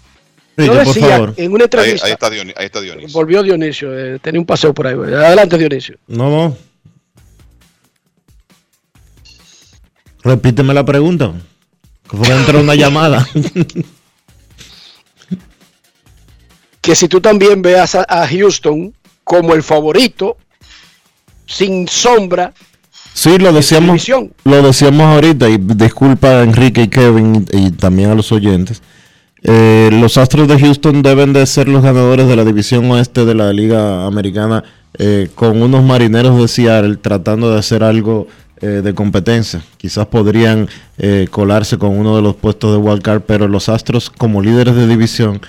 por 0.58 0.86
decía 0.86 1.08
favor. 1.08 1.34
en 1.38 1.54
una 1.54 1.64
entrevista, 1.64 2.06
ahí 2.06 2.12
está 2.12 2.30
Dionisio. 2.30 2.60
Ahí 2.60 2.66
está 2.66 2.82
Dionisio. 2.82 3.14
volvió 3.14 3.42
Dionisio, 3.44 3.98
eh, 3.98 4.20
tenía 4.20 4.42
un 4.42 4.46
paseo 4.46 4.74
por 4.74 4.88
ahí. 4.88 4.96
Adelante 4.96 5.58
Dionisio. 5.58 5.96
No, 6.08 6.30
no. 6.30 6.58
Repíteme 10.22 10.74
la 10.74 10.84
pregunta. 10.84 11.32
Que 12.10 12.18
fue 12.18 12.28
entró 12.30 12.60
una 12.60 12.76
llamada. 12.76 13.26
Que 16.82 16.96
si 16.96 17.08
tú 17.08 17.20
también 17.22 17.62
veas 17.62 17.94
a, 17.94 18.06
a 18.08 18.26
Houston 18.28 18.94
como 19.24 19.54
el 19.54 19.62
favorito, 19.64 20.38
sin 21.46 21.88
sombra, 21.88 22.54
Sí, 23.20 23.38
lo 23.38 23.52
decíamos, 23.52 24.10
lo 24.46 24.62
decíamos 24.62 25.02
ahorita, 25.02 25.50
y 25.50 25.58
disculpa 25.58 26.30
a 26.30 26.44
Enrique 26.44 26.84
y 26.84 26.88
Kevin 26.88 27.46
y, 27.52 27.66
y 27.66 27.72
también 27.72 28.12
a 28.12 28.16
los 28.16 28.32
oyentes. 28.32 28.82
Eh, 29.44 29.90
los 29.92 30.18
Astros 30.18 30.48
de 30.48 30.58
Houston 30.58 31.02
deben 31.02 31.34
de 31.34 31.46
ser 31.46 31.68
los 31.68 31.84
ganadores 31.84 32.30
de 32.30 32.38
la 32.38 32.46
división 32.46 32.90
oeste 32.92 33.26
de 33.26 33.36
la 33.36 33.52
Liga 33.52 34.06
Americana 34.06 34.64
eh, 34.98 35.28
con 35.36 35.62
unos 35.62 35.84
marineros 35.84 36.40
de 36.40 36.48
Seattle 36.48 36.96
tratando 36.96 37.52
de 37.52 37.60
hacer 37.60 37.84
algo 37.84 38.28
eh, 38.62 38.68
de 38.82 38.94
competencia. 38.94 39.62
Quizás 39.76 40.06
podrían 40.06 40.70
eh, 40.98 41.28
colarse 41.30 41.78
con 41.78 42.00
uno 42.00 42.16
de 42.16 42.22
los 42.22 42.38
puestos 42.38 42.72
de 42.72 42.78
wildcard, 42.78 43.24
pero 43.24 43.50
los 43.50 43.68
Astros 43.68 44.10
como 44.10 44.42
líderes 44.42 44.76
de 44.76 44.88
división, 44.88 45.42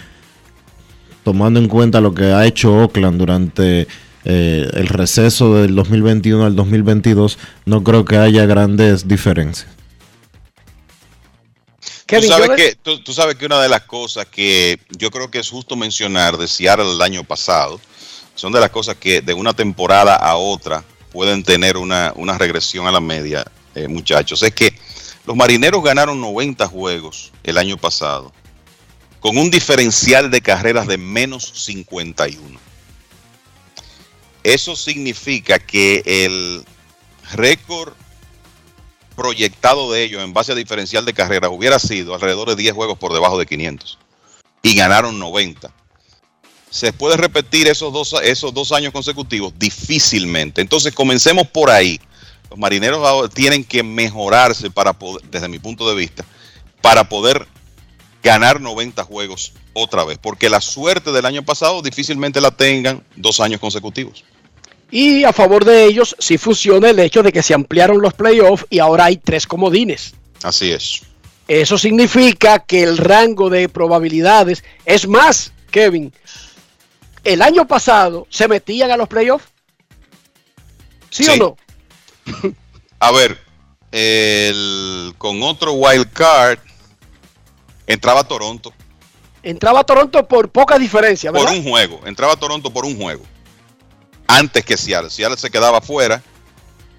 tomando 1.23 1.61
en 1.61 1.69
cuenta 1.69 2.01
lo 2.01 2.15
que 2.15 2.33
ha 2.33 2.45
hecho 2.47 2.75
Oakland 2.75 3.17
durante 3.17 3.87
eh, 4.25 4.69
el 4.75 4.89
receso 4.89 5.55
del 5.55 5.75
2021 5.75 6.45
al 6.45 6.57
2022, 6.57 7.39
no 7.65 7.83
creo 7.85 8.05
que 8.05 8.17
haya 8.19 8.47
grandes 8.47 9.09
diferencias. 9.09 9.69
Tú 11.81 12.17
Kevin, 12.17 12.29
sabes, 12.29 12.47
yo 12.49 12.57
de- 12.57 12.57
que, 12.57 12.75
tú, 12.83 12.99
tú 13.03 13.13
sabes 13.13 13.37
que 13.37 13.47
una 13.47 13.61
de 13.63 13.69
las 13.69 13.83
cosas 13.83 14.27
que 14.27 14.81
yo 14.99 15.11
creo 15.11 15.31
que 15.31 15.39
es 15.39 15.49
justo 15.49 15.77
mencionar 15.77 16.37
de 16.37 16.49
Seattle 16.49 16.93
el 16.93 17.03
año 17.03 17.23
pasado, 17.25 17.81
son 18.35 18.53
de 18.53 18.61
las 18.61 18.71
cosas 18.71 18.97
que 18.97 19.21
de 19.21 19.33
una 19.35 19.53
temporada 19.53 20.17
a 20.17 20.37
otra 20.37 20.83
pueden 21.13 21.43
tener 21.43 21.77
una, 21.77 22.13
una 22.17 22.37
regresión 22.39 22.87
a 22.87 22.93
la 22.93 23.01
media, 23.01 23.45
eh, 23.75 23.87
muchachos. 23.87 24.43
Es 24.43 24.53
que 24.53 24.75
los 25.27 25.37
marineros 25.37 25.83
ganaron 25.85 26.21
90 26.21 26.67
juegos 26.67 27.33
el 27.45 27.59
año 27.59 27.77
pasado, 27.77 28.33
con 29.21 29.37
un 29.37 29.51
diferencial 29.51 30.31
de 30.31 30.41
carreras 30.41 30.87
de 30.87 30.99
menos 30.99 31.53
51. 31.65 32.59
Eso 34.43 34.77
significa 34.77 35.59
que 35.59 36.03
el 36.05 36.65
récord 37.33 37.93
proyectado 39.15 39.93
de 39.93 40.03
ellos 40.03 40.23
en 40.23 40.33
base 40.33 40.53
a 40.53 40.55
diferencial 40.55 41.05
de 41.05 41.13
carreras 41.13 41.51
hubiera 41.53 41.79
sido 41.79 42.15
alrededor 42.15 42.49
de 42.49 42.57
10 42.57 42.75
juegos 42.75 42.99
por 42.99 43.13
debajo 43.13 43.39
de 43.39 43.47
500 43.47 43.99
y 44.63 44.75
ganaron 44.75 45.19
90. 45.19 45.71
¿Se 46.71 46.93
puede 46.93 47.17
repetir 47.17 47.67
esos 47.67 47.93
dos, 47.93 48.15
esos 48.23 48.55
dos 48.55 48.73
años 48.73 48.93
consecutivos? 48.93 49.53
Difícilmente. 49.59 50.61
Entonces 50.61 50.95
comencemos 50.95 51.47
por 51.49 51.69
ahí. 51.69 52.01
Los 52.49 52.59
marineros 52.59 53.07
ahora 53.07 53.29
tienen 53.29 53.65
que 53.65 53.83
mejorarse 53.83 54.71
para 54.71 54.97
desde 55.31 55.49
mi 55.49 55.59
punto 55.59 55.89
de 55.89 55.97
vista, 55.97 56.25
para 56.81 57.09
poder 57.09 57.47
ganar 58.23 58.61
90 58.61 59.05
juegos 59.05 59.53
otra 59.73 60.05
vez. 60.05 60.19
Porque 60.19 60.49
la 60.49 60.61
suerte 60.61 61.13
del 61.13 61.27
año 61.27 61.45
pasado 61.45 61.83
difícilmente 61.83 62.41
la 62.41 62.53
tengan 62.53 63.05
dos 63.17 63.41
años 63.41 63.61
consecutivos. 63.61 64.25
Y 64.91 65.25
a 65.25 65.33
favor 65.33 65.65
de 65.65 65.85
ellos 65.85 66.17
sí 66.19 66.37
funciona 66.39 66.91
el 66.91 66.99
hecho 66.99 67.23
de 67.23 67.33
que 67.33 67.43
se 67.43 67.55
ampliaron 67.55 68.01
los 68.03 68.15
playoffs 68.15 68.67
y 68.71 68.79
ahora 68.81 69.05
hay 69.07 69.17
tres 69.19 69.47
comodines. 69.47 70.15
Así 70.43 70.71
es. 70.73 71.03
Eso 71.47 71.79
significa 71.79 72.61
que 72.61 72.83
el 72.83 72.97
rango 72.97 73.51
de 73.51 73.69
probabilidades 73.69 74.65
es 74.85 75.07
más, 75.07 75.53
Kevin. 75.71 76.13
El 77.25 77.43
año 77.43 77.67
pasado 77.67 78.27
se 78.31 78.49
metían 78.49 78.91
a 78.91 78.97
los 78.97 79.09
playoffs. 79.09 79.47
¿Sí, 81.11 81.27
o 81.29 81.37
no? 81.37 81.57
A 83.01 83.13
ver, 83.13 83.39
el- 83.93 85.15
con 85.19 85.43
otro 85.43 85.73
wild 85.73 86.13
card 86.13 86.59
entraba 87.87 88.23
Toronto 88.25 88.73
Entraba 89.43 89.83
Toronto 89.85 90.29
por 90.29 90.51
poca 90.51 90.79
diferencia, 90.79 91.33
por 91.33 91.41
¿verdad? 91.41 91.57
un 91.57 91.65
juego. 91.65 92.01
Entraba 92.07 92.37
Toronto 92.37 92.71
por 92.71 92.85
un 92.85 92.97
juego. 92.97 93.23
Antes 94.31 94.65
que 94.65 94.77
Seattle. 94.77 95.11
Seattle 95.11 95.37
se 95.37 95.51
quedaba 95.51 95.81
fuera 95.81 96.23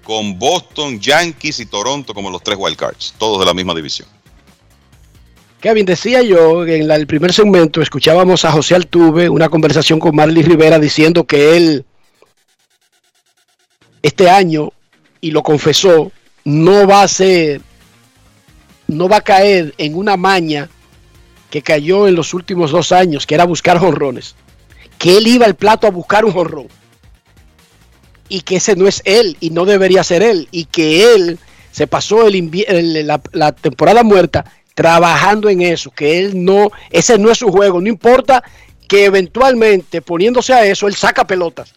con 0.04 0.38
Boston, 0.38 1.00
Yankees 1.00 1.60
y 1.60 1.66
Toronto 1.66 2.12
como 2.12 2.30
los 2.30 2.42
tres 2.42 2.58
wild 2.58 2.76
cards, 2.76 3.14
todos 3.16 3.40
de 3.40 3.46
la 3.46 3.54
misma 3.54 3.74
división. 3.74 4.08
Kevin, 5.60 5.86
decía 5.86 6.22
yo 6.22 6.66
en 6.66 6.90
el 6.90 7.06
primer 7.06 7.32
segmento 7.32 7.80
escuchábamos 7.80 8.44
a 8.44 8.52
José 8.52 8.74
Altuve 8.74 9.28
una 9.28 9.48
conversación 9.48 9.98
con 9.98 10.14
Marley 10.14 10.42
Rivera 10.42 10.78
diciendo 10.78 11.24
que 11.24 11.56
él 11.56 11.86
este 14.02 14.28
año, 14.28 14.72
y 15.20 15.30
lo 15.30 15.42
confesó, 15.42 16.12
no 16.44 16.86
va 16.86 17.02
a 17.02 17.08
ser, 17.08 17.62
no 18.88 19.08
va 19.08 19.18
a 19.18 19.20
caer 19.22 19.72
en 19.78 19.94
una 19.94 20.16
maña 20.16 20.68
que 21.48 21.62
cayó 21.62 22.08
en 22.08 22.16
los 22.16 22.34
últimos 22.34 22.72
dos 22.72 22.92
años, 22.92 23.24
que 23.24 23.36
era 23.36 23.44
buscar 23.44 23.78
jonrones. 23.78 24.34
Que 24.98 25.18
él 25.18 25.26
iba 25.28 25.46
al 25.46 25.54
plato 25.54 25.86
a 25.86 25.90
buscar 25.90 26.24
un 26.24 26.32
jonrón. 26.32 26.68
Y 28.34 28.40
que 28.40 28.56
ese 28.56 28.76
no 28.76 28.88
es 28.88 29.02
él 29.04 29.36
y 29.40 29.50
no 29.50 29.66
debería 29.66 30.02
ser 30.02 30.22
él. 30.22 30.48
Y 30.50 30.64
que 30.64 31.14
él 31.14 31.38
se 31.70 31.86
pasó 31.86 32.26
el 32.26 32.34
invi- 32.34 32.64
el- 32.66 33.06
la, 33.06 33.20
la 33.32 33.52
temporada 33.52 34.02
muerta 34.02 34.44
trabajando 34.74 35.50
en 35.50 35.60
eso. 35.60 35.90
Que 35.90 36.18
él 36.18 36.44
no, 36.44 36.70
ese 36.90 37.18
no 37.18 37.30
es 37.30 37.36
su 37.38 37.50
juego. 37.52 37.80
No 37.80 37.88
importa 37.88 38.42
que 38.88 39.04
eventualmente 39.04 40.00
poniéndose 40.00 40.54
a 40.54 40.64
eso, 40.64 40.88
él 40.88 40.94
saca 40.94 41.26
pelotas. 41.26 41.74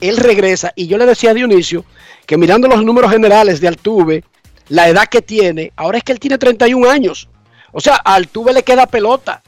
Él 0.00 0.16
regresa. 0.16 0.72
Y 0.76 0.86
yo 0.86 0.96
le 0.96 1.04
decía 1.04 1.32
a 1.32 1.34
Dionisio 1.34 1.84
que 2.24 2.38
mirando 2.38 2.68
los 2.68 2.82
números 2.84 3.10
generales 3.10 3.60
de 3.60 3.68
Altuve, 3.68 4.24
la 4.70 4.88
edad 4.88 5.06
que 5.08 5.20
tiene, 5.22 5.72
ahora 5.76 5.98
es 5.98 6.04
que 6.04 6.12
él 6.12 6.20
tiene 6.20 6.38
31 6.38 6.88
años. 6.88 7.28
O 7.72 7.80
sea, 7.80 7.96
a 8.02 8.14
Altuve 8.14 8.52
le 8.54 8.62
queda 8.62 8.86
pelota. 8.86 9.42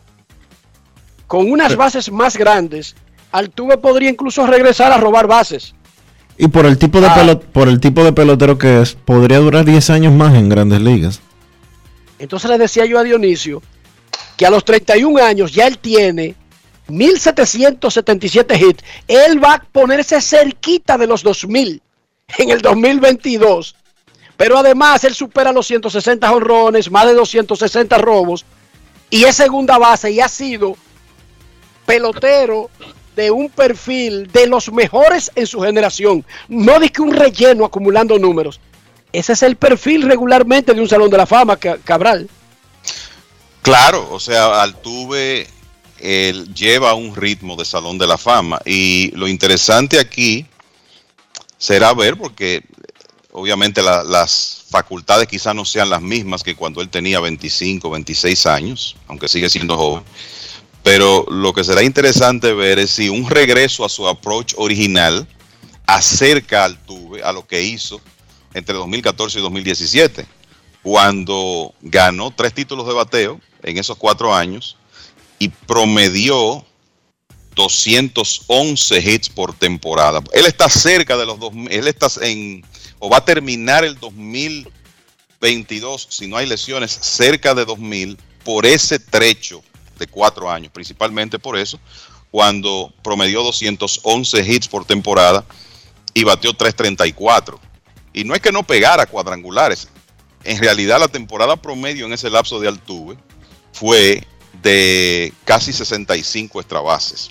Con 1.27 1.51
unas 1.51 1.77
bases 1.77 2.11
más 2.11 2.37
grandes, 2.37 2.97
Altuve 3.32 3.78
podría 3.78 4.11
incluso 4.11 4.47
regresar 4.47 4.93
a 4.93 4.99
robar 4.99 5.27
bases. 5.27 5.74
Y 6.43 6.49
por 6.49 6.65
el 6.67 6.79
tipo 6.79 7.01
de 7.01 7.07
Ah. 7.09 7.15
pelo- 7.15 7.41
por 7.41 7.69
el 7.69 7.81
tipo 7.81 8.03
de 8.03 8.12
pelotero 8.12 8.57
que 8.59 8.81
es, 8.81 8.95
podría 8.95 9.39
durar 9.39 9.65
10 9.65 9.91
años 9.91 10.12
más 10.15 10.35
en 10.35 10.49
grandes 10.49 10.81
ligas. 10.81 11.21
Entonces 12.19 12.51
le 12.51 12.59
decía 12.59 12.85
yo 12.87 12.99
a 12.99 13.03
Dionisio 13.03 13.62
que 14.37 14.47
a 14.47 14.51
los 14.51 14.65
31 14.65 15.23
años 15.23 15.53
ya 15.53 15.67
él 15.67 15.79
tiene 15.79 16.35
1777 16.89 18.57
hits. 18.59 18.85
Él 19.07 19.43
va 19.43 19.55
a 19.55 19.62
ponerse 19.62 20.21
cerquita 20.21 20.97
de 20.99 21.07
los 21.07 21.23
2000 21.23 21.83
en 22.39 22.51
el 22.51 22.61
2022 22.61 23.75
Pero 24.37 24.57
además 24.57 25.05
él 25.05 25.15
supera 25.15 25.53
los 25.53 25.67
160 25.67 26.33
honrones, 26.33 26.91
más 26.91 27.05
de 27.07 27.12
260 27.15 27.99
robos 27.99 28.47
y 29.11 29.25
es 29.25 29.37
segunda 29.37 29.77
base 29.77 30.11
y 30.12 30.21
ha 30.21 30.29
sido 30.29 30.77
pelotero 31.85 32.71
de 33.16 33.31
un 33.31 33.49
perfil 33.49 34.27
de 34.32 34.47
los 34.47 34.73
mejores 34.73 35.31
en 35.35 35.47
su 35.47 35.61
generación. 35.61 36.24
No 36.49 36.78
de 36.78 36.91
que 36.91 37.03
un 37.03 37.12
relleno 37.12 37.65
acumulando 37.65 38.19
números. 38.19 38.61
Ese 39.12 39.32
es 39.32 39.43
el 39.43 39.57
perfil 39.57 40.03
regularmente 40.03 40.73
de 40.73 40.81
un 40.81 40.89
Salón 40.89 41.11
de 41.11 41.16
la 41.16 41.27
Fama, 41.27 41.57
Cabral. 41.57 42.28
Claro, 43.62 44.09
o 44.11 44.20
sea, 44.20 44.62
Altuve 44.62 45.47
él 46.01 46.53
lleva 46.55 46.95
un 46.95 47.15
ritmo 47.15 47.57
de 47.57 47.65
Salón 47.65 47.99
de 47.99 48.07
la 48.07 48.16
Fama 48.16 48.61
y 48.65 49.11
lo 49.15 49.28
interesante 49.28 50.01
aquí 50.01 50.47
será 51.59 51.93
ver 51.93 52.16
porque 52.16 52.62
obviamente 53.32 53.82
las 53.82 54.65
facultades 54.70 55.28
quizás 55.28 55.55
no 55.55 55.65
sean 55.65 55.91
las 55.91 56.01
mismas 56.01 56.43
que 56.43 56.57
cuando 56.57 56.81
él 56.81 56.89
tenía 56.89 57.20
25, 57.20 57.91
26 57.91 58.47
años, 58.47 58.97
aunque 59.09 59.28
sigue 59.28 59.51
siendo 59.51 59.77
joven. 59.77 60.05
Pero 60.82 61.27
lo 61.28 61.52
que 61.52 61.65
será 61.65 61.82
interesante 61.82 62.55
ver 62.55 62.78
es 62.78 62.90
si 62.90 63.09
un 63.09 63.28
regreso 63.28 63.85
a 63.85 63.89
su 63.89 64.07
approach 64.09 64.55
original 64.57 65.27
acerca 65.86 66.65
al 66.65 66.78
tuve 66.85 67.23
a 67.23 67.32
lo 67.32 67.47
que 67.47 67.62
hizo 67.62 68.01
entre 68.55 68.74
2014 68.74 69.39
y 69.39 69.43
2017, 69.43 70.27
cuando 70.82 71.74
ganó 71.81 72.31
tres 72.31 72.55
títulos 72.55 72.86
de 72.86 72.94
bateo 72.94 73.40
en 73.62 73.78
esos 73.78 73.97
cuatro 73.97 74.35
años 74.35 74.77
y 75.39 75.48
promedió 75.48 76.65
211 77.55 78.98
hits 78.98 79.28
por 79.28 79.55
temporada. 79.55 80.20
Él 80.32 80.47
está 80.47 80.69
cerca 80.69 81.16
de 81.16 81.27
los 81.27 81.39
dos, 81.39 81.52
él 81.70 81.86
está 81.89 82.09
en, 82.23 82.65
o 82.98 83.11
va 83.11 83.19
a 83.19 83.24
terminar 83.24 83.85
el 83.85 83.98
2022, 83.98 86.09
si 86.11 86.27
no 86.27 86.36
hay 86.36 86.47
lesiones, 86.47 86.90
cerca 86.93 87.55
de 87.55 87.65
2000 87.65 88.19
por 88.44 88.66
ese 88.66 88.98
trecho 88.98 89.62
de 90.01 90.09
cuatro 90.09 90.51
años, 90.51 90.73
principalmente 90.73 91.39
por 91.39 91.57
eso, 91.57 91.79
cuando 92.33 92.93
promedió 93.05 93.45
211 93.45 94.41
hits 94.41 94.67
por 94.67 94.85
temporada 94.85 95.45
y 96.13 96.25
batió 96.25 96.53
334. 96.53 97.61
Y 98.13 98.25
no 98.25 98.35
es 98.35 98.41
que 98.41 98.51
no 98.51 98.65
pegara 98.65 99.07
cuadrangulares, 99.07 99.89
en 100.43 100.59
realidad 100.59 100.99
la 100.99 101.09
temporada 101.09 101.57
promedio 101.57 102.07
en 102.07 102.13
ese 102.13 102.31
lapso 102.31 102.59
de 102.59 102.67
Altuve 102.67 103.17
fue 103.73 104.27
de 104.63 105.33
casi 105.45 105.73
65 105.73 106.61
extra 106.61 106.81
bases. 106.81 107.31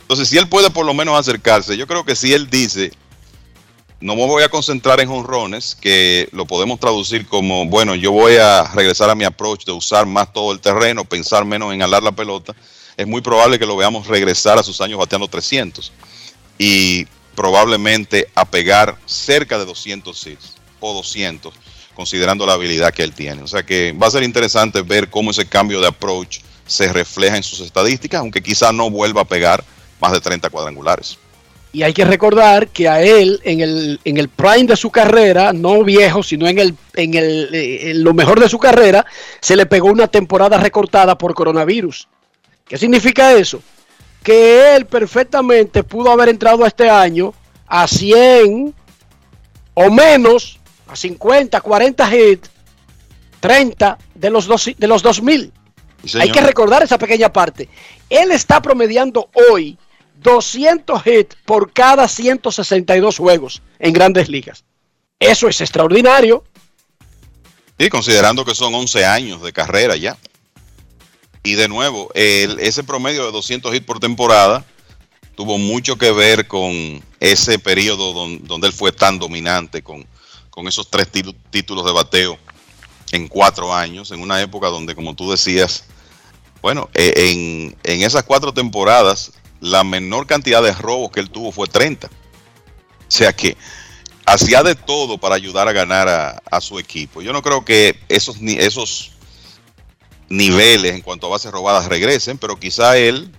Entonces, 0.00 0.28
si 0.28 0.36
él 0.36 0.48
puede 0.48 0.70
por 0.70 0.84
lo 0.84 0.94
menos 0.94 1.18
acercarse, 1.18 1.76
yo 1.76 1.86
creo 1.86 2.04
que 2.04 2.14
si 2.14 2.32
él 2.32 2.50
dice, 2.50 2.92
no 4.04 4.16
me 4.16 4.26
voy 4.26 4.42
a 4.42 4.50
concentrar 4.50 5.00
en 5.00 5.08
jonrones, 5.08 5.74
que 5.74 6.28
lo 6.32 6.44
podemos 6.44 6.78
traducir 6.78 7.26
como, 7.26 7.64
bueno, 7.64 7.94
yo 7.94 8.12
voy 8.12 8.36
a 8.36 8.64
regresar 8.74 9.08
a 9.08 9.14
mi 9.14 9.24
approach 9.24 9.64
de 9.64 9.72
usar 9.72 10.04
más 10.04 10.30
todo 10.30 10.52
el 10.52 10.60
terreno, 10.60 11.06
pensar 11.06 11.46
menos 11.46 11.72
en 11.72 11.80
alar 11.80 12.02
la 12.02 12.12
pelota, 12.12 12.54
es 12.98 13.06
muy 13.06 13.22
probable 13.22 13.58
que 13.58 13.64
lo 13.64 13.78
veamos 13.78 14.06
regresar 14.06 14.58
a 14.58 14.62
sus 14.62 14.82
años 14.82 14.98
bateando 14.98 15.26
300 15.26 15.90
y 16.58 17.06
probablemente 17.34 18.28
a 18.34 18.44
pegar 18.44 18.98
cerca 19.06 19.58
de 19.58 19.64
200 19.64 20.26
hits 20.26 20.56
o 20.80 20.92
200, 20.92 21.54
considerando 21.94 22.44
la 22.44 22.52
habilidad 22.52 22.92
que 22.92 23.04
él 23.04 23.14
tiene. 23.14 23.40
O 23.40 23.48
sea 23.48 23.62
que 23.62 23.92
va 23.92 24.08
a 24.08 24.10
ser 24.10 24.22
interesante 24.22 24.82
ver 24.82 25.08
cómo 25.08 25.30
ese 25.30 25.46
cambio 25.46 25.80
de 25.80 25.86
approach 25.86 26.40
se 26.66 26.92
refleja 26.92 27.38
en 27.38 27.42
sus 27.42 27.60
estadísticas, 27.60 28.20
aunque 28.20 28.42
quizá 28.42 28.70
no 28.70 28.90
vuelva 28.90 29.22
a 29.22 29.24
pegar 29.24 29.64
más 29.98 30.12
de 30.12 30.20
30 30.20 30.50
cuadrangulares. 30.50 31.16
Y 31.74 31.82
hay 31.82 31.92
que 31.92 32.04
recordar 32.04 32.68
que 32.68 32.88
a 32.88 33.02
él, 33.02 33.40
en 33.42 33.60
el, 33.60 34.00
en 34.04 34.16
el 34.16 34.28
prime 34.28 34.62
de 34.62 34.76
su 34.76 34.92
carrera, 34.92 35.52
no 35.52 35.82
viejo, 35.82 36.22
sino 36.22 36.46
en, 36.46 36.60
el, 36.60 36.76
en, 36.94 37.14
el, 37.14 37.52
eh, 37.52 37.90
en 37.90 38.04
lo 38.04 38.14
mejor 38.14 38.38
de 38.38 38.48
su 38.48 38.60
carrera, 38.60 39.04
se 39.40 39.56
le 39.56 39.66
pegó 39.66 39.88
una 39.88 40.06
temporada 40.06 40.56
recortada 40.56 41.18
por 41.18 41.34
coronavirus. 41.34 42.06
¿Qué 42.64 42.78
significa 42.78 43.32
eso? 43.32 43.60
Que 44.22 44.76
él 44.76 44.86
perfectamente 44.86 45.82
pudo 45.82 46.12
haber 46.12 46.28
entrado 46.28 46.64
este 46.64 46.88
año 46.88 47.34
a 47.66 47.88
100 47.88 48.72
o 49.74 49.90
menos, 49.90 50.60
a 50.86 50.94
50, 50.94 51.60
40 51.60 52.16
hits, 52.16 52.50
30 53.40 53.98
de 54.14 54.30
los, 54.30 54.46
dos, 54.46 54.70
de 54.78 54.86
los 54.86 55.02
2000. 55.02 55.52
Hay 56.20 56.30
que 56.30 56.40
recordar 56.40 56.84
esa 56.84 56.98
pequeña 56.98 57.32
parte. 57.32 57.68
Él 58.08 58.30
está 58.30 58.62
promediando 58.62 59.28
hoy 59.50 59.76
200 60.24 61.06
hits 61.06 61.36
por 61.44 61.70
cada 61.72 62.08
162 62.08 63.18
juegos 63.18 63.62
en 63.78 63.92
grandes 63.92 64.28
ligas. 64.28 64.64
Eso 65.20 65.48
es 65.48 65.60
extraordinario. 65.60 66.42
Y 67.78 67.90
considerando 67.90 68.44
que 68.44 68.54
son 68.54 68.74
11 68.74 69.04
años 69.04 69.42
de 69.42 69.52
carrera 69.52 69.96
ya. 69.96 70.16
Y 71.42 71.54
de 71.54 71.68
nuevo, 71.68 72.10
ese 72.14 72.82
promedio 72.84 73.26
de 73.26 73.32
200 73.32 73.74
hits 73.74 73.84
por 73.84 74.00
temporada 74.00 74.64
tuvo 75.36 75.58
mucho 75.58 75.98
que 75.98 76.10
ver 76.10 76.48
con 76.48 77.04
ese 77.20 77.58
periodo 77.58 78.14
donde, 78.38 78.66
él 78.66 78.72
fue 78.72 78.92
tan 78.92 79.18
dominante, 79.18 79.82
con, 79.82 80.06
esos 80.66 80.88
tres 80.88 81.08
títulos 81.50 81.84
de 81.84 81.92
bateo 81.92 82.38
en 83.12 83.28
cuatro 83.28 83.74
años, 83.74 84.10
en 84.10 84.20
una 84.20 84.40
época 84.40 84.68
donde, 84.68 84.94
como 84.94 85.14
tú 85.14 85.30
decías, 85.30 85.84
bueno, 86.62 86.88
e, 86.94 87.74
en 87.82 88.02
esas 88.02 88.22
cuatro 88.22 88.54
temporadas 88.54 89.32
la 89.64 89.82
menor 89.82 90.26
cantidad 90.26 90.62
de 90.62 90.72
robos 90.72 91.10
que 91.10 91.20
él 91.20 91.30
tuvo 91.30 91.50
fue 91.50 91.66
30. 91.66 92.06
O 92.06 92.10
sea 93.08 93.32
que 93.32 93.56
hacía 94.26 94.62
de 94.62 94.74
todo 94.74 95.16
para 95.16 95.34
ayudar 95.36 95.68
a 95.68 95.72
ganar 95.72 96.06
a, 96.08 96.60
su 96.60 96.78
equipo. 96.78 97.22
Yo 97.22 97.32
no 97.32 97.42
creo 97.42 97.64
que 97.64 97.98
esos, 98.08 98.36
esos 98.42 99.12
niveles 100.28 100.94
en 100.94 101.00
cuanto 101.00 101.26
a 101.26 101.30
bases 101.30 101.50
robadas 101.50 101.86
regresen, 101.86 102.36
pero 102.36 102.60
quizá 102.60 102.98
él, 102.98 103.30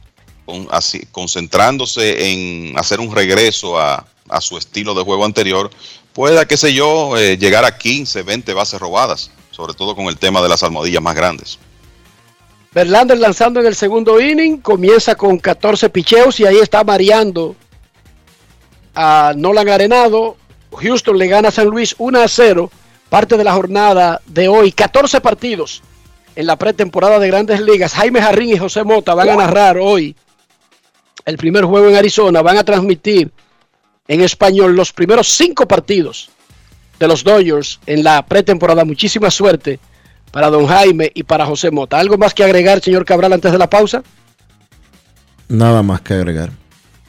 así, 0.72 1.06
concentrándose 1.11 2.31
en 2.31 2.77
hacer 2.77 2.99
un 2.99 3.14
regreso 3.14 3.80
a, 3.80 4.06
su 4.41 4.57
estilo 4.57 4.95
de 4.95 5.03
juego 5.03 5.26
anterior, 5.26 5.69
pueda, 6.11 6.47
qué 6.47 6.57
sé 6.57 6.73
yo, 6.73 7.15
eh, 7.18 7.38
llegar 7.38 7.64
a 7.65 7.77
15, 7.77 8.23
20 8.23 8.53
bases 8.56 8.80
robadas, 8.80 9.30
sobre 9.52 9.76
todo 9.76 9.95
con 9.95 10.07
el 10.07 10.18
tema 10.18 10.41
de 10.41 10.49
las 10.49 10.64
almohadillas 10.64 11.03
más 11.03 11.15
grandes. 11.15 11.60
Verlander 12.76 13.18
lanzando 13.18 13.61
en 13.61 13.68
el 13.68 13.73
segundo 13.73 14.19
inning, 14.19 14.57
comienza 14.57 15.15
con 15.15 15.38
14 15.38 15.89
picheos 15.89 16.41
y 16.41 16.45
ahí 16.45 16.57
está 16.57 16.84
mareando 16.84 17.56
a 18.93 19.31
Nolan 19.34 19.69
Arenado. 19.69 20.35
Houston 20.73 21.18
le 21.18 21.27
gana 21.27 21.47
a 21.47 21.52
San 21.52 21.68
Luis 21.68 21.95
1 21.97 22.19
a 22.19 22.27
0, 22.27 22.69
parte 23.07 23.38
de 23.38 23.45
la 23.45 23.53
jornada 23.53 24.22
de 24.26 24.49
hoy. 24.49 24.73
14 24.73 25.22
partidos 25.22 25.84
en 26.35 26.47
la 26.47 26.57
pretemporada 26.57 27.18
de 27.18 27.27
grandes 27.27 27.61
ligas. 27.61 27.93
Jaime 27.93 28.22
Jarrín 28.22 28.49
y 28.49 28.57
José 28.57 28.84
Mota 28.84 29.14
van 29.14 29.30
a 29.30 29.35
narrar 29.38 29.77
hoy 29.77 30.14
el 31.23 31.38
primer 31.38 31.64
juego 31.64 31.88
en 31.88 31.95
Arizona. 31.95 32.41
Van 32.41 32.57
a 32.57 32.65
transmitir 32.65 33.31
en 34.06 34.19
español 34.19 34.76
los 34.76 34.91
primeros 34.91 35.30
cinco 35.30 35.65
partidos 35.65 36.30
de 36.99 37.07
los 37.07 37.23
Dodgers 37.23 37.80
en 37.85 38.03
la 38.03 38.26
pretemporada. 38.26 38.84
Muchísima 38.84 39.31
suerte 39.31 39.80
para 40.31 40.49
don 40.49 40.68
Jaime 40.68 41.11
y 41.14 41.23
para 41.23 41.45
José 41.45 41.72
Mota. 41.72 41.99
¿Algo 41.99 42.18
más 42.18 42.34
que 42.34 42.43
agregar, 42.43 42.81
señor 42.81 43.06
Cabral, 43.06 43.34
antes 43.34 43.52
de 43.52 43.57
la 43.57 43.69
pausa? 43.69 44.03
Nada 45.47 45.84
más 45.84 46.02
que 46.02 46.14
agregar, 46.14 46.52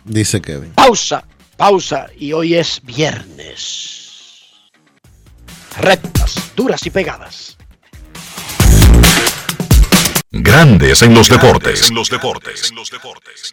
dice 0.05 0.41
Kevin. 0.43 0.73
Pausa, 0.75 1.25
pausa, 1.57 2.07
y 2.19 2.33
hoy 2.33 2.55
es 2.55 2.81
viernes. 2.85 4.45
Rectas, 5.79 6.53
duras 6.55 6.85
y 6.87 6.91
pegadas. 6.91 7.57
Grandes 10.31 11.03
en 11.03 11.15
los 11.15 11.29
deportes. 11.29 11.89
En 11.89 11.95
los 11.95 12.11
deportes. 12.11 12.71
En 12.71 12.77
los 12.77 12.91
deportes. 12.91 13.53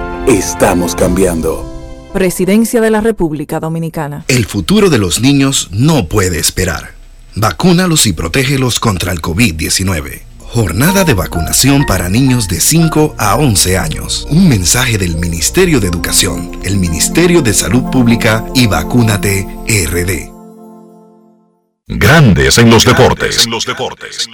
Estamos 0.27 0.95
cambiando. 0.95 1.65
Presidencia 2.13 2.79
de 2.79 2.91
la 2.91 3.01
República 3.01 3.59
Dominicana. 3.59 4.23
El 4.27 4.45
futuro 4.45 4.91
de 4.91 4.99
los 4.99 5.19
niños 5.19 5.69
no 5.71 6.07
puede 6.07 6.37
esperar. 6.37 6.93
Vacúnalos 7.35 8.05
y 8.05 8.13
protégelos 8.13 8.79
contra 8.79 9.13
el 9.13 9.21
COVID-19. 9.21 10.21
Jornada 10.39 11.05
de 11.05 11.15
vacunación 11.15 11.85
para 11.85 12.07
niños 12.07 12.47
de 12.47 12.59
5 12.59 13.15
a 13.17 13.35
11 13.35 13.77
años. 13.79 14.27
Un 14.29 14.47
mensaje 14.47 14.99
del 14.99 15.17
Ministerio 15.17 15.79
de 15.79 15.87
Educación, 15.87 16.51
el 16.63 16.77
Ministerio 16.77 17.41
de 17.41 17.53
Salud 17.53 17.89
Pública 17.89 18.45
y 18.53 18.67
Vacúnate 18.67 19.47
RD. 19.67 20.29
Grandes 21.87 22.59
en 22.59 22.69
los 22.69 22.85
deportes. 22.85 23.45
En 23.45 23.51
los 23.51 23.65
deportes. 23.65 24.27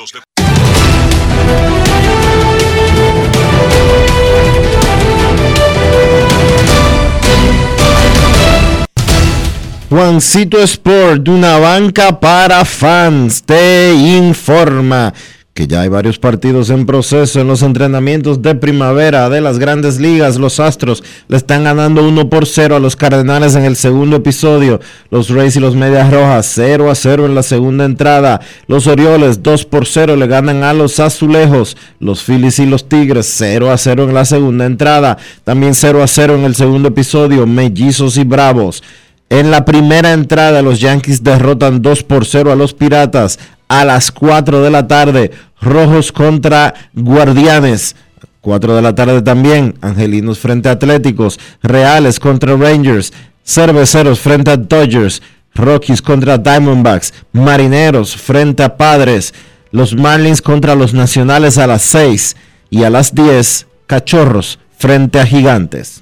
Juancito 9.90 10.62
Sport, 10.62 11.30
una 11.30 11.60
banca 11.60 12.20
para 12.20 12.66
fans, 12.66 13.42
te 13.42 13.94
informa 13.94 15.14
que 15.54 15.66
ya 15.66 15.82
hay 15.82 15.88
varios 15.88 16.20
partidos 16.20 16.70
en 16.70 16.86
proceso 16.86 17.40
en 17.40 17.48
los 17.48 17.62
entrenamientos 17.62 18.42
de 18.42 18.54
primavera 18.54 19.30
de 19.30 19.40
las 19.40 19.60
grandes 19.60 19.98
ligas. 19.98 20.38
Los 20.38 20.60
Astros 20.60 21.04
le 21.30 21.38
están 21.38 21.64
ganando 21.64 22.06
1 22.06 22.30
por 22.30 22.46
0 22.46 22.76
a 22.76 22.80
los 22.80 22.98
Cardenales 22.98 23.56
en 23.56 23.64
el 23.64 23.78
segundo 23.78 24.18
episodio. 24.18 24.82
Los 25.10 25.30
Rays 25.30 25.56
y 25.56 25.62
los 25.62 25.74
Medias 25.74 26.12
Rojas 26.12 26.52
0 26.54 26.92
a 26.92 26.96
0 26.96 27.26
en 27.26 27.34
la 27.34 27.42
segunda 27.42 27.86
entrada. 27.86 28.42
Los 28.68 28.88
Orioles 28.88 29.42
2 29.42 29.66
por 29.66 29.88
0 29.88 30.18
le 30.18 30.28
ganan 30.28 30.64
a 30.64 30.74
los 30.74 31.00
Azulejos. 31.00 31.78
Los 32.00 32.24
Phillies 32.24 32.60
y 32.60 32.66
los 32.66 32.88
Tigres 32.90 33.34
0 33.38 33.72
a 33.72 33.78
0 33.78 34.04
en 34.04 34.14
la 34.14 34.26
segunda 34.26 34.66
entrada. 34.66 35.18
También 35.46 35.74
0 35.74 36.04
a 36.04 36.08
0 36.08 36.36
en 36.36 36.44
el 36.44 36.56
segundo 36.56 36.90
episodio. 36.90 37.48
Mellizos 37.48 38.18
y 38.18 38.26
Bravos. 38.26 38.84
En 39.30 39.52
la 39.52 39.66
primera 39.66 40.14
entrada, 40.14 40.62
los 40.62 40.80
Yankees 40.80 41.24
derrotan 41.24 41.82
2 41.82 42.04
por 42.04 42.26
0 42.26 42.52
a 42.52 42.56
los 42.56 42.74
Piratas 42.74 43.40
a 43.68 43.84
las 43.84 44.12
4 44.12 44.62
de 44.62 44.70
la 44.70 44.88
tarde. 44.88 45.32
Rojos 45.62 46.12
contra 46.12 46.74
Guardianes. 46.94 47.96
4 48.42 48.76
de 48.76 48.82
la 48.82 48.96
tarde 48.96 49.22
también. 49.22 49.76
Angelinos 49.82 50.40
frente 50.40 50.70
a 50.70 50.74
Atléticos. 50.74 51.40
Reales 51.62 52.20
contra 52.20 52.56
Rangers. 52.56 53.12
Cerveceros 53.44 54.20
frente 54.20 54.52
a 54.52 54.58
Dodgers. 54.58 55.22
Rockies 55.54 56.02
contra 56.02 56.38
Diamondbacks. 56.38 57.14
Marineros 57.34 58.16
frente 58.16 58.64
a 58.64 58.78
Padres. 58.78 59.34
Los 59.72 59.96
Marlins 59.96 60.42
contra 60.42 60.76
los 60.76 60.94
Nacionales 60.94 61.58
a 61.58 61.68
las 61.68 61.82
6. 61.82 62.36
Y 62.70 62.84
a 62.84 62.90
las 62.90 63.14
10, 63.14 63.68
Cachorros 63.88 64.60
frente 64.78 65.20
a 65.20 65.26
Gigantes. 65.26 66.02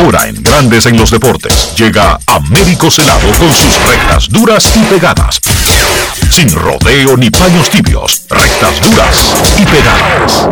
ahora 0.00 0.28
en 0.28 0.42
Grandes 0.42 0.86
en 0.86 0.96
los 0.96 1.10
deportes 1.10 1.74
llega 1.76 2.18
Américo 2.26 2.90
Celado 2.90 3.28
con 3.38 3.52
sus 3.52 3.78
rectas 3.84 4.28
duras 4.30 4.72
y 4.76 4.80
pegadas. 4.84 5.40
Sin 6.30 6.50
rodeo 6.50 7.16
ni 7.16 7.28
paños 7.30 7.68
tibios, 7.68 8.26
rectas 8.30 8.80
duras 8.80 9.56
y 9.58 9.64
pegadas. 9.66 10.48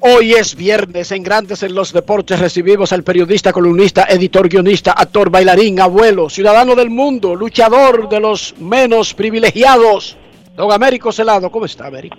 Hoy 0.00 0.34
es 0.34 0.54
viernes 0.54 1.10
en 1.10 1.24
Grandes 1.24 1.64
en 1.64 1.74
los 1.74 1.92
Deportes. 1.92 2.38
Recibimos 2.38 2.92
al 2.92 3.02
periodista, 3.02 3.52
columnista, 3.52 4.06
editor, 4.08 4.48
guionista, 4.48 4.92
actor, 4.92 5.30
bailarín, 5.30 5.80
abuelo, 5.80 6.30
ciudadano 6.30 6.76
del 6.76 6.90
mundo, 6.90 7.34
luchador 7.34 8.08
de 8.08 8.20
los 8.20 8.54
menos 8.60 9.14
privilegiados. 9.14 10.16
Don 10.54 10.70
Américo 10.70 11.10
Celado, 11.10 11.50
¿cómo 11.50 11.66
está, 11.66 11.88
Américo? 11.88 12.16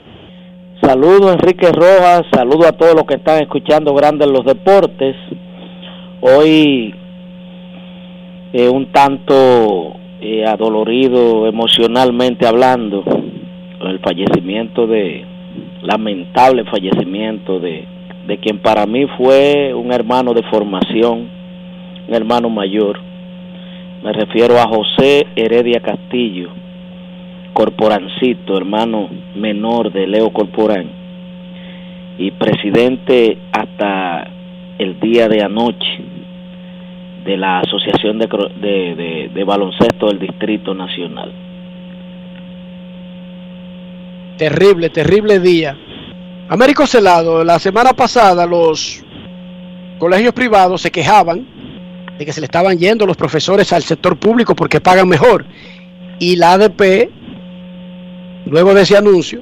Saludo 0.87 1.33
Enrique 1.33 1.69
Rojas, 1.73 2.21
saludo 2.31 2.65
a 2.65 2.71
todos 2.71 2.95
los 2.95 3.03
que 3.03 3.15
están 3.15 3.41
escuchando 3.41 3.93
Grandes 3.93 4.29
los 4.29 4.45
Deportes. 4.45 5.17
Hoy 6.21 6.95
eh, 8.53 8.69
un 8.69 8.85
tanto 8.93 9.97
eh, 10.21 10.45
adolorido 10.45 11.45
emocionalmente 11.45 12.47
hablando, 12.47 13.03
el 13.81 13.99
fallecimiento 13.99 14.87
de, 14.87 15.25
lamentable 15.81 16.63
fallecimiento 16.63 17.59
de, 17.59 17.85
de 18.25 18.37
quien 18.37 18.59
para 18.59 18.85
mí 18.85 19.07
fue 19.17 19.73
un 19.73 19.91
hermano 19.91 20.33
de 20.33 20.43
formación, 20.43 21.27
un 22.07 22.15
hermano 22.15 22.49
mayor. 22.49 22.97
Me 24.05 24.13
refiero 24.13 24.57
a 24.57 24.69
José 24.69 25.27
Heredia 25.35 25.81
Castillo, 25.81 26.47
Corporancito, 27.57 28.55
hermano 28.55 29.09
menor 29.33 29.91
de 29.91 30.05
Leo 30.05 30.31
Corporán, 30.31 30.91
y 32.19 32.29
presidente 32.29 33.39
hasta 33.51 34.29
el 34.77 34.99
día 34.99 35.27
de 35.27 35.41
anoche 35.41 36.03
de 37.25 37.35
la 37.35 37.61
Asociación 37.61 38.19
de, 38.19 39.43
Baloncesto 39.43 40.05
del 40.05 40.19
Distrito 40.19 40.75
Nacional. 40.75 41.31
Terrible, 44.37 44.91
terrible 44.91 45.39
día. 45.39 45.75
Américo 46.49 46.85
Celado, 46.85 47.43
la 47.43 47.57
semana 47.57 47.93
pasada 47.93 48.45
los 48.45 49.03
colegios 49.97 50.33
privados 50.33 50.83
se 50.83 50.91
quejaban 50.91 51.43
de 52.19 52.23
que 52.23 52.31
se 52.31 52.39
le 52.39 52.45
estaban 52.45 52.77
yendo 52.77 53.07
los 53.07 53.17
profesores 53.17 53.73
al 53.73 53.81
sector 53.81 54.15
público 54.15 54.55
porque 54.55 54.79
pagan 54.79 55.09
mejor. 55.09 55.43
Y 56.19 56.35
la 56.35 56.53
ADP, 56.53 57.16
luego 58.49 58.73
de 58.73 58.81
ese 58.81 58.97
anuncio, 58.97 59.41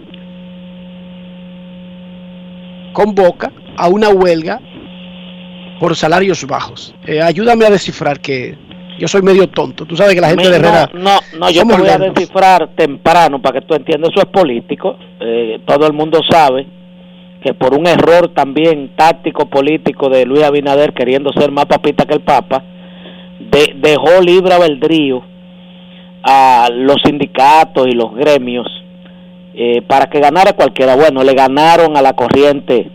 convoca 2.94 3.52
a 3.78 3.88
una 3.90 4.10
huelga 4.10 4.60
por 5.80 5.96
salarios 5.96 6.46
bajos. 6.48 6.96
Eh, 7.06 7.22
ayúdame 7.22 7.66
a 7.66 7.70
descifrar 7.70 8.20
que 8.20 8.58
yo 8.98 9.08
soy 9.08 9.22
medio 9.22 9.48
tonto. 9.50 9.86
Tú 9.86 9.96
sabes 9.98 10.16
que 10.16 10.22
la 10.22 10.30
gente 10.30 10.50
de 10.50 10.56
Herrera... 10.56 10.90
no, 10.94 11.20
no, 11.38 11.50
yo 11.50 11.66
te 11.68 11.78
voy 11.78 11.90
a 11.90 11.98
descifrar 11.98 12.70
temprano 12.76 13.42
para 13.42 13.60
que 13.60 13.66
tú 13.68 13.74
entiendas, 13.76 14.12
eso 14.12 14.22
es 14.22 14.28
político. 14.32 14.98
Eh, 15.20 15.60
todo 15.66 15.86
el 15.88 15.94
mundo 15.94 16.22
sabe 16.30 16.66
que 17.44 17.54
por 17.54 17.74
un 17.78 17.86
error 17.88 18.30
también 18.34 18.92
táctico 18.96 19.48
político 19.50 20.10
de 20.10 20.26
Luis 20.26 20.44
Abinader 20.44 20.94
queriendo 20.94 21.32
ser 21.34 21.52
más 21.52 21.66
papita 21.66 22.06
que 22.06 22.14
el 22.16 22.22
Papa, 22.22 22.64
de- 23.40 23.74
dejó 23.76 24.22
libre 24.22 24.54
albedrío 24.54 25.22
a 26.24 26.70
los 26.74 26.96
sindicatos 27.04 27.86
y 27.88 27.92
los 27.92 28.16
gremios 28.16 28.66
eh, 29.58 29.82
para 29.84 30.08
que 30.08 30.20
ganara 30.20 30.52
cualquiera. 30.54 30.98
Bueno, 30.98 31.24
le 31.24 31.34
ganaron 31.34 31.96
a 31.96 32.02
la 32.02 32.14
corriente 32.14 32.92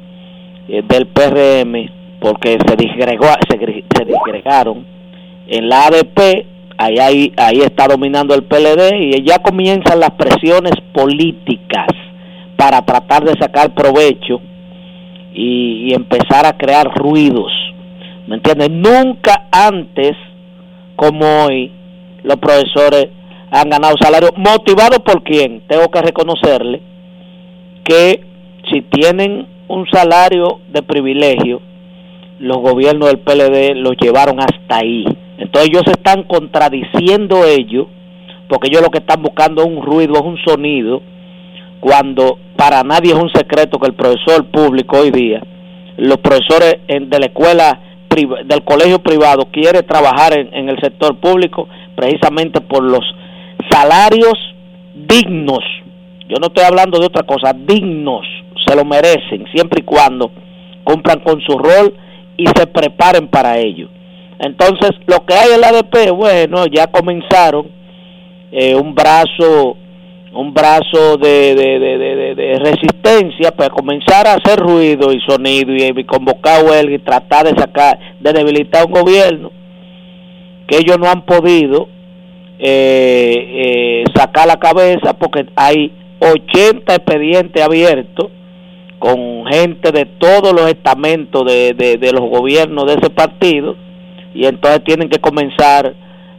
eh, 0.69 0.83
del 0.87 1.07
PRM 1.07 1.91
porque 2.21 2.59
se, 2.67 2.77
disgregó, 2.77 3.29
se, 3.49 3.59
se 3.59 4.05
disgregaron. 4.05 4.85
En 5.47 5.71
la 5.71 5.87
ADP, 5.87 6.47
ahí, 6.77 6.99
ahí, 6.99 7.33
ahí 7.39 7.61
está 7.61 7.89
dominando 7.89 8.35
el 8.35 8.45
PLD 8.45 8.95
y 8.95 9.25
ya 9.25 9.39
comienzan 9.39 10.01
las 10.01 10.11
presiones 10.11 10.75
políticas 10.93 11.87
para 12.57 12.83
tratar 12.83 13.25
de 13.25 13.41
sacar 13.41 13.75
provecho 13.75 14.43
y, 15.33 15.89
y 15.89 15.95
empezar 15.95 16.45
a 16.45 16.59
crear 16.59 16.93
ruidos. 16.95 17.51
¿Me 18.27 18.37
entiendes? 18.37 18.71
Nunca 18.71 19.49
antes 19.51 20.13
como 20.95 21.25
hoy 21.47 21.73
los 22.23 22.37
profesores 22.37 23.09
han 23.51 23.69
ganado 23.69 23.97
salario. 24.01 24.31
¿Motivado 24.37 25.03
por 25.03 25.23
quién? 25.23 25.63
Tengo 25.67 25.91
que 25.91 26.03
reconocerle 26.03 26.81
que 27.85 28.21
si 28.71 28.83
tienen 28.83 29.47
un 29.69 29.87
salario 29.91 30.61
de 30.69 30.83
privilegio, 30.83 31.61
los 32.39 32.59
gobiernos 32.59 33.09
del 33.09 33.19
PLD 33.19 33.77
los 33.77 33.97
llevaron 34.01 34.41
hasta 34.41 34.77
ahí. 34.77 35.05
Entonces 35.39 35.71
ellos 35.71 35.83
se 35.85 35.93
están 35.93 36.25
contradiciendo 36.25 37.45
ellos, 37.45 37.87
porque 38.49 38.69
ellos 38.69 38.83
lo 38.83 38.91
que 38.91 38.99
están 38.99 39.23
buscando 39.23 39.63
es 39.63 39.69
un 39.69 39.83
ruido, 39.83 40.15
es 40.15 40.23
un 40.23 40.39
sonido, 40.39 41.03
cuando 41.81 42.39
para 42.57 42.83
nadie 42.83 43.13
es 43.13 43.19
un 43.19 43.31
secreto 43.31 43.79
que 43.79 43.87
el 43.87 43.95
profesor 43.95 44.47
público 44.47 44.99
hoy 44.99 45.11
día, 45.11 45.43
los 45.97 46.19
profesores 46.19 46.77
de 46.87 47.19
la 47.19 47.27
escuela, 47.27 47.81
del 48.45 48.65
colegio 48.65 48.99
privado, 48.99 49.49
quiere 49.51 49.83
trabajar 49.83 50.39
en 50.39 50.69
el 50.69 50.79
sector 50.81 51.17
público 51.19 51.69
precisamente 51.95 52.61
por 52.61 52.83
los 52.83 53.05
salarios 53.69 54.35
dignos. 54.95 55.65
Yo 56.29 56.37
no 56.41 56.47
estoy 56.47 56.65
hablando 56.65 56.99
de 56.99 57.07
otra 57.07 57.25
cosa, 57.25 57.53
dignos, 57.53 58.27
se 58.67 58.77
lo 58.77 58.85
merecen, 58.85 59.47
siempre 59.53 59.81
y 59.81 59.85
cuando 59.85 60.31
cumplan 60.85 61.21
con 61.21 61.41
su 61.41 61.59
rol 61.59 61.95
y 62.37 62.47
se 62.47 62.67
preparen 62.67 63.29
para 63.29 63.59
ello. 63.59 63.89
Entonces, 64.39 64.93
lo 65.07 65.25
que 65.27 65.35
hay 65.35 65.53
en 65.55 65.61
la 65.61 65.69
ADP, 65.69 66.11
bueno, 66.13 66.67
ya 66.67 66.87
comenzaron 66.87 67.67
eh, 68.53 68.75
un 68.75 68.95
brazo 68.95 69.77
un 70.33 70.55
brazo 70.55 71.17
de, 71.17 71.57
de, 71.57 71.79
de, 71.81 72.35
de- 72.37 72.59
resistencia 72.61 73.51
para 73.51 73.71
comenzar 73.71 74.29
a 74.29 74.35
hacer 74.35 74.61
ruido 74.61 75.13
y 75.13 75.21
sonido 75.23 75.73
y, 75.75 75.83
y 75.99 76.05
convocar 76.05 76.65
huelga 76.65 76.95
y 76.95 76.99
tratar 77.01 77.47
de 77.53 77.61
sacar, 77.61 77.99
de 78.21 78.33
debilitar 78.33 78.87
un 78.87 78.93
gobierno 78.93 79.51
que 80.69 80.77
ellos 80.79 80.99
no 81.01 81.11
han 81.11 81.23
podido 81.23 81.89
eh, 82.61 84.05
eh, 84.05 84.05
sacar 84.15 84.47
la 84.47 84.59
cabeza 84.59 85.15
porque 85.15 85.47
hay 85.57 85.93
80 86.21 86.95
expedientes 86.95 87.63
abiertos 87.63 88.31
con 88.99 89.47
gente 89.47 89.93
de 89.93 90.05
todos 90.05 90.53
los 90.53 90.69
estamentos 90.69 91.45
de, 91.47 91.73
de, 91.75 92.13
los 92.13 92.21
gobiernos 92.21 92.85
de 92.85 92.95
ese 93.01 93.09
partido 93.09 93.75
y 94.35 94.45
entonces 94.45 94.85
tienen 94.85 95.09
que 95.09 95.19
comenzar 95.19 95.95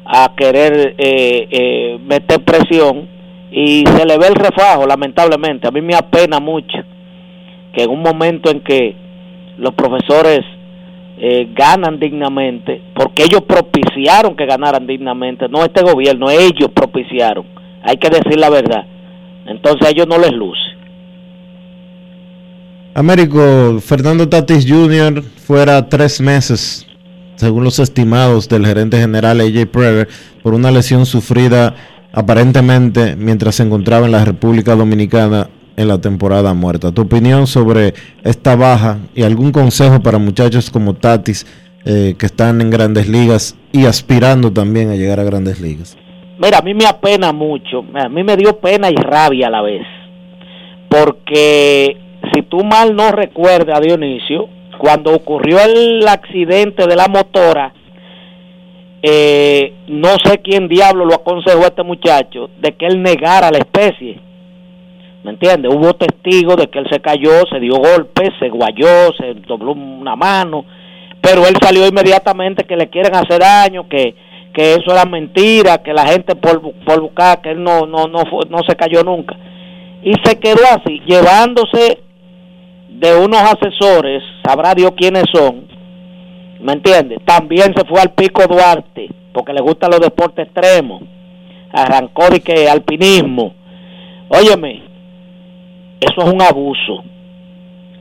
a 0.05 0.31
querer 0.37 0.93
eh, 0.97 1.47
eh, 1.49 1.99
meter 2.03 2.43
presión 2.43 3.07
y 3.51 3.83
se 3.85 4.05
le 4.05 4.17
ve 4.17 4.27
el 4.27 4.35
refajo 4.35 4.85
lamentablemente. 4.85 5.67
A 5.67 5.71
mí 5.71 5.81
me 5.81 5.95
apena 5.95 6.39
mucho 6.39 6.77
que 7.73 7.83
en 7.83 7.89
un 7.89 8.01
momento 8.01 8.51
en 8.51 8.59
que 8.61 8.95
los 9.57 9.73
profesores 9.73 10.41
eh, 11.23 11.53
ganan 11.53 11.99
dignamente 11.99 12.81
porque 12.95 13.23
ellos 13.23 13.43
propiciaron 13.43 14.35
que 14.35 14.47
ganaran 14.47 14.87
dignamente 14.87 15.47
no 15.47 15.63
este 15.63 15.83
gobierno 15.83 16.31
ellos 16.31 16.71
propiciaron 16.73 17.45
hay 17.83 17.97
que 17.97 18.09
decir 18.09 18.39
la 18.39 18.49
verdad 18.49 18.85
entonces 19.45 19.87
a 19.87 19.91
ellos 19.91 20.07
no 20.07 20.17
les 20.17 20.31
luce 20.31 20.59
Américo, 22.93 23.79
Fernando 23.79 24.27
Tatis 24.27 24.69
Jr. 24.69 25.23
fuera 25.23 25.87
tres 25.87 26.19
meses, 26.19 26.85
según 27.35 27.63
los 27.63 27.79
estimados 27.79 28.49
del 28.49 28.65
gerente 28.65 28.99
general 28.99 29.39
AJ 29.39 29.65
Prever, 29.71 30.09
por 30.43 30.53
una 30.53 30.71
lesión 30.71 31.05
sufrida 31.05 31.73
aparentemente 32.11 33.15
mientras 33.15 33.55
se 33.55 33.63
encontraba 33.63 34.07
en 34.07 34.11
la 34.11 34.25
República 34.25 34.75
Dominicana 34.75 35.49
en 35.77 35.87
la 35.87 35.99
temporada 35.99 36.53
muerta. 36.53 36.91
Tu 36.91 37.01
opinión 37.01 37.47
sobre 37.47 37.93
esta 38.23 38.55
baja 38.55 38.99
y 39.15 39.23
algún 39.23 39.51
consejo 39.51 40.01
para 40.01 40.17
muchachos 40.17 40.69
como 40.69 40.93
Tatis 40.93 41.45
eh, 41.85 42.15
que 42.17 42.27
están 42.27 42.61
en 42.61 42.69
grandes 42.69 43.09
ligas 43.09 43.57
y 43.71 43.85
aspirando 43.85 44.51
también 44.51 44.91
a 44.91 44.95
llegar 44.95 45.19
a 45.19 45.23
grandes 45.23 45.59
ligas. 45.59 45.97
Mira, 46.37 46.59
a 46.59 46.61
mí 46.61 46.73
me 46.73 46.85
apena 46.85 47.33
mucho, 47.33 47.83
a 47.95 48.07
mí 48.07 48.23
me 48.23 48.37
dio 48.37 48.59
pena 48.59 48.89
y 48.91 48.95
rabia 48.95 49.47
a 49.47 49.49
la 49.49 49.61
vez, 49.61 49.85
porque 50.89 51.97
si 52.33 52.41
tú 52.43 52.63
mal 52.63 52.95
no 52.95 53.11
recuerdas, 53.11 53.81
Dionisio, 53.81 54.47
cuando 54.77 55.13
ocurrió 55.13 55.59
el 55.59 56.07
accidente 56.07 56.85
de 56.87 56.95
la 56.95 57.07
motora, 57.07 57.73
eh, 59.03 59.73
no 59.87 60.09
sé 60.23 60.39
quién 60.43 60.67
diablo 60.67 61.05
lo 61.05 61.15
aconsejó 61.15 61.63
a 61.63 61.67
este 61.67 61.83
muchacho 61.83 62.49
de 62.59 62.73
que 62.73 62.85
él 62.85 63.01
negara 63.01 63.49
la 63.51 63.57
especie. 63.57 64.19
¿Me 65.23 65.31
entiendes? 65.31 65.71
Hubo 65.73 65.93
testigos 65.93 66.55
de 66.57 66.67
que 66.67 66.79
él 66.79 66.87
se 66.89 66.99
cayó, 66.99 67.43
se 67.51 67.59
dio 67.59 67.75
golpes, 67.75 68.29
se 68.39 68.49
guayó, 68.49 69.13
se 69.17 69.35
dobló 69.47 69.73
una 69.73 70.15
mano, 70.15 70.65
pero 71.21 71.45
él 71.45 71.55
salió 71.61 71.87
inmediatamente 71.87 72.65
que 72.65 72.75
le 72.75 72.89
quieren 72.89 73.13
hacer 73.15 73.39
daño, 73.39 73.87
que, 73.87 74.15
que 74.53 74.73
eso 74.73 74.91
era 74.91 75.05
mentira, 75.05 75.83
que 75.83 75.93
la 75.93 76.07
gente 76.07 76.35
por, 76.35 76.59
por 76.83 77.01
buscar, 77.01 77.41
que 77.41 77.51
él 77.51 77.63
no, 77.63 77.85
no, 77.85 78.07
no, 78.07 78.23
no 78.49 78.57
se 78.67 78.75
cayó 78.75 79.03
nunca. 79.03 79.35
Y 80.01 80.13
se 80.23 80.39
quedó 80.39 80.61
así, 80.71 80.99
llevándose 81.05 81.99
de 82.89 83.15
unos 83.15 83.41
asesores, 83.41 84.23
sabrá 84.43 84.73
Dios 84.73 84.91
quiénes 84.97 85.25
son, 85.31 85.67
¿me 86.61 86.73
entiendes? 86.73 87.19
También 87.25 87.73
se 87.75 87.85
fue 87.85 88.01
al 88.01 88.13
Pico 88.13 88.43
Duarte, 88.47 89.07
porque 89.33 89.53
le 89.53 89.61
gustan 89.61 89.91
los 89.91 89.99
deportes 89.99 90.47
extremos, 90.47 91.03
arrancó 91.71 92.29
de 92.29 92.39
que 92.41 92.67
alpinismo. 92.67 93.53
Óyeme, 94.29 94.80
eso 96.01 96.27
es 96.27 96.33
un 96.33 96.41
abuso, 96.41 97.03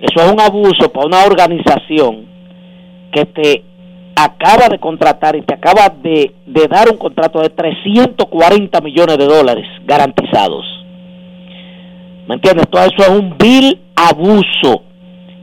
eso 0.01 0.25
es 0.25 0.33
un 0.33 0.41
abuso 0.41 0.91
para 0.91 1.07
una 1.07 1.25
organización 1.25 2.27
que 3.13 3.27
te 3.27 3.65
acaba 4.17 4.69
de 4.69 4.79
contratar 4.79 5.37
y 5.37 5.43
te 5.43 5.55
acaba 5.55 5.89
de, 5.89 6.33
dar 6.69 6.89
un 6.91 6.97
contrato 6.97 7.41
de 7.41 7.51
340 7.51 8.81
millones 8.81 9.19
de 9.19 9.27
dólares 9.27 9.67
garantizados. 9.85 10.65
¿Me 12.27 12.37
entiendes? 12.37 12.69
Todo 12.71 12.85
eso 12.85 12.97
es 12.99 13.09
un 13.09 13.37
vil 13.37 13.81
abuso. 13.97 14.83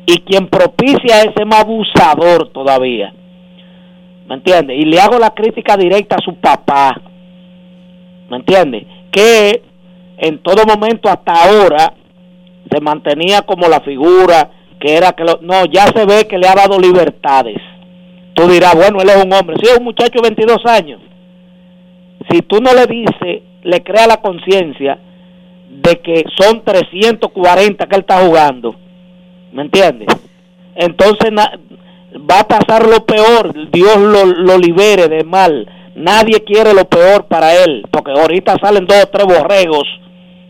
Y 0.06 0.20
quien 0.20 0.48
propicia 0.48 1.22
es 1.22 1.28
ese 1.36 1.46
más 1.46 1.62
abusador 1.62 2.50
todavía. 2.54 3.14
¿Me 4.28 4.36
entiendes? 4.36 4.80
Y 4.80 4.86
le 4.86 5.00
hago 5.00 5.20
la 5.20 5.32
crítica 5.32 5.76
directa 5.76 6.16
a 6.16 6.24
su 6.24 6.36
papá. 6.36 7.00
¿Me 8.30 8.38
entiendes? 8.38 8.86
Que 9.12 9.62
en 10.18 10.40
todo 10.40 10.66
momento 10.66 11.10
hasta 11.10 11.34
ahora 11.34 11.94
se 12.72 12.82
mantenía 12.82 13.42
como 13.44 13.68
la 13.68 13.80
figura 13.82 14.52
que 14.80 14.96
era 14.96 15.12
que 15.14 15.24
lo- 15.24 15.40
no, 15.42 15.66
ya 15.66 15.88
se 15.88 16.06
ve 16.06 16.28
que 16.28 16.38
le 16.38 16.48
ha 16.48 16.56
dado 16.56 16.80
libertades. 16.80 17.58
Tú 18.34 18.48
dirás, 18.48 18.76
bueno, 18.76 19.00
él 19.02 19.10
es 19.10 19.24
un 19.24 19.34
hombre. 19.34 19.56
Sí, 19.62 19.68
es 19.70 19.78
un 19.78 19.84
muchacho 19.86 20.22
de 20.22 20.30
22 20.30 20.64
años. 20.66 21.02
Si 22.30 22.42
tú 22.42 22.60
no 22.62 22.74
le 22.74 22.86
dices, 22.86 23.42
le 23.64 23.84
crea 23.84 24.06
la 24.08 24.18
conciencia 24.18 25.00
de 25.70 26.00
que 26.02 26.24
son 26.38 26.64
340 26.64 27.86
que 27.88 27.96
él 27.96 28.02
está 28.02 28.20
jugando, 28.26 28.76
¿me 29.52 29.64
entiendes? 29.64 30.08
Entonces 30.76 31.32
va 31.36 32.40
a 32.42 32.48
pasar 32.48 32.88
lo 32.88 33.06
peor, 33.06 33.54
Dios 33.72 33.98
lo, 33.98 34.26
lo 34.26 34.58
libere 34.58 35.08
de 35.08 35.24
mal. 35.24 35.68
Nadie 35.96 36.44
quiere 36.44 36.74
lo 36.74 36.86
peor 36.86 37.26
para 37.26 37.56
él, 37.64 37.84
porque 37.92 38.12
ahorita 38.12 38.56
salen 38.62 38.86
dos 38.86 39.04
o 39.06 39.08
tres 39.08 39.26
borregos 39.26 39.84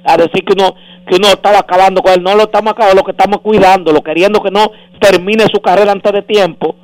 a 0.04 0.18
decir 0.18 0.44
que 0.44 0.54
uno 0.54 0.76
que 1.08 1.16
uno 1.16 1.28
estaba 1.28 1.60
acabando 1.60 2.02
con 2.02 2.14
él. 2.14 2.22
No 2.22 2.36
lo 2.36 2.44
estamos 2.44 2.72
acabando, 2.72 3.02
lo 3.02 3.06
que 3.06 3.12
estamos 3.12 3.42
cuidando, 3.42 3.92
lo 3.92 4.02
queriendo 4.02 4.42
que 4.42 4.52
no 4.52 4.72
termine 5.00 5.46
su 5.54 5.62
carrera 5.62 5.92
antes 5.92 6.12
de 6.12 6.22
tiempo 6.22 6.76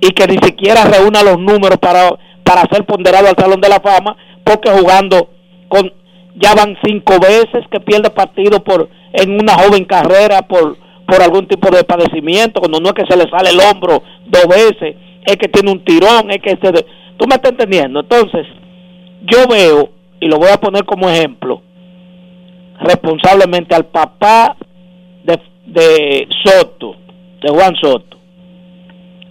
y 0.00 0.10
que 0.10 0.26
ni 0.26 0.38
siquiera 0.38 0.84
reúna 0.84 1.22
los 1.22 1.38
números 1.38 1.78
para, 1.78 2.10
para 2.42 2.62
ser 2.72 2.84
ponderado 2.86 3.28
al 3.28 3.36
Salón 3.36 3.60
de 3.60 3.68
la 3.68 3.80
Fama, 3.80 4.16
porque 4.44 4.70
jugando 4.70 5.30
con 5.68 5.92
ya 6.36 6.54
van 6.54 6.76
cinco 6.84 7.18
veces 7.20 7.66
que 7.70 7.80
pierde 7.80 8.08
partido 8.10 8.64
por 8.64 8.88
en 9.12 9.32
una 9.32 9.54
joven 9.54 9.84
carrera 9.84 10.42
por 10.42 10.78
por 11.10 11.20
algún 11.22 11.46
tipo 11.48 11.68
de 11.70 11.82
padecimiento, 11.82 12.60
cuando 12.60 12.78
no 12.78 12.90
es 12.90 12.94
que 12.94 13.06
se 13.06 13.16
le 13.16 13.28
sale 13.28 13.50
el 13.50 13.58
hombro 13.60 14.02
dos 14.26 14.46
veces, 14.46 14.94
es 15.26 15.36
que 15.36 15.48
tiene 15.48 15.72
un 15.72 15.84
tirón, 15.84 16.30
es 16.30 16.40
que 16.40 16.50
se... 16.50 16.72
¿Tú 17.16 17.26
me 17.26 17.34
estás 17.34 17.50
entendiendo? 17.50 18.00
Entonces, 18.00 18.46
yo 19.22 19.46
veo, 19.48 19.90
y 20.20 20.28
lo 20.28 20.38
voy 20.38 20.50
a 20.50 20.60
poner 20.60 20.84
como 20.84 21.10
ejemplo, 21.10 21.62
responsablemente 22.80 23.74
al 23.74 23.86
papá 23.86 24.56
de, 25.24 25.38
de 25.66 26.28
Soto, 26.44 26.96
de 27.42 27.48
Juan 27.50 27.74
Soto. 27.76 28.16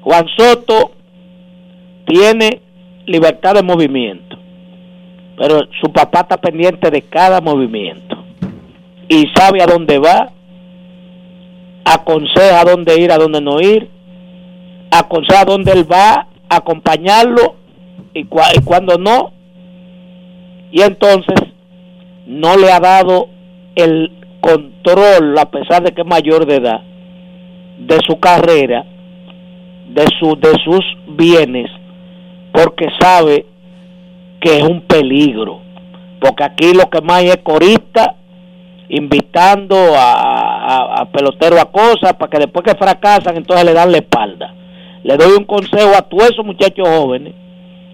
Juan 0.02 0.26
Soto 0.38 0.92
tiene 2.06 2.62
libertad 3.06 3.56
de 3.56 3.64
movimiento, 3.64 4.38
pero 5.38 5.62
su 5.82 5.92
papá 5.92 6.22
está 6.22 6.38
pendiente 6.38 6.90
de 6.92 7.02
cada 7.04 7.42
movimiento 7.42 8.24
y 9.08 9.26
sabe 9.36 9.62
a 9.62 9.66
dónde 9.68 9.98
va, 9.98 10.32
aconseja 11.86 12.62
a 12.62 12.66
dónde 12.66 13.00
ir, 13.02 13.12
a 13.12 13.18
dónde 13.18 13.42
no 13.42 13.60
ir, 13.60 13.90
aconseja 14.92 15.46
dónde 15.46 15.72
él 15.72 15.92
va, 15.92 16.28
acompañarlo 16.50 17.56
y, 18.14 18.26
cua- 18.26 18.52
y 18.56 18.62
cuando 18.64 18.98
no. 18.98 19.32
Y 20.72 20.82
entonces 20.82 21.36
no 22.28 22.56
le 22.58 22.72
ha 22.72 22.80
dado 22.80 23.30
el 23.84 24.12
control, 24.42 25.38
a 25.38 25.50
pesar 25.50 25.84
de 25.84 25.92
que 25.92 26.02
es 26.02 26.08
mayor 26.08 26.46
de 26.46 26.56
edad, 26.56 26.82
de 27.78 28.00
su 28.06 28.20
carrera, 28.20 28.86
de, 29.90 30.06
su, 30.20 30.36
de 30.36 30.54
sus 30.64 30.86
bienes, 31.08 31.70
porque 32.52 32.88
sabe 33.00 33.46
que 34.40 34.58
es 34.58 34.64
un 34.64 34.82
peligro. 34.82 35.62
Porque 36.20 36.44
aquí 36.44 36.74
lo 36.74 36.90
que 36.90 37.02
más 37.02 37.24
es 37.24 37.38
corista 37.38 38.16
invitando 38.90 39.76
a, 39.96 40.14
a, 40.14 41.02
a 41.02 41.12
peloteros 41.12 41.60
a 41.60 41.66
cosas 41.66 42.14
para 42.14 42.30
que 42.30 42.40
después 42.40 42.66
que 42.66 42.76
fracasan 42.76 43.38
entonces 43.38 43.66
le 43.66 43.74
dan 43.74 43.92
la 43.92 44.00
espalda. 44.00 44.54
Le 45.04 45.16
doy 45.16 45.38
un 45.38 45.46
consejo 45.46 45.92
a 45.98 46.02
todos 46.02 46.32
esos 46.32 46.46
muchachos 46.46 46.88
jóvenes, 46.88 47.34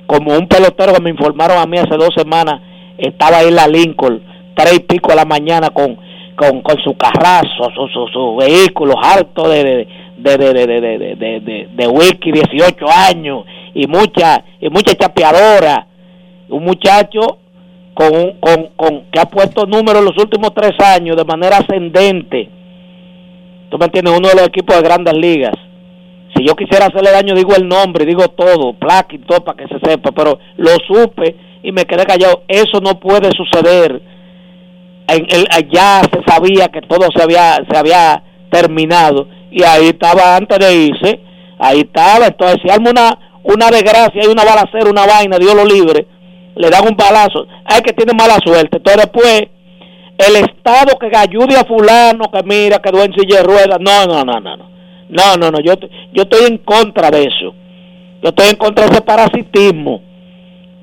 como 0.08 0.34
un 0.34 0.48
pelotero 0.48 0.94
que 0.94 1.02
me 1.02 1.10
informaron 1.10 1.58
a 1.58 1.66
mí 1.66 1.78
hace 1.78 1.96
dos 1.98 2.10
semanas, 2.16 2.62
estaba 2.98 3.38
ahí 3.38 3.50
en 3.50 3.56
la 3.56 3.68
Lincoln, 3.68 4.22
tres 4.56 4.78
y 4.78 4.80
pico 4.80 5.10
de 5.10 5.18
la 5.18 5.26
mañana 5.26 5.70
con, 5.70 5.98
con, 6.36 6.62
con 6.62 6.78
su 6.84 6.96
carrazo, 6.98 7.70
sus 7.76 7.92
su, 7.92 8.08
su 8.08 8.36
vehículos 8.38 8.96
altos 9.02 9.50
de, 9.50 9.88
de, 10.18 10.38
de, 10.38 10.54
de, 10.54 10.68
de, 10.68 10.82
de, 10.82 11.40
de, 11.40 11.70
de 11.72 11.88
whisky, 11.88 12.32
18 12.32 12.86
años, 13.10 13.46
y 13.74 13.88
mucha, 13.88 14.44
y 14.60 14.70
mucha 14.70 14.94
chapeadora, 14.96 15.88
un 16.50 16.64
muchacho 16.64 17.40
con, 17.94 18.34
con, 18.40 18.70
con, 18.76 19.06
que 19.12 19.20
ha 19.20 19.26
puesto 19.26 19.66
números 19.66 20.04
los 20.04 20.18
últimos 20.18 20.54
tres 20.54 20.74
años 20.80 21.16
de 21.16 21.26
manera 21.26 21.58
ascendente. 21.58 22.50
Tú 23.70 23.78
me 23.78 23.86
entiendes, 23.86 24.18
uno 24.18 24.30
de 24.30 24.36
los 24.36 24.48
equipos 24.48 24.76
de 24.76 24.84
grandes 24.84 25.14
ligas. 25.16 25.54
Si 26.36 26.46
yo 26.46 26.56
quisiera 26.56 26.88
hacerle 26.88 27.12
daño, 27.12 27.34
digo 27.34 27.56
el 27.56 27.68
nombre, 27.68 28.06
digo 28.06 28.28
todo, 28.30 28.74
placa 28.74 29.16
y 29.16 29.20
todo 29.20 29.44
para 29.44 29.58
que 29.58 29.74
se 29.74 29.80
sepa, 29.80 30.12
pero 30.12 30.38
lo 30.58 30.72
supe 30.86 31.36
y 31.64 31.72
me 31.72 31.86
quedé 31.86 32.06
callado. 32.06 32.44
Eso 32.48 32.82
no 32.82 33.00
puede 33.00 33.32
suceder 33.32 34.02
en 35.08 35.26
el, 35.30 35.48
ya 35.72 36.02
se 36.02 36.24
sabía 36.28 36.68
que 36.70 36.82
todo 36.82 37.08
se 37.16 37.22
había, 37.22 37.58
se 37.70 37.78
había 37.78 38.24
terminado 38.50 39.28
y 39.52 39.64
ahí 39.64 39.88
estaba 39.88 40.36
antes 40.36 40.58
de 40.60 40.76
irse, 40.76 41.20
ahí 41.60 41.80
estaba. 41.82 42.28
Entonces, 42.28 42.60
si 42.64 42.70
arma 42.70 42.90
una, 42.90 43.20
una 43.44 43.70
desgracia, 43.70 44.22
hay 44.22 44.28
una 44.28 44.44
balacera, 44.44 44.90
una 44.90 45.06
vaina, 45.06 45.38
Dios 45.38 45.56
lo 45.56 45.66
libre, 45.66 46.08
le 46.56 46.70
dan 46.70 46.88
un 46.88 46.96
balazo. 46.96 47.46
Hay 47.66 47.82
que 47.82 47.94
tiene 47.94 48.14
mala 48.14 48.38
suerte. 48.44 48.78
Entonces, 48.78 49.04
después, 49.04 49.44
el 50.18 50.36
Estado 50.38 50.98
que 51.00 51.16
ayude 51.16 51.58
a 51.58 51.66
Fulano, 51.66 52.32
que 52.32 52.44
mira, 52.44 52.80
que 52.80 52.90
en 52.90 53.14
silla 53.14 53.44
de. 53.44 53.78
No, 53.80 54.06
no, 54.06 54.26
no, 54.26 54.40
no. 54.40 54.58
no. 54.58 54.76
No, 55.08 55.36
no, 55.38 55.52
no, 55.52 55.60
yo, 55.60 55.74
yo 56.14 56.24
estoy 56.24 56.48
en 56.48 56.58
contra 56.60 57.12
de 57.12 57.24
eso. 57.24 57.54
Yo 58.24 58.30
estoy 58.30 58.48
en 58.50 58.56
contra 58.56 58.86
de 58.86 58.92
ese 58.92 59.02
parasitismo. 59.02 60.02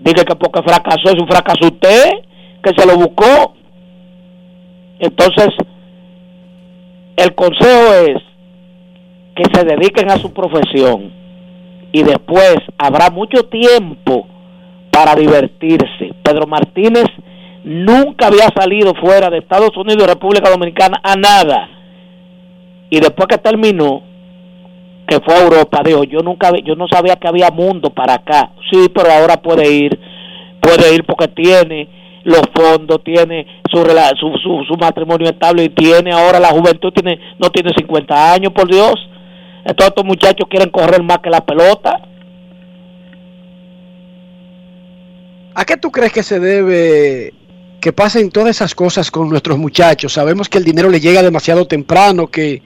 Dije 0.01 0.25
que 0.25 0.37
porque 0.37 0.63
fracasó, 0.63 1.11
es 1.11 1.21
un 1.21 1.27
fracaso 1.27 1.67
usted, 1.67 2.11
que 2.63 2.71
se 2.77 2.87
lo 2.87 2.97
buscó. 2.97 3.55
Entonces, 5.03 5.49
el 7.17 7.35
consejo 7.35 7.93
es 8.07 8.23
que 9.35 9.45
se 9.53 9.65
dediquen 9.65 10.09
a 10.13 10.17
su 10.17 10.33
profesión 10.33 11.13
y 11.91 12.05
después 12.05 12.57
habrá 12.79 13.11
mucho 13.11 13.43
tiempo 13.49 14.29
para 14.93 15.17
divertirse. 15.17 16.15
Pedro 16.23 16.47
Martínez 16.47 17.07
nunca 17.65 18.29
había 18.29 18.49
salido 18.57 18.95
fuera 18.95 19.29
de 19.29 19.39
Estados 19.39 19.77
Unidos 19.77 20.05
y 20.05 20.07
República 20.07 20.49
Dominicana 20.49 21.01
a 21.03 21.17
nada. 21.17 21.69
Y 22.89 23.01
después 23.01 23.27
que 23.27 23.39
terminó, 23.39 24.03
que 25.09 25.19
fue 25.19 25.35
a 25.35 25.43
Europa, 25.43 25.83
dijo, 25.85 26.05
yo 26.05 26.21
nunca 26.21 26.53
yo 26.65 26.77
no 26.77 26.87
sabía 26.87 27.17
que 27.17 27.27
había 27.27 27.51
mundo 27.51 27.91
para 27.91 28.15
acá. 28.15 28.53
Sí, 28.71 28.87
pero 28.95 29.11
ahora 29.11 29.43
puede 29.43 29.69
ir, 29.69 29.99
puede 30.61 30.95
ir 30.95 31.05
porque 31.05 31.27
tiene 31.27 32.02
los 32.25 32.43
fondos, 32.55 33.03
tiene 33.05 33.47
su, 33.71 33.79
su, 34.43 34.65
su 34.67 34.75
matrimonio 34.77 35.29
estable 35.29 35.65
y 35.65 35.69
tiene 35.71 36.13
ahora 36.13 36.39
la 36.39 36.49
juventud, 36.49 36.93
tiene 36.93 37.19
no 37.39 37.51
tiene 37.51 37.73
50 37.77 38.33
años, 38.33 38.53
por 38.53 38.71
Dios. 38.71 38.95
Entonces 39.65 39.89
estos 39.89 40.05
muchachos 40.05 40.49
quieren 40.49 40.71
correr 40.71 41.03
más 41.03 41.19
que 41.19 41.31
la 41.31 41.45
pelota. 41.45 42.01
¿A 45.55 45.65
qué 45.65 45.77
tú 45.77 45.91
crees 45.91 46.13
que 46.13 46.23
se 46.23 46.41
debe 46.41 47.35
que 47.81 47.93
pasen 47.93 48.31
todas 48.31 48.51
esas 48.51 48.75
cosas 48.75 49.11
con 49.11 49.29
nuestros 49.29 49.59
muchachos? 49.59 50.13
Sabemos 50.13 50.49
que 50.49 50.59
el 50.59 50.65
dinero 50.65 50.89
le 50.89 51.01
llega 51.01 51.23
demasiado 51.23 51.67
temprano, 51.67 52.27
que 52.27 52.63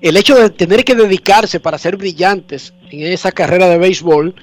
el 0.00 0.16
hecho 0.16 0.34
de 0.34 0.50
tener 0.50 0.84
que 0.84 0.94
dedicarse 0.94 1.60
para 1.60 1.78
ser 1.78 1.96
brillantes 1.96 2.74
en 2.90 3.12
esa 3.12 3.32
carrera 3.32 3.68
de 3.68 3.78
béisbol, 3.78 4.34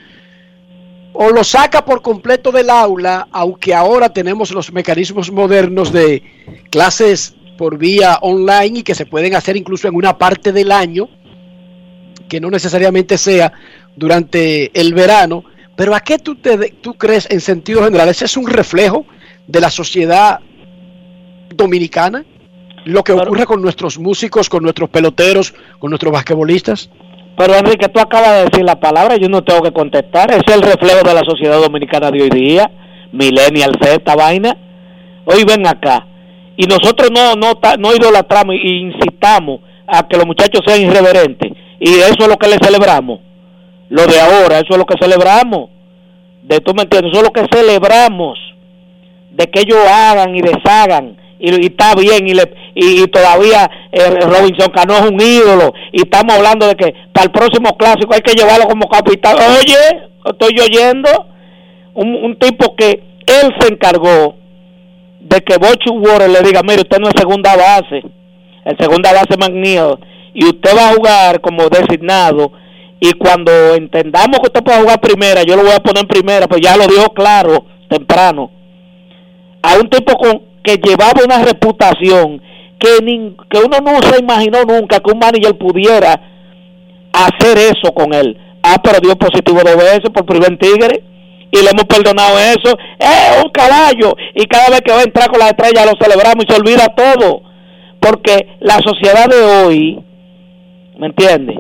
o 1.22 1.32
lo 1.32 1.44
saca 1.44 1.84
por 1.84 2.02
completo 2.02 2.50
del 2.50 2.70
aula, 2.70 3.28
aunque 3.34 3.74
ahora 3.74 4.08
tenemos 4.08 4.52
los 4.52 4.72
mecanismos 4.72 5.30
modernos 5.30 5.91
de 5.91 6.24
clases 6.72 7.36
por 7.58 7.78
vía 7.78 8.20
online 8.22 8.80
y 8.80 8.84
que 8.84 8.96
se 8.96 9.06
pueden 9.06 9.36
hacer 9.36 9.58
incluso 9.58 9.90
en 9.90 9.96
una 9.96 10.18
parte 10.18 10.54
del 10.54 10.72
año, 10.72 11.10
que 12.30 12.40
no 12.40 12.50
necesariamente 12.50 13.18
sea 13.18 13.52
durante 13.98 14.72
el 14.80 14.94
verano. 14.94 15.44
Pero 15.76 15.94
¿a 15.94 16.00
qué 16.00 16.20
tú, 16.20 16.38
te, 16.38 16.70
tú 16.80 16.94
crees 16.94 17.28
en 17.30 17.41
sentido 17.41 17.84
general? 17.84 18.08
¿Ese 18.08 18.24
es 18.24 18.38
un 18.38 18.48
reflejo 18.48 19.06
de 19.46 19.60
la 19.60 19.70
sociedad 19.70 20.40
dominicana? 21.54 22.24
Lo 22.86 23.04
que 23.04 23.12
ocurre 23.12 23.46
con 23.46 23.62
nuestros 23.62 24.00
músicos, 24.00 24.48
con 24.48 24.64
nuestros 24.64 24.90
peloteros, 24.90 25.54
con 25.80 25.90
nuestros 25.90 26.14
basquetbolistas. 26.14 26.90
Pero 27.38 27.56
Enrique, 27.56 27.88
tú 27.88 27.99
acabas 27.99 28.31
de 28.31 28.45
decir 28.45 28.65
la 28.65 28.80
palabra, 28.80 29.15
yo 29.15 29.30
no 29.30 29.43
tengo 29.43 29.61
que 29.61 29.72
contestar. 29.72 30.31
Es 30.31 30.43
el 30.53 30.61
reflejo 30.61 31.07
de 31.07 31.14
la 31.14 31.22
sociedad 31.23 31.60
dominicana 31.60 32.11
de 32.11 32.22
hoy 32.22 32.30
día, 32.30 32.69
millennial 33.11 33.77
Z, 33.81 33.93
esta 33.93 34.15
vaina. 34.15 34.57
Hoy 35.26 35.43
ven 35.45 35.65
acá. 35.65 36.06
Y 36.57 36.65
nosotros 36.65 37.10
no 37.11 37.35
no 37.35 37.53
no 37.77 37.95
idolatramos 37.95 38.56
y 38.56 38.91
incitamos 38.91 39.61
a 39.88 40.07
que 40.07 40.18
los 40.18 40.26
muchachos 40.26 40.61
sean 40.65 40.81
irreverentes. 40.81 41.51
Y 41.80 41.89
eso 41.95 42.18
es 42.19 42.27
lo 42.27 42.35
que 42.35 42.49
le 42.49 42.57
celebramos. 42.61 43.19
Lo 43.89 44.06
de 44.06 44.19
ahora, 44.19 44.60
eso 44.60 44.72
es 44.72 44.77
lo 44.77 44.85
que 44.85 44.97
celebramos. 44.99 45.69
De 46.43 46.60
tú 46.60 46.73
me 46.73 46.84
entiendes, 46.84 47.11
eso 47.11 47.22
es 47.22 47.27
lo 47.27 47.34
que 47.34 47.45
celebramos. 47.51 48.38
De 49.31 49.47
que 49.47 49.61
ellos 49.61 49.80
hagan 49.88 50.35
y 50.35 50.41
deshagan. 50.41 51.18
Y, 51.40 51.52
y 51.52 51.66
está 51.68 51.95
bien, 51.95 52.28
y, 52.28 52.34
le, 52.34 52.53
y, 52.76 53.07
todavía 53.07 53.70
eh, 53.91 54.10
Robinson 54.22 54.72
Cano 54.74 54.95
es 54.95 55.10
un 55.10 55.22
ídolo. 55.22 55.74
Y 55.94 56.02
estamos 56.02 56.36
hablando 56.36 56.68
de 56.68 56.76
que 56.76 56.94
para 57.14 57.26
el 57.26 57.32
próximo 57.32 57.78
clásico 57.78 58.14
hay 58.14 58.22
que 58.22 58.34
llevarlo 58.34 58.66
como 58.68 58.90
capitán. 58.90 59.36
Oye, 59.38 60.10
estoy 60.26 60.60
oyendo. 60.60 61.10
Un, 61.94 62.16
un 62.16 62.38
tipo 62.38 62.76
que 62.76 63.03
él 63.26 63.53
se 63.60 63.74
encargó 63.74 64.36
de 65.20 65.41
que 65.41 65.57
Bochu 65.57 65.94
Water 65.99 66.30
le 66.30 66.41
diga, 66.41 66.61
mire, 66.64 66.82
usted 66.82 66.99
no 66.99 67.07
es 67.07 67.14
segunda 67.16 67.56
base, 67.56 68.02
el 68.66 68.78
segunda 68.78 69.11
base 69.11 69.38
McNeil, 69.38 69.98
y 70.34 70.45
usted 70.45 70.76
va 70.76 70.90
a 70.90 70.94
jugar 70.94 71.41
como 71.41 71.68
designado, 71.70 72.52
y 72.99 73.11
cuando 73.14 73.76
entendamos 73.76 74.40
que 74.40 74.48
usted 74.48 74.64
puede 74.64 74.82
jugar 74.82 74.99
primera, 74.99 75.44
yo 75.44 75.56
lo 75.56 75.64
voy 75.64 75.74
a 75.74 75.84
poner 75.84 76.03
en 76.03 76.07
primera, 76.07 76.48
pues 76.48 76.61
ya 76.61 76.76
lo 76.78 76.88
dijo 76.88 77.10
claro, 77.14 77.66
temprano, 77.90 78.49
a 79.61 79.76
un 79.76 79.90
tipo 79.90 80.14
con 80.18 80.49
llevaba 80.78 81.24
una 81.24 81.44
reputación 81.44 82.41
que, 82.80 83.34
que 83.50 83.60
uno 83.60 83.78
no 83.84 84.02
se 84.02 84.20
imaginó 84.20 84.64
nunca 84.64 85.00
que 85.00 85.12
un 85.12 85.20
manager 85.20 85.58
pudiera 85.58 86.20
hacer 87.14 87.58
eso 87.58 87.94
con 87.94 88.14
él. 88.14 88.38
Ah, 88.64 88.78
pero 88.84 89.00
dio 89.00 89.16
positivo 89.16 89.60
dos 89.64 89.76
veces 89.76 90.10
por 90.14 90.26
primer 90.26 90.58
tigre 90.58 91.04
y 91.52 91.58
le 91.58 91.70
hemos 91.70 91.86
perdonado 91.86 92.38
eso. 92.40 92.78
Es 92.98 93.44
un 93.44 93.52
caballo 93.52 94.16
y 94.36 94.46
cada 94.46 94.70
vez 94.70 94.82
que 94.82 94.91
va 94.91 95.00
a 95.00 95.04
entrar 95.04 95.30
con 95.30 95.40
la 95.40 95.50
estrella 95.50 95.86
lo 95.86 95.98
celebramos 96.00 96.46
y 96.46 96.52
se 96.52 96.60
olvida 96.60 96.88
todo. 96.96 97.41
Porque 98.00 98.58
la 98.62 98.80
sociedad 98.80 99.28
de 99.28 99.41
hoy, 99.41 100.00
¿me 100.98 101.08
entiendes? 101.08 101.58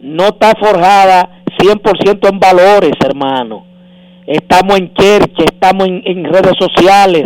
No 0.00 0.28
está 0.28 0.52
forjada 0.60 1.42
100% 1.58 2.30
en 2.30 2.38
valores, 2.38 2.92
hermano. 3.04 3.66
Estamos 4.26 4.78
en 4.78 4.94
cherche, 4.94 5.44
estamos 5.44 5.88
en 5.88 6.24
redes 6.24 6.54
sociales, 6.58 7.24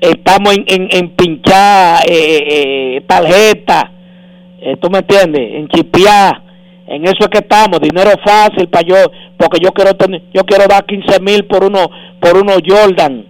estamos 0.00 0.56
en, 0.56 0.64
en, 0.68 0.88
en 0.90 1.10
pinchar 1.10 2.02
eh, 2.08 2.96
eh, 2.98 3.04
tarjeta, 3.06 3.92
eh, 4.60 4.76
¿tú 4.80 4.90
me 4.90 4.98
entiendes? 4.98 5.42
En 5.54 5.68
chipear, 5.68 6.42
en 6.86 7.04
eso 7.04 7.16
es 7.20 7.28
que 7.28 7.38
estamos, 7.38 7.80
dinero 7.80 8.10
fácil 8.24 8.68
para 8.68 8.86
yo, 8.86 8.96
porque 9.36 9.58
yo 9.62 9.72
quiero 9.72 9.94
tener, 9.94 10.22
yo 10.32 10.42
quiero 10.44 10.66
dar 10.68 10.84
15 10.84 11.20
mil 11.20 11.44
por 11.46 11.64
uno, 11.64 11.90
por 12.20 12.36
uno 12.36 12.52
Jordan, 12.64 13.26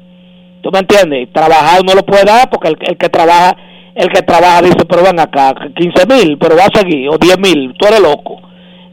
¿tú 0.63 0.71
me 0.73 0.81
entiendes? 0.81 1.33
Trabajar 1.33 1.85
no 1.85 1.95
lo 1.95 2.05
puede 2.05 2.25
dar 2.25 2.51
porque 2.51 2.69
el, 2.69 2.77
el 2.81 2.97
que 2.97 3.09
trabaja, 3.09 3.57
el 3.95 4.09
que 4.09 4.23
trabaja 4.23 4.63
dice, 4.63 4.85
pero 4.89 5.03
ven 5.03 5.21
acá, 5.21 5.55
15 5.75 6.07
mil, 6.07 6.39
pero 6.39 6.57
va 6.57 6.65
a 6.65 6.79
seguir, 6.79 7.09
o 7.09 7.19
10 7.19 7.39
mil, 7.39 7.75
tú 7.79 7.87
eres 7.87 8.01
loco. 8.01 8.41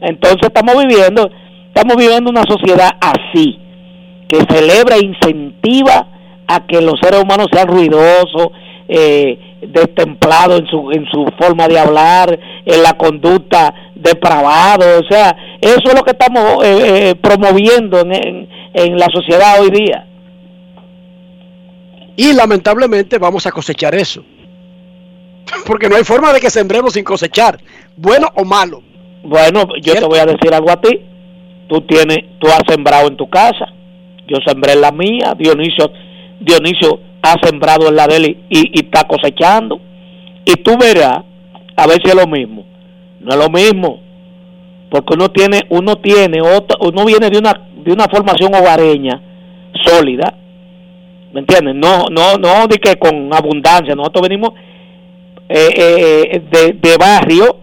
Entonces 0.00 0.42
estamos 0.42 0.74
viviendo, 0.86 1.30
estamos 1.66 1.96
viviendo 1.96 2.30
una 2.30 2.44
sociedad 2.44 2.90
así, 3.00 3.58
que 4.28 4.38
celebra 4.48 4.96
e 4.96 5.04
incentiva 5.04 6.08
a 6.46 6.66
que 6.66 6.80
los 6.80 6.94
seres 7.00 7.22
humanos 7.22 7.48
sean 7.52 7.68
ruidosos, 7.68 8.48
eh, 8.88 9.38
destemplado 9.68 10.56
en 10.56 10.66
su, 10.66 10.90
en 10.92 11.06
su 11.06 11.26
forma 11.38 11.68
de 11.68 11.78
hablar, 11.78 12.38
en 12.64 12.82
la 12.82 12.92
conducta 12.94 13.74
depravado, 13.94 15.00
o 15.00 15.04
sea, 15.08 15.34
eso 15.60 15.82
es 15.84 15.94
lo 15.94 16.02
que 16.02 16.10
estamos 16.10 16.62
eh, 16.64 17.10
eh, 17.10 17.14
promoviendo 17.14 18.00
en, 18.00 18.12
en, 18.12 18.48
en 18.74 18.98
la 18.98 19.06
sociedad 19.06 19.60
hoy 19.60 19.70
día. 19.70 20.06
Y 22.16 22.32
lamentablemente 22.32 23.18
vamos 23.18 23.46
a 23.46 23.50
cosechar 23.50 23.94
eso. 23.94 24.22
Porque 25.66 25.88
no 25.88 25.96
hay 25.96 26.04
forma 26.04 26.32
de 26.32 26.40
que 26.40 26.50
sembremos 26.50 26.92
sin 26.94 27.04
cosechar, 27.04 27.58
bueno 27.96 28.28
o 28.34 28.44
malo. 28.44 28.82
Bueno, 29.22 29.64
yo 29.80 29.94
te 29.94 30.04
voy 30.04 30.18
a 30.18 30.26
decir 30.26 30.52
algo 30.52 30.70
a 30.70 30.80
ti. 30.80 31.00
Tú 31.68 31.80
tienes, 31.82 32.18
tú 32.38 32.48
has 32.48 32.62
sembrado 32.68 33.08
en 33.08 33.16
tu 33.16 33.28
casa. 33.28 33.72
Yo 34.26 34.36
sembré 34.46 34.72
en 34.72 34.82
la 34.82 34.92
mía. 34.92 35.34
Dionisio, 35.36 35.90
Dionisio 36.40 37.00
ha 37.22 37.34
sembrado 37.42 37.88
en 37.88 37.96
la 37.96 38.06
de 38.06 38.36
y, 38.48 38.80
está 38.80 39.04
cosechando. 39.04 39.80
Y 40.44 40.54
tú 40.56 40.76
verás 40.78 41.22
a 41.76 41.86
ver 41.86 41.98
si 42.02 42.10
es 42.10 42.14
lo 42.14 42.26
mismo. 42.26 42.64
No 43.20 43.30
es 43.30 43.36
lo 43.36 43.48
mismo, 43.48 44.00
porque 44.90 45.14
uno 45.14 45.30
tiene, 45.30 45.62
uno 45.70 45.96
tiene 45.96 46.42
otra, 46.42 46.76
uno 46.80 47.06
viene 47.06 47.30
de 47.30 47.38
una 47.38 47.68
de 47.74 47.92
una 47.92 48.06
formación 48.06 48.54
hogareña 48.54 49.20
sólida, 49.82 50.34
¿me 51.32 51.40
entiendes? 51.40 51.74
No, 51.74 52.06
no, 52.10 52.36
no 52.36 52.66
de 52.66 52.76
que 52.76 52.96
con 52.96 53.32
abundancia. 53.32 53.94
Nosotros 53.94 54.28
venimos 54.28 54.50
eh, 55.48 55.68
eh, 55.76 56.42
de, 56.50 56.72
de 56.74 56.96
barrio 56.96 57.58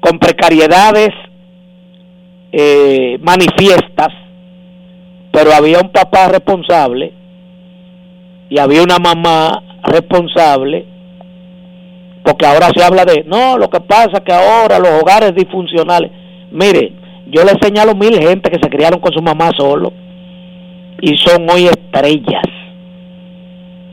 con 0.00 0.18
precariedades 0.18 1.10
eh, 2.52 3.18
manifiestas, 3.20 4.12
pero 5.32 5.52
había 5.52 5.80
un 5.80 5.90
papá 5.90 6.28
responsable 6.28 7.12
y 8.54 8.58
había 8.60 8.84
una 8.84 9.00
mamá 9.00 9.64
responsable, 9.82 10.86
porque 12.22 12.46
ahora 12.46 12.70
se 12.72 12.84
habla 12.84 13.04
de, 13.04 13.24
no, 13.24 13.58
lo 13.58 13.68
que 13.68 13.80
pasa 13.80 14.12
es 14.12 14.20
que 14.20 14.32
ahora 14.32 14.78
los 14.78 15.02
hogares 15.02 15.34
disfuncionales, 15.34 16.12
mire, 16.52 16.92
yo 17.26 17.42
le 17.42 17.58
señalo 17.60 17.96
mil 17.96 18.16
gente 18.16 18.52
que 18.52 18.60
se 18.62 18.70
criaron 18.70 19.00
con 19.00 19.12
su 19.12 19.20
mamá 19.20 19.50
solo 19.58 19.92
y 21.00 21.16
son 21.16 21.50
hoy 21.50 21.64
estrellas. 21.64 22.44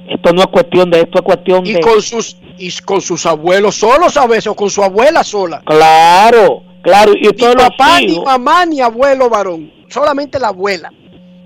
Esto 0.08 0.32
no 0.32 0.42
es 0.42 0.48
cuestión 0.48 0.92
de 0.92 1.00
esto, 1.00 1.18
es 1.18 1.24
cuestión 1.24 1.66
y 1.66 1.74
de... 1.74 1.80
Con 1.80 2.00
sus, 2.00 2.38
y 2.60 2.72
con 2.86 3.02
sus 3.02 3.26
abuelos 3.26 3.78
solos 3.78 4.16
a 4.16 4.28
veces, 4.28 4.46
o 4.46 4.56
con 4.56 4.70
su 4.70 4.84
abuela 4.84 5.24
sola. 5.24 5.64
Claro, 5.66 6.62
claro. 6.84 7.14
Y 7.16 7.22
ni 7.22 7.56
papá, 7.56 8.00
ni 8.00 8.20
mamá, 8.20 8.68
ni 8.68 8.80
abuelo 8.80 9.28
varón. 9.28 9.72
Solamente 9.88 10.38
la 10.38 10.50
abuela. 10.50 10.92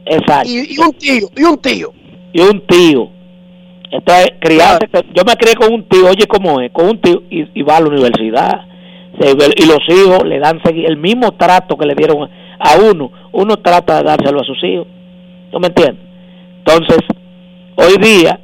Exacto. 0.05 0.49
Y, 0.49 0.75
y 0.75 0.77
un 0.79 0.91
tío, 0.95 1.29
y 1.33 1.43
un 1.43 1.57
tío. 1.59 1.93
Y 2.35 2.41
un 2.41 2.59
tío. 2.67 3.09
Entonces, 3.91 4.33
criarse, 4.41 4.87
yo 5.13 5.23
me 5.25 5.35
crié 5.35 5.55
con 5.55 5.71
un 5.73 5.83
tío, 5.87 6.09
oye 6.09 6.27
cómo 6.27 6.59
es, 6.59 6.69
con 6.71 6.89
un 6.89 6.99
tío 6.99 7.23
y, 7.29 7.47
y 7.57 7.61
va 7.63 7.77
a 7.77 7.81
la 7.81 7.87
universidad. 7.87 8.65
Se 9.17 9.29
Y 9.31 9.65
los 9.65 9.79
hijos 9.87 10.25
le 10.25 10.39
dan 10.39 10.59
el 10.65 10.97
mismo 10.97 11.31
trato 11.35 11.77
que 11.77 11.85
le 11.85 11.95
dieron 11.95 12.29
a 12.59 12.75
uno, 12.91 13.09
uno 13.31 13.55
trata 13.57 13.97
de 13.99 14.03
dárselo 14.03 14.41
a 14.41 14.43
sus 14.43 14.61
hijos. 14.65 14.87
¿No 15.53 15.59
me 15.59 15.67
entiendes? 15.67 16.03
Entonces, 16.57 16.97
hoy 17.75 17.95
día, 18.01 18.37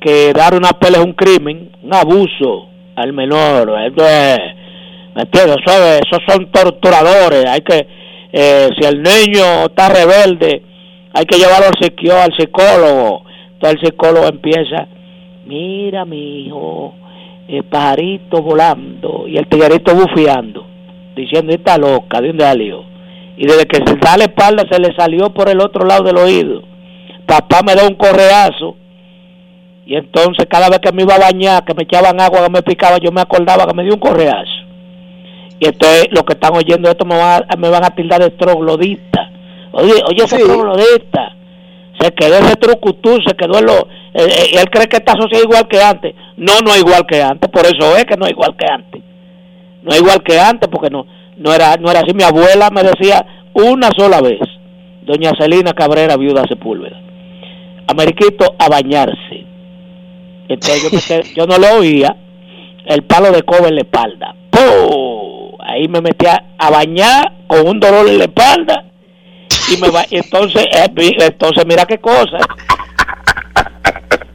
que 0.00 0.32
dar 0.32 0.54
una 0.54 0.70
pelea 0.70 1.00
es 1.00 1.06
un 1.06 1.14
crimen, 1.14 1.70
un 1.82 1.94
abuso 1.94 2.68
al 2.94 3.12
menor, 3.12 3.72
¿me 3.72 3.86
entiendes? 5.22 5.56
Eso 5.66 5.72
es- 5.72 6.00
esos 6.06 6.22
son 6.28 6.46
torturadores, 6.52 7.44
hay 7.46 7.60
que, 7.62 7.88
eh, 8.32 8.68
si 8.78 8.86
el 8.86 9.02
niño 9.02 9.64
está 9.64 9.88
rebelde, 9.88 10.62
hay 11.14 11.24
que 11.24 11.38
llevarlo 11.38 11.66
al, 11.66 12.16
al 12.18 12.36
psicólogo. 12.36 13.22
Entonces 13.54 13.80
el 13.80 13.86
psicólogo 13.88 14.26
empieza, 14.26 14.88
mira 15.46 16.04
mi 16.04 16.46
hijo, 16.46 16.94
el 17.48 17.64
pajarito 17.64 18.42
volando 18.42 19.24
y 19.26 19.36
el 19.36 19.46
tiguerito 19.46 19.94
bufiando, 19.94 20.66
diciendo, 21.16 21.52
está 21.52 21.78
loca, 21.78 22.20
¿de 22.20 22.28
dónde 22.28 22.44
salió? 22.44 22.84
Y 23.36 23.46
desde 23.46 23.66
que 23.66 23.76
se 23.76 23.96
da 23.96 24.16
la 24.16 24.24
espalda 24.24 24.64
se 24.70 24.80
le 24.80 24.94
salió 24.94 25.30
por 25.30 25.48
el 25.48 25.60
otro 25.60 25.86
lado 25.86 26.04
del 26.04 26.18
oído. 26.18 26.62
Papá 27.26 27.60
me 27.64 27.74
da 27.74 27.86
un 27.86 27.94
correazo 27.94 28.76
y 29.86 29.96
entonces 29.96 30.46
cada 30.48 30.68
vez 30.68 30.78
que 30.78 30.92
me 30.92 31.02
iba 31.02 31.14
a 31.14 31.18
bañar, 31.18 31.64
que 31.64 31.74
me 31.74 31.82
echaban 31.82 32.20
agua, 32.20 32.44
que 32.44 32.50
me 32.50 32.62
picaba, 32.62 32.98
yo 32.98 33.12
me 33.12 33.20
acordaba 33.20 33.66
que 33.66 33.74
me 33.74 33.82
dio 33.82 33.94
un 33.94 34.00
correazo. 34.00 34.50
Y 35.60 35.66
entonces 35.66 36.08
los 36.10 36.24
que 36.24 36.32
están 36.34 36.56
oyendo 36.56 36.90
esto 36.90 37.04
me 37.04 37.16
van 37.16 37.44
a, 37.48 37.56
me 37.56 37.68
van 37.68 37.84
a 37.84 37.94
tildar 37.94 38.20
de 38.20 38.30
troglodita. 38.30 39.23
Oye, 39.74 39.92
oye 40.08 40.24
ese 40.24 40.38
troglodita. 40.38 41.36
Se 42.00 42.10
quedó 42.12 42.38
ese 42.38 42.56
trucutú, 42.56 43.18
se 43.26 43.34
quedó 43.36 43.58
en 43.58 43.66
lo... 43.66 43.72
eh, 44.14 44.26
eh, 44.26 44.50
él 44.60 44.68
cree 44.70 44.86
que 44.88 44.96
esta 44.96 45.12
sociedad 45.12 45.38
es 45.38 45.44
igual 45.44 45.68
que 45.68 45.80
antes. 45.80 46.14
No, 46.36 46.52
no 46.64 46.70
es 46.72 46.80
igual 46.80 47.06
que 47.06 47.22
antes, 47.22 47.48
por 47.50 47.62
eso 47.64 47.96
es 47.96 48.04
que 48.04 48.16
no 48.16 48.24
es 48.26 48.32
igual 48.32 48.56
que 48.56 48.66
antes. 48.66 49.02
No 49.82 49.90
es 49.92 50.00
igual 50.00 50.22
que 50.22 50.38
antes, 50.38 50.68
porque 50.70 50.90
no 50.90 51.06
no 51.36 51.52
era 51.52 51.76
no 51.76 51.90
era 51.90 52.00
así. 52.00 52.12
Mi 52.14 52.24
abuela 52.24 52.70
me 52.70 52.82
decía 52.82 53.24
una 53.54 53.90
sola 53.96 54.20
vez, 54.20 54.40
doña 55.02 55.32
Celina 55.38 55.72
Cabrera, 55.72 56.16
viuda 56.16 56.44
Sepúlveda, 56.48 57.00
Ameriquito, 57.86 58.54
a 58.58 58.68
bañarse. 58.68 59.44
Entonces 60.48 60.82
yo, 60.82 60.90
me 60.90 60.98
quedé- 61.22 61.34
yo 61.34 61.46
no 61.46 61.58
lo 61.58 61.78
oía, 61.80 62.16
el 62.86 63.02
palo 63.04 63.30
de 63.30 63.42
cobre 63.42 63.68
en 63.68 63.74
la 63.76 63.80
espalda. 63.82 64.34
¡Pum! 64.50 65.52
Ahí 65.60 65.88
me 65.88 66.00
metía 66.00 66.44
a 66.58 66.70
bañar 66.70 67.32
con 67.46 67.66
un 67.66 67.80
dolor 67.80 68.08
en 68.08 68.18
la 68.18 68.24
espalda 68.24 68.84
y 69.72 69.80
me 69.80 69.88
va, 69.90 70.04
entonces 70.10 70.64
eh, 70.64 71.16
entonces 71.20 71.64
mira 71.66 71.84
qué 71.86 71.98
cosa. 71.98 72.38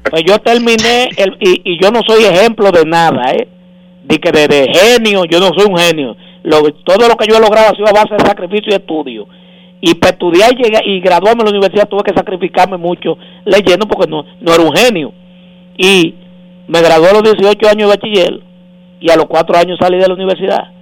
Pues 0.09 0.23
yo 0.25 0.39
terminé 0.39 1.09
el, 1.17 1.37
y, 1.39 1.61
y 1.73 1.81
yo 1.81 1.91
no 1.91 2.01
soy 2.07 2.23
ejemplo 2.23 2.71
de 2.71 2.83
nada 2.85 3.31
eh. 3.33 3.47
De 4.03 4.17
que 4.17 4.31
de, 4.31 4.71
genio 4.73 5.25
yo 5.25 5.39
no 5.39 5.51
soy 5.55 5.67
un 5.69 5.77
genio. 5.77 6.15
Lo, 6.43 6.63
todo 6.83 7.07
lo 7.07 7.15
que 7.15 7.27
yo 7.27 7.37
he 7.37 7.39
logrado 7.39 7.71
ha 7.71 7.75
sido 7.75 7.87
a 7.87 7.91
base 7.91 8.15
de 8.15 8.25
sacrificio 8.25 8.71
y 8.71 8.75
estudio. 8.75 9.27
Y 9.81 9.93
para 9.95 10.13
estudiar 10.13 10.51
y, 10.57 10.91
y 10.91 10.99
graduarme 10.99 11.41
en 11.41 11.45
la 11.45 11.51
universidad 11.51 11.87
tuve 11.87 12.03
que 12.03 12.13
sacrificarme 12.13 12.77
mucho 12.77 13.17
leyendo 13.45 13.87
porque 13.87 14.09
no, 14.09 14.25
no 14.41 14.53
era 14.53 14.63
un 14.63 14.75
genio. 14.75 15.13
Y 15.77 16.15
me 16.67 16.81
gradué 16.81 17.09
a 17.09 17.13
los 17.13 17.23
18 17.23 17.69
años 17.69 17.89
de 17.89 17.95
bachiller 17.95 18.41
y 18.99 19.11
a 19.11 19.15
los 19.15 19.25
4 19.25 19.57
años 19.57 19.77
salí 19.79 19.97
de 19.97 20.07
la 20.07 20.13
universidad 20.15 20.79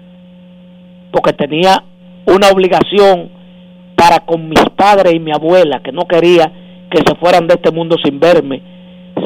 porque 1.12 1.34
tenía 1.34 1.84
una 2.26 2.50
obligación 2.50 3.30
para 4.08 4.26
con 4.26 4.48
mis 4.48 4.64
padres 4.76 5.14
y 5.14 5.20
mi 5.20 5.32
abuela, 5.32 5.82
que 5.84 5.92
no 5.92 6.08
quería 6.08 6.50
que 6.90 7.00
se 7.00 7.16
fueran 7.16 7.46
de 7.48 7.56
este 7.56 7.72
mundo 7.72 7.98
sin 8.02 8.20
verme 8.20 8.62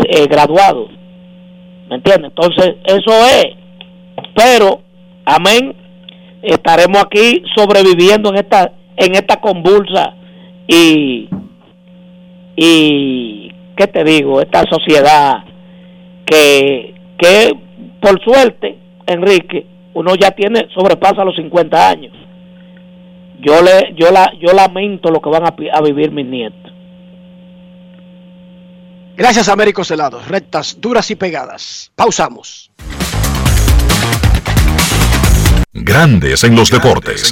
eh, 0.09 0.25
graduado. 0.27 0.87
¿Me 1.87 1.97
entiendes? 1.97 2.31
Entonces, 2.35 2.77
eso 2.85 3.11
es. 3.11 3.55
Pero, 4.35 4.81
amén, 5.25 5.75
estaremos 6.41 7.03
aquí 7.03 7.43
sobreviviendo 7.55 8.29
en 8.29 8.37
esta 8.37 8.71
en 8.97 9.13
esta 9.13 9.39
convulsa 9.39 10.15
y 10.67 11.29
y 12.55 13.51
qué 13.75 13.87
te 13.87 14.03
digo, 14.03 14.41
esta 14.41 14.63
sociedad 14.69 15.43
que 16.25 16.95
que 17.19 17.53
por 18.01 18.19
suerte, 18.23 18.77
Enrique, 19.05 19.67
uno 19.93 20.15
ya 20.15 20.31
tiene 20.31 20.67
sobrepasa 20.73 21.23
los 21.23 21.35
50 21.35 21.89
años 21.89 22.13
yo 23.41 23.61
le 23.61 23.93
yo 23.95 24.11
la 24.11 24.31
yo 24.39 24.53
lamento 24.53 25.09
lo 25.09 25.19
que 25.19 25.29
van 25.29 25.43
a, 25.45 25.81
vivir 25.81 26.11
mis 26.11 26.25
nietos 26.25 26.71
Gracias, 29.13 29.49
Américo 29.49 29.83
Celado. 29.83 30.19
Rectas, 30.27 30.77
duras 30.79 31.11
y 31.11 31.15
pegadas. 31.15 31.91
Pausamos. 31.95 32.71
Grandes 35.73 36.43
en 36.43 36.55
los 36.55 36.71
deportes. 36.71 37.31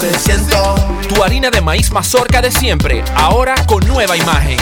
Tu 0.00 1.22
harina 1.22 1.50
de 1.50 1.60
maíz 1.60 1.92
mazorca 1.92 2.40
de 2.40 2.50
siempre, 2.50 3.04
ahora 3.14 3.54
con 3.66 3.86
nueva 3.86 4.16
imagen. 4.16 4.56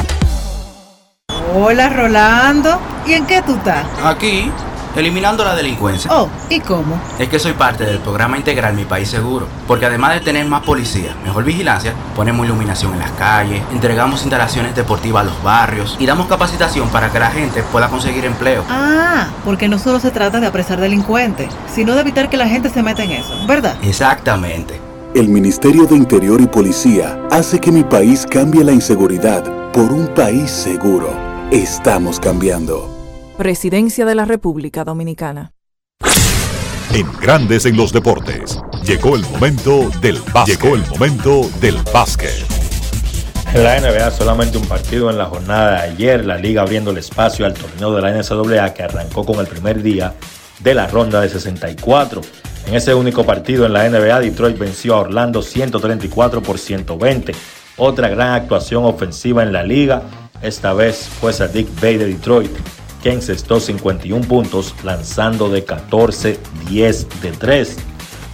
Hola 1.54 1.90
Rolando, 1.90 2.80
¿y 3.06 3.12
en 3.12 3.24
qué 3.24 3.40
tú 3.42 3.54
estás? 3.54 3.86
Aquí, 4.02 4.50
eliminando 4.96 5.44
la 5.44 5.54
delincuencia. 5.54 6.10
Oh, 6.12 6.28
¿y 6.50 6.58
cómo? 6.58 7.00
Es 7.20 7.28
que 7.28 7.38
soy 7.38 7.52
parte 7.52 7.84
del 7.84 8.00
programa 8.00 8.36
integral 8.36 8.74
Mi 8.74 8.84
País 8.84 9.10
Seguro, 9.10 9.46
porque 9.68 9.86
además 9.86 10.14
de 10.14 10.20
tener 10.22 10.44
más 10.46 10.64
policía, 10.64 11.14
mejor 11.22 11.44
vigilancia, 11.44 11.94
ponemos 12.16 12.44
iluminación 12.44 12.94
en 12.94 12.98
las 12.98 13.12
calles, 13.12 13.62
entregamos 13.70 14.22
instalaciones 14.22 14.74
deportivas 14.74 15.22
a 15.22 15.26
los 15.26 15.40
barrios 15.44 15.94
y 16.00 16.06
damos 16.06 16.26
capacitación 16.26 16.88
para 16.88 17.12
que 17.12 17.20
la 17.20 17.30
gente 17.30 17.62
pueda 17.62 17.88
conseguir 17.88 18.24
empleo. 18.24 18.64
Ah, 18.68 19.28
porque 19.44 19.68
no 19.68 19.78
solo 19.78 20.00
se 20.00 20.10
trata 20.10 20.40
de 20.40 20.48
apresar 20.48 20.80
delincuentes, 20.80 21.48
sino 21.72 21.94
de 21.94 22.00
evitar 22.00 22.28
que 22.28 22.36
la 22.36 22.48
gente 22.48 22.70
se 22.70 22.82
meta 22.82 23.04
en 23.04 23.12
eso, 23.12 23.46
¿verdad? 23.46 23.76
Exactamente. 23.82 24.87
El 25.18 25.28
Ministerio 25.28 25.84
de 25.84 25.96
Interior 25.96 26.40
y 26.40 26.46
Policía 26.46 27.20
hace 27.32 27.58
que 27.58 27.72
mi 27.72 27.82
país 27.82 28.24
cambie 28.24 28.62
la 28.62 28.70
inseguridad 28.70 29.42
por 29.72 29.92
un 29.92 30.06
país 30.14 30.48
seguro. 30.48 31.10
Estamos 31.50 32.20
cambiando. 32.20 32.88
Presidencia 33.36 34.06
de 34.06 34.14
la 34.14 34.26
República 34.26 34.84
Dominicana. 34.84 35.54
En 36.94 37.10
Grandes 37.20 37.66
en 37.66 37.76
los 37.76 37.92
Deportes, 37.92 38.60
llegó 38.84 39.16
el 39.16 39.22
momento 39.22 39.90
del 40.00 40.20
básquet. 40.32 40.60
Llegó 40.62 40.76
el 40.76 40.86
momento 40.86 41.50
del 41.60 41.78
básquet. 41.92 42.46
En 43.54 43.64
la 43.64 43.80
NBA 43.80 44.12
solamente 44.12 44.56
un 44.56 44.68
partido 44.68 45.10
en 45.10 45.18
la 45.18 45.24
jornada 45.24 45.82
de 45.82 45.90
ayer, 45.94 46.24
la 46.24 46.38
liga 46.38 46.62
abriendo 46.62 46.92
el 46.92 46.98
espacio 46.98 47.44
al 47.44 47.54
torneo 47.54 47.92
de 47.92 48.02
la 48.02 48.12
NCAA 48.12 48.72
que 48.72 48.84
arrancó 48.84 49.26
con 49.26 49.40
el 49.40 49.48
primer 49.48 49.82
día 49.82 50.14
de 50.60 50.74
la 50.74 50.86
ronda 50.86 51.20
de 51.20 51.28
64. 51.28 52.20
En 52.68 52.74
ese 52.74 52.92
único 52.92 53.24
partido 53.24 53.64
en 53.64 53.72
la 53.72 53.88
NBA, 53.88 54.20
Detroit 54.20 54.58
venció 54.58 54.94
a 54.94 54.98
Orlando 54.98 55.40
134 55.40 56.42
por 56.42 56.58
120. 56.58 57.32
Otra 57.78 58.10
gran 58.10 58.34
actuación 58.34 58.84
ofensiva 58.84 59.42
en 59.42 59.54
la 59.54 59.62
liga, 59.62 60.02
esta 60.42 60.74
vez 60.74 61.08
fue 61.18 61.32
Sadiq 61.32 61.66
Bay 61.80 61.96
de 61.96 62.04
Detroit, 62.04 62.50
que 63.02 63.10
encestó 63.10 63.58
51 63.58 64.28
puntos 64.28 64.74
lanzando 64.84 65.48
de 65.48 65.64
14, 65.64 66.38
10 66.68 67.22
de 67.22 67.32
3. 67.32 67.76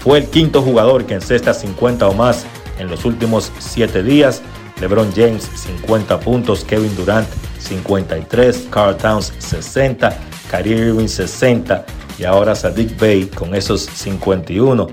Fue 0.01 0.19
el 0.19 0.27
quinto 0.27 0.62
jugador 0.62 1.06
que 1.06 1.15
encesta 1.15 1.55
50 1.55 2.09
o 2.09 2.15
más 2.15 2.44
en 2.81 2.89
los 2.89 3.05
últimos 3.05 3.52
7 3.61 4.02
días. 4.02 4.43
LeBron 4.81 5.12
James 5.15 5.48
50 5.55 6.19
puntos, 6.19 6.65
Kevin 6.65 6.97
Durant 6.97 7.28
53, 7.61 8.66
Carl 8.69 8.97
Towns 8.97 9.32
60, 9.39 10.12
Kyrie 10.51 10.89
Irving 10.89 11.06
60 11.06 11.86
y 12.18 12.24
ahora 12.24 12.54
Sadiq 12.54 12.98
Bey 12.98 13.26
con 13.26 13.54
esos 13.54 13.82
51. 13.82 14.88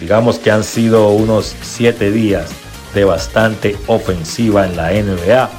Digamos 0.00 0.38
que 0.38 0.50
han 0.50 0.64
sido 0.64 1.10
unos 1.10 1.54
7 1.62 2.10
días 2.10 2.50
de 2.94 3.04
bastante 3.04 3.76
ofensiva 3.86 4.66
en 4.66 4.76
la 4.76 4.90
NBA. 4.90 5.50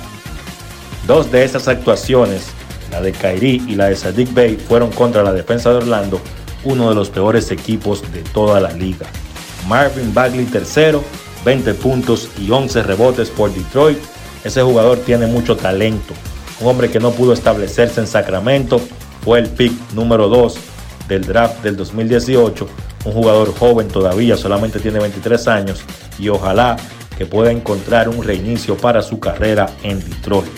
Dos 1.08 1.32
de 1.32 1.44
esas 1.44 1.68
actuaciones, 1.68 2.48
la 2.92 3.02
de 3.02 3.12
Kyrie 3.12 3.62
y 3.68 3.76
la 3.76 3.88
de 3.88 3.96
Sadiq 3.96 4.34
Bey, 4.34 4.58
fueron 4.58 4.92
contra 4.92 5.24
la 5.24 5.34
defensa 5.34 5.70
de 5.70 5.78
Orlando, 5.78 6.20
uno 6.64 6.90
de 6.90 6.96
los 6.96 7.10
peores 7.10 7.52
equipos 7.52 8.02
de 8.12 8.22
toda 8.22 8.60
la 8.60 8.72
liga. 8.72 9.08
Marvin 9.68 10.14
Bagley 10.14 10.46
tercero, 10.46 11.04
20 11.46 11.74
puntos 11.76 12.30
y 12.40 12.52
11 12.52 12.84
rebotes 12.84 13.30
por 13.30 13.54
Detroit. 13.54 13.98
Ese 14.44 14.62
jugador 14.62 15.00
tiene 15.00 15.28
mucho 15.28 15.56
talento. 15.56 16.14
Un 16.60 16.68
hombre 16.68 16.90
que 16.90 17.00
no 17.00 17.12
pudo 17.12 17.34
establecerse 17.34 18.00
en 18.00 18.08
Sacramento 18.08 18.82
fue 19.24 19.40
el 19.40 19.50
pick 19.50 19.74
número 19.94 20.28
2 20.28 20.71
del 21.12 21.26
draft 21.26 21.62
del 21.62 21.76
2018. 21.76 22.68
Un 23.04 23.12
jugador 23.12 23.54
joven 23.54 23.90
todavía, 23.90 24.38
solamente 24.38 24.80
tiene 24.80 25.00
23 25.00 25.48
años 25.50 25.82
y 26.18 26.30
ojalá 26.30 26.78
que 27.18 27.26
pueda 27.26 27.52
encontrar 27.52 28.08
un 28.08 28.24
reinicio 28.24 28.78
para 28.78 29.02
su 29.02 29.20
carrera 29.20 29.70
en 29.84 30.00
Detroit. 30.00 30.52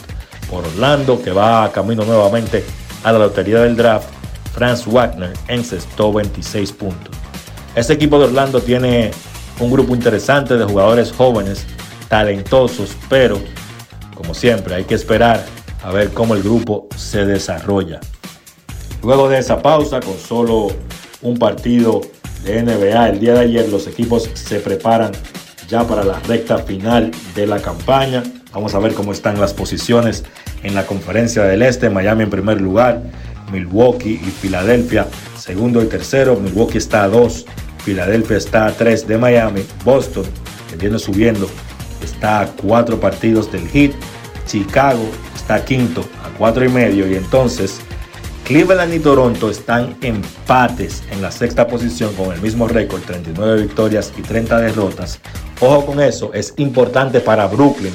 Por 0.49 0.63
Orlando, 0.65 1.21
que 1.21 1.31
va 1.31 1.71
camino 1.71 2.05
nuevamente 2.05 2.63
a 3.03 3.11
la 3.11 3.19
lotería 3.19 3.61
del 3.61 3.75
draft, 3.75 4.07
Franz 4.53 4.85
Wagner 4.85 5.33
encestó 5.47 6.13
26 6.13 6.71
puntos. 6.73 7.15
Este 7.75 7.93
equipo 7.93 8.19
de 8.19 8.25
Orlando 8.25 8.61
tiene 8.61 9.09
un 9.59 9.71
grupo 9.71 9.95
interesante 9.95 10.55
de 10.55 10.65
jugadores 10.65 11.11
jóvenes, 11.11 11.65
talentosos, 12.07 12.95
pero 13.09 13.41
como 14.13 14.35
siempre 14.35 14.75
hay 14.75 14.83
que 14.83 14.93
esperar 14.93 15.43
a 15.83 15.91
ver 15.91 16.11
cómo 16.13 16.35
el 16.35 16.43
grupo 16.43 16.87
se 16.95 17.25
desarrolla. 17.25 17.99
Luego 19.03 19.27
de 19.27 19.39
esa 19.39 19.61
pausa, 19.61 19.99
con 19.99 20.17
solo 20.17 20.67
un 21.21 21.37
partido 21.37 22.01
de 22.43 22.63
NBA 22.63 23.09
el 23.09 23.19
día 23.19 23.33
de 23.33 23.41
ayer, 23.41 23.69
los 23.69 23.85
equipos 23.87 24.29
se 24.33 24.59
preparan 24.59 25.11
ya 25.67 25.85
para 25.85 26.03
la 26.03 26.19
recta 26.21 26.59
final 26.59 27.11
de 27.35 27.45
la 27.45 27.61
campaña. 27.61 28.23
Vamos 28.53 28.73
a 28.75 28.79
ver 28.79 28.93
cómo 28.93 29.11
están 29.11 29.41
las 29.41 29.53
posiciones 29.53 30.23
en 30.63 30.73
la 30.73 30.85
conferencia 30.85 31.43
del 31.43 31.63
Este. 31.63 31.89
Miami 31.89 32.23
en 32.23 32.29
primer 32.29 32.61
lugar, 32.61 33.01
Milwaukee 33.51 34.21
y 34.25 34.29
Filadelfia 34.29 35.07
segundo 35.37 35.83
y 35.83 35.87
tercero. 35.87 36.37
Milwaukee 36.37 36.77
está 36.77 37.03
a 37.03 37.09
2, 37.09 37.45
Filadelfia 37.83 38.37
está 38.37 38.67
a 38.67 38.71
3 38.71 39.05
de 39.05 39.17
Miami. 39.17 39.63
Boston, 39.83 40.23
que 40.69 40.77
viene 40.77 40.97
subiendo, 40.97 41.49
está 42.01 42.41
a 42.41 42.47
4 42.47 42.99
partidos 43.01 43.51
del 43.51 43.67
Heat. 43.67 43.91
Chicago 44.45 45.03
está 45.35 45.63
quinto 45.65 46.05
a 46.23 46.29
4 46.37 46.63
y 46.63 46.69
medio. 46.69 47.05
Y 47.09 47.15
entonces 47.15 47.81
Cleveland 48.45 48.93
y 48.93 48.99
Toronto 48.99 49.49
están 49.49 49.95
empates 50.01 51.01
en 51.11 51.21
la 51.21 51.31
sexta 51.31 51.65
posición 51.65 52.13
con 52.13 52.33
el 52.33 52.41
mismo 52.41 52.67
récord, 52.67 53.01
39 53.01 53.61
victorias 53.61 54.11
y 54.17 54.21
30 54.21 54.59
derrotas. 54.59 55.19
Ojo 55.61 55.85
con 55.85 56.01
eso, 56.01 56.33
es 56.33 56.53
importante 56.57 57.21
para 57.21 57.47
Brooklyn, 57.47 57.93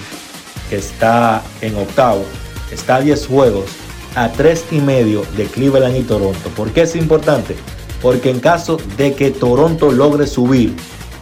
que 0.71 0.77
está 0.77 1.43
en 1.61 1.77
octavo, 1.77 2.25
está 2.73 2.97
a 2.97 3.01
10 3.03 3.27
juegos, 3.27 3.67
a 4.15 4.33
3 4.33 4.65
y 4.71 4.81
medio 4.81 5.23
de 5.37 5.45
Cleveland 5.45 5.97
y 5.99 6.03
Toronto. 6.03 6.49
¿Por 6.57 6.71
qué 6.71 6.83
es 6.83 6.97
importante? 6.97 7.55
Porque 8.01 8.31
en 8.31 8.41
caso 8.41 8.79
de 8.97 9.13
que 9.13 9.31
Toronto 9.31 9.93
logre 9.93 10.27
subir 10.27 10.75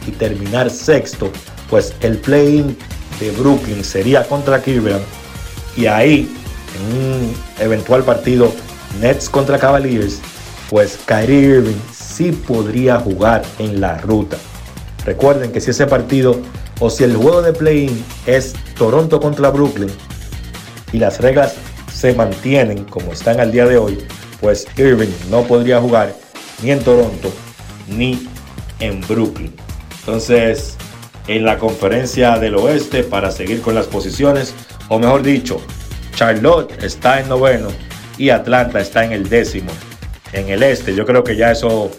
y 0.07 0.11
terminar 0.11 0.69
sexto, 0.69 1.29
pues 1.69 1.93
el 1.99 2.17
play-in 2.17 2.77
de 3.19 3.31
Brooklyn 3.31 3.83
sería 3.83 4.25
contra 4.25 4.61
Cleveland 4.61 5.03
y 5.75 5.85
ahí 5.87 6.29
en 6.77 6.97
un 6.97 7.33
eventual 7.59 8.03
partido 8.03 8.53
Nets 8.99 9.29
contra 9.29 9.59
Cavaliers, 9.59 10.19
pues 10.69 10.99
Kyrie 11.05 11.57
Irving 11.57 11.79
sí 11.93 12.31
podría 12.31 12.99
jugar 12.99 13.43
en 13.59 13.79
la 13.79 13.97
ruta. 13.99 14.37
Recuerden 15.05 15.51
que 15.51 15.61
si 15.61 15.71
ese 15.71 15.85
partido 15.87 16.39
o 16.79 16.89
si 16.89 17.03
el 17.03 17.15
juego 17.15 17.41
de 17.41 17.53
play-in 17.53 18.03
es 18.25 18.53
Toronto 18.77 19.19
contra 19.19 19.49
Brooklyn 19.49 19.91
y 20.91 20.99
las 20.99 21.19
reglas 21.19 21.55
se 21.93 22.13
mantienen 22.13 22.85
como 22.85 23.13
están 23.13 23.39
al 23.39 23.51
día 23.51 23.65
de 23.65 23.77
hoy, 23.77 23.99
pues 24.41 24.67
Irving 24.77 25.11
no 25.29 25.43
podría 25.43 25.79
jugar 25.79 26.13
ni 26.61 26.71
en 26.71 26.79
Toronto 26.79 27.31
ni 27.87 28.27
en 28.79 29.01
Brooklyn. 29.07 29.55
Entonces, 29.99 30.75
en 31.27 31.43
la 31.43 31.57
conferencia 31.57 32.37
del 32.37 32.55
oeste, 32.55 33.03
para 33.03 33.31
seguir 33.31 33.61
con 33.61 33.75
las 33.75 33.87
posiciones, 33.87 34.53
o 34.89 34.99
mejor 34.99 35.23
dicho, 35.23 35.61
Charlotte 36.15 36.71
está 36.83 37.19
en 37.19 37.29
noveno 37.29 37.69
y 38.17 38.29
Atlanta 38.29 38.79
está 38.79 39.05
en 39.05 39.11
el 39.11 39.29
décimo. 39.29 39.71
En 40.33 40.49
el 40.49 40.63
este, 40.63 40.95
yo 40.95 41.05
creo 41.05 41.23
que 41.23 41.35
ya 41.35 41.51
eso 41.51 41.91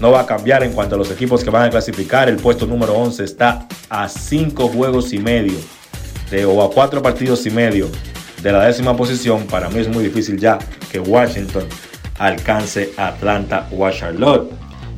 no 0.00 0.10
va 0.10 0.20
a 0.20 0.26
cambiar 0.26 0.62
en 0.62 0.72
cuanto 0.72 0.94
a 0.94 0.98
los 0.98 1.10
equipos 1.10 1.44
que 1.44 1.50
van 1.50 1.66
a 1.66 1.70
clasificar. 1.70 2.28
El 2.28 2.36
puesto 2.36 2.66
número 2.66 2.94
11 2.94 3.24
está 3.24 3.66
a 3.88 4.08
5 4.08 4.68
juegos 4.68 5.12
y 5.12 5.18
medio 5.18 5.58
de, 6.30 6.44
o 6.44 6.62
a 6.62 6.70
4 6.70 7.02
partidos 7.02 7.46
y 7.46 7.50
medio 7.50 7.88
de 8.42 8.52
la 8.52 8.64
décima 8.64 8.96
posición. 8.96 9.46
Para 9.46 9.68
mí 9.68 9.80
es 9.80 9.88
muy 9.88 10.04
difícil 10.04 10.38
ya 10.38 10.58
que 10.90 11.00
Washington 11.00 11.64
alcance 12.18 12.92
Atlanta 12.96 13.68
o 13.76 13.88
Charlotte. 13.90 14.50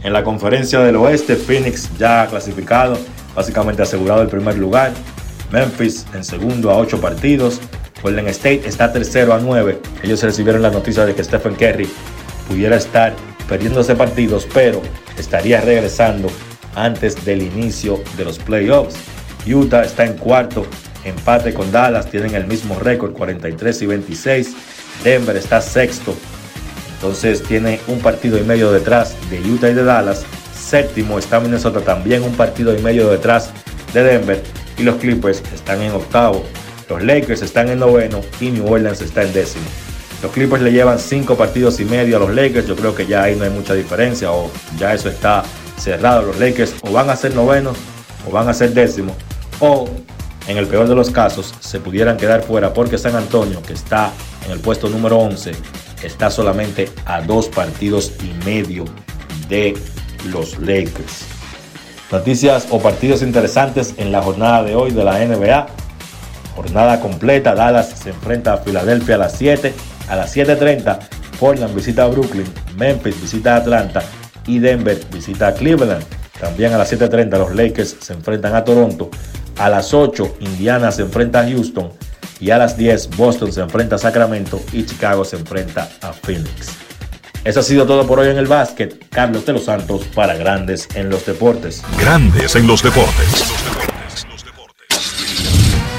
En 0.03 0.13
la 0.13 0.23
conferencia 0.23 0.81
del 0.81 0.97
oeste, 0.97 1.37
Phoenix 1.37 1.91
ya 1.99 2.23
ha 2.23 2.27
clasificado, 2.27 2.97
básicamente 3.35 3.83
asegurado 3.83 4.23
el 4.23 4.29
primer 4.29 4.57
lugar. 4.57 4.93
Memphis 5.51 6.07
en 6.15 6.25
segundo 6.25 6.71
a 6.71 6.77
8 6.77 7.01
partidos. 7.01 7.61
Golden 8.03 8.29
State 8.29 8.63
está 8.67 8.93
tercero 8.93 9.35
a 9.35 9.39
9. 9.39 9.81
Ellos 10.03 10.23
recibieron 10.23 10.63
la 10.63 10.71
noticia 10.71 11.05
de 11.05 11.15
que 11.15 11.25
Stephen 11.25 11.55
Curry 11.55 11.89
pudiera 12.49 12.77
estar 12.77 13.15
perdiéndose 13.49 13.95
partidos, 13.95 14.47
pero 14.53 14.83
estaría 15.19 15.61
regresando 15.61 16.29
antes 16.75 17.25
del 17.25 17.43
inicio 17.43 18.03
de 18.17 18.25
los 18.25 18.39
playoffs. 18.39 18.97
Utah 19.47 19.83
está 19.83 20.05
en 20.05 20.15
cuarto, 20.15 20.67
empate 21.05 21.55
con 21.55 21.71
Dallas, 21.71 22.11
tienen 22.11 22.35
el 22.35 22.47
mismo 22.47 22.79
récord, 22.79 23.13
43 23.13 23.83
y 23.83 23.87
26. 23.87 24.55
Denver 25.05 25.37
está 25.37 25.61
sexto, 25.61 26.15
entonces 26.95 27.43
tiene 27.43 27.81
un 27.87 28.01
partido 28.01 28.39
y 28.39 28.43
medio 28.43 28.73
detrás 28.73 29.15
de 29.31 29.41
Utah 29.41 29.71
y 29.71 29.75
de 29.75 29.85
Dallas. 29.85 30.25
Séptimo 30.55 31.19
está 31.19 31.39
Minnesota 31.39 31.81
también 31.81 32.23
un 32.25 32.35
partido 32.35 32.77
y 32.77 32.83
medio 32.83 33.09
detrás 33.09 33.51
de 33.93 34.03
Denver. 34.03 34.43
Y 34.79 34.83
los 34.83 34.97
Clippers 34.97 35.43
están 35.55 35.81
en 35.81 35.93
octavo. 35.93 36.45
Los 36.89 37.03
Lakers 37.03 37.43
están 37.43 37.69
en 37.69 37.81
noveno 37.81 38.21
y 38.41 38.51
New 38.51 38.73
Orleans 38.73 39.01
está 39.01 39.23
en 39.23 39.33
décimo. 39.33 39.65
Los 40.23 40.33
Clippers 40.33 40.63
le 40.63 40.73
llevan 40.73 40.99
cinco 40.99 41.37
partidos 41.37 41.81
y 41.81 41.85
medio 41.85 42.17
a 42.17 42.21
los 42.21 42.31
Lakers. 42.31 42.67
Yo 42.67 42.77
creo 42.77 42.95
que 42.95 43.07
ya 43.07 43.25
ahí 43.25 43.37
no 43.37 43.45
hay 43.45 43.51
mucha 43.51 43.75
diferencia 43.75 44.33
o 44.33 44.51
ya 44.79 44.95
eso 44.95 45.09
está 45.09 45.43
cerrado. 45.77 46.23
Los 46.23 46.39
Lakers 46.39 46.75
o 46.83 46.93
van 46.93 47.11
a 47.11 47.17
ser 47.17 47.35
novenos 47.35 47.77
o 48.27 48.31
van 48.31 48.49
a 48.49 48.55
ser 48.55 48.73
décimos. 48.73 49.15
O 49.61 49.89
en 50.47 50.57
el 50.57 50.67
peor 50.67 50.89
de 50.89 50.95
los 50.95 51.11
casos 51.11 51.55
se 51.61 51.81
pudieran 51.81 52.17
quedar 52.17 52.43
fuera 52.43 52.73
porque 52.73 52.99
San 52.99 53.17
Antonio, 53.17 53.63
que 53.63 53.73
está 53.73 54.13
en 54.45 54.53
el 54.53 54.61
puesto 54.61 54.89
número 54.89 55.19
11, 55.19 55.53
está 56.03 56.31
solamente 56.31 56.89
a 57.05 57.21
dos 57.21 57.49
partidos 57.49 58.13
y 58.23 58.45
medio 58.45 58.85
de 59.49 59.77
los 60.27 60.59
Lakers. 60.61 61.25
Noticias 62.13 62.69
o 62.71 62.81
partidos 62.81 63.23
interesantes 63.23 63.95
en 63.97 64.13
la 64.13 64.23
jornada 64.23 64.63
de 64.63 64.77
hoy 64.77 64.93
de 64.93 65.05
la 65.05 65.19
NBA. 65.25 65.67
Jornada 66.57 66.99
completa, 67.01 67.55
Dallas 67.55 67.91
se 67.91 68.11
enfrenta 68.11 68.55
a 68.55 68.57
Filadelfia 68.57 69.15
a 69.15 69.19
las 69.19 69.33
7, 69.37 69.73
a 70.09 70.17
las 70.17 70.35
7.30 70.35 70.99
Portland 71.39 71.75
visita 71.75 72.05
a 72.05 72.09
Brooklyn, 72.09 72.47
Memphis 72.77 73.21
visita 73.21 73.55
a 73.55 73.59
Atlanta 73.59 74.03
y 74.47 74.59
Denver 74.59 74.99
visita 75.13 75.49
a 75.49 75.55
Cleveland. 75.55 76.05
También 76.41 76.73
a 76.73 76.79
las 76.79 76.93
7.30 76.93 77.39
los 77.39 77.55
Lakers 77.55 77.97
se 78.01 78.13
enfrentan 78.13 78.55
a 78.55 78.65
Toronto. 78.65 79.11
A 79.59 79.69
las 79.69 79.95
8 79.95 80.37
Indiana 80.41 80.91
se 80.93 81.03
enfrenta 81.03 81.41
a 81.41 81.45
Houston. 81.45 81.91
Y 82.39 82.51
a 82.51 82.59
las 82.59 82.77
10 82.77 83.17
Boston 83.17 83.53
se 83.53 83.61
enfrenta 83.63 83.97
a 83.97 83.99
Sacramento 83.99 84.63
y 84.73 84.85
Chicago 84.85 85.25
se 85.25 85.37
enfrenta 85.37 85.89
a 86.03 86.13
Phoenix. 86.13 86.69
Eso 87.45 87.61
ha 87.61 87.63
sido 87.63 87.87
todo 87.87 88.07
por 88.07 88.19
hoy 88.19 88.29
en 88.29 88.37
el 88.37 88.47
básquet. 88.47 89.09
Carlos 89.09 89.47
de 89.47 89.55
los 89.55 89.65
Santos 89.65 90.05
para 90.15 90.35
Grandes 90.35 90.89
en 90.95 91.09
los 91.09 91.25
Deportes. 91.25 91.83
Grandes 91.99 92.55
en 92.57 92.67
los 92.67 92.83
Deportes. 92.83 93.56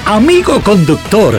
Amigo 0.08 0.58
conductor, 0.62 1.38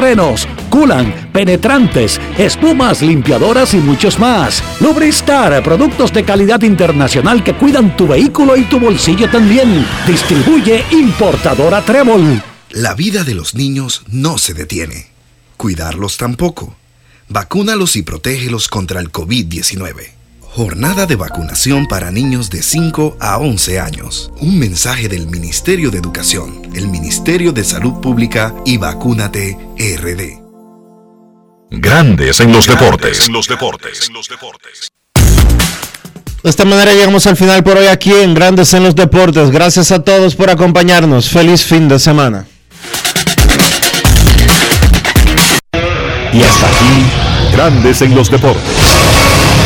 frenos, 0.00 0.48
culan, 0.70 1.28
penetrantes, 1.30 2.18
espumas, 2.38 3.02
limpiadoras 3.02 3.74
y 3.74 3.76
muchos 3.76 4.18
más. 4.18 4.62
Lubristar, 4.80 5.62
productos 5.62 6.10
de 6.10 6.24
calidad 6.24 6.62
internacional 6.62 7.44
que 7.44 7.54
cuidan 7.54 7.94
tu 7.98 8.08
vehículo 8.08 8.56
y 8.56 8.62
tu 8.62 8.80
bolsillo 8.80 9.28
también. 9.28 9.86
Distribuye 10.06 10.82
importadora 10.90 11.82
Trébol. 11.82 12.42
La 12.70 12.94
vida 12.94 13.24
de 13.24 13.34
los 13.34 13.54
niños 13.54 14.02
no 14.08 14.38
se 14.38 14.54
detiene. 14.54 15.08
Cuidarlos 15.58 16.16
tampoco. 16.16 16.74
Vacúnalos 17.28 17.94
y 17.96 18.02
protégelos 18.02 18.68
contra 18.68 19.00
el 19.00 19.12
COVID-19. 19.12 20.19
Jornada 20.52 21.06
de 21.06 21.14
vacunación 21.14 21.86
para 21.86 22.10
niños 22.10 22.50
de 22.50 22.60
5 22.60 23.18
a 23.20 23.38
11 23.38 23.78
años. 23.78 24.32
Un 24.40 24.58
mensaje 24.58 25.08
del 25.08 25.28
Ministerio 25.28 25.92
de 25.92 25.98
Educación, 25.98 26.62
el 26.74 26.88
Ministerio 26.88 27.52
de 27.52 27.62
Salud 27.62 28.00
Pública 28.00 28.52
y 28.66 28.76
Vacúnate 28.76 29.56
RD. 29.78 30.40
Grandes 31.70 32.40
en 32.40 32.52
los 32.52 32.66
deportes. 32.66 33.28
En 33.28 33.32
los 33.32 33.46
deportes. 33.46 34.08
En 34.08 34.12
los 34.12 34.28
deportes. 34.28 34.88
De 36.42 36.50
esta 36.50 36.64
manera 36.64 36.92
llegamos 36.94 37.28
al 37.28 37.36
final 37.36 37.62
por 37.62 37.76
hoy 37.76 37.86
aquí 37.86 38.12
en 38.12 38.34
Grandes 38.34 38.74
en 38.74 38.82
los 38.82 38.96
Deportes. 38.96 39.52
Gracias 39.52 39.92
a 39.92 40.02
todos 40.02 40.34
por 40.34 40.50
acompañarnos. 40.50 41.28
Feliz 41.28 41.62
fin 41.62 41.86
de 41.86 42.00
semana. 42.00 42.44
Y 46.32 46.42
hasta 46.42 46.66
aquí, 46.66 47.52
Grandes 47.52 48.02
en 48.02 48.16
los 48.16 48.28
Deportes. 48.28 48.89